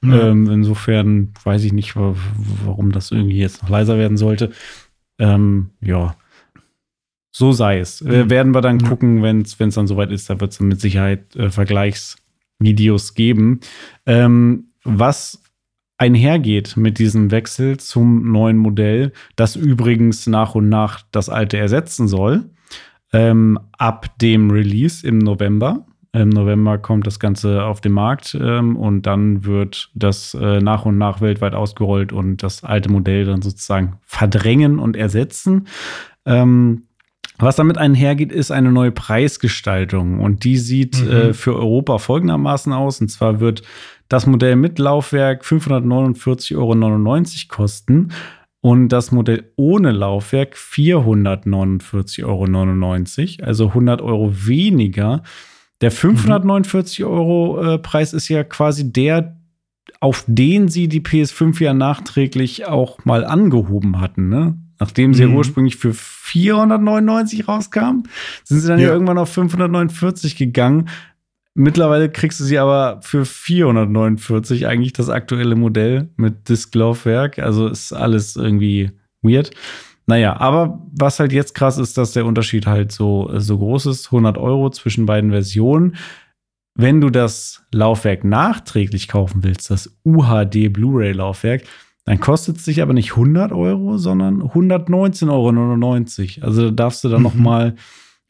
Mhm. 0.01 0.13
Ähm, 0.13 0.51
insofern 0.51 1.33
weiß 1.45 1.65
ich 1.65 1.73
nicht, 1.73 1.95
warum 1.97 2.93
das 2.93 3.11
irgendwie 3.11 3.39
jetzt 3.39 3.63
noch 3.63 3.69
leiser 3.69 3.99
werden 3.99 4.17
sollte. 4.17 4.51
Ähm, 5.19 5.71
ja, 5.81 6.17
so 7.33 7.53
sei 7.53 7.79
es. 7.79 8.03
Äh, 8.03 8.31
werden 8.31 8.55
wir 8.55 8.61
dann 8.61 8.77
mhm. 8.77 8.85
gucken, 8.85 9.23
wenn 9.23 9.41
es 9.41 9.57
dann 9.57 9.87
soweit 9.87 10.13
ist. 10.13 10.31
Da 10.31 10.41
wird 10.41 10.53
es 10.53 10.61
mit 10.61 10.81
Sicherheit 10.81 11.35
äh, 11.35 11.51
Vergleichsvideos 11.51 13.15
geben. 13.15 13.61
Ähm, 14.07 14.69
was 14.85 15.43
einhergeht 15.97 16.77
mit 16.77 16.99
diesem 16.99 17.31
Wechsel 17.31 17.79
zum 17.79 18.33
neuen 18.33 18.59
Modell, 18.59 19.13
das 19.37 19.57
übrigens 19.57 20.27
nach 20.27 20.55
und 20.55 20.69
nach 20.69 21.03
das 21.13 21.29
alte 21.29 21.59
ersetzen 21.59 22.09
soll, 22.09 22.51
ähm, 23.13 23.59
ab 23.79 24.19
dem 24.19 24.51
Release 24.51 25.07
im 25.07 25.19
November. 25.19 25.87
Im 26.13 26.29
November 26.29 26.77
kommt 26.77 27.07
das 27.07 27.21
Ganze 27.21 27.65
auf 27.65 27.81
den 27.81 27.93
Markt 27.93 28.37
ähm, 28.39 28.77
und 28.77 29.07
dann 29.07 29.45
wird 29.45 29.91
das 29.95 30.35
äh, 30.35 30.61
nach 30.61 30.85
und 30.85 30.99
nach 30.99 31.21
weltweit 31.21 31.55
ausgerollt 31.55 32.13
und 32.13 32.43
das 32.43 32.65
alte 32.65 32.91
Modell 32.91 33.25
dann 33.25 33.41
sozusagen 33.41 33.95
verdrängen 34.03 34.79
und 34.79 34.97
ersetzen. 34.97 35.69
Ähm, 36.27 36.83
was 37.39 37.57
damit 37.57 37.79
einhergeht, 37.79 38.31
ist 38.33 38.51
eine 38.51 38.71
neue 38.73 38.93
Preisgestaltung 38.93 40.21
und 40.21 40.45
die 40.45 40.59
sieht 40.59 41.03
mhm. 41.03 41.11
äh, 41.11 41.33
für 41.35 41.57
Europa 41.57 41.99
folgendermaßen 41.99 42.73
aus. 42.73 43.01
Und 43.01 43.09
zwar 43.09 43.41
wird 43.41 43.63
das 44.09 44.27
Modell 44.27 44.57
mit 44.57 44.79
Laufwerk 44.79 45.43
549,99 45.45 46.57
Euro 46.57 46.75
kosten 47.49 48.13
und 48.61 48.91
das 48.91 49.11
Modell 49.11 49.51
ohne 49.57 49.91
Laufwerk 49.91 50.55
449,99 50.55 52.25
Euro, 52.25 53.47
also 53.47 53.69
100 53.69 54.03
Euro 54.03 54.33
weniger. 54.47 55.23
Der 55.81 55.91
549 55.91 57.05
Euro 57.05 57.61
äh, 57.61 57.79
Preis 57.79 58.13
ist 58.13 58.29
ja 58.29 58.45
quasi 58.45 58.93
der 58.93 59.37
auf 60.01 60.25
den 60.27 60.69
sie 60.69 60.89
die 60.89 61.01
PS5 61.01 61.63
ja 61.63 61.75
nachträglich 61.75 62.67
auch 62.67 63.05
mal 63.05 63.25
angehoben 63.25 64.01
hatten, 64.01 64.29
ne? 64.29 64.59
Nachdem 64.83 65.15
sie 65.15 65.25
mhm. 65.25 65.31
ja 65.31 65.37
ursprünglich 65.37 65.77
für 65.77 65.95
499 65.95 67.47
rauskam, 67.47 68.03
sind 68.43 68.59
sie 68.59 68.67
dann 68.67 68.81
ja. 68.81 68.89
ja 68.89 68.93
irgendwann 68.93 69.17
auf 69.17 69.33
549 69.33 70.35
gegangen. 70.35 70.89
Mittlerweile 71.55 72.11
kriegst 72.11 72.41
du 72.41 72.45
sie 72.45 72.59
aber 72.59 72.99
für 73.03 73.25
449 73.25 74.67
eigentlich 74.67 74.93
das 74.93 75.09
aktuelle 75.09 75.55
Modell 75.55 76.09
mit 76.17 76.49
Disklaufwerk. 76.49 77.39
Also 77.39 77.69
ist 77.69 77.93
alles 77.93 78.35
irgendwie 78.35 78.91
weird. 79.23 79.53
Naja, 80.07 80.41
aber 80.41 80.83
was 80.93 81.21
halt 81.21 81.33
jetzt 81.33 81.55
krass 81.55 81.79
ist, 81.79 81.97
dass 81.97 82.11
der 82.11 82.27
Unterschied 82.27 82.67
halt 82.67 82.91
so, 82.91 83.31
so 83.39 83.57
groß 83.59 83.87
ist. 83.87 84.07
100 84.07 84.37
Euro 84.37 84.69
zwischen 84.71 85.07
beiden 85.07 85.31
Versionen. 85.31 85.95
Wenn 86.75 87.01
du 87.01 87.09
das 87.09 87.65
Laufwerk 87.71 88.25
nachträglich 88.25 89.07
kaufen 89.07 89.45
willst, 89.45 89.71
das 89.71 89.97
UHD 90.05 90.73
Blu-ray-Laufwerk, 90.73 91.63
dann 92.05 92.21
kostet 92.21 92.57
es 92.57 92.65
sich 92.65 92.83
aber 92.83 92.95
nicht 92.95 93.13
100 93.13 93.53
Euro, 93.53 93.97
sondern 93.97 94.43
119,99 94.43 96.39
Euro. 96.39 96.47
Also 96.47 96.65
da 96.67 96.71
darfst 96.71 97.05
du 97.05 97.09
dann 97.09 97.21
mhm. 97.21 97.25
noch 97.25 97.35
mal 97.35 97.75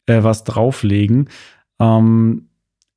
äh, 0.05 0.23
was 0.23 0.43
drauflegen. 0.43 1.29
Ähm, 1.79 2.49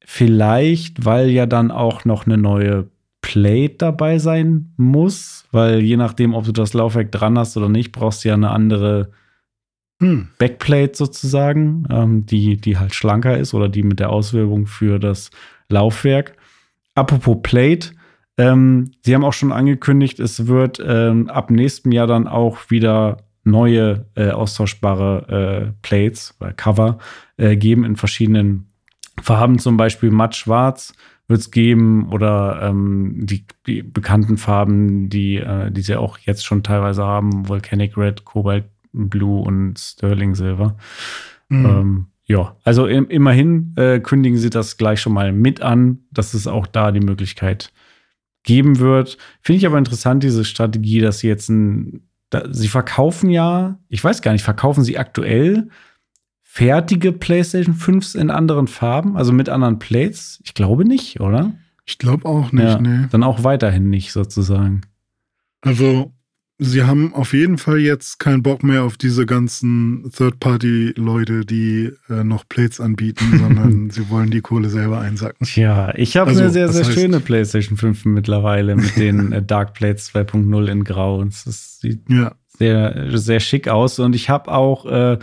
vielleicht, 0.04 1.04
weil 1.04 1.30
ja 1.30 1.46
dann 1.46 1.70
auch 1.70 2.04
noch 2.04 2.26
eine 2.26 2.36
neue 2.36 2.88
Plate 3.22 3.76
dabei 3.78 4.18
sein 4.18 4.72
muss, 4.76 5.46
weil 5.50 5.80
je 5.80 5.96
nachdem, 5.96 6.34
ob 6.34 6.44
du 6.44 6.52
das 6.52 6.74
Laufwerk 6.74 7.10
dran 7.10 7.38
hast 7.38 7.56
oder 7.56 7.68
nicht, 7.68 7.90
brauchst 7.90 8.24
du 8.24 8.28
ja 8.28 8.34
eine 8.34 8.50
andere 8.50 9.10
hm. 10.00 10.28
Backplate 10.38 10.92
sozusagen, 10.94 11.88
ähm, 11.90 12.26
die, 12.26 12.56
die 12.56 12.78
halt 12.78 12.94
schlanker 12.94 13.36
ist 13.36 13.54
oder 13.54 13.68
die 13.68 13.82
mit 13.82 13.98
der 13.98 14.10
Auswölbung 14.10 14.66
für 14.66 15.00
das 15.00 15.30
Laufwerk. 15.68 16.36
Apropos 16.94 17.38
Plate, 17.42 17.90
ähm, 18.38 18.92
Sie 19.02 19.14
haben 19.14 19.24
auch 19.24 19.32
schon 19.32 19.52
angekündigt, 19.52 20.20
es 20.20 20.46
wird 20.46 20.82
ähm, 20.84 21.28
ab 21.28 21.50
nächstem 21.50 21.92
Jahr 21.92 22.06
dann 22.06 22.28
auch 22.28 22.70
wieder 22.70 23.18
neue 23.44 24.06
äh, 24.16 24.30
austauschbare 24.30 25.72
äh, 25.72 25.72
Plates 25.82 26.34
oder 26.40 26.52
Cover 26.52 26.98
äh, 27.36 27.56
geben 27.56 27.84
in 27.84 27.96
verschiedenen 27.96 28.72
Farben, 29.22 29.58
zum 29.58 29.76
Beispiel 29.76 30.10
matt 30.10 30.36
schwarz 30.36 30.92
wird 31.28 31.40
es 31.40 31.50
geben 31.50 32.08
oder 32.10 32.60
ähm, 32.62 33.14
die, 33.24 33.46
die, 33.66 33.82
bekannten 33.82 34.36
Farben, 34.36 35.08
die, 35.08 35.36
äh, 35.36 35.70
die 35.70 35.80
sie 35.80 35.96
auch 35.96 36.18
jetzt 36.18 36.44
schon 36.44 36.62
teilweise 36.62 37.04
haben, 37.04 37.48
Volcanic 37.48 37.96
Red, 37.96 38.24
Cobalt 38.24 38.64
Blue 38.92 39.42
und 39.42 39.78
Sterling 39.78 40.34
Silver. 40.34 40.76
Mhm. 41.48 41.66
Ähm, 41.66 42.06
ja, 42.24 42.56
also 42.64 42.86
im, 42.86 43.08
immerhin 43.08 43.74
äh, 43.76 44.00
kündigen 44.00 44.38
sie 44.38 44.50
das 44.50 44.76
gleich 44.76 45.00
schon 45.00 45.12
mal 45.12 45.32
mit 45.32 45.60
an, 45.60 45.98
dass 46.10 46.34
es 46.34 46.46
auch 46.46 46.66
da 46.66 46.92
die 46.92 47.00
Möglichkeit 47.00 47.72
geben 48.46 48.78
wird. 48.78 49.18
Finde 49.42 49.58
ich 49.58 49.66
aber 49.66 49.76
interessant, 49.76 50.22
diese 50.22 50.46
Strategie, 50.46 51.00
dass 51.00 51.18
sie 51.18 51.28
jetzt 51.28 51.50
ein, 51.50 52.08
da, 52.30 52.44
sie 52.50 52.68
verkaufen 52.68 53.28
ja, 53.28 53.78
ich 53.90 54.02
weiß 54.02 54.22
gar 54.22 54.32
nicht, 54.32 54.44
verkaufen 54.44 54.82
sie 54.82 54.96
aktuell 54.96 55.68
fertige 56.42 57.12
PlayStation 57.12 57.74
5s 57.74 58.16
in 58.18 58.30
anderen 58.30 58.66
Farben, 58.66 59.18
also 59.18 59.32
mit 59.32 59.50
anderen 59.50 59.78
Plates? 59.78 60.40
Ich 60.42 60.54
glaube 60.54 60.86
nicht, 60.86 61.20
oder? 61.20 61.52
Ich 61.84 61.98
glaube 61.98 62.26
auch 62.26 62.50
nicht, 62.52 62.64
ja, 62.64 62.80
nee. 62.80 63.06
Dann 63.10 63.22
auch 63.22 63.44
weiterhin 63.44 63.90
nicht 63.90 64.12
sozusagen. 64.12 64.80
Also 65.60 66.12
sie 66.58 66.84
haben 66.84 67.14
auf 67.14 67.32
jeden 67.32 67.58
Fall 67.58 67.78
jetzt 67.78 68.18
keinen 68.18 68.42
Bock 68.42 68.62
mehr 68.62 68.84
auf 68.84 68.96
diese 68.96 69.26
ganzen 69.26 70.10
Third-Party-Leute, 70.10 71.44
die 71.44 71.92
äh, 72.08 72.24
noch 72.24 72.48
Plates 72.48 72.80
anbieten, 72.80 73.38
sondern 73.38 73.90
sie 73.90 74.08
wollen 74.08 74.30
die 74.30 74.40
Kohle 74.40 74.70
selber 74.70 75.00
einsacken. 75.00 75.46
Ja, 75.54 75.94
ich 75.94 76.16
habe 76.16 76.30
also, 76.30 76.42
eine 76.42 76.50
sehr, 76.50 76.68
sehr 76.68 76.84
schöne 76.84 77.20
PlayStation 77.20 77.76
5 77.76 78.06
mittlerweile 78.06 78.76
mit 78.76 78.96
den 78.96 79.32
äh, 79.32 79.42
Dark 79.42 79.74
Plates 79.74 80.12
2.0 80.14 80.66
in 80.66 80.84
Grau. 80.84 81.18
Und 81.18 81.34
das 81.46 81.80
sieht 81.80 82.08
ja. 82.08 82.34
sehr, 82.58 83.10
sehr 83.18 83.40
schick 83.40 83.68
aus. 83.68 83.98
Und 83.98 84.14
ich 84.14 84.30
habe 84.30 84.50
auch, 84.50 84.86
äh, 84.86 85.18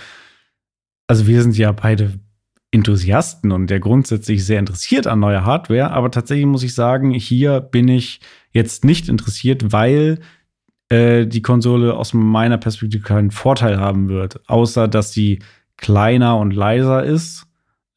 also 1.08 1.28
wir 1.28 1.42
sind 1.42 1.58
ja 1.58 1.72
beide 1.72 2.20
Enthusiasten 2.72 3.52
und 3.52 3.68
der 3.70 3.80
grundsätzlich 3.80 4.44
sehr 4.46 4.58
interessiert 4.58 5.06
an 5.06 5.20
neuer 5.20 5.46
Hardware, 5.46 5.92
aber 5.92 6.10
tatsächlich 6.10 6.48
muss 6.48 6.64
ich 6.64 6.74
sagen, 6.74 7.12
hier 7.12 7.62
bin 7.62 7.88
ich 7.88 8.20
jetzt 8.52 8.84
nicht 8.84 9.10
interessiert, 9.10 9.72
weil 9.72 10.20
äh, 10.90 11.26
die 11.26 11.42
Konsole 11.42 11.94
aus 11.96 12.14
meiner 12.14 12.58
Perspektive 12.58 13.04
keinen 13.04 13.32
Vorteil 13.32 13.80
haben 13.80 14.10
wird. 14.10 14.48
Außer, 14.50 14.88
dass 14.88 15.14
sie 15.14 15.40
kleiner 15.78 16.38
und 16.38 16.52
leiser 16.52 17.04
ist, 17.04 17.48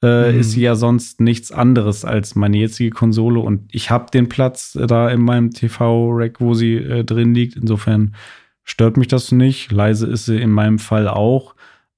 äh, 0.03 0.33
mhm. 0.33 0.41
ist 0.41 0.53
sie 0.53 0.63
ja 0.63 0.75
sonst 0.75 1.21
nichts 1.21 1.53
anderes 1.53 2.05
als 2.05 2.35
meine 2.35 2.59
jetzige 2.59 2.91
Konsole. 2.91 3.41
Und 3.41 3.69
ich 3.73 3.91
habe 3.91 4.11
den 4.11 4.29
Platz 4.29 4.79
da 4.87 5.09
in 5.11 5.21
meinem 5.21 5.51
TV-Rack, 5.51 6.41
wo 6.41 6.55
sie 6.55 6.77
äh, 6.77 7.05
drin 7.05 7.35
liegt. 7.35 7.57
Insofern 7.57 8.15
stört 8.65 8.97
mich 8.97 9.09
das 9.09 9.33
nicht. 9.33 9.73
Leise 9.73 10.07
ist 10.07 10.27
sie 10.27 10.41
in 10.41 10.51
meinem 10.51 10.79
Fall 10.79 11.09
auch. 11.09 11.55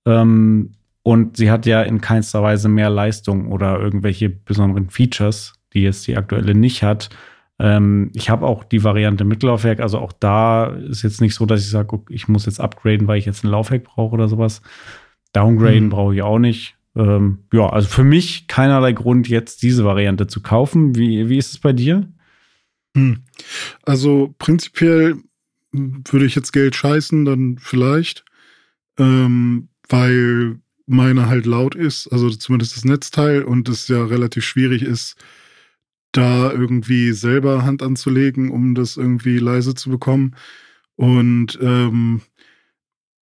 Ähm, 0.07 0.73
und 1.03 1.39
sie 1.39 1.51
hat 1.51 1.65
ja 1.65 1.83
in 1.83 2.01
keinster 2.01 2.43
Weise 2.43 2.69
mehr 2.69 2.91
Leistung 2.91 3.51
oder 3.51 3.81
irgendwelche 3.81 4.29
besonderen 4.29 4.91
Features, 4.91 5.55
die 5.73 5.83
jetzt 5.83 6.07
die 6.07 6.17
aktuelle 6.17 6.55
nicht 6.55 6.83
hat. 6.83 7.09
Ähm, 7.59 8.11
ich 8.15 8.31
habe 8.31 8.47
auch 8.47 8.65
die 8.65 8.85
Variante 8.85 9.25
Mittellaufwerk, 9.25 9.81
also 9.81 9.99
auch 9.99 10.13
da 10.13 10.67
ist 10.67 11.03
jetzt 11.03 11.21
nicht 11.21 11.35
so, 11.35 11.45
dass 11.47 11.61
ich 11.61 11.71
sage, 11.71 12.01
ich 12.09 12.29
muss 12.29 12.47
jetzt 12.47 12.61
upgraden, 12.61 13.09
weil 13.09 13.19
ich 13.19 13.27
jetzt 13.27 13.45
ein 13.45 13.51
Laufwerk 13.51 13.85
brauche 13.85 14.15
oder 14.15 14.29
sowas. 14.29 14.63
Downgraden 15.33 15.87
mhm. 15.87 15.91
brauche 15.91 16.15
ich 16.15 16.23
auch 16.23 16.39
nicht. 16.39 16.77
Ähm, 16.95 17.45
ja, 17.53 17.69
also 17.69 17.89
für 17.89 18.05
mich 18.05 18.47
keinerlei 18.47 18.93
Grund, 18.93 19.29
jetzt 19.29 19.63
diese 19.63 19.85
Variante 19.85 20.27
zu 20.27 20.41
kaufen. 20.41 20.97
Wie, 20.97 21.29
wie 21.29 21.39
ist 21.39 21.53
es 21.53 21.59
bei 21.59 21.73
dir? 21.73 22.09
Hm. 22.97 23.23
Also 23.83 24.35
prinzipiell 24.39 25.17
würde 25.73 26.27
ich 26.27 26.35
jetzt 26.35 26.53
Geld 26.53 26.75
scheißen, 26.75 27.25
dann 27.25 27.59
vielleicht, 27.61 28.25
ähm, 28.99 29.69
weil 29.89 30.59
meine 30.87 31.29
halt 31.29 31.45
laut 31.45 31.75
ist, 31.75 32.09
also 32.09 32.31
zumindest 32.31 32.77
das 32.77 32.85
Netzteil 32.85 33.43
und 33.43 33.69
es 33.69 33.89
ja 33.89 34.03
relativ 34.05 34.45
schwierig 34.45 34.83
ist, 34.83 35.17
da 36.13 36.53
irgendwie 36.53 37.13
selber 37.13 37.65
Hand 37.65 37.83
anzulegen, 37.83 38.51
um 38.51 38.75
das 38.75 38.97
irgendwie 38.97 39.39
leise 39.39 39.75
zu 39.75 39.91
bekommen. 39.91 40.35
Und, 40.97 41.59
ähm, 41.61 42.23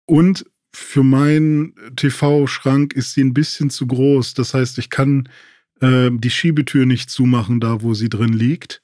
und 0.07 0.47
für 0.73 1.03
meinen 1.03 1.75
TV-Schrank 1.97 2.93
ist 2.93 3.15
sie 3.15 3.23
ein 3.23 3.35
bisschen 3.35 3.71
zu 3.71 3.87
groß. 3.87 4.35
Das 4.35 4.55
heißt, 4.55 4.79
ich 4.79 4.91
kann 4.91 5.29
äh, 5.81 6.11
die 6.13 6.31
Schiebetür 6.31 6.87
nicht 6.87 7.11
zumachen, 7.11 7.61
da 7.61 7.83
wo 7.83 7.95
sie 7.95 8.09
drin 8.09 8.33
liegt. 8.33 8.83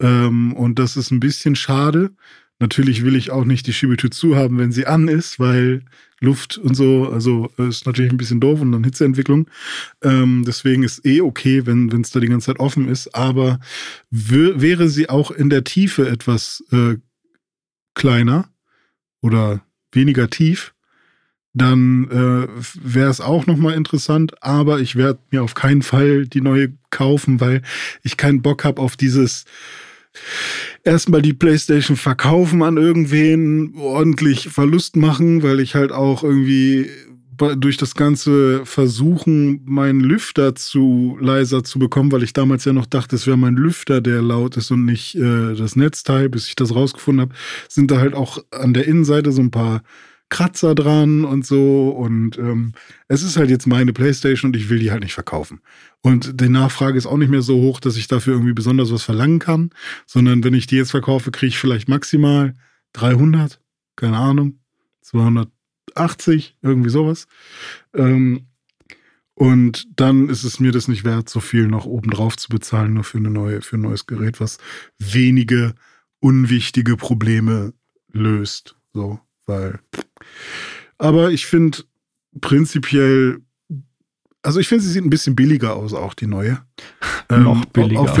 Ähm, 0.00 0.52
und 0.52 0.78
das 0.78 0.96
ist 0.96 1.10
ein 1.10 1.20
bisschen 1.20 1.56
schade. 1.56 2.12
Natürlich 2.58 3.04
will 3.04 3.16
ich 3.16 3.30
auch 3.30 3.44
nicht 3.44 3.66
die 3.66 3.72
Schiebetür 3.72 4.10
zu 4.10 4.36
haben, 4.36 4.58
wenn 4.58 4.72
sie 4.72 4.86
an 4.86 5.08
ist, 5.08 5.40
weil 5.40 5.84
Luft 6.22 6.56
und 6.56 6.74
so, 6.74 7.08
also 7.08 7.50
äh, 7.58 7.68
ist 7.68 7.86
natürlich 7.86 8.12
ein 8.12 8.16
bisschen 8.16 8.40
doof 8.40 8.60
und 8.60 8.72
dann 8.72 8.84
Hitzeentwicklung. 8.84 9.48
Ähm, 10.02 10.44
deswegen 10.46 10.82
ist 10.82 11.04
eh 11.04 11.20
okay, 11.20 11.66
wenn 11.66 11.88
es 12.00 12.10
da 12.10 12.20
die 12.20 12.28
ganze 12.28 12.46
Zeit 12.46 12.60
offen 12.60 12.88
ist, 12.88 13.14
aber 13.14 13.60
wäre 14.10 14.88
sie 14.88 15.08
auch 15.08 15.30
in 15.30 15.50
der 15.50 15.64
Tiefe 15.64 16.08
etwas 16.08 16.64
äh, 16.70 16.96
kleiner 17.94 18.48
oder 19.20 19.62
weniger 19.92 20.30
tief, 20.30 20.74
dann 21.54 22.08
äh, 22.10 22.48
wäre 22.82 23.10
es 23.10 23.20
auch 23.20 23.46
nochmal 23.46 23.74
interessant, 23.74 24.42
aber 24.42 24.80
ich 24.80 24.96
werde 24.96 25.20
mir 25.30 25.42
auf 25.42 25.54
keinen 25.54 25.82
Fall 25.82 26.26
die 26.26 26.40
neue 26.40 26.72
kaufen, 26.90 27.40
weil 27.40 27.62
ich 28.02 28.16
keinen 28.16 28.42
Bock 28.42 28.64
habe 28.64 28.80
auf 28.80 28.96
dieses 28.96 29.44
erstmal 30.84 31.22
die 31.22 31.32
PlayStation 31.32 31.96
verkaufen 31.96 32.62
an 32.62 32.76
irgendwen, 32.76 33.74
ordentlich 33.76 34.48
Verlust 34.48 34.96
machen, 34.96 35.42
weil 35.42 35.60
ich 35.60 35.74
halt 35.74 35.92
auch 35.92 36.22
irgendwie 36.22 36.90
durch 37.56 37.76
das 37.76 37.94
ganze 37.94 38.64
Versuchen, 38.66 39.62
meinen 39.64 40.00
Lüfter 40.00 40.54
zu 40.54 41.16
leiser 41.20 41.64
zu 41.64 41.78
bekommen, 41.78 42.12
weil 42.12 42.22
ich 42.22 42.32
damals 42.32 42.64
ja 42.64 42.72
noch 42.72 42.86
dachte, 42.86 43.16
es 43.16 43.26
wäre 43.26 43.38
mein 43.38 43.56
Lüfter, 43.56 44.00
der 44.00 44.22
laut 44.22 44.56
ist 44.56 44.70
und 44.70 44.84
nicht 44.84 45.14
äh, 45.16 45.54
das 45.54 45.74
Netzteil, 45.74 46.28
bis 46.28 46.46
ich 46.46 46.54
das 46.54 46.74
rausgefunden 46.74 47.22
habe, 47.22 47.34
sind 47.68 47.90
da 47.90 47.98
halt 47.98 48.14
auch 48.14 48.38
an 48.50 48.74
der 48.74 48.86
Innenseite 48.86 49.32
so 49.32 49.40
ein 49.40 49.50
paar 49.50 49.82
Kratzer 50.32 50.74
dran 50.74 51.24
und 51.24 51.46
so. 51.46 51.90
Und 51.90 52.38
ähm, 52.38 52.72
es 53.06 53.22
ist 53.22 53.36
halt 53.36 53.50
jetzt 53.50 53.66
meine 53.66 53.92
Playstation 53.92 54.48
und 54.48 54.56
ich 54.56 54.70
will 54.70 54.78
die 54.78 54.90
halt 54.90 55.02
nicht 55.02 55.12
verkaufen. 55.12 55.60
Und 56.00 56.40
die 56.40 56.48
Nachfrage 56.48 56.96
ist 56.96 57.06
auch 57.06 57.18
nicht 57.18 57.30
mehr 57.30 57.42
so 57.42 57.60
hoch, 57.60 57.78
dass 57.78 57.96
ich 57.96 58.08
dafür 58.08 58.32
irgendwie 58.32 58.54
besonders 58.54 58.90
was 58.90 59.02
verlangen 59.02 59.38
kann, 59.38 59.70
sondern 60.06 60.42
wenn 60.42 60.54
ich 60.54 60.66
die 60.66 60.76
jetzt 60.76 60.90
verkaufe, 60.90 61.30
kriege 61.30 61.48
ich 61.50 61.58
vielleicht 61.58 61.88
maximal 61.88 62.54
300, 62.94 63.60
keine 63.94 64.16
Ahnung, 64.16 64.58
280, 65.02 66.56
irgendwie 66.62 66.90
sowas. 66.90 67.26
Ähm, 67.94 68.46
und 69.34 69.86
dann 69.96 70.30
ist 70.30 70.44
es 70.44 70.60
mir 70.60 70.72
das 70.72 70.88
nicht 70.88 71.04
wert, 71.04 71.28
so 71.28 71.40
viel 71.40 71.66
noch 71.66 71.84
obendrauf 71.84 72.36
zu 72.36 72.48
bezahlen, 72.48 72.94
nur 72.94 73.04
für, 73.04 73.18
eine 73.18 73.30
neue, 73.30 73.60
für 73.60 73.76
ein 73.76 73.82
neues 73.82 74.06
Gerät, 74.06 74.40
was 74.40 74.58
wenige 74.98 75.74
unwichtige 76.20 76.96
Probleme 76.96 77.74
löst. 78.12 78.76
So, 78.94 79.20
weil. 79.44 79.78
Aber 80.98 81.30
ich 81.30 81.46
finde 81.46 81.78
prinzipiell 82.40 83.40
also 84.42 84.58
ich 84.58 84.68
finde, 84.68 84.84
sie 84.84 84.90
sieht 84.90 85.04
ein 85.04 85.10
bisschen 85.10 85.36
billiger 85.36 85.76
aus, 85.76 85.94
auch 85.94 86.14
die 86.14 86.26
neue. 86.26 86.60
Ähm, 87.28 87.44
Noch 87.44 87.64
billiger. 87.66 88.00
Auch, 88.00 88.10
auch 88.10 88.18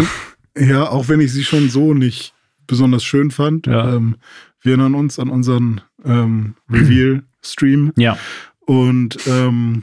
wenn, 0.54 0.68
ja, 0.68 0.88
auch 0.88 1.08
wenn 1.08 1.20
ich 1.20 1.32
sie 1.32 1.44
schon 1.44 1.68
so 1.68 1.94
nicht 1.94 2.32
besonders 2.66 3.04
schön 3.04 3.30
fand. 3.30 3.66
Ja. 3.66 3.96
Ähm, 3.96 4.16
wir 4.60 4.72
erinnern 4.72 4.94
uns 4.94 5.18
an 5.18 5.28
unseren 5.28 5.80
ähm, 6.04 6.54
Reveal-Stream. 6.70 7.92
Ja. 7.96 8.16
Und 8.60 9.18
ähm, 9.26 9.82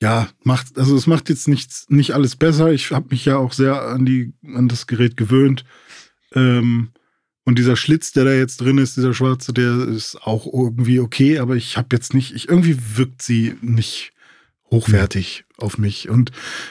ja, 0.00 0.28
macht, 0.44 0.78
also 0.78 0.96
es 0.96 1.06
macht 1.06 1.28
jetzt 1.28 1.48
nichts, 1.48 1.86
nicht 1.88 2.12
alles 2.12 2.36
besser. 2.36 2.72
Ich 2.72 2.92
habe 2.92 3.08
mich 3.10 3.24
ja 3.24 3.36
auch 3.36 3.52
sehr 3.52 3.82
an 3.82 4.06
die, 4.06 4.32
an 4.54 4.68
das 4.68 4.86
Gerät 4.86 5.16
gewöhnt. 5.16 5.64
Ähm, 6.32 6.90
und 7.50 7.58
dieser 7.58 7.76
Schlitz, 7.76 8.12
der 8.12 8.24
da 8.24 8.32
jetzt 8.32 8.60
drin 8.60 8.78
ist, 8.78 8.96
dieser 8.96 9.12
schwarze, 9.12 9.52
der 9.52 9.86
ist 9.88 10.16
auch 10.22 10.46
irgendwie 10.50 11.00
okay, 11.00 11.38
aber 11.38 11.56
ich 11.56 11.76
habe 11.76 11.88
jetzt 11.92 12.14
nicht, 12.14 12.34
ich 12.34 12.48
irgendwie 12.48 12.76
wirkt 12.96 13.20
sie 13.22 13.54
nicht 13.60 14.12
hochwertig 14.70 15.44
auf 15.58 15.78
mich. 15.78 16.08
Und 16.08 16.30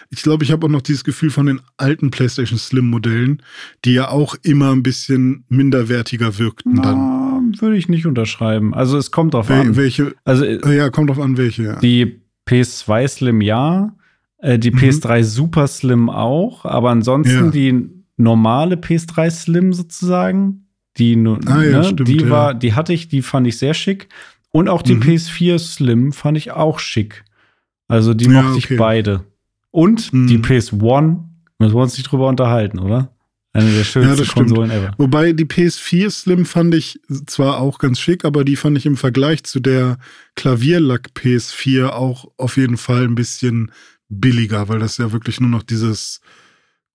ich 0.10 0.22
glaube, 0.24 0.44
ich 0.46 0.52
habe 0.52 0.66
auch 0.66 0.70
noch 0.70 0.82
dieses 0.82 1.04
Gefühl 1.04 1.32
von 1.32 1.46
den 1.48 1.60
alten 1.78 2.12
PlayStation 2.12 2.58
Slim-Modellen, 2.58 3.44
die 3.84 3.94
ja 3.94 4.10
auch 4.10 4.36
immer 4.42 4.72
ein 4.72 4.84
bisschen 4.84 5.44
minderwertiger 5.50 6.38
wirkten 6.40 6.82
dann. 6.82 7.52
Na, 7.52 7.62
würde 7.62 7.76
ich 7.78 7.90
nicht 7.90 8.06
unterschreiben. 8.06 8.74
Also 8.74 8.98
es 8.98 9.12
kommt 9.12 9.34
drauf 9.34 9.50
Wel 9.50 9.60
an. 9.60 9.76
welche, 9.76 10.16
Also 10.24 10.46
äh, 10.46 10.78
ja, 10.78 10.90
kommt 10.90 11.10
drauf 11.10 11.20
an, 11.20 11.38
welche. 11.38 11.64
Ja. 11.64 11.80
die 11.80 12.22
PS2 12.48 13.08
Slim 13.08 13.42
ja, 13.42 13.96
äh, 14.38 14.58
die 14.58 14.72
Mhm. 14.72 14.78
PS3 14.80 15.24
Super 15.24 15.68
Slim 15.68 16.10
auch, 16.10 16.64
aber 16.66 16.92
ansonsten 16.92 17.46
Ja. 17.46 17.52
die 17.52 17.90
normale 18.16 18.76
PS3 18.78 19.30
Slim 19.30 19.74
sozusagen, 19.74 20.68
die, 20.98 21.16
Ah 21.46 21.62
ja, 21.64 21.78
ne, 21.80 21.84
stimmt, 21.84 22.08
die 22.08 22.18
ja. 22.18 22.30
war, 22.30 22.54
die 22.54 22.74
hatte 22.74 22.94
ich, 22.94 23.08
die 23.08 23.22
fand 23.22 23.48
ich 23.48 23.58
sehr 23.58 23.74
schick. 23.74 24.10
Und 24.52 24.68
auch 24.68 24.82
die 24.82 24.96
Mhm. 24.96 25.02
PS4 25.04 25.60
Slim 25.60 26.12
fand 26.12 26.38
ich 26.38 26.52
auch 26.52 26.80
schick. 26.80 27.24
Also 27.88 28.14
die 28.14 28.26
Ja, 28.26 28.42
mochte 28.42 28.58
ich 28.58 28.66
okay. 28.66 28.78
beide. 28.78 29.24
Und 29.72 30.12
Mhm. 30.12 30.28
die 30.28 30.38
PS1, 30.40 31.20
müssen 31.60 31.76
wir 31.76 31.82
uns 31.82 31.98
nicht 31.98 32.12
drüber 32.12 32.28
unterhalten, 32.28 32.80
oder? 32.80 33.14
Eine 33.52 33.72
der 33.72 33.84
schönsten 33.84 34.26
stimmt. 34.26 34.34
Konsolen 34.50 34.70
ever. 34.72 34.92
Wobei 34.98 35.34
die 35.34 35.46
PS4 35.46 36.10
Slim 36.12 36.46
fand 36.46 36.74
ich 36.76 37.00
zwar 37.26 37.60
auch 37.60 37.80
ganz 37.80 38.00
schick, 38.00 38.24
aber 38.26 38.44
die 38.44 38.56
fand 38.56 38.78
ich 38.78 38.86
im 38.86 38.96
Vergleich 38.98 39.44
zu 39.44 39.60
der 39.60 39.98
Klavierlack 40.36 41.10
PS4 41.16 41.90
auch 41.90 42.26
auf 42.38 42.58
jeden 42.58 42.78
Fall 42.78 43.04
ein 43.06 43.16
bisschen 43.16 43.72
billiger, 44.08 44.68
weil 44.70 44.80
das 44.80 44.98
ja 44.98 45.12
wirklich 45.12 45.40
nur 45.40 45.50
noch 45.50 45.64
dieses 45.64 46.22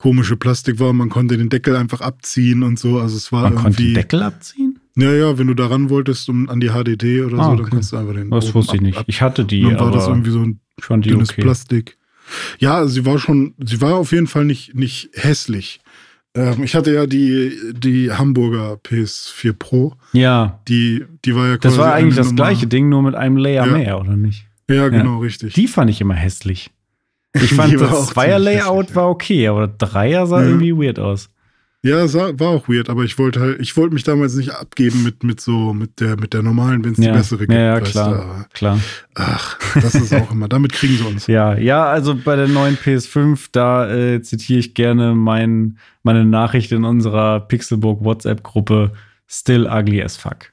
komische 0.05 0.37
Plastik 0.37 0.79
war. 0.81 0.93
Man 0.93 1.09
konnte 1.09 1.39
den 1.39 1.49
Deckel 1.49 1.77
einfach 1.77 2.03
abziehen 2.03 2.63
und 2.63 2.79
so. 2.79 2.99
Also 2.99 3.17
es 3.17 3.33
war 3.33 3.45
Man 3.45 3.55
konnte 3.55 3.69
irgendwie. 3.69 3.85
den 3.87 3.95
Deckel 3.95 4.23
abziehen? 4.23 4.79
Ja, 4.97 5.13
ja, 5.15 5.39
wenn 5.39 5.47
du 5.47 5.55
daran 5.55 5.89
wolltest, 5.89 6.29
um 6.29 6.51
an 6.51 6.61
die 6.61 6.69
HDD 6.69 7.23
oder 7.23 7.39
Ah, 7.39 7.45
so, 7.45 7.51
okay. 7.53 7.63
dann 7.63 7.71
konntest 7.71 7.93
du 7.93 7.97
einfach 7.97 8.13
den. 8.15 8.31
Das 8.31 8.55
wusste 8.55 8.77
ich 8.77 8.81
ab- 8.83 8.87
nicht. 8.87 8.99
ab- 8.99 9.05
Ich 9.09 9.23
hatte 9.23 9.45
die, 9.47 9.63
Dann 9.63 9.79
war 9.81 9.91
das 9.91 10.07
irgendwie 10.07 10.31
so 10.31 10.41
ein 10.41 10.61
dünnes 11.01 11.31
okay. 11.31 11.41
Plastik. 11.41 11.97
Ja, 12.59 12.87
sie 12.87 13.07
war 13.07 13.19
schon, 13.19 13.55
sie 13.65 13.81
war 13.81 13.95
auf 13.95 14.13
jeden 14.13 14.27
Fall 14.27 14.45
nicht, 14.45 14.75
nicht 14.75 15.09
hässlich. 15.15 15.81
Ähm, 16.37 16.63
ich 16.65 16.75
hatte 16.75 16.93
ja 16.93 17.07
die, 17.07 17.53
die 17.73 18.13
Hamburger 18.13 18.75
PS4 18.85 19.53
Pro. 19.55 19.95
Ja, 20.13 20.61
Die, 20.69 21.05
die 21.25 21.35
war 21.35 21.47
ja 21.49 21.53
das 21.57 21.63
quasi 21.63 21.79
war 21.79 21.95
eigentlich 21.95 22.17
das 22.17 22.27
Nummer- 22.27 22.37
gleiche 22.37 22.67
Ding, 22.67 22.89
nur 22.91 23.03
mit 23.03 23.15
einem 23.15 23.37
Layer 23.39 23.67
Ja. 23.67 23.73
mehr, 23.73 23.99
oder 24.01 24.17
nicht? 24.19 24.47
Ja, 24.69 24.89
genau, 24.91 25.19
richtig. 25.21 25.55
Die 25.55 25.67
fand 25.67 25.91
ich 25.91 26.01
immer 26.03 26.15
hässlich. 26.15 26.71
Ich 27.35 27.53
fand 27.55 27.73
Die 27.73 27.77
das 27.77 28.07
Zweier-Layout 28.09 28.95
war 28.95 29.11
okay, 29.11 29.49
aber 29.49 29.69
Dreier 29.69 30.27
sah 30.27 30.41
Ja. 30.43 30.49
irgendwie 30.49 30.73
weird 30.73 30.99
aus. 30.99 31.31
Ja, 31.83 31.99
es 32.03 32.15
war, 32.15 32.31
auch 32.49 32.67
weird, 32.67 32.89
aber 32.89 33.03
ich 33.05 33.19
wollte 33.19 33.41
halt, 33.41 33.61
ich 33.61 33.77
wollte 33.77 33.93
mich 33.93 34.05
damals 34.05 34.35
nicht 34.37 34.53
abgeben 34.55 35.03
mit, 35.03 35.23
mit 35.23 35.39
so, 35.43 35.75
mit 35.75 36.01
der, 36.01 36.19
mit 36.19 36.33
der 36.33 36.43
normalen, 36.43 36.83
wenn 36.83 36.93
es 36.93 36.97
die 36.97 37.05
Ja, 37.05 37.13
bessere 37.13 37.41
gibt. 37.41 37.53
ja, 37.53 37.59
ja 37.61 37.81
klar, 37.81 38.47
du, 38.49 38.59
klar. 38.59 38.81
ach, 39.17 39.59
das 39.75 39.95
ist 39.95 40.15
auch 40.15 40.31
immer, 40.33 40.49
damit 40.49 40.73
kriegen 40.73 40.97
sie 40.97 41.05
uns. 41.05 41.27
Ja, 41.29 41.55
ja, 41.59 41.85
also 41.85 42.15
bei 42.15 42.37
der 42.37 42.49
neuen 42.49 42.79
PS5, 42.79 43.49
da 43.53 43.91
äh, 43.95 44.23
zitiere 44.23 44.61
ich 44.61 44.73
gerne 44.73 45.15
mein, 45.15 45.77
meine 46.03 46.25
Nachricht 46.25 46.73
in 46.73 46.85
unserer 46.85 47.41
Pixelbook 47.41 48.03
WhatsApp-Gruppe 48.03 48.93
Still 49.27 49.67
ugly 49.67 50.03
as 50.03 50.17
fuck. 50.17 50.53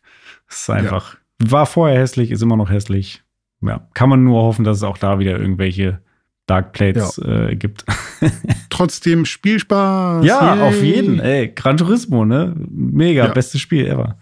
Das 0.49 0.63
ist 0.63 0.69
einfach, 0.69 1.15
war 1.39 1.65
vorher 1.65 1.97
hässlich, 1.97 2.29
ist 2.31 2.41
immer 2.41 2.57
noch 2.57 2.69
hässlich. 2.69 3.23
Ja, 3.61 3.87
kann 3.93 4.09
man 4.09 4.25
nur 4.25 4.41
hoffen, 4.41 4.65
dass 4.65 4.77
es 4.77 4.83
auch 4.83 4.97
da 4.97 5.17
wieder 5.19 5.39
irgendwelche 5.39 6.01
Dark 6.47 6.73
Plates 6.73 7.17
äh, 7.19 7.55
gibt. 7.55 7.85
Trotzdem 8.69 9.25
Spielspaß. 9.25 10.25
ja, 10.25 10.55
yay. 10.55 10.61
auf 10.63 10.81
jeden. 10.83 11.19
Ey, 11.19 11.49
Gran 11.55 11.77
Turismo, 11.77 12.25
ne? 12.25 12.53
Mega, 12.69 13.25
Ja. 13.27 13.31
bestes 13.31 13.61
Spiel 13.61 13.87
ever. 13.87 14.17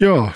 Ja, 0.00 0.32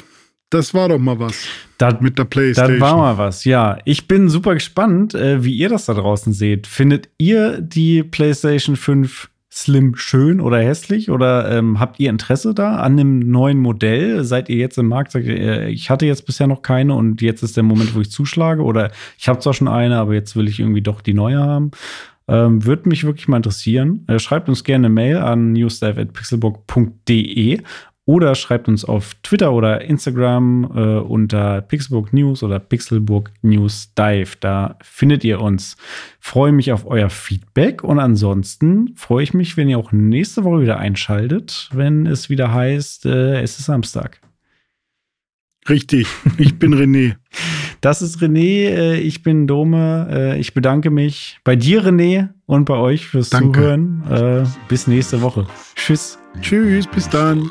das 0.51 0.75
war 0.75 0.89
doch 0.89 0.99
mal 0.99 1.19
was 1.19 1.47
Da, 1.79 1.97
mit 2.01 2.19
der 2.19 2.25
Playstation. 2.25 2.81
Dann 2.81 2.89
war 2.89 2.97
mal 2.97 3.19
was, 3.19 3.45
ja. 3.45 3.79
Ich 3.85 4.09
bin 4.09 4.29
super 4.29 4.55
gespannt, 4.55 5.15
äh, 5.15 5.43
wie 5.45 5.55
ihr 5.55 5.69
das 5.69 5.87
da 5.87 5.95
draußen 5.95 6.33
seht. 6.33 6.67
Findet 6.67 7.09
ihr 7.19 7.61
die 7.61 8.03
PlayStation 8.03 8.77
5 8.77 9.31
Slim 9.59 9.97
schön 9.97 10.41
oder 10.41 10.59
hässlich? 10.59 11.11
Oder 11.11 11.51
ähm, 11.51 11.81
habt 11.81 11.99
ihr 11.99 12.11
Interesse 12.11 12.55
da 12.55 12.77
an 12.77 12.93
einem 12.93 13.19
neuen 13.31 13.59
Modell? 13.59 14.23
Seid 14.23 14.49
ihr 14.49 14.57
jetzt 14.57 14.79
im 14.79 14.87
Markt? 14.87 15.13
Sagt 15.13 15.27
ihr, 15.27 15.37
äh, 15.37 15.71
ich 15.71 15.91
hatte 15.91 16.07
jetzt 16.07 16.27
bisher 16.27 16.47
noch 16.47 16.63
keine 16.63 16.95
und 16.95 17.21
jetzt 17.23 17.43
ist 17.43 17.57
der 17.57 17.65
Moment, 17.65 17.95
wo 17.95 18.01
ich 18.01 18.11
zuschlage? 18.11 18.63
Oder 18.63 18.93
ich 19.19 19.29
habe 19.29 19.41
zwar 19.41 19.55
schon 19.55 19.67
eine, 19.67 19.99
aber 19.99 20.15
jetzt 20.15 20.37
will 20.37 20.47
ich 20.47 20.61
irgendwie 20.61 20.83
doch 20.83 21.01
die 21.01 21.15
neue 21.15 21.39
haben. 21.39 21.73
Ähm, 22.29 22.65
Würde 22.65 22.89
mich 22.89 23.05
wirklich 23.05 23.27
mal 23.27 23.39
interessieren. 23.39 24.05
Äh, 24.07 24.21
schreibt 24.21 24.49
uns 24.49 24.63
gerne 24.63 24.87
eine 24.87 24.95
Mail 24.95 25.17
an 25.17 25.53
newsdive.pixelbook.de 25.53 27.61
oder 28.09 28.35
schreibt 28.35 28.69
uns 28.69 28.87
auf 28.87 29.15
Twitter 29.23 29.53
oder 29.53 29.83
Instagram 29.83 30.65
äh, 30.75 30.99
unter 30.99 31.61
Pixelburg 31.61 32.15
News 32.15 32.43
oder 32.43 32.59
Pixelburg 32.59 33.31
News 33.43 33.93
Dive. 33.99 34.31
Da 34.41 34.79
findet 34.83 35.25
ihr 35.25 35.43
uns. 35.43 35.77
Freue 36.19 36.53
mich 36.53 36.73
auf 36.73 36.87
euer 36.87 37.11
Feedback 37.11 37.85
und 37.85 37.99
ansonsten 37.99 38.95
freue 38.97 39.25
ich 39.25 39.35
mich, 39.35 39.59
wenn 39.59 39.69
ihr 39.69 39.79
auch 39.79 39.93
nächste 39.93 40.45
Woche 40.45 40.63
wieder 40.63 40.79
einschaltet, 40.79 41.69
wenn 41.75 42.07
es 42.07 42.31
wieder 42.31 42.55
heißt, 42.55 43.05
äh, 43.05 43.43
es 43.43 43.59
ist 43.59 43.67
Samstag. 43.67 44.23
Richtig, 45.69 46.07
ich 46.39 46.59
bin 46.59 46.75
René. 46.75 47.17
Das 47.81 48.03
ist 48.03 48.21
René, 48.21 48.71
äh, 48.71 48.99
ich 48.99 49.23
bin 49.23 49.47
Dome. 49.47 50.09
Äh, 50.11 50.41
ich 50.41 50.53
bedanke 50.53 50.91
mich 50.91 51.39
bei 51.45 51.55
dir, 51.55 51.85
René, 51.85 52.31
und 52.45 52.65
bei 52.65 52.75
euch 52.75 53.07
fürs 53.07 53.31
Danke. 53.31 53.61
Zuhören. 53.61 54.03
Äh, 54.11 54.45
bis 54.69 54.89
nächste 54.89 55.23
Woche. 55.23 55.47
Tschüss. 55.77 56.19
Tschüss, 56.41 56.89
bis 56.89 57.09
dann. 57.09 57.51